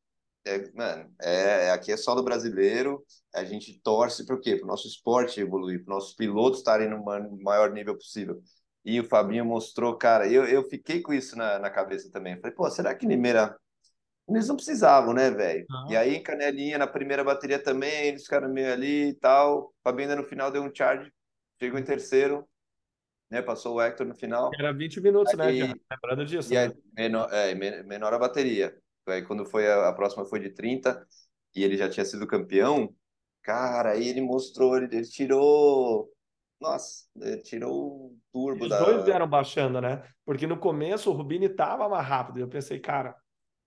é, 0.44 0.68
mano, 0.72 1.14
é, 1.22 1.70
aqui 1.70 1.92
é 1.92 1.96
solo 1.96 2.24
brasileiro. 2.24 3.04
A 3.32 3.44
gente 3.44 3.80
torce 3.84 4.26
para 4.26 4.34
o 4.34 4.40
quê? 4.40 4.56
Para 4.56 4.64
o 4.64 4.68
nosso 4.68 4.88
esporte 4.88 5.40
evoluir, 5.40 5.84
para 5.84 5.92
os 5.94 6.02
nossos 6.02 6.14
pilotos 6.16 6.58
estarem 6.58 6.90
no 6.90 7.04
ma- 7.04 7.28
maior 7.40 7.70
nível 7.72 7.94
possível. 7.94 8.42
E 8.86 9.00
o 9.00 9.04
Fabinho 9.04 9.44
mostrou, 9.44 9.98
cara, 9.98 10.28
eu, 10.30 10.44
eu 10.46 10.62
fiquei 10.62 11.02
com 11.02 11.12
isso 11.12 11.36
na, 11.36 11.58
na 11.58 11.68
cabeça 11.68 12.08
também. 12.10 12.36
Falei, 12.36 12.54
pô, 12.54 12.70
será 12.70 12.94
que 12.94 13.04
Limeira 13.04 13.58
eles 14.28 14.48
não 14.48 14.56
precisavam, 14.56 15.12
né, 15.12 15.30
velho? 15.30 15.66
E 15.88 15.96
aí, 15.96 16.20
Canelinha, 16.20 16.78
na 16.78 16.86
primeira 16.86 17.22
bateria 17.22 17.62
também, 17.62 18.06
eles 18.06 18.22
ficaram 18.24 18.48
meio 18.48 18.72
ali 18.72 19.08
e 19.10 19.14
tal. 19.14 19.74
Fabinho 19.84 20.08
ainda 20.08 20.20
no 20.22 20.26
final 20.26 20.50
deu 20.50 20.62
um 20.62 20.70
charge, 20.72 21.12
chegou 21.60 21.78
em 21.78 21.84
terceiro, 21.84 22.48
né? 23.30 23.42
Passou 23.42 23.76
o 23.76 23.80
Hector 23.80 24.06
no 24.06 24.14
final. 24.14 24.50
Era 24.58 24.72
20 24.72 25.00
minutos, 25.00 25.32
né, 25.34 25.46
Aí- 25.46 25.58
cara? 25.60 25.78
Lembrando 25.90 26.26
disso. 26.26 26.52
E 26.52 26.56
aí, 26.56 26.68
né? 26.68 26.74
menor, 26.96 27.32
é, 27.32 27.54
men- 27.54 27.82
menor 27.84 28.14
a 28.14 28.18
bateria. 28.18 28.76
Aí, 29.06 29.22
quando 29.22 29.44
foi 29.44 29.70
a, 29.70 29.88
a 29.88 29.92
próxima 29.92 30.24
foi 30.24 30.40
de 30.40 30.50
30 30.50 31.06
e 31.54 31.62
ele 31.62 31.76
já 31.76 31.88
tinha 31.88 32.04
sido 32.04 32.26
campeão, 32.26 32.94
cara, 33.42 33.92
aí 33.92 34.08
ele 34.08 34.20
mostrou, 34.20 34.76
ele, 34.76 34.86
ele 34.94 35.06
tirou. 35.08 36.12
Nossa, 36.60 37.04
ele 37.20 37.38
tirou 37.42 37.72
o 37.74 38.18
turbo 38.32 38.64
Os 38.64 38.70
da. 38.70 38.78
dois 38.78 39.04
vieram 39.04 39.28
baixando, 39.28 39.80
né? 39.80 40.02
Porque 40.24 40.46
no 40.46 40.56
começo 40.58 41.10
o 41.10 41.12
Rubini 41.12 41.46
estava 41.46 41.88
mais 41.88 42.06
rápido. 42.06 42.38
Eu 42.38 42.48
pensei, 42.48 42.80
cara, 42.80 43.14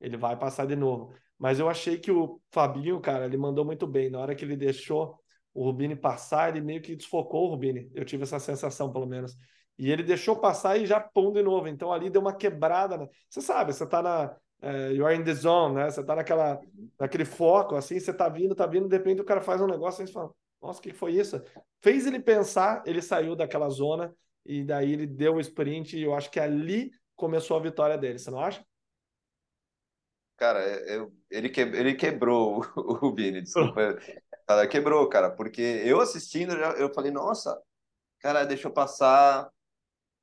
ele 0.01 0.17
vai 0.17 0.37
passar 0.37 0.65
de 0.65 0.75
novo. 0.75 1.13
Mas 1.37 1.59
eu 1.59 1.69
achei 1.69 1.97
que 1.97 2.11
o 2.11 2.41
Fabinho, 2.51 2.99
cara, 2.99 3.25
ele 3.25 3.37
mandou 3.37 3.63
muito 3.63 3.85
bem. 3.87 4.09
Na 4.09 4.19
hora 4.19 4.35
que 4.35 4.43
ele 4.43 4.57
deixou 4.57 5.17
o 5.53 5.63
Rubini 5.63 5.95
passar, 5.95 6.49
ele 6.49 6.61
meio 6.65 6.81
que 6.81 6.95
desfocou 6.95 7.47
o 7.47 7.49
Rubini. 7.51 7.89
Eu 7.93 8.03
tive 8.03 8.23
essa 8.23 8.39
sensação, 8.39 8.91
pelo 8.91 9.05
menos. 9.05 9.35
E 9.77 9.89
ele 9.89 10.03
deixou 10.03 10.35
passar 10.35 10.77
e 10.77 10.85
já 10.85 10.99
pum 10.99 11.31
de 11.31 11.41
novo. 11.41 11.67
Então 11.67 11.93
ali 11.93 12.09
deu 12.09 12.21
uma 12.21 12.35
quebrada. 12.35 12.97
Né? 12.97 13.07
Você 13.29 13.41
sabe, 13.41 13.71
você 13.71 13.85
tá 13.87 14.01
na. 14.01 14.35
é, 14.61 14.91
you 14.91 15.05
are 15.05 15.15
in 15.15 15.23
the 15.23 15.33
zone, 15.33 15.75
né? 15.75 15.89
Você 15.89 16.03
tá 16.03 16.15
naquela, 16.15 16.59
naquele 16.99 17.23
foco, 17.23 17.75
assim, 17.75 17.97
você 17.99 18.13
tá 18.13 18.27
vindo, 18.27 18.53
tá 18.53 18.65
vindo, 18.67 18.89
de 18.89 18.97
repente 18.97 19.21
o 19.21 19.25
cara 19.25 19.39
faz 19.39 19.61
um 19.61 19.67
negócio 19.67 20.03
e 20.03 20.07
você 20.07 20.11
fala, 20.13 20.31
nossa, 20.61 20.80
o 20.80 20.81
que 20.81 20.94
foi 20.94 21.14
isso? 21.14 21.41
Fez 21.81 22.06
ele 22.06 22.19
pensar, 22.19 22.84
ele 22.86 23.02
saiu 23.02 23.36
daquela 23.36 23.69
zona 23.69 24.14
e 24.45 24.64
daí 24.64 24.91
ele 24.91 25.07
deu 25.07 25.36
o 25.36 25.40
sprint 25.40 25.98
e 25.98 26.03
eu 26.03 26.14
acho 26.14 26.30
que 26.30 26.40
ali 26.40 26.91
começou 27.15 27.57
a 27.57 27.61
vitória 27.61 27.98
dele, 27.98 28.19
você 28.19 28.31
não 28.31 28.40
acha? 28.40 28.65
Cara, 30.38 30.61
eu, 30.90 31.14
ele, 31.30 31.49
que, 31.49 31.60
ele 31.60 31.95
quebrou 31.95 32.60
o, 32.60 32.61
o 32.80 32.94
Rubini, 32.94 33.41
desculpa. 33.41 33.98
Ela 34.48 34.65
quebrou, 34.68 35.07
cara, 35.10 35.30
porque 35.30 35.61
eu 35.61 35.99
assistindo, 35.99 36.53
eu, 36.53 36.72
eu 36.77 36.94
falei, 36.94 37.11
nossa, 37.11 37.61
cara, 38.19 38.45
deixou 38.45 38.72
passar, 38.72 39.49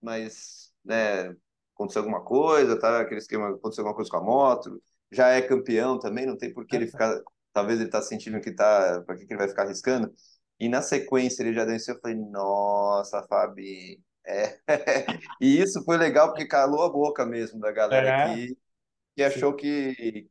mas, 0.00 0.72
né, 0.84 1.34
aconteceu 1.74 2.00
alguma 2.02 2.24
coisa, 2.24 2.78
tá? 2.78 3.00
Aquele 3.00 3.20
esquema, 3.20 3.50
aconteceu 3.50 3.82
alguma 3.82 3.94
coisa 3.94 4.10
com 4.10 4.16
a 4.16 4.22
moto, 4.22 4.82
já 5.12 5.28
é 5.28 5.42
campeão 5.42 5.98
também, 5.98 6.26
não 6.26 6.36
tem 6.36 6.52
por 6.52 6.66
que 6.66 6.76
ele 6.76 6.86
ficar, 6.88 7.20
talvez 7.56 7.80
ele 7.80 7.90
tá 7.90 8.02
sentindo 8.02 8.40
que 8.40 8.52
tá, 8.52 9.02
pra 9.06 9.16
que 9.16 9.26
que 9.26 9.32
ele 9.32 9.38
vai 9.38 9.48
ficar 9.48 9.62
arriscando? 9.64 10.12
E 10.60 10.68
na 10.68 10.82
sequência 10.82 11.42
ele 11.42 11.54
já 11.54 11.64
venceu, 11.64 11.94
eu 11.94 12.00
falei, 12.00 12.16
nossa, 12.16 13.22
Fabi, 13.28 14.02
é. 14.26 14.58
E 15.40 15.58
isso 15.60 15.82
foi 15.84 15.96
legal 15.96 16.28
porque 16.28 16.46
calou 16.46 16.82
a 16.84 16.88
boca 16.90 17.24
mesmo 17.26 17.60
da 17.60 17.72
galera 17.72 18.08
É. 18.08 18.10
aqui, 18.10 18.56
que 19.16 19.22
achou 19.24 19.54
que, 19.54 20.28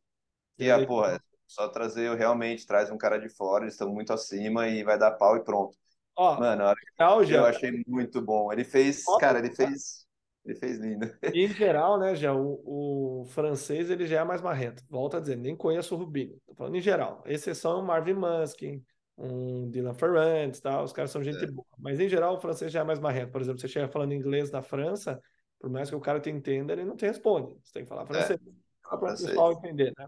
que 0.58 0.66
É. 0.66 0.72
ah, 0.72 0.86
porra, 0.86 1.22
só 1.48 1.70
trazer, 1.70 2.16
realmente, 2.18 2.66
traz 2.68 2.92
um 2.92 2.98
cara 2.98 3.20
de 3.20 3.30
fora, 3.30 3.66
eles 3.66 3.76
estão 3.76 3.94
muito 3.94 4.14
acima 4.14 4.68
e 4.68 4.84
vai 4.84 4.98
dar 4.98 5.12
pau 5.14 5.38
e 5.38 5.44
pronto. 5.44 5.78
Ó, 6.16 6.38
Mano, 6.38 6.64
a 6.64 6.68
hora 6.70 6.80
que 7.26 7.34
eu 7.34 7.46
achei 7.46 7.84
muito 7.88 8.22
bom. 8.22 8.52
Ele 8.54 8.64
fez, 8.64 9.16
cara, 9.16 9.40
ele 9.40 9.56
fez, 9.56 10.05
ele 10.46 10.56
fez 10.56 10.78
lindo. 10.80 11.12
em 11.34 11.48
geral, 11.48 11.98
né, 12.00 12.16
já 12.16 12.34
o, 12.34 13.22
o 13.22 13.26
francês 13.26 13.90
ele 13.90 14.06
já 14.06 14.22
é 14.22 14.24
mais 14.24 14.42
marrento. 14.42 14.84
Volto 14.90 15.18
a 15.18 15.20
dizer, 15.20 15.36
nem 15.36 15.56
conheço 15.56 15.96
o 15.96 15.98
Rubinho. 15.98 16.38
Tô 16.46 16.54
falando 16.54 16.76
em 16.76 16.82
geral. 16.82 17.24
Exceção 17.26 17.80
é 17.80 17.82
o 17.82 17.86
Marvin 17.86 18.14
Muskin, 18.14 18.84
um 19.18 19.70
Dylan 19.70 19.94
Ferrand, 19.94 20.52
tal, 20.62 20.84
os 20.84 20.94
caras 20.94 21.12
são 21.12 21.24
gente 21.24 21.44
É. 21.44 21.48
boa. 21.48 21.66
Mas 21.78 22.00
em 22.00 22.08
geral 22.08 22.36
o 22.36 22.40
francês 22.40 22.72
já 22.72 22.82
é 22.82 22.84
mais 22.84 23.00
marrento. 23.00 23.32
Por 23.32 23.42
exemplo, 23.42 23.60
você 23.60 23.68
chega 23.68 23.88
falando 23.88 24.14
inglês 24.14 24.52
na 24.52 24.62
França, 24.62 25.20
por 25.60 25.70
mais 25.70 25.90
que 25.90 25.96
o 25.96 26.02
cara 26.02 26.20
te 26.20 26.30
entenda, 26.30 26.74
ele 26.74 26.86
não 26.86 26.96
te 26.96 27.06
responde. 27.06 27.56
Você 27.64 27.74
tem 27.74 27.84
que 27.84 27.90
falar 27.90 28.06
francês. 28.06 28.40
Só 28.88 28.98
para 28.98 29.14
o 29.14 29.18
pessoal 29.18 29.52
entender, 29.54 29.92
né? 29.98 30.08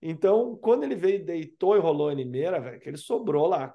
Então, 0.00 0.56
quando 0.56 0.84
ele 0.84 0.94
veio, 0.94 1.24
deitou 1.24 1.76
e 1.76 1.80
rolou 1.80 2.12
em 2.12 2.16
Limeira, 2.16 2.60
velho, 2.60 2.78
que 2.78 2.88
ele 2.88 2.98
sobrou 2.98 3.46
lá. 3.46 3.74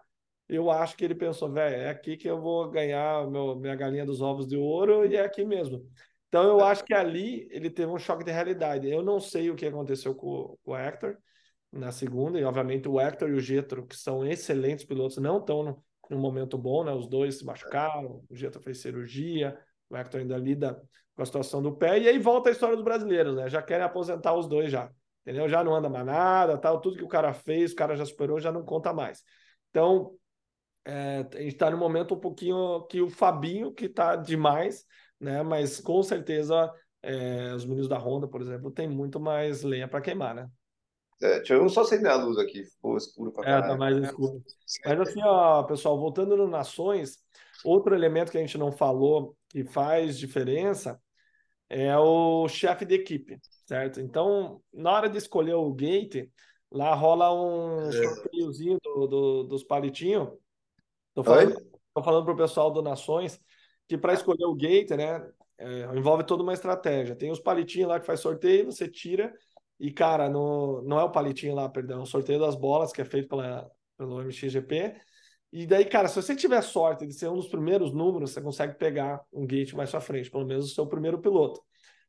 Eu 0.56 0.70
acho 0.72 0.96
que 0.96 1.04
ele 1.04 1.16
pensou, 1.16 1.52
velho, 1.52 1.76
é 1.76 1.90
aqui 1.90 2.16
que 2.18 2.30
eu 2.30 2.40
vou 2.40 2.70
ganhar 2.70 3.28
meu, 3.30 3.56
minha 3.56 3.76
galinha 3.76 4.06
dos 4.06 4.22
ovos 4.22 4.48
de 4.48 4.58
ouro 4.58 5.06
e 5.06 5.16
é 5.16 5.22
aqui 5.22 5.44
mesmo. 5.46 5.86
Então, 6.28 6.44
eu 6.44 6.64
acho 6.64 6.84
que 6.84 6.94
ali 6.94 7.48
ele 7.52 7.70
teve 7.70 7.92
um 7.92 8.00
choque 8.00 8.24
de 8.24 8.32
realidade. 8.32 8.90
Eu 8.90 9.04
não 9.04 9.20
sei 9.20 9.50
o 9.50 9.56
que 9.56 9.66
aconteceu 9.66 10.16
com, 10.16 10.58
com 10.64 10.72
o 10.72 10.78
Hector 10.78 11.18
na 11.72 11.92
segunda, 11.92 12.40
e 12.40 12.44
obviamente 12.44 12.88
o 12.88 13.00
Hector 13.00 13.30
e 13.30 13.34
o 13.34 13.40
Getro, 13.40 13.86
que 13.86 13.96
são 13.96 14.26
excelentes 14.26 14.86
pilotos, 14.86 15.18
não 15.18 15.40
estão 15.40 15.82
num 16.10 16.20
momento 16.20 16.58
bom, 16.58 16.84
né? 16.84 16.92
Os 16.94 17.08
dois 17.08 17.40
se 17.40 17.46
machucaram, 17.46 18.24
o 18.30 18.36
Getro 18.36 18.62
fez 18.62 18.80
cirurgia, 18.80 19.58
o 19.90 19.98
Hector 19.98 20.22
ainda 20.22 20.38
lida 20.38 20.80
com 21.16 21.22
a 21.22 21.26
situação 21.26 21.62
do 21.62 21.76
pé, 21.76 22.00
e 22.00 22.08
aí 22.08 22.18
volta 22.20 22.50
a 22.50 22.52
história 22.52 22.76
dos 22.76 22.84
brasileiros, 22.86 23.36
né? 23.36 23.50
Já 23.50 23.62
querem 23.62 23.86
aposentar 23.86 24.34
os 24.36 24.48
dois 24.48 24.72
já, 24.72 24.90
entendeu? 25.22 25.48
Já 25.48 25.64
não 25.64 25.76
anda 25.76 25.90
mais 25.90 26.06
nada, 26.06 26.58
tal, 26.58 26.80
tudo 26.80 26.98
que 26.98 27.04
o 27.04 27.08
cara 27.08 27.34
fez, 27.34 27.72
o 27.72 27.76
cara 27.76 27.96
já 27.96 28.06
superou, 28.06 28.40
já 28.40 28.52
não 28.52 28.64
conta 28.64 28.94
mais. 28.94 29.24
Então, 29.70 30.12
é, 30.86 31.20
a 31.34 31.38
gente 31.42 31.54
está 31.54 31.70
no 31.70 31.78
momento 31.78 32.16
um 32.16 32.20
pouquinho 32.20 32.84
que 32.88 33.02
o 33.02 33.10
Fabinho, 33.10 33.74
que 33.74 33.86
está 33.86 34.16
demais, 34.16 34.86
né? 35.20 35.44
Mas 35.44 35.80
com 35.80 36.02
certeza 36.04 36.72
é, 37.02 37.54
os 37.54 37.66
meninos 37.66 37.88
da 37.90 37.98
Honda, 37.98 38.28
por 38.28 38.42
exemplo, 38.42 38.72
tem 38.72 38.88
muito 38.90 39.20
mais 39.20 39.64
lenha 39.64 39.88
para 39.88 40.02
queimar, 40.02 40.36
né? 40.36 40.50
É, 41.22 41.38
deixa 41.38 41.54
eu 41.54 41.70
só 41.70 41.82
acender 41.82 42.12
a 42.12 42.16
luz 42.16 42.38
aqui, 42.38 42.64
ficou 42.66 42.98
escuro 42.98 43.32
pra 43.32 43.44
É, 43.44 43.62
tá 43.62 43.76
caralho. 43.76 43.76
mais 43.76 43.98
escuro. 43.98 44.44
Mas 44.84 45.00
assim, 45.00 45.22
ó, 45.24 45.64
pessoal, 45.64 45.98
voltando 46.00 46.36
no 46.38 46.48
Nações, 46.48 47.20
outro 47.64 47.94
elemento 47.96 48.32
que 48.32 48.38
a 48.38 48.42
gente 48.42 48.58
não 48.58 48.72
falou 48.72 49.36
que 49.50 49.64
faz 49.66 50.18
diferença 50.18 51.02
é 51.70 51.98
o 51.98 52.48
chefe 52.50 52.86
de 52.86 52.96
equipe, 52.96 53.42
certo? 53.68 54.02
Então, 54.02 54.64
na 54.74 54.92
hora 54.92 55.10
de 55.10 55.18
escolher 55.18 55.56
o 55.56 55.74
gate, 55.74 56.30
lá 56.72 56.94
rola 56.96 57.34
um 57.34 57.92
sorteiozinho 57.92 58.80
do, 58.84 59.08
do- 59.08 59.44
dos 59.46 59.64
palitinhos. 59.64 60.30
Tô 61.14 61.24
falando, 61.24 61.56
tô 61.94 62.04
falando 62.04 62.26
pro 62.26 62.36
pessoal 62.36 62.72
do 62.72 62.82
Nações 62.82 63.40
que 63.88 63.98
para 63.98 64.14
escolher 64.14 64.46
o 64.46 64.56
gate, 64.56 64.92
né, 64.92 65.22
é, 65.58 65.82
envolve 65.96 66.24
toda 66.24 66.44
uma 66.44 66.54
estratégia. 66.54 67.16
Tem 67.16 67.32
os 67.32 67.40
palitinhos 67.40 67.90
lá 67.90 68.00
que 68.00 68.06
faz 68.06 68.20
sorteio, 68.20 68.72
você 68.72 68.88
tira 68.88 69.34
e, 69.80 69.92
cara, 69.92 70.30
no, 70.30 70.82
não 70.84 71.00
é 71.00 71.04
o 71.04 71.12
palitinho 71.12 71.56
lá, 71.56 71.68
perdão, 71.68 72.00
é 72.00 72.04
o 72.04 72.06
sorteio 72.06 72.40
das 72.40 72.56
bolas 72.56 72.92
que 72.92 73.02
é 73.02 73.06
feito 73.06 73.28
pela, 73.28 73.70
pelo 73.98 74.22
MXGP. 74.22 74.96
E 75.52 75.68
daí, 75.68 75.86
cara, 75.86 76.08
se 76.08 76.16
você 76.16 76.36
tiver 76.36 76.62
sorte 76.64 77.06
de 77.06 77.14
ser 77.14 77.28
um 77.28 77.36
dos 77.36 77.48
primeiros 77.48 77.94
números, 77.94 78.32
você 78.32 78.42
consegue 78.42 78.76
pegar 78.76 79.22
um 79.32 79.46
gate 79.46 79.74
mais 79.74 79.92
pra 79.92 80.02
frente, 80.02 80.32
pelo 80.32 80.46
menos 80.46 80.72
o 80.72 80.74
seu 80.74 80.88
primeiro 80.88 81.20
piloto. 81.20 81.62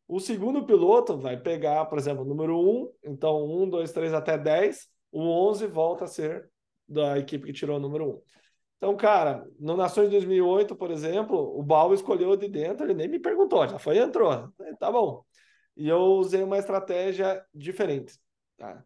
O 0.07 0.21
segundo 0.21 0.65
piloto 0.65 1.19
vai 1.19 1.37
pegar, 1.37 1.85
por 1.87 1.99
exemplo, 1.99 2.23
o 2.25 2.27
número 2.27 2.59
1, 2.59 2.93
então 3.05 3.45
1, 3.45 3.69
2, 3.69 3.93
3 3.93 4.15
até 4.15 4.39
10, 4.39 4.89
o 5.11 5.21
11 5.21 5.67
volta 5.67 6.05
a 6.05 6.09
ser 6.09 6.49
da 6.89 7.19
equipe 7.19 7.47
que 7.47 7.53
tirou 7.53 7.77
o 7.77 7.81
número 7.81 8.09
1. 8.09 8.23
Então, 8.85 8.95
cara, 8.99 9.49
no 9.59 9.79
Nações 9.79 10.11
2008, 10.11 10.77
por 10.77 10.91
exemplo, 10.91 11.39
o 11.59 11.63
Bal 11.63 11.95
escolheu 11.95 12.37
de 12.37 12.47
dentro, 12.49 12.85
ele 12.85 12.93
nem 12.93 13.09
me 13.09 13.19
perguntou, 13.19 13.67
já 13.67 13.79
foi 13.79 13.97
entrou. 13.97 14.53
Tá 14.79 14.93
bom. 14.93 15.25
E 15.75 15.89
eu 15.89 16.01
usei 16.03 16.43
uma 16.43 16.59
estratégia 16.59 17.43
diferente. 17.55 18.21
Tá? 18.59 18.85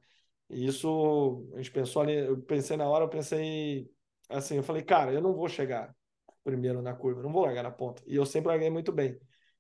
E 0.49 0.69
isso, 0.69 1.51
a 1.53 1.57
gente 1.57 1.73
pensou 1.73 2.03
ali, 2.03 2.15
eu 2.15 2.41
pensei 2.43 2.77
na 2.77 2.89
hora, 2.89 3.07
eu 3.07 3.09
pensei 3.09 3.91
assim, 4.29 4.59
eu 4.59 4.63
falei, 4.63 4.83
cara, 4.83 5.13
eu 5.13 5.21
não 5.21 5.35
vou 5.35 5.49
chegar 5.49 5.93
primeiro 6.45 6.81
na 6.81 6.95
curva, 6.95 7.21
não 7.21 7.33
vou 7.33 7.45
largar 7.45 7.65
na 7.65 7.73
ponta. 7.73 8.01
E 8.07 8.15
eu 8.15 8.25
sempre 8.25 8.51
larguei 8.51 8.71
muito 8.71 8.93
bem. 8.93 9.19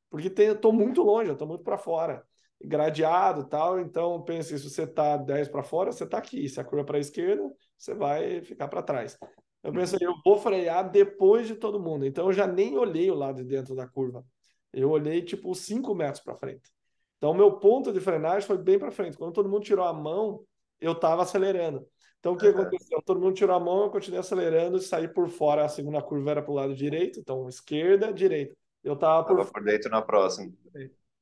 Porque 0.09 0.31
tem, 0.31 0.47
eu 0.47 0.60
tô 0.60 0.73
muito 0.73 1.02
longe, 1.02 1.31
eu 1.31 1.36
tô 1.36 1.47
muito 1.47 1.65
para 1.65 1.77
fora. 1.77 2.24
Gradeado 2.62 3.48
tal, 3.48 3.81
então 3.81 4.23
pense, 4.23 4.56
se 4.56 4.70
você 4.70 4.86
tá 4.86 5.16
10 5.16 5.48
para 5.48 5.65
fora, 5.65 5.90
você 5.90 6.06
tá 6.06 6.19
aqui. 6.19 6.48
Se 6.48 6.60
a 6.60 6.65
curva 6.65 6.85
para 6.85 6.98
a 6.98 7.01
esquerda, 7.01 7.43
você 7.77 7.93
vai 7.93 8.40
ficar 8.43 8.69
para 8.69 8.82
trás. 8.82 9.19
Eu 9.62 9.72
pensei, 9.72 9.98
eu 10.01 10.14
vou 10.24 10.39
frear 10.39 10.89
depois 10.90 11.47
de 11.48 11.55
todo 11.56 11.80
mundo. 11.80 12.06
Então 12.06 12.26
eu 12.26 12.32
já 12.32 12.47
nem 12.47 12.76
olhei 12.78 13.10
o 13.10 13.14
lado 13.14 13.43
de 13.43 13.44
dentro 13.44 13.74
da 13.74 13.86
curva. 13.86 14.24
Eu 14.72 14.90
olhei 14.90 15.22
tipo 15.22 15.55
5 15.55 15.94
metros 15.94 16.22
para 16.22 16.35
frente. 16.36 16.70
Então, 17.16 17.35
meu 17.35 17.59
ponto 17.59 17.93
de 17.93 18.01
frenagem 18.01 18.47
foi 18.47 18.56
bem 18.59 18.78
para 18.78 18.93
frente. 18.93 19.16
Quando 19.16 19.32
todo 19.32 19.48
mundo 19.48 19.64
tirou 19.64 19.85
a 19.85 19.93
mão, 19.93 20.44
eu 20.80 20.93
estava 20.93 21.22
acelerando. 21.22 21.85
Então, 22.20 22.35
o 22.35 22.36
que 22.36 22.47
Uhum. 22.47 22.52
aconteceu? 22.52 23.02
Todo 23.05 23.20
mundo 23.20 23.35
tirou 23.35 23.56
a 23.56 23.60
mão, 23.60 23.85
eu 23.85 23.90
continuei 23.90 24.20
acelerando 24.20 24.76
e 24.76 24.80
saí 24.82 25.09
por 25.09 25.28
fora. 25.28 25.64
A 25.64 25.68
segunda 25.68 26.01
curva 26.01 26.30
era 26.30 26.43
para 26.43 26.51
o 26.52 26.55
lado 26.55 26.74
direito, 26.74 27.18
então 27.18 27.48
esquerda, 27.48 28.12
direita. 28.12 28.56
Eu 28.85 28.94
estava 28.94 29.24
por 29.24 29.44
por 29.51 29.64
dentro 29.64 29.90
na 29.90 30.01
próxima. 30.02 30.52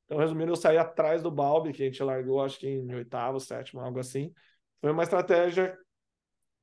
então, 0.05 0.19
resumindo, 0.19 0.51
eu 0.51 0.55
saí 0.55 0.77
atrás 0.77 1.23
do 1.23 1.31
Balbi, 1.31 1.73
que 1.73 1.83
a 1.83 1.85
gente 1.85 2.01
largou, 2.03 2.41
acho 2.41 2.59
que 2.59 2.67
em 2.67 2.93
oitavo, 2.93 3.39
sétimo, 3.39 3.81
algo 3.81 3.99
assim. 3.99 4.31
Foi 4.79 4.91
uma 4.91 5.03
estratégia 5.03 5.77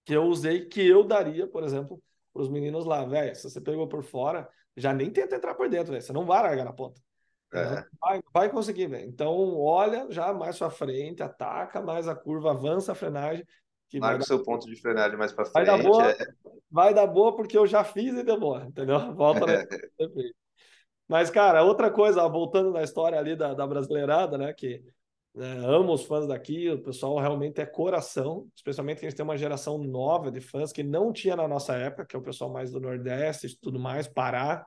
que 0.05 0.13
eu 0.13 0.25
usei, 0.25 0.67
que 0.67 0.87
eu 0.87 1.05
daria, 1.05 1.47
por 1.47 1.63
exemplo, 1.63 2.03
os 2.33 2.49
meninos 2.49 2.85
lá, 2.85 3.05
velho, 3.05 3.35
se 3.35 3.49
você 3.49 3.61
pegou 3.61 3.89
por 3.89 4.03
fora, 4.03 4.49
já 4.77 4.93
nem 4.93 5.11
tenta 5.11 5.37
entrar 5.37 5.55
por 5.55 5.69
dentro, 5.69 5.93
velho. 5.93 6.03
Você 6.03 6.13
não 6.13 6.27
vai 6.27 6.43
largar 6.43 6.65
na 6.65 6.73
ponta. 6.73 7.01
É. 7.53 7.65
Não 7.65 7.85
vai, 8.01 8.21
vai 8.33 8.51
conseguir, 8.51 8.89
velho. 8.89 9.09
Então, 9.09 9.57
olha 9.57 10.07
já 10.11 10.33
mais 10.33 10.57
sua 10.57 10.71
frente, 10.71 11.23
ataca 11.23 11.81
mais 11.81 12.09
a 12.09 12.15
curva, 12.15 12.51
avança 12.51 12.93
a 12.93 12.95
frenagem. 12.95 13.47
Que 13.89 14.01
Marca 14.01 14.23
o 14.23 14.27
seu 14.27 14.43
ponto 14.43 14.67
de 14.67 14.81
frenagem 14.81 15.17
mais 15.17 15.33
para 15.33 15.45
frente. 15.45 15.67
Vai 15.67 15.79
dar, 15.79 15.83
boa, 15.83 16.11
é... 16.11 16.17
vai 16.71 16.95
dar 16.95 17.07
boa 17.07 17.37
porque 17.37 17.57
eu 17.57 17.67
já 17.67 17.85
fiz 17.85 18.13
e 18.15 18.25
deu 18.25 18.39
boa, 18.39 18.65
entendeu? 18.65 18.99
Volta 19.15 19.47
né? 19.47 19.65
Mas, 21.07 21.31
cara, 21.31 21.63
outra 21.63 21.91
coisa, 21.91 22.27
voltando 22.27 22.73
na 22.73 22.83
história 22.83 23.19
ali 23.19 23.37
da, 23.37 23.53
da 23.53 23.67
brasileirada, 23.67 24.39
né? 24.39 24.53
Que 24.55 24.83
né, 25.35 25.59
amo 25.65 25.93
os 25.93 26.05
fãs 26.05 26.27
daqui, 26.27 26.71
o 26.71 26.83
pessoal 26.83 27.19
realmente 27.19 27.61
é 27.61 27.67
coração, 27.67 28.49
especialmente 28.55 29.01
que 29.01 29.07
a 29.07 29.09
gente 29.11 29.17
tem 29.17 29.25
uma 29.25 29.37
geração 29.37 29.79
nova 29.79 30.31
de 30.31 30.41
fãs 30.41 30.73
que 30.73 30.83
não 30.83 31.13
tinha 31.13 31.35
na 31.35 31.49
nossa 31.49 31.75
época, 31.75 32.07
que 32.07 32.15
é 32.15 32.19
o 32.19 32.23
pessoal 32.23 32.53
mais 32.53 32.71
do 32.71 32.81
Nordeste 32.81 33.49
e 33.49 33.57
tudo 33.59 33.79
mais, 33.81 34.07
Pará. 34.07 34.65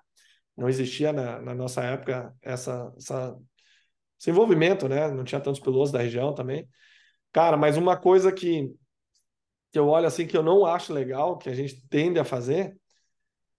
Não 0.57 0.68
existia 0.68 1.14
na, 1.14 1.39
na 1.39 1.56
nossa 1.56 1.84
época 1.84 2.35
essa, 2.41 2.91
essa, 2.98 3.38
esse 4.19 4.30
envolvimento, 4.30 4.89
né? 4.89 5.10
Não 5.11 5.23
tinha 5.23 5.39
tantos 5.39 5.61
pilotos 5.61 5.91
da 5.91 5.99
região 5.99 6.34
também. 6.34 6.68
Cara, 7.31 7.56
mas 7.56 7.77
uma 7.77 7.95
coisa 7.95 8.31
que, 8.31 8.73
que 9.72 9.80
eu 9.80 9.88
olho 9.88 10.07
assim 10.07 10.27
que 10.27 10.35
eu 10.35 10.44
não 10.44 10.65
acho 10.65 10.91
legal, 10.94 11.38
que 11.38 11.49
a 11.49 11.53
gente 11.53 11.88
tende 11.88 12.19
a 12.19 12.26
fazer, 12.26 12.76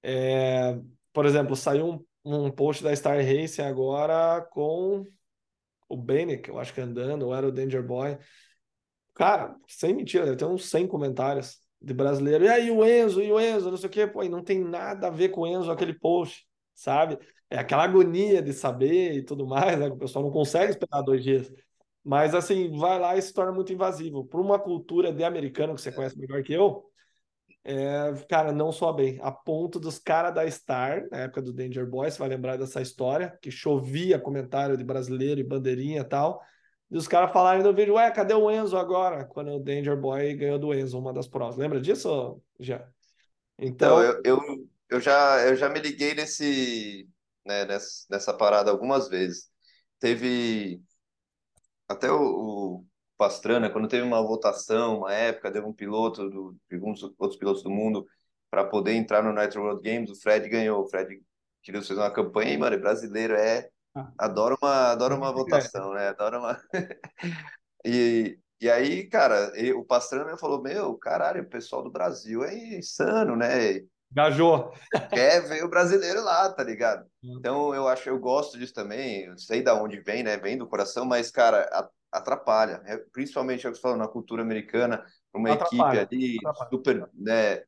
é, 0.03 0.79
por 1.13 1.25
exemplo, 1.25 1.57
saiu 1.57 2.05
um, 2.25 2.47
um 2.47 2.51
post 2.51 2.83
da 2.83 2.95
Star 2.95 3.19
Racing 3.19 3.63
agora 3.63 4.43
com 4.51 5.07
o 5.89 5.97
Bennett, 5.97 6.49
eu 6.49 6.59
acho 6.59 6.75
que 6.75 6.81
andando, 6.81 7.25
ou 7.27 7.35
era 7.35 7.47
o 7.47 7.53
Danger 7.53 7.83
Boy. 7.83 8.19
Cara, 9.15 9.57
sem 9.67 9.95
mentira, 9.95 10.25
deve 10.25 10.37
ter 10.37 10.45
uns 10.45 10.69
100 10.71 10.87
comentários 10.87 11.59
de 11.81 11.93
brasileiro. 11.95 12.45
E 12.45 12.49
aí, 12.49 12.71
o 12.71 12.85
Enzo, 12.85 13.23
e 13.23 13.33
o 13.33 13.41
Enzo, 13.41 13.71
não 13.71 13.77
sei 13.77 13.89
o 13.89 13.91
quê. 13.91 14.07
Pô, 14.07 14.23
e 14.23 14.29
não 14.29 14.43
tem 14.43 14.63
nada 14.63 15.09
a 15.09 15.11
ver 15.11 15.31
com 15.31 15.43
o 15.43 15.47
Enzo 15.47 15.71
aquele 15.71 15.95
post, 15.95 16.47
sabe? 16.75 17.19
É 17.51 17.59
aquela 17.59 17.85
agonia 17.85 18.43
de 18.43 18.53
saber 18.53 19.15
e 19.15 19.23
tudo 19.23 19.47
mais, 19.47 19.79
né? 19.79 19.89
O 19.89 19.97
pessoal 19.97 20.25
não 20.25 20.31
consegue 20.31 20.71
esperar 20.71 21.03
dois 21.03 21.23
dias. 21.23 21.53
Mas, 22.05 22.35
assim, 22.35 22.71
vai 22.79 22.99
lá 22.99 23.17
e 23.17 23.23
se 23.23 23.33
torna 23.33 23.53
muito 23.53 23.73
invasivo. 23.73 24.25
Para 24.25 24.41
uma 24.41 24.59
cultura 24.59 25.13
de 25.13 25.25
americano 25.25 25.75
que 25.75 25.81
você 25.81 25.93
conhece 25.93 26.19
melhor 26.19 26.43
que 26.43 26.53
eu, 26.53 26.85
é, 27.71 28.15
cara, 28.31 28.51
não 28.51 28.73
só 28.73 28.91
bem. 28.91 29.19
A 29.21 29.31
ponto 29.31 29.79
dos 29.79 29.99
caras 29.99 30.35
da 30.35 30.51
Star, 30.51 31.07
na 31.11 31.19
época 31.19 31.43
do 31.43 31.53
Danger 31.53 31.87
Boy, 31.87 32.11
você 32.11 32.19
vai 32.19 32.31
lembrar 32.31 32.57
dessa 32.57 32.81
história, 32.81 33.39
que 33.43 33.51
chovia 33.51 34.19
comentário 34.19 34.75
de 34.75 34.83
brasileiro 34.83 35.39
e 35.39 35.45
bandeirinha 35.45 36.01
e 36.01 36.05
tal. 36.05 36.41
E 36.91 36.97
os 36.97 37.07
caras 37.07 37.31
falaram 37.31 37.63
no 37.63 37.75
vídeo, 37.75 37.97
ué, 37.97 38.11
cadê 38.11 38.33
o 38.33 38.51
Enzo 38.51 38.79
agora? 38.79 39.27
Quando 39.27 39.53
o 39.53 39.61
Danger 39.61 40.01
Boy 40.01 40.35
ganhou 40.35 40.59
do 40.59 40.73
Enzo, 40.73 40.99
uma 40.99 41.13
das 41.13 41.29
provas. 41.29 41.59
Lembra 41.59 41.79
disso, 41.79 42.41
já? 42.59 42.89
Então, 43.59 44.03
então 44.03 44.03
eu, 44.03 44.23
eu, 44.25 44.69
eu, 44.89 44.99
já, 44.99 45.47
eu 45.47 45.55
já 45.55 45.69
me 45.69 45.79
liguei 45.79 46.15
nesse, 46.15 47.07
né, 47.45 47.67
nessa, 47.67 48.07
nessa 48.09 48.33
parada 48.33 48.71
algumas 48.71 49.11
vezes. 49.11 49.51
Teve 50.01 50.81
até 51.87 52.11
o, 52.11 52.23
o 52.23 52.87
Pastrana, 53.19 53.69
quando 53.69 53.89
teve 53.89 54.05
uma 54.05 54.23
votação, 54.23 54.99
uma 54.99 55.13
época, 55.13 55.51
deu 55.51 55.67
um 55.67 55.73
piloto 55.73 56.31
do, 56.31 56.57
alguns 56.73 57.03
outros 57.03 57.37
pilotos 57.37 57.65
do 57.65 57.71
mundo 57.71 58.07
para 58.49 58.65
poder 58.65 58.95
entrar 58.95 59.23
no 59.23 59.33
Nitro 59.33 59.63
World 59.63 59.83
Games, 59.83 60.11
o 60.11 60.15
Fred 60.15 60.49
ganhou. 60.49 60.83
O 60.85 60.89
Fred 60.89 61.21
queria 61.63 61.83
fazer 61.83 62.01
uma 62.01 62.13
campanha, 62.13 62.53
e, 62.53 62.57
mano, 62.57 62.79
brasileiro 62.79 63.35
é 63.35 63.69
ah. 63.95 64.11
adora 64.17 64.57
uma 64.63 64.93
adora 64.93 65.15
uma 65.17 65.33
votação, 65.35 65.93
né? 65.93 66.09
Adora 66.09 66.39
uma 66.39 66.63
e, 67.85 68.39
e 68.61 68.71
aí, 68.71 69.09
cara, 69.09 69.53
o 69.77 69.85
Pastrana 69.85 70.39
falou: 70.39 70.63
Meu, 70.63 70.97
caralho, 70.97 71.43
o 71.43 71.49
pessoal 71.49 71.83
do 71.83 71.91
Brasil 71.91 72.45
é 72.45 72.55
insano, 72.79 73.35
né? 73.35 73.81
Gajou. 74.11 74.73
Quer 75.11 75.47
ver 75.47 75.65
o 75.65 75.69
brasileiro 75.69 76.23
lá, 76.23 76.51
tá 76.51 76.63
ligado? 76.63 77.05
Hum. 77.23 77.37
Então 77.39 77.75
eu 77.75 77.87
acho, 77.87 78.09
eu 78.09 78.19
gosto 78.19 78.57
disso 78.57 78.73
também. 78.73 79.25
Eu 79.25 79.37
sei 79.37 79.61
da 79.61 79.75
onde 79.75 80.01
vem, 80.01 80.23
né? 80.23 80.37
Vem 80.39 80.57
do 80.57 80.67
coração, 80.67 81.05
mas, 81.05 81.31
cara, 81.31 81.69
atrapalha, 82.13 82.79
né? 82.79 82.99
principalmente 83.13 83.67
é 83.67 83.69
o 83.69 83.73
que 83.73 83.79
você 83.79 83.83
falou, 83.83 83.97
na 83.97 84.09
cultura 84.09 84.43
americana, 84.43 85.05
uma 85.33 85.53
atrapalha, 85.53 86.03
equipe 86.03 86.17
ali 86.17 86.37
atrapalha. 86.39 86.71
super, 86.71 87.11
né? 87.15 87.63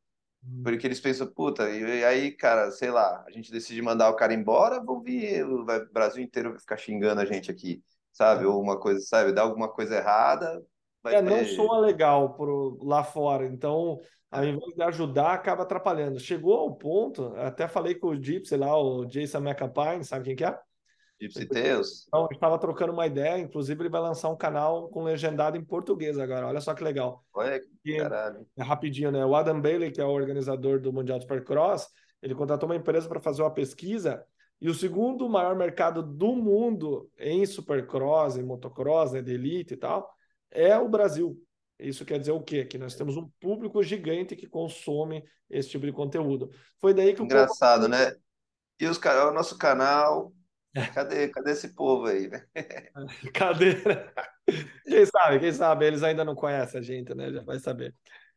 Hum. 0.44 0.62
Porque 0.64 0.86
eles 0.86 1.00
pensam, 1.00 1.26
puta, 1.26 1.68
e 1.68 2.04
aí, 2.04 2.32
cara, 2.32 2.70
sei 2.70 2.90
lá, 2.90 3.24
a 3.26 3.30
gente 3.30 3.52
decide 3.52 3.82
mandar 3.82 4.08
o 4.08 4.16
cara 4.16 4.32
embora, 4.32 4.82
vão 4.82 5.02
vir, 5.02 5.44
o 5.44 5.64
Brasil 5.92 6.22
inteiro 6.22 6.50
vai 6.50 6.58
ficar 6.58 6.76
xingando 6.76 7.20
a 7.20 7.26
gente 7.26 7.50
aqui, 7.50 7.82
sabe? 8.12 8.44
É. 8.44 8.46
Ou 8.46 8.60
uma 8.60 8.78
coisa, 8.78 9.00
sabe? 9.00 9.32
Dá 9.32 9.42
alguma 9.42 9.68
coisa 9.68 9.96
errada. 9.96 10.62
é, 11.06 11.22
ter... 11.22 11.22
não 11.22 11.44
soa 11.44 11.78
legal 11.78 12.34
pro, 12.34 12.78
lá 12.82 13.04
fora, 13.04 13.46
então, 13.46 13.98
ao 14.30 14.42
é. 14.42 14.48
invés 14.48 14.74
de 14.74 14.82
ajudar, 14.82 15.34
acaba 15.34 15.62
atrapalhando. 15.64 16.18
Chegou 16.18 16.54
ao 16.54 16.74
ponto, 16.74 17.34
até 17.36 17.68
falei 17.68 17.94
com 17.94 18.08
o 18.08 18.22
Jeep, 18.22 18.48
sei 18.48 18.58
lá, 18.58 18.74
o 18.80 19.04
Jason 19.04 19.40
McApine, 19.40 20.04
sabe 20.04 20.24
quem 20.24 20.36
que 20.36 20.44
é? 20.44 20.58
Gypsy 21.20 21.46
Tales. 21.46 22.04
Então, 22.08 22.20
a 22.20 22.22
gente 22.24 22.34
estava 22.34 22.58
trocando 22.58 22.92
uma 22.92 23.06
ideia, 23.06 23.38
inclusive 23.38 23.82
ele 23.82 23.90
vai 23.90 24.00
lançar 24.00 24.28
um 24.30 24.36
canal 24.36 24.88
com 24.88 25.02
legendado 25.02 25.56
em 25.56 25.64
português 25.64 26.18
agora, 26.18 26.46
olha 26.46 26.60
só 26.60 26.74
que 26.74 26.82
legal. 26.82 27.24
Olha 27.34 27.60
que 27.60 27.96
caralho. 27.98 28.46
É 28.56 28.62
rapidinho, 28.62 29.10
né? 29.10 29.24
O 29.24 29.34
Adam 29.34 29.60
Bailey, 29.60 29.92
que 29.92 30.00
é 30.00 30.04
o 30.04 30.10
organizador 30.10 30.80
do 30.80 30.92
Mundial 30.92 31.20
Supercross, 31.20 31.88
ele 32.22 32.34
contratou 32.34 32.68
uma 32.68 32.76
empresa 32.76 33.08
para 33.08 33.20
fazer 33.20 33.42
uma 33.42 33.52
pesquisa 33.52 34.24
e 34.60 34.68
o 34.68 34.74
segundo 34.74 35.28
maior 35.28 35.56
mercado 35.56 36.02
do 36.02 36.34
mundo 36.34 37.10
em 37.18 37.46
Supercross, 37.46 38.36
em 38.36 38.42
motocross, 38.42 39.12
né, 39.12 39.22
de 39.22 39.32
elite 39.32 39.74
e 39.74 39.76
tal, 39.76 40.10
é 40.50 40.76
o 40.78 40.88
Brasil. 40.88 41.36
Isso 41.78 42.04
quer 42.04 42.18
dizer 42.18 42.32
o 42.32 42.42
quê? 42.42 42.66
Que 42.66 42.76
nós 42.76 42.94
temos 42.94 43.16
um 43.16 43.30
público 43.40 43.82
gigante 43.82 44.36
que 44.36 44.46
consome 44.46 45.24
esse 45.48 45.70
tipo 45.70 45.86
de 45.86 45.92
conteúdo. 45.92 46.50
Foi 46.78 46.92
daí 46.92 47.14
que 47.14 47.22
Engraçado, 47.22 47.86
o 47.86 47.90
povo... 47.90 47.96
né? 47.96 48.14
E 48.78 48.86
os, 48.86 48.98
o 48.98 49.32
nosso 49.32 49.56
canal 49.56 50.30
Cadê, 50.94 51.28
cadê 51.28 51.50
esse 51.50 51.74
povo 51.74 52.06
aí, 52.06 52.28
né? 52.28 52.44
Cadê? 53.34 53.74
Quem 54.84 55.06
sabe, 55.06 55.40
quem 55.40 55.52
sabe, 55.52 55.86
eles 55.86 56.02
ainda 56.02 56.24
não 56.24 56.34
conhecem 56.34 56.80
a 56.80 56.82
gente, 56.82 57.14
né? 57.14 57.32
Já 57.32 57.42
vai 57.42 57.58
saber. 57.58 57.94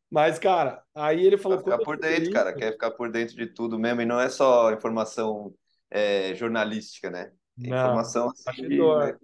Mas, 0.09 0.37
cara, 0.39 0.83
aí 0.95 1.25
ele 1.25 1.37
falou. 1.37 1.57
Quer 1.57 1.63
ficar 1.71 1.83
por 1.83 1.97
dentro, 1.97 2.31
cara, 2.31 2.53
quer 2.53 2.71
ficar 2.73 2.91
por 2.91 3.11
dentro 3.11 3.35
de 3.35 3.47
tudo 3.47 3.79
mesmo, 3.79 4.01
e 4.01 4.05
não 4.05 4.19
é 4.19 4.29
só 4.29 4.71
informação 4.71 5.53
é, 5.89 6.33
jornalística, 6.35 7.09
né? 7.09 7.31
Não, 7.57 7.67
informação 7.67 8.29
assim, 8.29 8.43
bastidor, 8.45 9.05
né? 9.05 9.17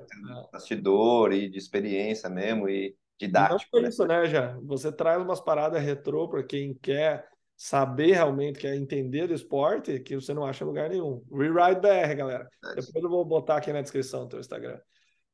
bastidor 0.52 1.34
e 1.34 1.50
de 1.50 1.58
experiência 1.58 2.30
mesmo, 2.30 2.70
e 2.70 2.96
didático. 3.20 3.78
não 3.78 3.86
é 3.86 3.90
isso, 3.90 4.06
né, 4.06 4.26
já? 4.28 4.58
Você 4.64 4.92
traz 4.92 5.22
umas 5.22 5.42
paradas 5.42 5.82
retrô 5.82 6.30
para 6.30 6.44
quem 6.44 6.76
quer 6.76 7.28
saber 7.60 8.14
realmente, 8.14 8.58
quer 8.58 8.74
entender 8.74 9.28
do 9.28 9.34
esporte, 9.34 10.00
que 10.00 10.16
você 10.16 10.34
não 10.34 10.46
acha 10.46 10.64
em 10.64 10.68
lugar 10.68 10.90
nenhum. 10.90 11.22
Rewrite 11.30 11.82
BR, 11.82 12.16
galera. 12.16 12.50
É 12.64 12.76
Depois 12.76 13.04
eu 13.04 13.10
vou 13.10 13.26
botar 13.26 13.58
aqui 13.58 13.74
na 13.74 13.82
descrição 13.82 14.22
do 14.22 14.30
teu 14.30 14.40
Instagram. 14.40 14.80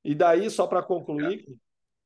E 0.04 0.16
daí, 0.16 0.50
só 0.50 0.66
para 0.66 0.82
concluir, 0.82 1.46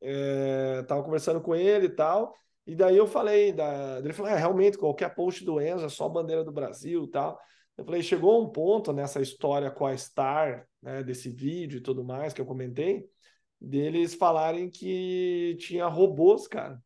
é. 0.02 0.80
É, 0.82 0.84
tava 0.84 1.04
conversando 1.04 1.40
com 1.40 1.56
ele 1.56 1.86
e 1.86 1.96
tal, 1.96 2.36
e 2.68 2.76
daí 2.76 2.98
eu 2.98 3.08
falei, 3.08 3.54
da... 3.54 4.00
ele 4.00 4.12
falou, 4.12 4.30
é, 4.30 4.38
realmente, 4.38 4.78
qualquer 4.78 5.16
post 5.16 5.46
do 5.46 5.62
Enzo 5.62 5.86
é 5.86 5.90
só 5.90 6.10
bandeira 6.10 6.44
do 6.44 6.52
Brasil 6.52 7.06
e 7.06 7.10
tal. 7.10 7.40
Eu 7.78 7.86
falei, 7.86 8.04
chegou 8.04 8.44
um 8.44 8.50
ponto 8.50 8.92
nessa 8.92 9.22
história 9.22 9.72
com 9.72 9.86
a 9.86 9.96
Star, 9.96 10.68
né, 10.82 11.02
desse 11.02 11.30
vídeo 11.30 11.78
e 11.78 11.82
tudo 11.82 12.04
mais 12.04 12.34
que 12.34 12.42
eu 12.42 12.46
comentei, 12.46 13.06
deles 13.60 14.16
falarem 14.16 14.70
que 14.70 15.56
tinha 15.62 15.88
robôs, 15.88 16.46
cara 16.46 16.78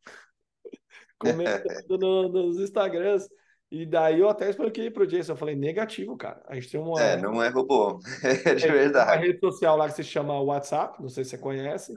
comentando 1.18 1.98
no, 1.98 2.28
nos 2.28 2.58
Instagrams. 2.58 3.28
E 3.70 3.84
daí 3.84 4.20
eu 4.20 4.28
até 4.28 4.48
expliquei 4.48 4.90
pro 4.90 5.06
Jason, 5.06 5.32
eu 5.32 5.36
falei, 5.36 5.56
negativo, 5.56 6.16
cara. 6.16 6.40
A 6.46 6.54
gente 6.54 6.70
tem 6.70 6.80
uma. 6.80 7.00
É, 7.00 7.16
não 7.16 7.42
é 7.42 7.48
robô. 7.48 7.98
É 8.44 8.54
de 8.54 8.68
verdade. 8.68 9.10
Uma 9.10 9.26
rede 9.26 9.40
social 9.40 9.76
lá 9.76 9.88
que 9.88 9.96
se 9.96 10.04
chama 10.04 10.40
WhatsApp, 10.40 11.00
não 11.02 11.08
sei 11.08 11.24
se 11.24 11.30
você 11.30 11.38
conhece. 11.38 11.92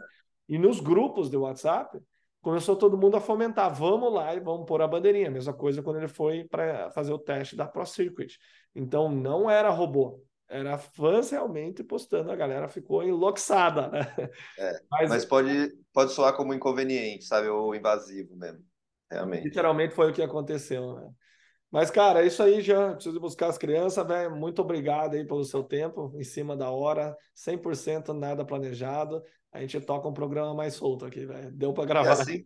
E 0.49 0.57
nos 0.57 0.79
grupos 0.79 1.29
do 1.29 1.41
WhatsApp, 1.41 1.99
começou 2.41 2.75
todo 2.75 2.97
mundo 2.97 3.17
a 3.17 3.21
fomentar. 3.21 3.73
Vamos 3.73 4.11
lá 4.11 4.33
e 4.33 4.39
vamos 4.39 4.65
pôr 4.65 4.81
a 4.81 4.87
bandeirinha. 4.87 5.29
Mesma 5.29 5.53
coisa 5.53 5.83
quando 5.83 5.97
ele 5.97 6.07
foi 6.07 6.45
para 6.45 6.89
fazer 6.91 7.11
o 7.11 7.19
teste 7.19 7.55
da 7.55 7.67
Pro 7.67 7.85
Circuit. 7.85 8.39
Então 8.73 9.11
não 9.11 9.49
era 9.49 9.69
robô. 9.69 10.23
Era 10.49 10.77
fãs 10.77 11.29
realmente 11.29 11.83
postando, 11.83 12.31
a 12.31 12.35
galera 12.35 12.69
ficou 12.69 13.03
enlouçada, 13.03 13.89
né? 13.89 14.13
É, 14.57 14.79
mas, 14.89 15.09
mas 15.09 15.25
pode, 15.25 15.73
pode 15.93 16.13
soar 16.13 16.33
como 16.37 16.53
inconveniente, 16.53 17.25
sabe? 17.25 17.49
Ou 17.49 17.75
invasivo 17.75 18.33
mesmo. 18.37 18.63
Realmente. 19.09 19.45
Literalmente 19.45 19.95
foi 19.95 20.11
o 20.11 20.13
que 20.13 20.21
aconteceu, 20.21 20.95
né? 20.95 21.09
Mas, 21.69 21.91
cara, 21.91 22.23
é 22.23 22.27
isso 22.27 22.41
aí 22.41 22.61
já. 22.61 22.93
Preciso 22.93 23.19
buscar 23.19 23.47
as 23.47 23.57
crianças, 23.57 24.05
velho. 24.07 24.35
Muito 24.35 24.61
obrigado 24.61 25.15
aí 25.15 25.25
pelo 25.25 25.43
seu 25.43 25.63
tempo, 25.63 26.13
em 26.15 26.23
cima 26.23 26.55
da 26.55 26.69
hora, 26.69 27.15
100% 27.35 28.13
nada 28.13 28.45
planejado. 28.45 29.21
A 29.51 29.59
gente 29.59 29.79
toca 29.81 30.07
um 30.07 30.13
programa 30.13 30.53
mais 30.53 30.75
solto 30.75 31.05
aqui, 31.05 31.25
velho. 31.25 31.51
Deu 31.51 31.73
para 31.73 31.85
gravar. 31.85 32.09
É 32.09 32.11
assim, 32.13 32.45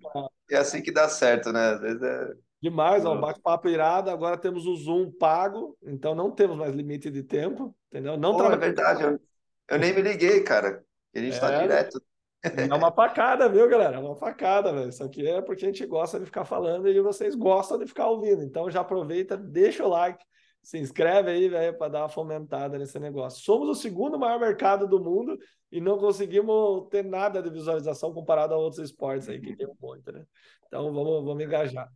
é 0.49 0.57
assim 0.57 0.81
que 0.81 0.91
dá 0.91 1.07
certo, 1.07 1.51
né? 1.51 1.71
Às 1.71 1.81
vezes 1.81 2.01
é. 2.01 2.31
Demais, 2.61 3.05
ó, 3.05 3.15
bate-papo 3.15 3.67
irado. 3.67 4.09
Agora 4.09 4.37
temos 4.37 4.67
o 4.67 4.75
Zoom 4.75 5.11
pago, 5.11 5.75
então 5.81 6.13
não 6.13 6.31
temos 6.31 6.57
mais 6.57 6.75
limite 6.75 7.09
de 7.09 7.23
tempo, 7.23 7.75
entendeu? 7.89 8.17
Não 8.17 8.37
Pô, 8.37 8.51
é 8.51 8.57
verdade, 8.57 9.03
eu, 9.03 9.19
eu, 9.67 9.79
nem 9.79 9.93
me 9.93 10.01
liguei, 10.01 10.41
cara. 10.43 10.83
A 11.13 11.19
gente 11.19 11.33
está 11.33 11.51
é, 11.53 11.61
direto 11.61 12.01
É 12.43 12.73
uma 12.73 12.91
facada, 12.91 13.47
viu, 13.47 13.69
galera? 13.69 13.97
É 13.97 13.99
uma 13.99 14.15
facada, 14.15 14.73
velho. 14.73 14.89
Isso 14.89 15.03
aqui 15.03 15.27
é 15.27 15.41
porque 15.41 15.63
a 15.65 15.67
gente 15.67 15.85
gosta 15.85 16.19
de 16.19 16.25
ficar 16.25 16.43
falando 16.43 16.87
e 16.87 16.99
vocês 16.99 17.35
gostam 17.35 17.77
de 17.77 17.85
ficar 17.85 18.07
ouvindo. 18.07 18.41
Então 18.41 18.69
já 18.69 18.81
aproveita, 18.81 19.37
deixa 19.37 19.85
o 19.85 19.89
like, 19.89 20.23
se 20.63 20.79
inscreve 20.79 21.29
aí, 21.29 21.49
velho, 21.49 21.77
para 21.77 21.91
dar 21.91 21.99
uma 22.01 22.09
fomentada 22.09 22.77
nesse 22.77 22.97
negócio. 22.99 23.43
Somos 23.43 23.69
o 23.69 23.75
segundo 23.75 24.17
maior 24.17 24.39
mercado 24.39 24.87
do 24.87 24.99
mundo 24.99 25.37
e 25.71 25.79
não 25.79 25.97
conseguimos 25.97 26.87
ter 26.89 27.03
nada 27.03 27.41
de 27.41 27.49
visualização 27.49 28.13
comparado 28.13 28.53
a 28.53 28.57
outros 28.57 28.81
esportes 28.83 29.29
aí, 29.29 29.39
que 29.39 29.55
tem 29.55 29.67
um 29.67 29.75
monte, 29.79 30.11
né? 30.11 30.25
Então 30.67 30.91
vamos, 30.91 31.23
vamos 31.23 31.43
engajar. 31.43 31.89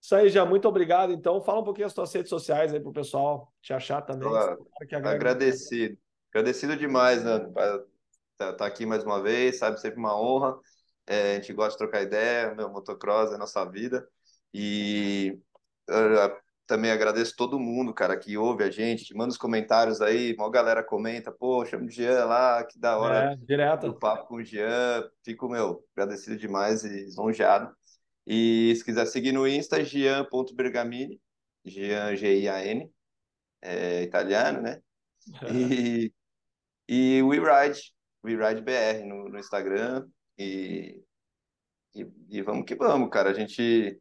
Isso 0.00 0.14
aí, 0.14 0.28
já. 0.28 0.44
Muito 0.44 0.68
obrigado. 0.68 1.12
Então, 1.12 1.40
fala 1.40 1.60
um 1.60 1.64
pouquinho 1.64 1.86
as 1.86 1.94
tuas 1.94 2.12
redes 2.12 2.28
sociais 2.28 2.72
aí 2.72 2.78
para 2.78 2.90
o 2.90 2.92
pessoal 2.92 3.52
te 3.60 3.72
achar 3.72 4.02
também. 4.02 4.28
agradecido. 5.14 5.98
Agradecido 6.30 6.76
demais, 6.76 7.24
né? 7.24 7.40
Estar 8.36 8.52
tá, 8.52 8.56
tá 8.58 8.66
aqui 8.66 8.84
mais 8.84 9.02
uma 9.02 9.22
vez, 9.22 9.58
sabe? 9.58 9.80
Sempre 9.80 9.98
uma 9.98 10.18
honra. 10.20 10.58
É, 11.06 11.32
a 11.32 11.34
gente 11.36 11.54
gosta 11.54 11.72
de 11.72 11.78
trocar 11.78 12.02
ideia, 12.02 12.54
meu 12.54 12.68
motocross 12.68 13.32
é 13.32 13.38
nossa 13.38 13.64
vida. 13.64 14.06
E 14.52 15.38
eu 15.88 16.36
também 16.66 16.90
agradeço 16.90 17.34
todo 17.34 17.58
mundo, 17.58 17.94
cara, 17.94 18.18
que 18.18 18.36
ouve 18.36 18.62
a 18.62 18.70
gente, 18.70 19.06
que 19.06 19.14
manda 19.14 19.30
os 19.30 19.38
comentários 19.38 20.02
aí, 20.02 20.34
uma 20.34 20.50
galera 20.50 20.82
comenta, 20.82 21.32
pô, 21.32 21.64
chama 21.64 21.86
o 21.86 21.90
Jean 21.90 22.26
lá, 22.26 22.62
que 22.64 22.78
da 22.78 22.98
hora. 22.98 23.32
É, 23.32 23.36
direto. 23.36 23.86
O 23.86 23.98
papo 23.98 24.26
com 24.26 24.34
o 24.36 24.44
Jean. 24.44 25.08
Fico, 25.24 25.48
meu, 25.48 25.82
agradecido 25.96 26.36
demais 26.36 26.84
e 26.84 26.88
lisonjeado. 26.88 27.74
E 28.26 28.74
se 28.76 28.84
quiser 28.84 29.06
seguir 29.06 29.32
no 29.32 29.48
Insta, 29.48 29.82
gian.bergamini, 29.82 31.18
Gian, 31.64 32.14
G-I-A-N, 32.14 32.92
é 33.62 34.02
italiano, 34.02 34.60
né? 34.60 34.82
E, 35.50 36.12
e 36.88 37.22
WeRide, 37.22 37.40
WeRide 37.48 37.95
BR 38.34 39.04
no, 39.06 39.28
no 39.28 39.38
Instagram. 39.38 40.06
E, 40.38 41.02
e, 41.94 42.06
e, 42.28 42.42
vamos 42.42 42.64
que 42.66 42.74
vamos, 42.74 43.08
cara. 43.10 43.30
A 43.30 43.34
gente 43.34 44.00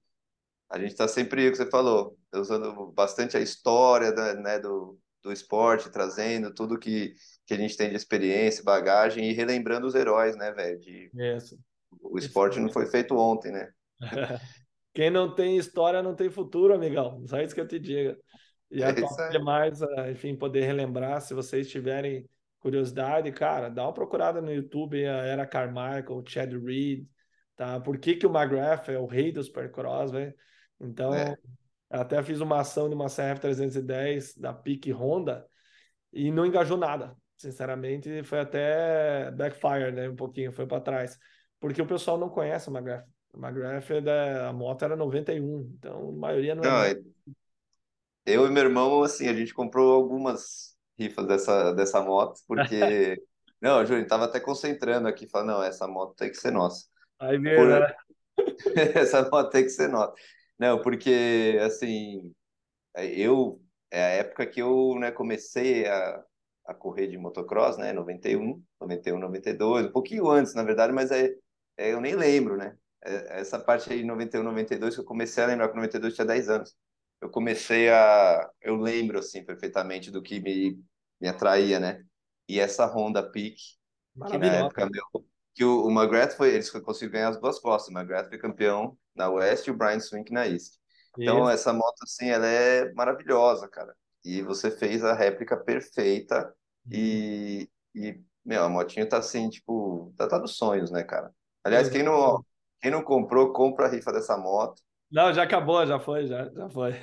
a 0.70 0.80
gente 0.80 0.92
está 0.92 1.08
sempre, 1.08 1.48
o 1.48 1.52
que 1.52 1.58
você 1.58 1.70
falou, 1.70 2.18
usando 2.34 2.92
bastante 2.92 3.38
a 3.38 3.40
história 3.40 4.12
da, 4.12 4.34
né, 4.34 4.60
do, 4.60 4.98
do 5.24 5.32
esporte, 5.32 5.92
trazendo 5.92 6.54
tudo 6.54 6.80
que, 6.80 7.14
que 7.46 7.54
a 7.54 7.58
gente 7.58 7.78
tem 7.78 7.90
de 7.90 7.96
experiência, 7.96 8.64
bagagem 8.64 9.30
e 9.30 9.34
relembrando 9.34 9.86
os 9.86 9.96
heróis, 9.96 10.36
né, 10.36 10.52
velho? 10.52 10.80
De... 10.80 11.10
Isso. 11.14 11.58
O 12.02 12.18
esporte 12.18 12.54
Isso. 12.54 12.62
não 12.62 12.70
foi 12.70 12.88
feito 12.88 13.16
ontem, 13.16 13.52
né? 13.52 13.72
Quem 14.94 15.10
não 15.10 15.34
tem 15.34 15.58
história 15.58 16.02
não 16.02 16.16
tem 16.16 16.30
futuro, 16.30 16.74
amigão. 16.74 17.22
Só 17.28 17.42
isso 17.42 17.54
que 17.54 17.60
eu 17.60 17.68
te 17.68 17.78
digo. 17.78 18.18
E 18.72 18.82
é, 18.82 18.90
é 18.90 19.30
demais, 19.30 19.82
ah, 19.82 20.10
enfim, 20.10 20.38
poder 20.38 20.62
relembrar. 20.62 21.22
Se 21.22 21.34
vocês 21.34 21.70
tiverem 21.70 22.26
curiosidade, 22.66 23.32
cara, 23.32 23.70
dá 23.70 23.84
uma 23.84 23.94
procurada 23.94 24.42
no 24.42 24.52
YouTube, 24.52 25.06
a 25.06 25.18
Era 25.24 25.46
Carmichael, 25.46 26.24
Chad 26.26 26.52
Reed, 26.52 27.06
tá? 27.56 27.80
Por 27.80 28.00
que, 28.00 28.16
que 28.16 28.26
o 28.26 28.36
McGrath 28.36 28.90
é 28.90 28.98
o 28.98 29.06
rei 29.06 29.32
dos 29.32 29.46
supercross, 29.46 30.10
velho? 30.10 30.34
Então, 30.80 31.14
é. 31.14 31.38
até 31.92 32.24
fiz 32.24 32.42
uma 32.42 32.62
ação 32.62 32.90
de 32.90 32.96
uma 32.96 33.06
CRF 33.06 33.40
310 33.40 34.36
da 34.38 34.52
Pique 34.52 34.92
Honda 34.92 35.46
e 36.12 36.32
não 36.32 36.44
engajou 36.44 36.76
nada. 36.76 37.16
Sinceramente, 37.38 38.24
foi 38.24 38.40
até 38.40 39.30
backfire, 39.30 39.92
né? 39.92 40.10
Um 40.10 40.16
pouquinho, 40.16 40.52
foi 40.52 40.66
para 40.66 40.82
trás. 40.82 41.20
Porque 41.60 41.80
o 41.80 41.88
pessoal 41.88 42.18
não 42.18 42.30
conhece 42.30 42.68
o 42.68 42.74
McGrath. 42.76 43.06
O 43.32 43.38
McGrath, 43.38 43.92
a 44.50 44.52
moto 44.52 44.84
era 44.84 44.96
91, 44.96 45.72
então 45.78 46.10
a 46.10 46.12
maioria 46.14 46.56
não, 46.56 46.64
não 46.64 46.84
é. 46.84 46.96
Eu 48.26 48.48
e 48.48 48.50
meu 48.50 48.64
irmão, 48.64 49.04
assim, 49.04 49.28
a 49.28 49.34
gente 49.36 49.54
comprou 49.54 49.94
algumas 49.94 50.75
rifas 50.98 51.28
dessa, 51.28 51.74
dessa 51.74 52.02
moto, 52.02 52.40
porque. 52.48 53.22
não, 53.62 53.86
Júlio, 53.86 54.08
tava 54.08 54.26
até 54.26 54.40
concentrando 54.40 55.08
aqui, 55.08 55.28
falando, 55.28 55.48
não, 55.50 55.64
essa 55.64 55.88
moto 55.88 56.16
tem 56.16 56.30
que 56.30 56.38
ser 56.38 56.52
nossa. 56.52 56.86
Aí 57.20 57.38
mesmo, 57.38 57.66
Por... 57.66 57.96
essa 58.96 59.28
moto 59.30 59.50
tem 59.50 59.64
que 59.64 59.70
ser 59.70 59.88
nossa. 59.90 60.14
Não, 60.58 60.82
porque, 60.82 61.60
assim, 61.62 62.34
eu. 62.96 63.62
É 63.92 64.04
a 64.04 64.10
época 64.10 64.46
que 64.48 64.62
eu 64.62 64.96
né, 65.00 65.12
comecei 65.12 65.88
a, 65.88 66.24
a 66.66 66.74
correr 66.74 67.08
de 67.08 67.18
motocross, 67.18 67.78
né? 67.78 67.94
91, 67.94 68.62
91, 68.82 69.20
92, 69.20 69.86
um 69.86 69.92
pouquinho 69.92 70.30
antes, 70.30 70.54
na 70.54 70.64
verdade, 70.64 70.92
mas 70.92 71.12
é, 71.12 71.34
é, 71.78 71.94
eu 71.94 72.02
nem 72.02 72.16
lembro, 72.16 72.58
né? 72.58 72.76
É, 73.04 73.40
essa 73.40 73.60
parte 73.60 73.94
aí, 73.94 74.04
91, 74.04 74.44
92, 74.44 74.96
que 74.96 75.02
eu 75.02 75.06
comecei 75.06 75.44
a 75.44 75.48
lembrar 75.48 75.70
que 75.70 75.76
92 75.76 76.16
tinha 76.16 76.26
10 76.26 76.50
anos. 76.50 76.76
Eu 77.22 77.30
comecei 77.30 77.90
a. 77.90 78.50
Eu 78.62 78.76
lembro, 78.76 79.20
assim, 79.20 79.44
perfeitamente 79.44 80.12
do 80.12 80.22
que 80.22 80.40
me, 80.40 80.80
me 81.20 81.28
atraía, 81.28 81.80
né? 81.80 82.04
E 82.48 82.60
essa 82.60 82.86
Honda 82.86 83.24
Peak, 83.24 83.58
que 84.30 84.38
na 84.38 84.48
época, 84.48 84.88
meu, 84.90 85.26
que 85.54 85.64
o, 85.64 85.86
o 85.86 85.92
McGrath 85.92 86.34
foi. 86.34 86.54
Eles 86.54 86.70
conseguiram 86.70 87.14
ganhar 87.14 87.30
as 87.30 87.40
duas 87.40 87.60
postas. 87.60 87.94
O 87.94 87.98
McGrath 87.98 88.30
foi 88.30 88.38
campeão 88.38 88.98
na 89.16 89.30
West 89.30 89.68
e 89.68 89.72
o 89.72 89.78
Brian 89.78 90.00
Swink 90.00 90.32
na 90.32 90.48
East. 90.48 90.76
Então, 91.18 91.44
Isso. 91.44 91.50
essa 91.50 91.74
moto, 91.74 91.96
assim, 92.04 92.30
ela 92.30 92.46
é 92.46 92.92
maravilhosa, 92.94 93.68
cara. 93.68 93.96
E 94.24 94.42
você 94.42 94.70
fez 94.70 95.04
a 95.04 95.14
réplica 95.14 95.56
perfeita 95.56 96.54
e, 96.92 97.70
uhum. 97.96 98.04
e 98.04 98.24
meu, 98.44 98.64
a 98.64 98.70
motinha 98.70 99.08
tá 99.08 99.18
assim, 99.18 99.50
tipo, 99.50 100.14
tá, 100.18 100.28
tá 100.28 100.38
dos 100.38 100.58
sonhos, 100.58 100.92
né, 100.92 101.04
cara? 101.04 101.34
Aliás, 101.64 101.90
quem 101.90 102.04
não, 102.04 102.44
quem 102.80 102.92
não 102.92 103.02
comprou, 103.04 103.54
compra 103.54 103.88
a 103.88 103.90
rifa 103.90 104.12
dessa 104.12 104.38
moto. 104.38 104.82
Não, 105.12 105.34
já 105.34 105.44
acabou, 105.44 105.86
já 105.86 106.00
foi, 106.00 106.28
já, 106.28 106.50
já 106.50 106.70
foi. 106.70 106.94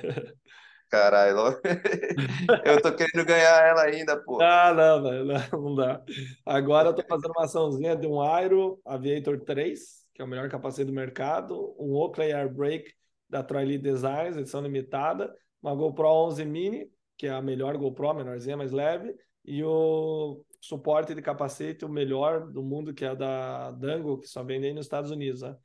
Caralho, 0.89 1.59
eu 2.65 2.79
tô 2.79 2.95
querendo 2.95 3.25
ganhar 3.25 3.65
ela 3.65 3.81
ainda, 3.81 4.15
pô. 4.23 4.39
Ah, 4.39 4.71
não, 4.73 5.01
não, 5.01 5.61
não 5.63 5.75
dá. 5.75 6.03
Agora 6.45 6.89
eu 6.89 6.93
tô 6.93 7.01
fazendo 7.01 7.31
uma 7.31 7.45
açãozinha 7.45 7.95
de 7.95 8.05
um 8.05 8.21
Aero 8.21 8.79
Aviator 8.85 9.39
3, 9.39 9.79
que 10.13 10.21
é 10.21 10.25
o 10.25 10.27
melhor 10.27 10.47
capacete 10.49 10.85
do 10.85 10.93
mercado, 10.93 11.75
um 11.79 11.95
Oakley 11.95 12.31
Air 12.31 12.53
Brake 12.53 12.93
da 13.27 13.41
Troy 13.41 13.77
Designs, 13.79 14.37
edição 14.37 14.61
limitada, 14.61 15.33
uma 15.61 15.73
GoPro 15.73 16.07
11 16.07 16.45
Mini, 16.45 16.87
que 17.17 17.25
é 17.25 17.31
a 17.31 17.41
melhor 17.41 17.75
GoPro, 17.75 18.13
menorzinha, 18.13 18.55
mais 18.55 18.71
leve, 18.71 19.15
e 19.43 19.63
o 19.63 20.45
suporte 20.61 21.15
de 21.15 21.21
capacete, 21.23 21.83
o 21.83 21.89
melhor 21.89 22.51
do 22.51 22.61
mundo, 22.61 22.93
que 22.93 23.03
é 23.03 23.15
da 23.15 23.71
Dango, 23.71 24.19
que 24.19 24.27
só 24.27 24.43
vende 24.43 24.67
aí 24.67 24.73
nos 24.73 24.85
Estados 24.85 25.09
Unidos, 25.09 25.41
né? 25.41 25.57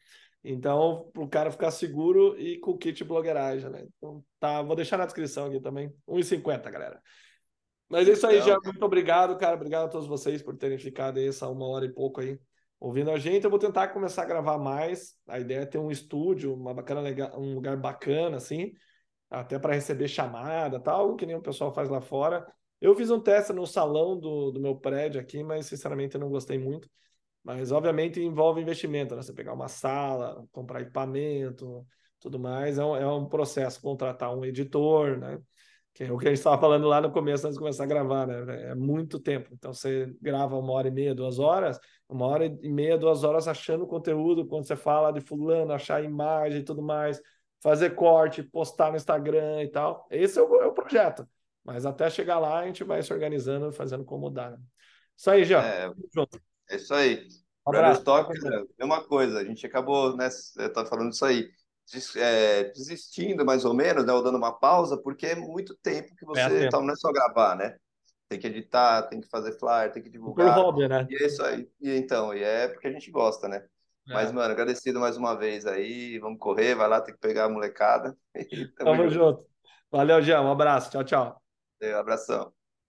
Então, 0.44 1.10
para 1.12 1.22
o 1.22 1.28
cara 1.28 1.50
ficar 1.50 1.70
seguro 1.70 2.38
e 2.38 2.58
com 2.58 2.76
kit 2.78 3.02
blogueiragem, 3.04 3.70
né? 3.70 3.86
Então, 3.96 4.24
tá, 4.38 4.62
vou 4.62 4.76
deixar 4.76 4.96
na 4.96 5.04
descrição 5.04 5.46
aqui 5.46 5.60
também. 5.60 5.92
1,50, 6.06 6.70
galera. 6.70 7.02
Mas 7.88 8.08
é 8.08 8.12
isso 8.12 8.26
aí, 8.26 8.40
já. 8.42 8.58
Muito 8.62 8.84
obrigado, 8.84 9.36
cara. 9.38 9.56
Obrigado 9.56 9.86
a 9.86 9.88
todos 9.88 10.06
vocês 10.06 10.42
por 10.42 10.56
terem 10.56 10.78
ficado 10.78 11.18
aí 11.18 11.28
essa 11.28 11.48
uma 11.48 11.66
hora 11.66 11.86
e 11.86 11.92
pouco 11.92 12.20
aí 12.20 12.38
ouvindo 12.78 13.10
a 13.10 13.18
gente. 13.18 13.44
Eu 13.44 13.50
vou 13.50 13.58
tentar 13.58 13.88
começar 13.88 14.22
a 14.22 14.26
gravar 14.26 14.58
mais. 14.58 15.16
A 15.26 15.40
ideia 15.40 15.60
é 15.60 15.66
ter 15.66 15.78
um 15.78 15.90
estúdio, 15.90 16.54
uma 16.54 16.74
bacana, 16.74 17.02
um 17.36 17.54
lugar 17.54 17.76
bacana, 17.76 18.36
assim, 18.36 18.72
até 19.30 19.58
para 19.58 19.74
receber 19.74 20.08
chamada, 20.08 20.78
tal, 20.78 21.16
que 21.16 21.26
nem 21.26 21.36
o 21.36 21.42
pessoal 21.42 21.72
faz 21.72 21.88
lá 21.88 22.00
fora. 22.00 22.46
Eu 22.80 22.94
fiz 22.94 23.10
um 23.10 23.20
teste 23.20 23.52
no 23.52 23.66
salão 23.66 24.18
do, 24.18 24.52
do 24.52 24.60
meu 24.60 24.76
prédio 24.76 25.20
aqui, 25.20 25.42
mas 25.42 25.66
sinceramente 25.66 26.14
eu 26.14 26.20
não 26.20 26.28
gostei 26.28 26.58
muito. 26.58 26.88
Mas, 27.42 27.72
obviamente, 27.72 28.20
envolve 28.20 28.60
investimento, 28.60 29.14
né? 29.16 29.22
Você 29.22 29.32
pegar 29.32 29.54
uma 29.54 29.68
sala, 29.68 30.46
comprar 30.52 30.82
equipamento, 30.82 31.86
tudo 32.20 32.38
mais. 32.38 32.78
É 32.78 32.84
um, 32.84 32.96
é 32.96 33.06
um 33.06 33.26
processo, 33.26 33.80
contratar 33.80 34.34
um 34.36 34.44
editor, 34.44 35.18
né? 35.18 35.40
Que 35.94 36.04
é 36.04 36.12
o 36.12 36.18
que 36.18 36.26
a 36.26 36.30
gente 36.30 36.38
estava 36.38 36.60
falando 36.60 36.86
lá 36.86 37.00
no 37.00 37.10
começo, 37.10 37.46
antes 37.46 37.56
de 37.56 37.60
começar 37.60 37.84
a 37.84 37.86
gravar, 37.86 38.26
né? 38.26 38.70
É 38.70 38.74
muito 38.74 39.18
tempo. 39.18 39.50
Então, 39.52 39.72
você 39.72 40.14
grava 40.20 40.56
uma 40.56 40.72
hora 40.72 40.88
e 40.88 40.90
meia, 40.90 41.14
duas 41.14 41.38
horas, 41.38 41.80
uma 42.08 42.26
hora 42.26 42.46
e 42.46 42.70
meia, 42.70 42.98
duas 42.98 43.24
horas 43.24 43.48
achando 43.48 43.86
conteúdo, 43.86 44.46
quando 44.46 44.66
você 44.66 44.76
fala 44.76 45.10
de 45.12 45.20
fulano, 45.20 45.72
achar 45.72 46.04
imagem 46.04 46.60
e 46.60 46.64
tudo 46.64 46.82
mais, 46.82 47.20
fazer 47.60 47.90
corte, 47.90 48.42
postar 48.42 48.90
no 48.90 48.96
Instagram 48.96 49.62
e 49.62 49.68
tal. 49.68 50.06
Esse 50.10 50.38
é 50.38 50.42
o, 50.42 50.62
é 50.62 50.66
o 50.66 50.72
projeto. 50.72 51.26
Mas 51.64 51.84
até 51.84 52.08
chegar 52.08 52.38
lá, 52.38 52.60
a 52.60 52.66
gente 52.66 52.84
vai 52.84 53.02
se 53.02 53.12
organizando, 53.12 53.72
fazendo 53.72 54.04
como 54.04 54.30
dá. 54.30 54.50
Né? 54.50 54.58
Isso 55.16 55.30
aí, 55.30 55.44
já. 55.44 55.64
É, 55.64 55.92
junto. 56.14 56.40
É 56.70 56.76
isso 56.76 56.94
aí. 56.94 57.26
Um 57.66 57.70
Brothers 57.70 58.02
Talk, 58.02 58.32
é 58.78 58.84
uma 58.84 59.04
coisa, 59.04 59.40
a 59.40 59.44
gente 59.44 59.66
acabou, 59.66 60.16
né, 60.16 60.28
tá 60.72 60.86
falando 60.86 61.12
isso 61.12 61.24
aí, 61.24 61.50
des, 61.92 62.16
é, 62.16 62.64
desistindo 62.64 63.44
mais 63.44 63.64
ou 63.64 63.74
menos, 63.74 64.06
né, 64.06 64.12
ou 64.12 64.22
dando 64.22 64.38
uma 64.38 64.52
pausa, 64.52 64.96
porque 64.96 65.26
é 65.26 65.34
muito 65.34 65.76
tempo 65.76 66.14
que 66.16 66.24
você, 66.24 66.40
é 66.40 66.66
então 66.66 66.82
não 66.82 66.94
é 66.94 66.96
só 66.96 67.12
gravar, 67.12 67.56
né? 67.56 67.76
Tem 68.28 68.38
que 68.38 68.46
editar, 68.46 69.02
tem 69.02 69.20
que 69.20 69.28
fazer 69.28 69.58
flyer, 69.58 69.90
tem 69.90 70.02
que 70.02 70.10
divulgar. 70.10 70.54
Por 70.54 70.62
hobby, 70.62 70.88
né? 70.88 71.06
E 71.08 71.22
é 71.22 71.26
isso 71.26 71.42
aí. 71.42 71.66
E 71.80 71.90
então, 71.96 72.34
e 72.34 72.42
é 72.42 72.68
porque 72.68 72.86
a 72.86 72.92
gente 72.92 73.10
gosta, 73.10 73.48
né? 73.48 73.64
É. 74.06 74.12
Mas, 74.12 74.32
mano, 74.32 74.52
agradecido 74.52 75.00
mais 75.00 75.16
uma 75.16 75.34
vez 75.34 75.66
aí. 75.66 76.18
Vamos 76.18 76.38
correr, 76.38 76.74
vai 76.74 76.88
lá, 76.88 77.00
tem 77.00 77.14
que 77.14 77.20
pegar 77.20 77.44
a 77.44 77.48
molecada. 77.48 78.16
Tamo, 78.76 78.90
Tamo 78.90 79.08
junto. 79.08 79.14
junto. 79.14 79.46
Valeu, 79.90 80.20
Jean. 80.20 80.42
Um 80.42 80.52
abraço. 80.52 80.90
Tchau, 80.90 81.04
tchau. 81.04 81.42
Um 81.82 81.96
abração. 81.96 82.57